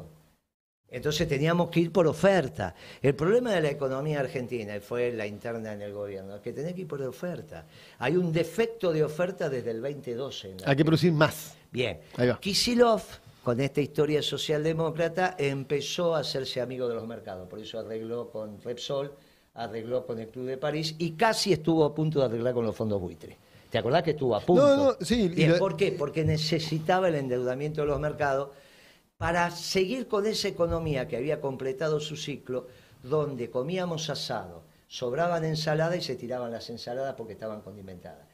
Entonces 0.90 1.28
teníamos 1.28 1.70
que 1.70 1.82
ir 1.82 1.92
por 1.92 2.08
oferta. 2.08 2.74
El 3.02 3.14
problema 3.16 3.52
de 3.52 3.62
la 3.62 3.70
economía 3.70 4.22
argentina, 4.22 4.76
y 4.76 4.80
fue 4.80 5.12
la 5.12 5.28
interna 5.28 5.74
en 5.74 5.82
el 5.82 5.92
gobierno, 5.92 6.36
es 6.36 6.42
que 6.42 6.54
tenés 6.54 6.74
que 6.74 6.82
ir 6.82 6.88
por 6.88 7.02
oferta. 7.02 7.66
Hay 8.00 8.16
un 8.16 8.32
defecto 8.32 8.94
de 8.94 9.04
oferta 9.04 9.50
desde 9.50 9.72
el 9.72 9.82
2012. 9.82 10.56
Hay 10.66 10.76
que 10.78 10.86
producir 10.86 11.12
más. 11.12 11.57
Bien. 11.72 12.00
Kisilov 12.40 13.02
con 13.48 13.62
esta 13.62 13.80
historia 13.80 14.22
socialdemócrata, 14.22 15.38
empezó 15.38 16.18
a 16.18 16.20
hacerse 16.20 16.60
amigo 16.60 16.90
de 16.90 16.96
los 16.96 17.08
mercados. 17.08 17.48
Por 17.48 17.60
eso 17.60 17.80
arregló 17.80 18.30
con 18.30 18.62
Repsol, 18.62 19.14
arregló 19.54 20.06
con 20.06 20.20
el 20.20 20.28
Club 20.28 20.48
de 20.48 20.58
París 20.58 20.96
y 20.98 21.12
casi 21.12 21.54
estuvo 21.54 21.86
a 21.86 21.96
punto 21.96 22.20
de 22.20 22.26
arreglar 22.26 22.54
con 22.54 22.66
los 22.66 22.76
fondos 22.76 23.00
buitres. 23.00 23.38
¿Te 23.70 23.78
acordás 23.78 24.04
que 24.04 24.12
estuvo 24.12 24.36
a 24.36 24.42
punto? 24.42 24.76
No, 24.76 24.86
no, 24.86 24.98
sí. 25.00 25.34
¿Por 25.58 25.78
qué? 25.78 25.94
Porque 25.94 26.26
necesitaba 26.26 27.08
el 27.08 27.16
endeudamiento 27.16 27.80
de 27.80 27.88
los 27.88 28.02
mercados 28.02 28.50
para 29.18 29.50
seguir 29.52 30.10
con 30.10 30.26
esa 30.26 30.50
economía 30.50 31.08
que 31.08 31.16
había 31.16 31.40
completado 31.40 32.02
su 32.02 32.18
ciclo, 32.18 32.68
donde 33.02 33.50
comíamos 33.50 34.10
asado, 34.10 34.64
sobraban 34.90 35.46
ensaladas 35.46 36.00
y 36.00 36.02
se 36.02 36.16
tiraban 36.18 36.52
las 36.52 36.70
ensaladas 36.70 37.16
porque 37.16 37.32
estaban 37.32 37.62
condimentadas. 37.62 38.27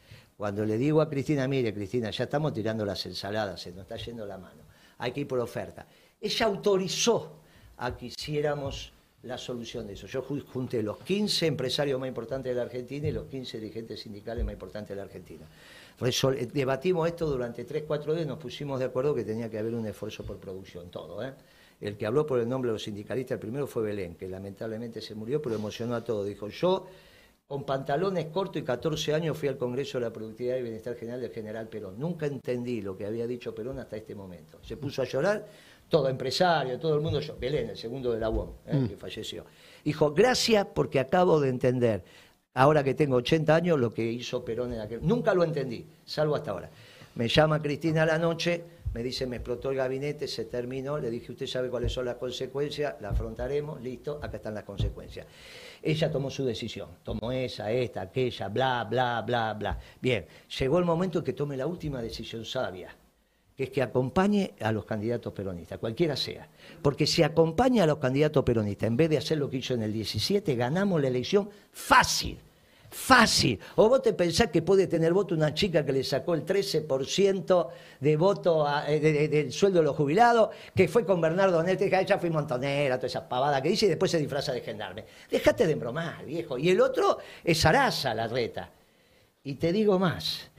Cuando 0.43 0.65
le 0.65 0.77
digo 0.77 0.99
a 0.99 1.09
Cristina, 1.09 1.47
mire 1.47 1.73
Cristina, 1.73 2.11
ya 2.11 2.25
estamos 2.25 2.51
tirando 2.51 2.83
las 2.83 3.05
ensaladas, 3.05 3.61
se 3.61 3.71
nos 3.71 3.83
está 3.83 3.95
yendo 3.95 4.25
la 4.25 4.37
mano 4.37 4.61
hay 4.97 5.13
que 5.13 5.21
ir 5.21 5.27
por 5.29 5.39
oferta. 5.39 5.87
Ella 6.19 6.45
autorizó 6.47 7.31
a 7.77 7.95
que 7.95 8.07
hiciéramos 8.07 8.91
la 9.21 9.37
solución 9.37 9.87
de 9.87 9.93
eso. 9.93 10.05
Yo 10.05 10.21
junté 10.21 10.83
los 10.83 10.97
15 10.97 11.47
empresarios 11.47 11.97
más 11.97 12.09
importantes 12.09 12.51
de 12.51 12.55
la 12.55 12.63
Argentina 12.63 13.07
y 13.07 13.13
los 13.13 13.27
15 13.27 13.57
dirigentes 13.61 14.01
sindicales 14.01 14.43
más 14.43 14.51
importantes 14.51 14.89
de 14.89 14.95
la 14.97 15.03
Argentina. 15.03 15.45
Eh, 16.01 16.49
debatimos 16.51 17.07
esto 17.07 17.25
durante 17.25 17.63
3, 17.63 17.85
4 17.87 18.13
días, 18.13 18.27
nos 18.27 18.37
pusimos 18.37 18.79
de 18.79 18.85
acuerdo 18.87 19.15
que 19.15 19.23
tenía 19.23 19.49
que 19.49 19.59
haber 19.59 19.73
un 19.73 19.85
esfuerzo 19.85 20.25
por 20.25 20.39
producción, 20.39 20.91
todo. 20.91 21.23
¿eh? 21.23 21.33
El 21.79 21.95
que 21.95 22.05
habló 22.05 22.25
por 22.25 22.41
el 22.41 22.49
nombre 22.49 22.67
de 22.67 22.73
los 22.73 22.83
sindicalistas, 22.83 23.35
el 23.35 23.39
primero 23.39 23.65
fue 23.65 23.83
Belén, 23.83 24.15
que 24.15 24.27
lamentablemente 24.27 24.99
se 24.99 25.15
murió, 25.15 25.41
pero 25.41 25.55
emocionó 25.55 25.95
a 25.95 26.03
todos. 26.03 26.27
Dijo, 26.27 26.49
yo 26.49 26.85
con 27.53 27.65
pantalones 27.65 28.25
cortos 28.33 28.59
y 28.59 28.65
14 28.65 29.13
años 29.13 29.37
fui 29.37 29.47
al 29.47 29.57
Congreso 29.57 29.99
de 29.99 30.05
la 30.05 30.11
Productividad 30.11 30.57
y 30.57 30.63
Bienestar 30.63 30.95
General 30.95 31.21
del 31.21 31.29
general 31.29 31.67
Perón. 31.67 31.99
Nunca 31.99 32.25
entendí 32.25 32.81
lo 32.81 32.97
que 32.97 33.05
había 33.05 33.27
dicho 33.27 33.53
Perón 33.53 33.77
hasta 33.77 33.95
este 33.95 34.15
momento. 34.15 34.57
Se 34.63 34.75
puso 34.75 35.03
a 35.03 35.05
llorar, 35.05 35.45
todo 35.87 36.09
empresario, 36.09 36.79
todo 36.79 36.95
el 36.95 37.01
mundo, 37.01 37.19
yo, 37.19 37.37
Belén, 37.39 37.69
el 37.69 37.77
segundo 37.77 38.11
de 38.11 38.19
la 38.19 38.31
UOM, 38.31 38.49
¿eh? 38.65 38.75
mm. 38.75 38.87
que 38.87 38.97
falleció. 38.97 39.45
Dijo, 39.85 40.11
gracias 40.15 40.65
porque 40.73 40.99
acabo 40.99 41.39
de 41.39 41.49
entender, 41.49 42.03
ahora 42.55 42.83
que 42.83 42.95
tengo 42.95 43.17
80 43.17 43.55
años, 43.55 43.79
lo 43.79 43.93
que 43.93 44.03
hizo 44.03 44.43
Perón 44.43 44.73
en 44.73 44.81
aquel... 44.81 45.01
Nunca 45.03 45.35
lo 45.35 45.43
entendí, 45.43 45.85
salvo 46.05 46.33
hasta 46.33 46.49
ahora. 46.49 46.71
Me 47.13 47.27
llama 47.27 47.61
Cristina 47.61 48.01
a 48.01 48.07
la 48.07 48.17
noche, 48.17 48.63
me 48.93 49.01
dice, 49.01 49.25
me 49.25 49.37
explotó 49.37 49.71
el 49.71 49.77
gabinete, 49.77 50.27
se 50.27 50.45
terminó, 50.45 50.99
le 50.99 51.09
dije, 51.09 51.31
usted 51.31 51.47
sabe 51.47 51.69
cuáles 51.69 51.91
son 51.91 52.05
las 52.05 52.15
consecuencias, 52.15 52.95
la 53.01 53.09
afrontaremos, 53.09 53.81
listo, 53.81 54.19
acá 54.21 54.37
están 54.37 54.53
las 54.53 54.63
consecuencias. 54.63 55.25
Ella 55.81 56.11
tomó 56.11 56.29
su 56.29 56.45
decisión, 56.45 56.89
tomó 57.03 57.31
esa, 57.31 57.71
esta, 57.71 58.01
aquella, 58.01 58.49
bla, 58.49 58.83
bla, 58.83 59.21
bla, 59.21 59.53
bla. 59.53 59.79
Bien, 59.99 60.25
llegó 60.59 60.77
el 60.77 60.85
momento 60.85 61.19
en 61.19 61.25
que 61.25 61.33
tome 61.33 61.57
la 61.57 61.65
última 61.65 62.01
decisión 62.01 62.45
sabia, 62.45 62.95
que 63.57 63.63
es 63.65 63.69
que 63.71 63.81
acompañe 63.81 64.53
a 64.59 64.71
los 64.71 64.85
candidatos 64.85 65.33
peronistas, 65.33 65.79
cualquiera 65.79 66.15
sea. 66.15 66.47
Porque 66.81 67.07
si 67.07 67.23
acompaña 67.23 67.83
a 67.83 67.87
los 67.87 67.97
candidatos 67.97 68.43
peronistas, 68.43 68.87
en 68.87 68.97
vez 68.97 69.09
de 69.09 69.17
hacer 69.17 69.39
lo 69.39 69.49
que 69.49 69.57
hizo 69.57 69.73
en 69.73 69.81
el 69.81 69.91
17, 69.91 70.55
ganamos 70.55 71.01
la 71.01 71.07
elección 71.07 71.49
fácil 71.71 72.37
Fácil. 72.93 73.59
O 73.77 73.89
vos 73.89 74.03
te 74.03 74.13
pensás 74.13 74.49
que 74.49 74.61
puede 74.61 74.85
tener 74.85 75.13
voto 75.13 75.33
una 75.33 75.51
chica 75.51 75.83
que 75.83 75.91
le 75.91 76.03
sacó 76.03 76.35
el 76.35 76.45
13% 76.45 77.69
de 77.99 78.15
voto 78.15 78.67
eh, 78.87 79.27
del 79.29 79.51
sueldo 79.51 79.79
de 79.79 79.85
los 79.85 79.95
jubilados, 79.95 80.51
que 80.75 80.87
fue 80.87 81.03
con 81.03 81.19
Bernardo 81.19 81.63
Nete, 81.63 81.89
que 81.89 81.99
ella 81.99 82.19
fue 82.19 82.29
montonera, 82.29 82.97
toda 82.97 83.07
esa 83.07 83.27
pavada 83.27 83.63
que 83.63 83.69
dice, 83.69 83.87
y 83.87 83.89
después 83.89 84.11
se 84.11 84.19
disfraza 84.19 84.53
de 84.53 84.61
gendarme. 84.61 85.05
Déjate 85.29 85.65
de 85.65 85.73
embromar, 85.73 86.23
viejo. 86.23 86.55
Y 86.59 86.69
el 86.69 86.79
otro 86.79 87.17
es 87.43 87.65
Arasa, 87.65 88.13
la 88.13 88.27
reta. 88.27 88.69
Y 89.43 89.55
te 89.55 89.73
digo 89.73 89.97
más, 89.97 90.51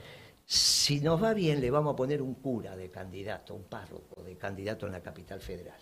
si 0.45 1.01
nos 1.01 1.22
va 1.22 1.35
bien 1.35 1.61
le 1.61 1.70
vamos 1.70 1.93
a 1.93 1.97
poner 1.97 2.20
un 2.20 2.35
cura 2.35 2.76
de 2.76 2.91
candidato, 2.91 3.55
un 3.55 3.64
párroco 3.64 4.24
de 4.24 4.37
candidato 4.37 4.87
en 4.87 4.93
la 4.93 5.03
capital 5.03 5.41
federal. 5.41 5.78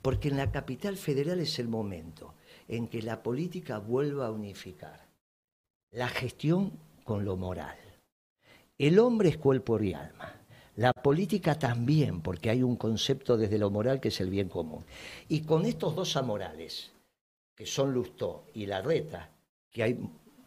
Porque 0.00 0.28
en 0.28 0.36
la 0.36 0.52
capital 0.52 0.96
federal 0.96 1.40
es 1.40 1.58
el 1.58 1.66
momento 1.66 2.34
en 2.68 2.86
que 2.86 3.02
la 3.02 3.20
política 3.20 3.78
vuelva 3.78 4.28
a 4.28 4.30
unificar 4.30 5.01
la 5.92 6.08
gestión 6.08 6.72
con 7.04 7.24
lo 7.24 7.36
moral. 7.36 7.76
El 8.78 8.98
hombre 8.98 9.28
es 9.28 9.36
cuerpo 9.36 9.80
y 9.80 9.92
alma. 9.92 10.32
La 10.76 10.92
política 10.94 11.58
también, 11.58 12.22
porque 12.22 12.48
hay 12.48 12.62
un 12.62 12.76
concepto 12.76 13.36
desde 13.36 13.58
lo 13.58 13.70
moral 13.70 14.00
que 14.00 14.08
es 14.08 14.20
el 14.20 14.30
bien 14.30 14.48
común. 14.48 14.84
Y 15.28 15.42
con 15.42 15.66
estos 15.66 15.94
dos 15.94 16.16
amorales, 16.16 16.90
que 17.54 17.66
son 17.66 17.92
Lustó 17.92 18.46
y 18.54 18.64
la 18.64 18.80
reta, 18.80 19.28
que 19.70 19.82
hay 19.82 19.98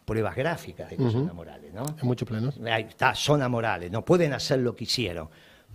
pruebas 0.04 0.34
gráficas 0.34 0.90
de 0.90 0.96
que 0.96 1.10
son 1.10 1.28
amorales, 1.28 1.72
¿no? 1.72 1.82
Hay 1.82 2.04
muchos 2.04 2.28
planos. 2.28 2.58
está, 2.58 3.14
son 3.14 3.40
amorales, 3.42 3.90
no 3.90 4.04
pueden 4.04 4.32
hacer 4.32 4.58
lo 4.60 4.74
que 4.74 4.84
hicieron. 4.84 5.28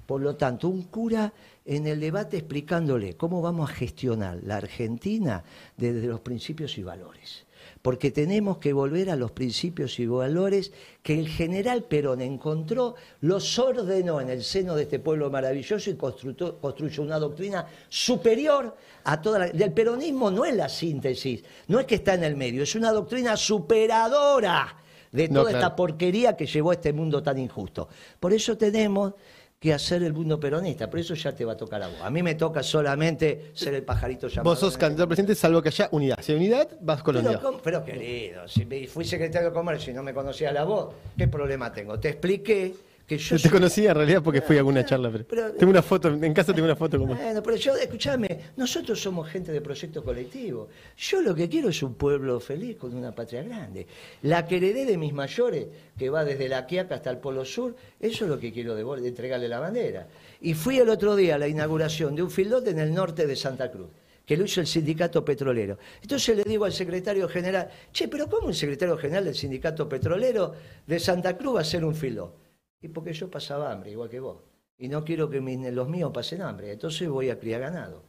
Por 0.06 0.22
lo 0.22 0.36
tanto, 0.36 0.68
un 0.68 0.84
cura 0.84 1.32
en 1.64 1.88
el 1.88 2.02
debate 2.02 2.38
explicándole 2.38 3.16
cómo 3.16 3.42
vamos 3.42 3.70
a 3.70 3.74
gestionar 3.74 4.40
la 4.44 4.58
Argentina 4.58 5.44
desde 5.78 6.08
los 6.08 6.20
principios 6.20 6.78
y 6.78 6.84
valores 6.84 7.46
porque 7.82 8.12
tenemos 8.12 8.58
que 8.58 8.74
volver 8.74 9.10
a 9.10 9.16
los 9.16 9.32
principios 9.32 10.00
y 10.00 10.06
valores 10.06 10.72
que 11.02 11.20
el 11.20 11.28
general 11.28 11.84
Perón 11.84 12.22
encontró, 12.22 12.96
los 13.22 13.58
ordenó 13.58 14.22
en 14.22 14.30
el 14.30 14.44
seno 14.44 14.76
de 14.76 14.84
este 14.84 15.00
pueblo 15.00 15.32
maravilloso 15.32 15.90
y 15.90 15.96
construyó, 15.96 17.04
una 17.04 17.18
doctrina 17.18 17.66
superior 17.90 18.76
a 19.04 19.22
toda 19.22 19.40
la... 19.40 19.46
El 19.48 19.74
peronismo 19.74 20.30
no 20.30 20.46
es 20.46 20.56
la 20.56 20.70
síntesis, 20.70 21.44
no 21.68 21.80
es 21.80 21.86
que 21.86 21.96
está 21.96 22.14
en 22.14 22.24
el 22.24 22.36
medio, 22.36 22.64
es 22.64 22.76
una 22.76 22.92
doctrina 22.92 23.36
superadora 23.36 24.78
de 25.12 25.28
toda 25.28 25.52
esta 25.52 25.76
porquería 25.76 26.38
que 26.38 26.46
llevó 26.46 26.72
a 26.72 26.76
este 26.76 26.94
mundo 26.94 27.22
tan 27.22 27.38
injusto. 27.38 27.90
Por 28.20 28.32
eso 28.32 28.58
tenemos 28.58 29.14
que 29.62 29.76
hacer 29.76 30.02
el 30.02 30.12
mundo 30.12 30.40
peronista. 30.40 30.90
Por 30.90 31.00
eso 31.00 31.14
ya 31.14 31.36
te 31.36 31.46
va 31.46 31.54
a 31.54 31.56
tocar 31.56 31.84
a 31.84 31.88
vos. 31.88 32.02
A 32.02 32.10
mí 32.10 32.24
me 32.24 32.34
toca 32.34 32.64
solamente 32.64 33.52
ser 33.54 33.76
el 33.76 33.84
pajarito 33.84 34.28
llamado. 34.28 34.50
Vos 34.50 34.60
sos 34.60 34.76
candidato 34.76 35.08
presidente 35.08 35.36
salvo 35.36 35.62
que 35.62 35.70
haya 35.70 35.88
unidad. 35.92 36.18
Si 36.20 36.32
hay 36.32 36.40
unidad, 36.40 36.68
vas 36.82 37.04
con 37.04 37.18
unidad. 37.18 37.40
Pero 37.64 37.86
querido, 37.86 38.48
si 38.48 38.66
fui 38.88 39.06
secretario 39.06 39.50
de 39.50 39.54
comercio 39.54 39.94
y 39.94 39.96
no 39.96 40.02
me 40.02 40.16
conocía 40.16 40.52
la 40.52 40.64
voz, 40.64 40.96
¿qué 41.16 41.28
problema 41.28 41.72
tengo? 41.72 42.00
Te 42.00 42.10
expliqué 42.10 42.74
yo, 43.18 43.40
te 43.40 43.50
conocía 43.50 43.92
en 43.92 43.98
realidad 43.98 44.22
porque 44.24 44.42
fui 44.42 44.56
a 44.56 44.60
alguna 44.60 44.86
charla. 44.86 45.12
Pero, 45.12 45.52
tengo 45.54 45.72
una 45.72 45.82
foto, 45.82 46.10
en 46.10 46.34
casa 46.34 46.54
tengo 46.54 46.66
una 46.66 46.76
foto 46.76 46.98
como. 46.98 47.16
Bueno, 47.16 47.44
pero 47.44 47.58
yo, 47.58 47.76
escúchame, 47.76 48.40
nosotros 48.58 49.02
somos 49.02 49.28
gente 49.30 49.52
de 49.52 49.62
proyecto 49.62 50.04
colectivo. 50.04 50.70
Yo 50.98 51.22
lo 51.22 51.36
que 51.36 51.50
quiero 51.50 51.70
es 51.70 51.84
un 51.84 51.96
pueblo 51.96 52.40
feliz 52.40 52.78
con 52.78 52.96
una 52.96 53.14
patria 53.14 53.44
grande. 53.44 53.88
La 54.24 54.46
que 54.46 54.58
heredé 54.58 54.86
de 54.86 54.98
mis 54.98 55.14
mayores, 55.14 55.68
que 55.98 56.10
va 56.10 56.24
desde 56.24 56.48
la 56.48 56.66
Quiaca 56.66 56.96
hasta 56.96 57.10
el 57.10 57.18
Polo 57.18 57.46
Sur, 57.46 57.76
eso 58.00 58.26
es 58.26 58.30
lo 58.30 58.40
que 58.40 58.52
quiero 58.52 58.76
de, 58.76 59.08
entregarle 59.08 59.48
la 59.48 59.60
bandera. 59.60 60.08
Y 60.42 60.54
fui 60.54 60.78
el 60.78 60.90
otro 60.90 61.16
día 61.16 61.36
a 61.36 61.38
la 61.38 61.48
inauguración 61.48 62.16
de 62.16 62.24
un 62.24 62.32
filote 62.32 62.72
en 62.72 62.80
el 62.80 62.94
norte 62.94 63.28
de 63.28 63.36
Santa 63.36 63.72
Cruz 63.72 63.90
que 64.26 64.38
lo 64.38 64.46
hizo 64.46 64.62
el 64.62 64.68
sindicato 64.68 65.26
petrolero. 65.26 65.78
Entonces 66.02 66.38
le 66.38 66.44
digo 66.44 66.64
al 66.64 66.72
secretario 66.72 67.28
general, 67.28 67.68
che, 67.92 68.08
pero 68.08 68.30
¿cómo 68.30 68.48
un 68.48 68.54
secretario 68.54 68.96
general 68.98 69.26
del 69.26 69.36
sindicato 69.36 69.90
petrolero 69.90 70.54
de 70.88 71.00
Santa 71.00 71.36
Cruz 71.36 71.58
va 71.58 71.62
a 71.62 71.66
ser 71.66 71.84
un 71.84 71.94
filó? 71.94 72.34
Y 72.82 72.88
porque 72.90 73.14
yo 73.14 73.30
pasaba 73.30 73.72
hambre, 73.72 73.92
igual 73.92 74.10
que 74.10 74.20
vos. 74.20 74.38
Y 74.78 74.88
no 74.88 75.06
quiero 75.06 75.30
que 75.30 75.40
los 75.40 75.88
míos 75.88 76.12
pasen 76.14 76.42
hambre. 76.42 76.72
Entonces 76.72 77.08
voy 77.08 77.30
a 77.30 77.40
criar 77.40 77.62
ganado. 77.62 78.04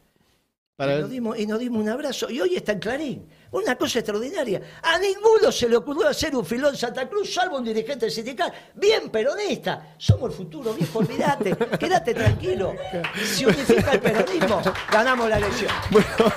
Y, 0.79 0.85
nos 0.87 1.11
dimos, 1.11 1.39
y, 1.39 1.47
nos 1.47 1.61
dimos, 1.61 1.83
un 1.83 1.89
abrazo. 1.89 2.31
Y 2.31 2.41
hoy 2.41 2.57
está 2.57 2.73
en 2.73 2.79
Clarín. 2.79 3.27
Una 3.53 3.77
cosa 3.77 3.99
extraordinaria. 3.99 4.63
A 4.83 4.99
ninguno 4.99 5.53
se 5.53 5.69
le 5.69 5.77
ocurrió 5.77 6.09
hacer 6.09 6.35
un 6.35 6.45
filón 6.45 6.75
Santa 6.75 7.07
Cruz, 7.07 7.35
salvo 7.35 7.59
un 7.59 7.65
dirigente 7.65 8.11
sindical 8.11 8.51
bien 8.75 9.11
peronista. 9.11 9.95
Somos 9.99 10.31
el 10.31 10.37
futuro, 10.37 10.73
viejo, 10.73 11.01
olvídate. 11.01 11.55
Quédate 11.79 12.15
tranquilo. 12.15 12.75
Si 13.23 13.45
unifica 13.45 13.93
el 13.93 14.01
peronismo, 14.01 14.63
ganamos 14.91 15.29
la 15.29 15.37
elección. 15.37 15.71
Bueno, 15.91 16.33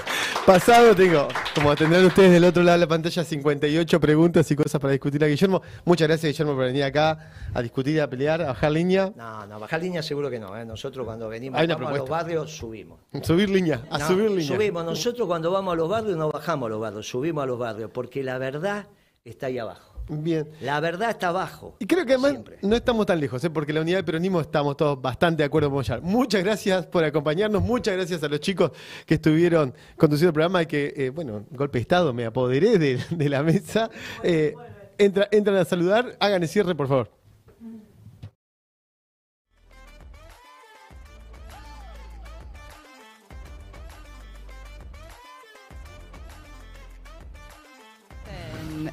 pasado 0.46 0.94
tengo, 0.94 1.30
como 1.54 1.74
tendrán 1.74 2.06
ustedes 2.06 2.34
del 2.34 2.44
otro 2.44 2.64
lado 2.64 2.80
de 2.80 2.86
la 2.86 2.90
pantalla, 2.90 3.24
58 3.24 4.00
preguntas 4.02 4.52
y 4.52 4.56
cosas 4.58 4.82
para 4.82 4.92
discutir 4.92 5.24
a 5.24 5.28
Guillermo. 5.28 5.62
Muchas 5.86 6.10
gracias, 6.10 6.34
Guillermo, 6.34 6.54
por 6.56 6.66
venir 6.66 6.84
acá 6.84 7.32
a 7.54 7.62
discutir, 7.62 8.02
a 8.02 8.10
pelear, 8.10 8.42
a 8.42 8.48
bajar 8.48 8.72
línea. 8.74 9.14
No, 9.16 9.46
no, 9.48 9.62
bajar 9.62 9.82
línea 9.82 10.04
seguro 10.04 10.30
que 10.30 10.38
no. 10.38 10.58
¿eh? 10.58 10.66
Nosotros 10.66 11.06
cuando 11.06 11.30
venimos 11.30 11.62
a 11.62 11.64
los 11.64 12.10
barrios 12.10 12.52
subimos. 12.52 13.00
Subir 13.22 13.50
línea, 13.50 13.84
a 13.90 14.06
subir 14.06 14.30
línea. 14.30 14.48
Subimos. 14.48 14.84
Nosotros 14.84 15.26
cuando 15.26 15.50
vamos 15.50 15.72
a 15.72 15.76
los 15.78 15.88
barrios 15.88 16.18
no 16.18 16.30
bajamos 16.30 16.68
a 16.68 16.70
los 16.72 16.82
barrios 16.82 17.05
subimos 17.08 17.44
a 17.44 17.48
los 17.48 17.60
barrios, 17.60 17.92
porque 17.92 18.24
la 18.24 18.38
verdad 18.38 18.88
está 19.24 19.48
ahí 19.48 19.58
abajo. 19.58 19.96
Bien. 20.08 20.48
La 20.62 20.80
verdad 20.80 21.10
está 21.10 21.30
abajo. 21.30 21.78
Y 21.80 21.88
creo 21.88 22.06
que 22.06 22.14
además 22.14 22.36
no 22.62 22.76
estamos 22.76 23.06
tan 23.06 23.20
lejos, 23.20 23.44
¿eh? 23.44 23.50
porque 23.50 23.74
la 23.74 23.82
unidad 23.82 23.98
del 23.98 24.06
peronismo 24.06 24.40
estamos 24.40 24.78
todos 24.78 25.02
bastante 25.02 25.42
de 25.42 25.48
acuerdo 25.48 25.70
con 25.70 25.78
Mollar. 25.78 26.02
Muchas 26.02 26.44
gracias 26.44 26.86
por 26.86 27.04
acompañarnos, 27.04 27.64
muchas 27.64 27.96
gracias 27.96 28.22
a 28.22 28.28
los 28.28 28.40
chicos 28.40 28.72
que 29.06 29.16
estuvieron 29.16 29.74
conduciendo 29.98 30.30
el 30.30 30.34
programa 30.34 30.62
y 30.62 30.66
que, 30.68 30.94
eh, 30.96 31.10
bueno, 31.10 31.46
golpe 31.50 31.80
de 31.80 31.82
Estado, 31.82 32.14
me 32.14 32.26
apoderé 32.26 32.78
de, 32.78 33.30
la 33.30 33.42
mesa. 33.42 33.90
Eh, 34.22 34.54
entra, 34.98 35.28
entran 35.32 35.58
a 35.58 35.66
saludar, 35.66 36.16
hagan 36.20 36.44
el 36.44 36.50
cierre, 36.50 36.76
por 36.76 36.88
favor. 36.88 37.25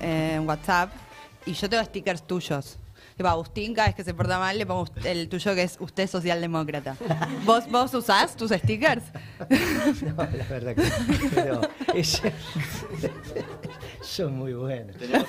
En 0.02 0.46
WhatsApp 0.46 0.92
y 1.46 1.52
yo 1.54 1.68
tengo 1.68 1.84
stickers 1.84 2.26
tuyos. 2.26 2.78
Tipo, 3.16 3.28
Agustín, 3.28 3.74
cada 3.74 3.88
vez 3.88 3.94
que 3.94 4.04
se 4.04 4.14
porta 4.14 4.38
mal, 4.38 4.56
le 4.56 4.64
pongo 4.64 4.86
el 5.04 5.28
tuyo 5.28 5.54
que 5.54 5.64
es 5.64 5.76
usted 5.80 6.08
socialdemócrata. 6.08 6.96
¿Vos, 7.44 7.70
vos 7.70 7.92
usás 7.94 8.36
tus 8.36 8.50
stickers? 8.50 9.04
No, 10.02 10.16
la 10.16 10.44
verdad 10.48 10.74
que 10.74 10.82
no. 11.44 11.60
son 14.02 14.36
muy 14.36 14.54
buenos. 14.54 14.96
Tenemos 14.96 15.28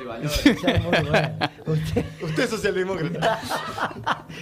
y 0.00 0.04
valores. 0.04 0.60
Son 0.60 0.82
muy 0.82 1.08
buenos. 1.08 1.50
Usted, 1.66 2.04
usted 2.22 2.42
es 2.44 2.50
socialdemócrata. 2.50 3.40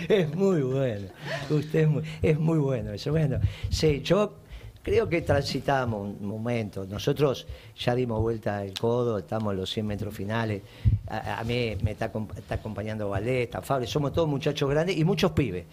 es 0.09 0.35
muy 0.35 0.63
bueno. 0.63 1.09
Usted 1.49 1.81
es 1.81 1.89
muy, 1.89 2.03
es 2.23 2.39
muy 2.39 2.59
bueno 2.59 2.93
eso. 2.93 3.11
Bueno, 3.11 3.41
sí, 3.71 4.03
yo 4.03 4.35
creo 4.87 5.09
que 5.09 5.23
transitamos 5.23 6.01
un 6.21 6.29
momento. 6.29 6.87
Nosotros 6.87 7.45
ya 7.77 7.93
dimos 7.93 8.21
vuelta 8.23 8.65
el 8.65 8.73
codo, 8.73 9.19
estamos 9.19 9.53
en 9.53 9.59
los 9.59 9.69
100 9.69 9.85
metros 9.85 10.15
finales. 10.15 10.63
A, 11.09 11.43
mí 11.43 11.77
me 11.83 11.91
está, 11.91 12.13
acompañando 12.51 13.09
Valé, 13.09 13.43
está 13.43 13.61
Fabio, 13.63 13.89
somos 13.89 14.13
todos 14.13 14.29
muchachos 14.29 14.71
grandes 14.71 14.97
y 14.97 15.05
muchos 15.05 15.33
pibes. 15.33 15.65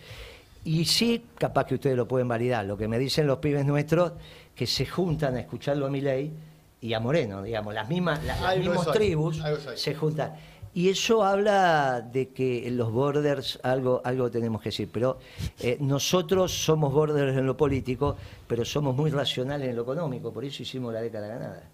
Y 0.64 0.84
sí, 0.86 1.26
capaz 1.38 1.66
que 1.66 1.76
ustedes 1.76 1.96
lo 1.96 2.08
pueden 2.08 2.28
validar, 2.28 2.66
lo 2.66 2.76
que 2.76 2.88
me 2.88 2.98
dicen 2.98 3.28
los 3.28 3.38
pibes 3.38 3.64
nuestros, 3.68 4.14
que 4.56 4.66
se 4.66 4.88
juntan 4.88 5.36
a 5.36 5.42
escucharlo 5.42 5.86
a 5.86 5.92
ley 5.92 6.34
y 6.82 6.94
a 6.96 7.00
Moreno, 7.00 7.44
digamos, 7.44 7.72
las 7.72 7.88
mismas, 7.88 8.20
las, 8.24 8.58
mismas 8.58 8.92
tribus 8.94 9.44
se 9.76 9.94
juntan. 9.94 10.34
Y 10.76 10.90
eso 10.90 11.24
habla 11.24 12.02
de 12.02 12.30
que 12.30 12.70
los 12.72 12.92
borders 12.92 13.60
algo, 13.62 14.02
algo 14.04 14.32
tenemos 14.32 14.62
que 14.62 14.70
decir. 14.70 14.90
Pero 14.92 15.20
eh, 15.60 15.78
nosotros 15.80 16.52
somos 16.52 16.92
borders 16.92 17.38
en 17.38 17.46
lo 17.46 17.56
político, 17.56 18.18
pero 18.48 18.66
somos 18.66 18.96
muy 18.96 19.12
racionales 19.12 19.70
en 19.70 19.76
lo 19.76 19.84
económico. 19.84 20.34
Por 20.34 20.46
eso 20.46 20.64
hicimos 20.64 20.92
la 20.94 21.02
década 21.02 21.28
ganada. 21.28 21.70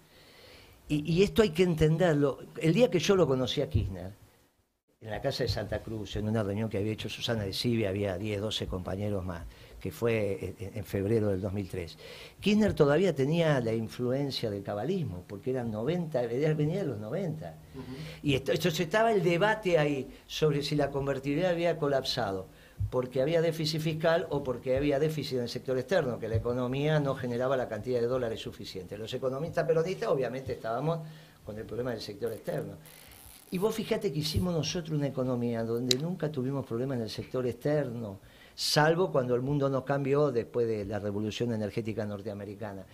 Y, 0.88 1.10
y 1.10 1.22
esto 1.22 1.42
hay 1.42 1.50
que 1.50 1.62
entenderlo. 1.62 2.38
El 2.60 2.74
día 2.74 2.90
que 2.90 2.98
yo 2.98 3.16
lo 3.16 3.26
conocí 3.26 3.62
a 3.62 3.70
Kirchner, 3.70 4.12
en 5.00 5.10
la 5.10 5.22
casa 5.22 5.44
de 5.44 5.48
Santa 5.48 5.82
Cruz, 5.82 6.16
en 6.16 6.28
una 6.28 6.42
reunión 6.42 6.68
que 6.68 6.76
había 6.76 6.92
hecho 6.92 7.08
Susana 7.08 7.44
de 7.44 7.54
Sibia, 7.54 7.88
había 7.88 8.18
10, 8.18 8.40
12 8.42 8.66
compañeros 8.66 9.24
más 9.24 9.44
que 9.80 9.90
fue 9.90 10.54
en 10.58 10.84
febrero 10.84 11.28
del 11.28 11.40
2003. 11.40 11.96
Kirchner 12.40 12.74
todavía 12.74 13.14
tenía 13.14 13.60
la 13.60 13.72
influencia 13.72 14.50
del 14.50 14.62
cabalismo, 14.62 15.24
porque 15.26 15.50
eran 15.50 15.70
90, 15.70 16.20
venía 16.54 16.80
de 16.80 16.86
los 16.86 16.98
90. 16.98 17.54
Y 18.22 18.34
esto, 18.34 18.52
estaba 18.52 19.12
el 19.12 19.22
debate 19.22 19.78
ahí 19.78 20.08
sobre 20.26 20.62
si 20.62 20.76
la 20.76 20.90
convertibilidad 20.90 21.50
había 21.50 21.78
colapsado, 21.78 22.46
porque 22.90 23.22
había 23.22 23.40
déficit 23.40 23.80
fiscal 23.80 24.26
o 24.30 24.42
porque 24.42 24.76
había 24.76 24.98
déficit 24.98 25.38
en 25.38 25.42
el 25.44 25.48
sector 25.48 25.78
externo, 25.78 26.18
que 26.18 26.28
la 26.28 26.36
economía 26.36 27.00
no 27.00 27.14
generaba 27.14 27.56
la 27.56 27.68
cantidad 27.68 28.00
de 28.00 28.06
dólares 28.06 28.40
suficiente. 28.40 28.98
Los 28.98 29.12
economistas 29.14 29.66
peronistas 29.66 30.08
obviamente 30.10 30.52
estábamos 30.52 31.00
con 31.44 31.58
el 31.58 31.64
problema 31.64 31.90
del 31.90 32.00
sector 32.00 32.32
externo. 32.32 32.74
Y 33.52 33.58
vos 33.58 33.74
fíjate 33.74 34.12
que 34.12 34.20
hicimos 34.20 34.54
nosotros 34.54 34.96
una 34.96 35.08
economía 35.08 35.64
donde 35.64 35.98
nunca 35.98 36.30
tuvimos 36.30 36.64
problemas 36.64 36.98
en 36.98 37.02
el 37.04 37.10
sector 37.10 37.46
externo, 37.46 38.20
salvo 38.60 39.10
cuando 39.10 39.34
el 39.34 39.40
mundo 39.40 39.70
no 39.70 39.84
cambió 39.86 40.30
después 40.30 40.68
de 40.68 40.84
la 40.84 40.98
revolución 40.98 41.52
energética 41.52 42.04
norteamericana. 42.04 42.84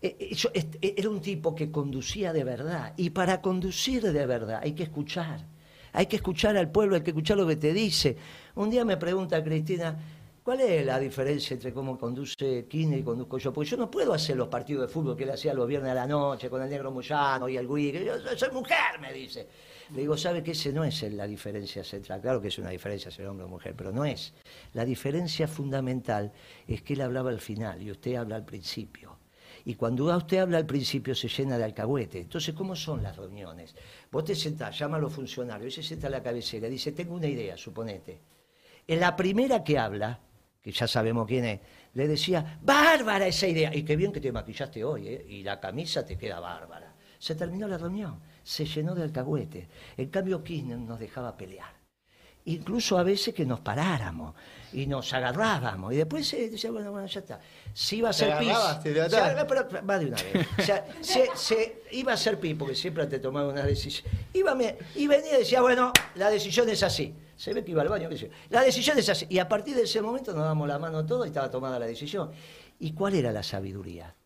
eh, 0.00 0.16
eh, 0.54 0.70
eh, 0.80 0.94
era 0.96 1.10
un 1.10 1.20
tipo 1.20 1.54
que 1.54 1.70
conducía 1.70 2.32
de 2.32 2.44
verdad. 2.44 2.94
Y 2.96 3.10
para 3.10 3.40
conducir 3.42 4.02
de 4.02 4.26
verdad 4.26 4.60
hay 4.62 4.72
que 4.74 4.84
escuchar. 4.84 5.46
Hay 5.92 6.06
que 6.06 6.16
escuchar 6.16 6.56
al 6.56 6.70
pueblo, 6.72 6.96
hay 6.96 7.02
que 7.02 7.10
escuchar 7.10 7.36
lo 7.36 7.46
que 7.46 7.56
te 7.56 7.72
dice. 7.74 8.16
Un 8.54 8.70
día 8.70 8.84
me 8.86 8.96
pregunta 8.96 9.44
Cristina, 9.44 9.98
¿cuál 10.42 10.60
es 10.62 10.86
la 10.86 10.98
diferencia 10.98 11.54
entre 11.54 11.74
cómo 11.74 11.98
conduce 11.98 12.66
Kirchner 12.66 13.00
y 13.00 13.02
conduzco 13.02 13.36
yo? 13.38 13.52
Porque 13.52 13.68
yo 13.70 13.76
no 13.76 13.90
puedo 13.90 14.14
hacer 14.14 14.36
los 14.36 14.48
partidos 14.48 14.86
de 14.86 14.88
fútbol 14.88 15.14
que 15.16 15.24
él 15.24 15.30
hacía 15.30 15.52
los 15.52 15.68
viernes 15.68 15.90
a 15.92 15.94
la 15.94 16.06
noche 16.06 16.48
con 16.48 16.62
el 16.62 16.70
negro 16.70 16.90
Moyano 16.90 17.48
y 17.50 17.58
el 17.58 17.66
Gui. 17.66 17.92
que 17.92 18.04
Yo 18.06 18.16
yo 18.18 18.36
soy 18.36 18.50
mujer, 18.50 18.98
me 19.00 19.12
dice. 19.12 19.46
Le 19.94 20.00
digo, 20.00 20.16
¿sabe 20.16 20.42
que 20.42 20.52
ese 20.52 20.72
no 20.72 20.84
es 20.84 21.02
la 21.02 21.26
diferencia 21.26 21.84
central? 21.84 22.22
Claro 22.22 22.40
que 22.40 22.48
es 22.48 22.58
una 22.58 22.70
diferencia 22.70 23.10
ser 23.10 23.26
hombre 23.26 23.44
o 23.44 23.48
mujer, 23.48 23.74
pero 23.76 23.92
no 23.92 24.06
es. 24.06 24.32
La 24.72 24.86
diferencia 24.86 25.46
fundamental 25.46 26.32
es 26.66 26.80
que 26.80 26.94
él 26.94 27.02
hablaba 27.02 27.28
al 27.28 27.40
final 27.40 27.82
y 27.82 27.90
usted 27.90 28.14
habla 28.14 28.36
al 28.36 28.44
principio. 28.44 29.18
Y 29.66 29.74
cuando 29.74 30.16
usted 30.16 30.38
habla 30.38 30.56
al 30.56 30.66
principio 30.66 31.14
se 31.14 31.28
llena 31.28 31.58
de 31.58 31.64
alcahuete. 31.64 32.20
Entonces, 32.20 32.54
¿cómo 32.54 32.74
son 32.74 33.02
las 33.02 33.16
reuniones? 33.16 33.74
Vos 34.10 34.24
te 34.24 34.34
sentás, 34.34 34.78
llama 34.78 34.96
a 34.96 35.00
los 35.00 35.12
funcionarios, 35.12 35.74
se 35.74 35.82
sienta 35.82 36.06
a 36.06 36.10
la 36.10 36.22
cabecera, 36.22 36.68
dice, 36.68 36.92
tengo 36.92 37.14
una 37.14 37.26
idea, 37.26 37.58
suponete. 37.58 38.18
En 38.86 38.98
la 38.98 39.14
primera 39.14 39.62
que 39.62 39.78
habla, 39.78 40.18
que 40.62 40.72
ya 40.72 40.88
sabemos 40.88 41.26
quién 41.26 41.44
es, 41.44 41.60
le 41.92 42.08
decía, 42.08 42.58
bárbara 42.62 43.26
esa 43.26 43.46
idea. 43.46 43.74
Y 43.74 43.82
qué 43.82 43.94
bien 43.96 44.10
que 44.10 44.20
te 44.20 44.32
maquillaste 44.32 44.82
hoy, 44.82 45.08
¿eh? 45.08 45.26
y 45.28 45.42
la 45.42 45.60
camisa 45.60 46.04
te 46.06 46.16
queda 46.16 46.40
bárbara. 46.40 46.94
Se 47.18 47.34
terminó 47.34 47.68
la 47.68 47.78
reunión, 47.78 48.20
se 48.42 48.64
llenó 48.66 48.94
de 48.94 49.02
alcahuete. 49.02 49.68
En 49.96 50.08
cambio, 50.08 50.42
Kirchner 50.42 50.78
nos 50.78 50.98
dejaba 51.00 51.36
pelear. 51.36 51.80
Incluso 52.44 52.98
a 52.98 53.04
veces 53.04 53.32
que 53.34 53.46
nos 53.46 53.60
paráramos 53.60 54.34
y 54.72 54.86
nos 54.86 55.12
agarrábamos. 55.12 55.92
Y 55.92 55.96
después 55.98 56.26
se 56.26 56.48
decía, 56.48 56.72
bueno, 56.72 56.90
bueno, 56.90 57.06
ya 57.06 57.20
está. 57.20 57.40
Si 57.72 57.98
iba 57.98 58.08
a 58.08 58.12
¿Te 58.12 58.18
ser 58.18 58.38
pis. 58.38 58.48
se 58.48 58.52
agarrabas? 58.54 59.12
agarra- 59.14 59.46
pero 59.46 59.86
va 59.86 59.98
de 59.98 60.06
una 60.06 60.16
vez. 60.16 60.48
O 60.58 60.62
sea, 60.62 60.84
se, 61.00 61.28
se- 61.36 61.82
iba 61.92 62.12
a 62.12 62.16
ser 62.16 62.40
pis, 62.40 62.56
porque 62.58 62.74
siempre 62.74 63.06
te 63.06 63.20
tomaba 63.20 63.48
una 63.48 63.62
decisión. 63.62 64.10
Iba, 64.32 64.56
y 64.96 65.06
venía 65.06 65.36
y 65.36 65.38
decía, 65.38 65.60
bueno, 65.62 65.92
la 66.16 66.30
decisión 66.30 66.68
es 66.68 66.82
así. 66.82 67.14
Se 67.36 67.52
ve 67.54 67.64
que 67.64 67.70
iba 67.70 67.82
al 67.82 67.88
baño. 67.88 68.08
La 68.50 68.62
decisión 68.62 68.98
es 68.98 69.08
así. 69.08 69.24
Y 69.28 69.38
a 69.38 69.48
partir 69.48 69.76
de 69.76 69.82
ese 69.82 70.02
momento 70.02 70.32
nos 70.34 70.42
damos 70.44 70.66
la 70.66 70.80
mano 70.80 71.06
todos 71.06 71.26
y 71.26 71.28
estaba 71.28 71.48
tomada 71.48 71.78
la 71.78 71.86
decisión. 71.86 72.32
¿Y 72.80 72.92
cuál 72.92 73.14
era 73.14 73.30
la 73.30 73.44
sabiduría? 73.44 74.16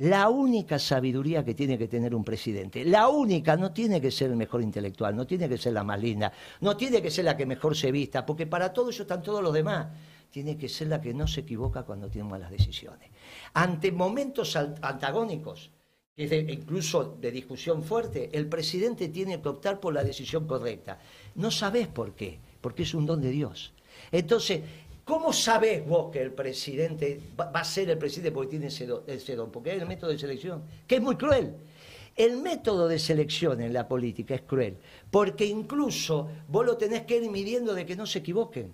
La 0.00 0.30
única 0.30 0.78
sabiduría 0.78 1.44
que 1.44 1.52
tiene 1.52 1.76
que 1.76 1.86
tener 1.86 2.14
un 2.14 2.24
presidente, 2.24 2.86
la 2.86 3.08
única, 3.08 3.54
no 3.58 3.70
tiene 3.70 4.00
que 4.00 4.10
ser 4.10 4.30
el 4.30 4.36
mejor 4.36 4.62
intelectual, 4.62 5.14
no 5.14 5.26
tiene 5.26 5.46
que 5.46 5.58
ser 5.58 5.74
la 5.74 5.84
más 5.84 6.00
linda, 6.00 6.32
no 6.62 6.74
tiene 6.74 7.02
que 7.02 7.10
ser 7.10 7.26
la 7.26 7.36
que 7.36 7.44
mejor 7.44 7.76
se 7.76 7.92
vista, 7.92 8.24
porque 8.24 8.46
para 8.46 8.72
todo 8.72 8.88
eso 8.88 9.02
están 9.02 9.22
todos 9.22 9.42
los 9.42 9.52
demás. 9.52 9.88
Tiene 10.30 10.56
que 10.56 10.70
ser 10.70 10.88
la 10.88 11.02
que 11.02 11.12
no 11.12 11.26
se 11.26 11.40
equivoca 11.40 11.82
cuando 11.82 12.08
tiene 12.08 12.30
malas 12.30 12.50
decisiones. 12.50 13.10
Ante 13.52 13.92
momentos 13.92 14.56
antagónicos, 14.56 15.70
que 16.16 16.46
incluso 16.48 17.18
de 17.20 17.30
discusión 17.30 17.82
fuerte, 17.82 18.30
el 18.32 18.48
presidente 18.48 19.08
tiene 19.08 19.42
que 19.42 19.48
optar 19.50 19.80
por 19.80 19.92
la 19.92 20.02
decisión 20.02 20.46
correcta. 20.46 20.98
No 21.34 21.50
sabés 21.50 21.88
por 21.88 22.14
qué, 22.14 22.38
porque 22.62 22.84
es 22.84 22.94
un 22.94 23.04
don 23.04 23.20
de 23.20 23.30
Dios. 23.30 23.74
Entonces, 24.10 24.62
¿cómo 25.04 25.32
sabés 25.32 25.86
vos 25.86 26.10
que 26.12 26.20
el 26.22 26.32
presidente 26.32 27.20
va 27.38 27.50
a 27.54 27.64
ser 27.64 27.90
el 27.90 27.98
presidente 27.98 28.32
porque 28.32 28.50
tiene 28.50 28.66
ese 28.68 28.86
do- 28.86 29.04
ese 29.06 29.36
don? 29.36 29.50
Porque 29.50 29.70
hay 29.72 29.78
el 29.80 29.86
método 29.86 30.10
de 30.10 30.18
selección, 30.18 30.62
que 30.86 30.96
es 30.96 31.02
muy 31.02 31.16
cruel. 31.16 31.54
El 32.16 32.36
método 32.38 32.88
de 32.88 32.98
selección 32.98 33.60
en 33.60 33.72
la 33.72 33.86
política 33.88 34.34
es 34.34 34.42
cruel, 34.42 34.76
porque 35.10 35.44
incluso 35.46 36.28
vos 36.48 36.66
lo 36.66 36.76
tenés 36.76 37.02
que 37.02 37.16
ir 37.18 37.30
midiendo 37.30 37.74
de 37.74 37.86
que 37.86 37.96
no 37.96 38.06
se 38.06 38.18
equivoquen. 38.18 38.72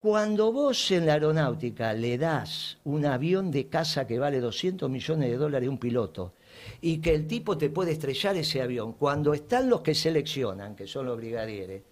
Cuando 0.00 0.50
vos 0.52 0.90
en 0.90 1.06
la 1.06 1.12
aeronáutica 1.14 1.92
le 1.94 2.18
das 2.18 2.78
un 2.84 3.06
avión 3.06 3.50
de 3.52 3.68
casa 3.68 4.06
que 4.06 4.18
vale 4.18 4.40
200 4.40 4.90
millones 4.90 5.30
de 5.30 5.36
dólares 5.36 5.68
a 5.68 5.70
un 5.70 5.78
piloto 5.78 6.34
y 6.80 6.98
que 6.98 7.14
el 7.14 7.26
tipo 7.28 7.56
te 7.56 7.70
puede 7.70 7.92
estrellar 7.92 8.36
ese 8.36 8.60
avión, 8.62 8.94
cuando 8.94 9.32
están 9.32 9.68
los 9.70 9.80
que 9.82 9.94
seleccionan, 9.94 10.74
que 10.74 10.88
son 10.88 11.06
los 11.06 11.16
brigadieres, 11.16 11.82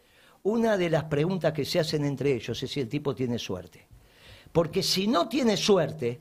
una 0.42 0.76
de 0.76 0.90
las 0.90 1.04
preguntas 1.04 1.52
que 1.52 1.64
se 1.64 1.80
hacen 1.80 2.04
entre 2.04 2.32
ellos 2.34 2.62
es 2.62 2.70
si 2.70 2.80
el 2.80 2.88
tipo 2.88 3.14
tiene 3.14 3.38
suerte. 3.38 3.86
Porque 4.52 4.82
si 4.82 5.06
no 5.06 5.28
tiene 5.28 5.56
suerte, 5.56 6.20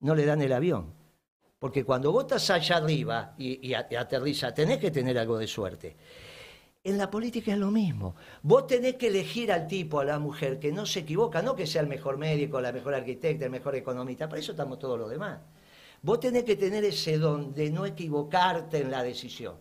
no 0.00 0.14
le 0.14 0.24
dan 0.24 0.42
el 0.42 0.52
avión. 0.52 0.92
Porque 1.58 1.84
cuando 1.84 2.12
vos 2.12 2.24
estás 2.24 2.50
allá 2.50 2.76
arriba 2.76 3.34
y, 3.38 3.68
y 3.68 3.74
aterriza, 3.74 4.52
tenés 4.52 4.78
que 4.78 4.90
tener 4.90 5.18
algo 5.18 5.38
de 5.38 5.46
suerte. 5.46 5.96
En 6.82 6.98
la 6.98 7.10
política 7.10 7.52
es 7.52 7.58
lo 7.58 7.70
mismo. 7.70 8.14
Vos 8.42 8.66
tenés 8.66 8.96
que 8.96 9.06
elegir 9.06 9.50
al 9.50 9.66
tipo, 9.66 10.00
a 10.00 10.04
la 10.04 10.18
mujer, 10.18 10.58
que 10.58 10.70
no 10.70 10.84
se 10.84 11.00
equivoca, 11.00 11.40
no 11.40 11.56
que 11.56 11.66
sea 11.66 11.80
el 11.80 11.88
mejor 11.88 12.18
médico, 12.18 12.60
la 12.60 12.72
mejor 12.72 12.94
arquitecta, 12.94 13.46
el 13.46 13.50
mejor 13.50 13.74
economista, 13.74 14.28
para 14.28 14.40
eso 14.40 14.52
estamos 14.52 14.78
todos 14.78 14.98
los 14.98 15.08
demás. 15.08 15.40
Vos 16.02 16.20
tenés 16.20 16.44
que 16.44 16.56
tener 16.56 16.84
ese 16.84 17.16
don 17.16 17.54
de 17.54 17.70
no 17.70 17.86
equivocarte 17.86 18.82
en 18.82 18.90
la 18.90 19.02
decisión. 19.02 19.56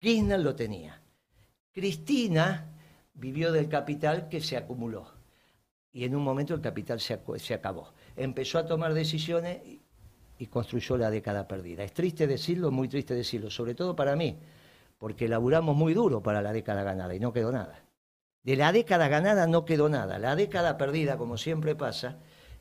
Kirchner 0.00 0.40
lo 0.40 0.56
tenía. 0.56 1.00
Cristina 1.70 2.71
vivió 3.14 3.52
del 3.52 3.68
capital 3.68 4.28
que 4.28 4.40
se 4.40 4.56
acumuló. 4.56 5.12
Y 5.92 6.04
en 6.04 6.14
un 6.14 6.22
momento 6.22 6.54
el 6.54 6.60
capital 6.60 7.00
se, 7.00 7.14
acabó. 7.54 7.92
Empezó 8.16 8.58
a 8.58 8.66
tomar 8.66 8.94
decisiones 8.94 9.64
y, 9.66 9.82
y 10.38 10.46
construyó 10.46 10.96
la 10.96 11.10
década 11.10 11.46
perdida. 11.46 11.84
Es 11.84 11.92
triste 11.92 12.26
decirlo, 12.26 12.70
muy 12.70 12.88
triste 12.88 13.14
decirlo, 13.14 13.50
sobre 13.50 13.74
todo 13.74 13.94
para 13.94 14.16
mí, 14.16 14.38
porque 14.98 15.28
laburamos 15.28 15.76
muy 15.76 15.92
duro 15.92 16.22
para 16.22 16.40
la 16.40 16.52
década 16.52 16.82
ganada 16.82 17.14
y 17.14 17.20
no 17.20 17.32
quedó 17.32 17.52
nada. 17.52 17.84
De 18.42 18.56
la 18.56 18.72
década 18.72 19.08
ganada 19.08 19.46
no 19.46 19.64
quedó 19.64 19.88
nada. 19.88 20.18
La 20.18 20.34
década 20.34 20.76
perdida, 20.76 21.16
como 21.16 21.36
siempre 21.36 21.76
pasa, 21.76 22.18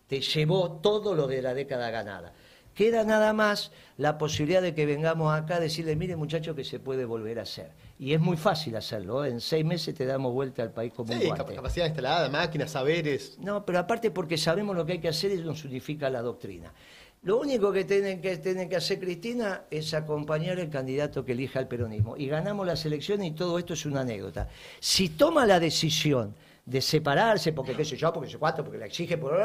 te 0.07 0.21
llevó 0.21 0.73
todo 0.73 1.15
lo 1.15 1.27
de 1.27 1.41
la 1.41 1.53
década 1.53 1.89
ganada. 1.89 2.33
Queda 2.75 3.03
nada 3.03 3.33
más 3.33 3.71
la 3.97 4.17
posibilidad 4.17 4.61
de 4.61 4.75
que 4.75 4.85
vengamos 4.85 5.33
acá 5.33 5.55
a 5.55 5.59
decirle, 5.59 5.95
mire 5.95 6.15
muchachos, 6.15 6.55
que 6.55 6.63
se 6.63 6.79
puede 6.79 7.05
volver 7.05 7.39
a 7.39 7.43
hacer. 7.43 7.71
Y 8.01 8.15
es 8.15 8.19
muy 8.19 8.35
fácil 8.35 8.75
hacerlo. 8.75 9.23
¿eh? 9.23 9.29
En 9.29 9.39
seis 9.39 9.63
meses 9.63 9.93
te 9.93 10.07
damos 10.07 10.33
vuelta 10.33 10.63
al 10.63 10.71
país 10.71 10.91
como 10.91 11.13
un 11.13 11.19
Sí, 11.19 11.27
guante. 11.27 11.45
cap- 11.45 11.55
capacidad 11.55 11.85
instalada, 11.85 12.29
máquinas, 12.29 12.71
saberes. 12.71 13.37
No, 13.39 13.63
pero 13.63 13.77
aparte 13.77 14.09
porque 14.09 14.39
sabemos 14.39 14.75
lo 14.75 14.83
que 14.87 14.93
hay 14.93 14.99
que 14.99 15.07
hacer 15.09 15.31
y 15.31 15.37
nos 15.43 15.63
unifica 15.65 16.09
la 16.09 16.23
doctrina. 16.23 16.73
Lo 17.21 17.39
único 17.39 17.71
que 17.71 17.83
tiene 17.83 18.19
que, 18.19 18.37
tiene 18.37 18.67
que 18.67 18.75
hacer 18.75 18.99
Cristina 18.99 19.65
es 19.69 19.93
acompañar 19.93 20.59
al 20.59 20.71
candidato 20.71 21.23
que 21.23 21.33
elija 21.33 21.59
el 21.59 21.67
peronismo. 21.67 22.17
Y 22.17 22.25
ganamos 22.25 22.65
las 22.65 22.83
elecciones 22.87 23.27
y 23.27 23.31
todo 23.35 23.59
esto 23.59 23.73
es 23.75 23.85
una 23.85 24.01
anécdota. 24.01 24.49
Si 24.79 25.09
toma 25.09 25.45
la 25.45 25.59
decisión 25.59 26.33
de 26.65 26.81
separarse, 26.81 27.53
porque 27.53 27.75
qué 27.75 27.85
sé 27.85 27.97
yo, 27.97 28.11
porque 28.11 28.31
sé 28.31 28.39
cuánto, 28.39 28.63
porque 28.63 28.79
la 28.79 28.87
exige, 28.87 29.19
por 29.19 29.39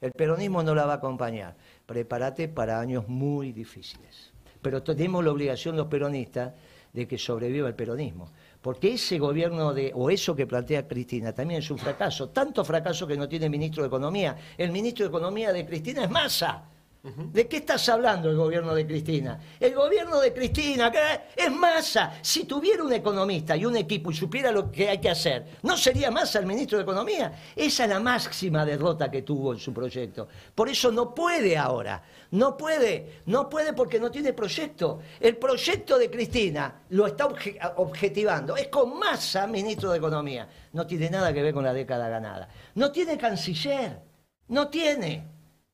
el 0.00 0.10
peronismo 0.10 0.64
no 0.64 0.74
la 0.74 0.86
va 0.86 0.94
a 0.94 0.96
acompañar. 0.96 1.54
Prepárate 1.86 2.48
para 2.48 2.80
años 2.80 3.06
muy 3.06 3.52
difíciles. 3.52 4.32
Pero 4.60 4.82
tenemos 4.82 5.24
la 5.24 5.30
obligación 5.30 5.76
los 5.76 5.86
peronistas 5.86 6.52
de 6.92 7.08
que 7.08 7.18
sobreviva 7.18 7.68
el 7.68 7.74
peronismo. 7.74 8.30
Porque 8.60 8.94
ese 8.94 9.18
gobierno 9.18 9.72
de, 9.72 9.92
o 9.94 10.10
eso 10.10 10.36
que 10.36 10.46
plantea 10.46 10.86
Cristina 10.86 11.32
también 11.32 11.60
es 11.60 11.70
un 11.70 11.78
fracaso. 11.78 12.28
Tanto 12.28 12.64
fracaso 12.64 13.06
que 13.06 13.16
no 13.16 13.28
tiene 13.28 13.48
ministro 13.48 13.82
de 13.82 13.88
Economía. 13.88 14.36
El 14.56 14.70
ministro 14.70 15.04
de 15.04 15.08
Economía 15.08 15.52
de 15.52 15.66
Cristina 15.66 16.04
es 16.04 16.10
Massa. 16.10 16.71
¿De 17.04 17.48
qué 17.48 17.56
estás 17.56 17.88
hablando 17.88 18.30
el 18.30 18.36
gobierno 18.36 18.76
de 18.76 18.86
Cristina? 18.86 19.36
El 19.58 19.74
gobierno 19.74 20.20
de 20.20 20.32
Cristina 20.32 20.92
es 21.34 21.50
Massa. 21.50 22.12
Si 22.22 22.44
tuviera 22.44 22.84
un 22.84 22.92
economista 22.92 23.56
y 23.56 23.64
un 23.64 23.76
equipo 23.76 24.12
y 24.12 24.14
supiera 24.14 24.52
lo 24.52 24.70
que 24.70 24.88
hay 24.88 24.98
que 25.00 25.10
hacer, 25.10 25.46
¿no 25.62 25.76
sería 25.76 26.12
Massa 26.12 26.38
el 26.38 26.46
ministro 26.46 26.78
de 26.78 26.84
Economía? 26.84 27.32
Esa 27.56 27.84
es 27.84 27.90
la 27.90 27.98
máxima 27.98 28.64
derrota 28.64 29.10
que 29.10 29.22
tuvo 29.22 29.52
en 29.52 29.58
su 29.58 29.74
proyecto. 29.74 30.28
Por 30.54 30.68
eso 30.68 30.92
no 30.92 31.12
puede 31.12 31.58
ahora. 31.58 32.00
No 32.30 32.56
puede. 32.56 33.22
No 33.26 33.48
puede 33.48 33.72
porque 33.72 33.98
no 33.98 34.08
tiene 34.12 34.32
proyecto. 34.32 35.00
El 35.18 35.36
proyecto 35.38 35.98
de 35.98 36.08
Cristina 36.08 36.82
lo 36.90 37.08
está 37.08 37.26
obje- 37.26 37.58
objetivando. 37.78 38.56
Es 38.56 38.68
con 38.68 38.96
Massa 38.96 39.48
ministro 39.48 39.90
de 39.90 39.98
Economía. 39.98 40.48
No 40.72 40.86
tiene 40.86 41.10
nada 41.10 41.32
que 41.32 41.42
ver 41.42 41.52
con 41.52 41.64
la 41.64 41.74
década 41.74 42.08
ganada. 42.08 42.48
No 42.76 42.92
tiene 42.92 43.18
canciller. 43.18 43.98
No 44.46 44.68
tiene. 44.68 45.31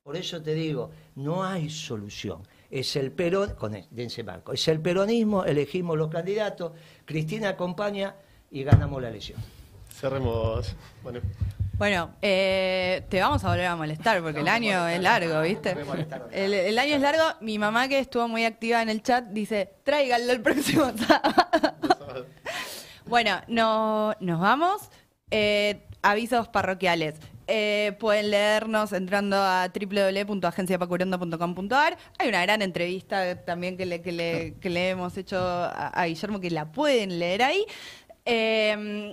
Por 0.09 0.17
eso 0.17 0.41
te 0.41 0.55
digo, 0.55 0.89
no 1.17 1.43
hay 1.43 1.69
solución. 1.69 2.41
Es 2.71 2.95
el 2.95 3.11
perón, 3.11 3.53
con 3.53 3.75
el- 3.75 3.85
dense 3.91 4.23
marco, 4.23 4.51
es 4.53 4.67
el 4.67 4.79
peronismo, 4.81 5.45
elegimos 5.45 5.95
los 5.99 6.09
candidatos, 6.09 6.71
Cristina 7.05 7.49
acompaña 7.49 8.15
y 8.49 8.63
ganamos 8.63 8.99
la 9.03 9.09
elección. 9.09 9.39
Cerremos. 9.93 10.75
Bueno, 11.03 11.19
Bueno, 11.77 12.09
eh, 12.23 13.05
te 13.07 13.21
vamos 13.21 13.43
a 13.43 13.49
volver 13.49 13.67
a 13.67 13.75
molestar 13.75 14.23
porque 14.23 14.39
el 14.39 14.47
año 14.47 14.87
es 14.87 14.99
largo, 14.99 15.41
¿viste? 15.43 15.75
El, 16.31 16.53
el 16.55 16.79
año 16.79 16.95
es 16.95 17.01
largo. 17.01 17.23
Mi 17.41 17.59
mamá, 17.59 17.87
que 17.87 17.99
estuvo 17.99 18.27
muy 18.27 18.45
activa 18.45 18.81
en 18.81 18.89
el 18.89 19.03
chat, 19.03 19.25
dice: 19.27 19.75
tráiganlo 19.83 20.31
el 20.33 20.41
próximo 20.41 20.91
sábado. 21.07 22.25
Bueno, 23.05 23.41
no, 23.47 24.15
nos 24.19 24.39
vamos. 24.39 24.89
Eh, 25.29 25.85
avisos 26.01 26.47
parroquiales. 26.47 27.15
Eh, 27.51 27.97
pueden 27.99 28.29
leernos 28.29 28.93
entrando 28.93 29.37
a 29.37 29.71
www.agenciapacurando.com.ar. 29.73 31.97
Hay 32.19 32.29
una 32.29 32.43
gran 32.43 32.61
entrevista 32.61 33.43
también 33.43 33.75
que 33.75 33.87
le, 33.87 34.03
que 34.03 34.11
le, 34.11 34.53
que 34.59 34.69
le 34.69 34.89
hemos 34.89 35.17
hecho 35.17 35.39
a, 35.41 36.05
Guillermo 36.05 36.39
que 36.39 36.51
la 36.51 36.71
pueden 36.71 37.17
leer 37.17 37.41
ahí. 37.41 37.65
Eh, 38.23 39.11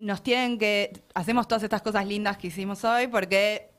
nos 0.00 0.20
tienen 0.22 0.58
que. 0.58 0.92
Hacemos 1.14 1.46
todas 1.46 1.62
estas 1.62 1.82
cosas 1.82 2.04
lindas 2.06 2.38
que 2.38 2.48
hicimos 2.48 2.82
hoy 2.84 3.06
porque 3.06 3.70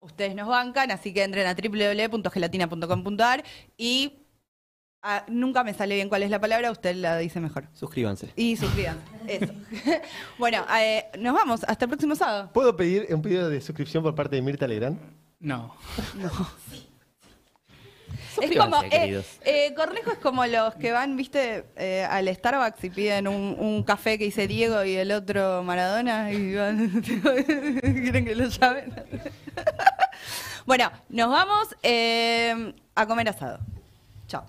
Ustedes 0.00 0.36
nos 0.36 0.46
bancan, 0.46 0.92
así 0.92 1.12
que 1.12 1.24
entren 1.24 1.46
a 1.46 1.54
www.gelatina.com.ar 1.54 3.42
y 3.76 4.12
ah, 5.02 5.24
nunca 5.28 5.64
me 5.64 5.74
sale 5.74 5.94
bien 5.94 6.08
cuál 6.08 6.22
es 6.22 6.30
la 6.30 6.40
palabra, 6.40 6.70
usted 6.70 6.94
la 6.96 7.18
dice 7.18 7.40
mejor. 7.40 7.68
Suscríbanse. 7.72 8.32
Y 8.36 8.56
suscríbanse. 8.56 9.02
Eso. 9.28 9.52
bueno, 10.38 10.64
eh, 10.78 11.06
nos 11.18 11.34
vamos. 11.34 11.64
Hasta 11.64 11.84
el 11.84 11.88
próximo 11.90 12.14
sábado. 12.14 12.50
¿Puedo 12.52 12.76
pedir 12.76 13.06
un 13.14 13.22
pedido 13.22 13.48
de 13.48 13.60
suscripción 13.60 14.02
por 14.02 14.14
parte 14.14 14.36
de 14.36 14.42
Mirta 14.42 14.66
Legrand? 14.66 14.98
No. 15.40 15.74
Es 18.40 18.56
como, 18.56 18.80
Suscríbanse, 18.80 19.18
eh, 19.18 19.24
eh, 19.66 19.74
Cornejo 19.74 20.12
es 20.12 20.18
como 20.18 20.46
los 20.46 20.74
que 20.76 20.92
van, 20.92 21.16
viste, 21.16 21.64
eh, 21.76 22.06
al 22.08 22.32
Starbucks 22.32 22.84
y 22.84 22.90
piden 22.90 23.26
un, 23.26 23.56
un 23.58 23.82
café 23.82 24.16
que 24.18 24.24
dice 24.24 24.46
Diego 24.46 24.84
y 24.84 24.94
el 24.94 25.10
otro 25.12 25.62
Maradona 25.64 26.30
y 26.32 26.54
van, 26.54 27.02
quieren 27.02 28.24
que 28.24 28.34
lo 28.34 28.46
llamen. 28.48 28.94
bueno, 30.66 30.90
nos 31.08 31.30
vamos 31.30 31.76
eh, 31.82 32.74
a 32.94 33.06
comer 33.06 33.28
asado. 33.28 33.58
Chao. 34.26 34.44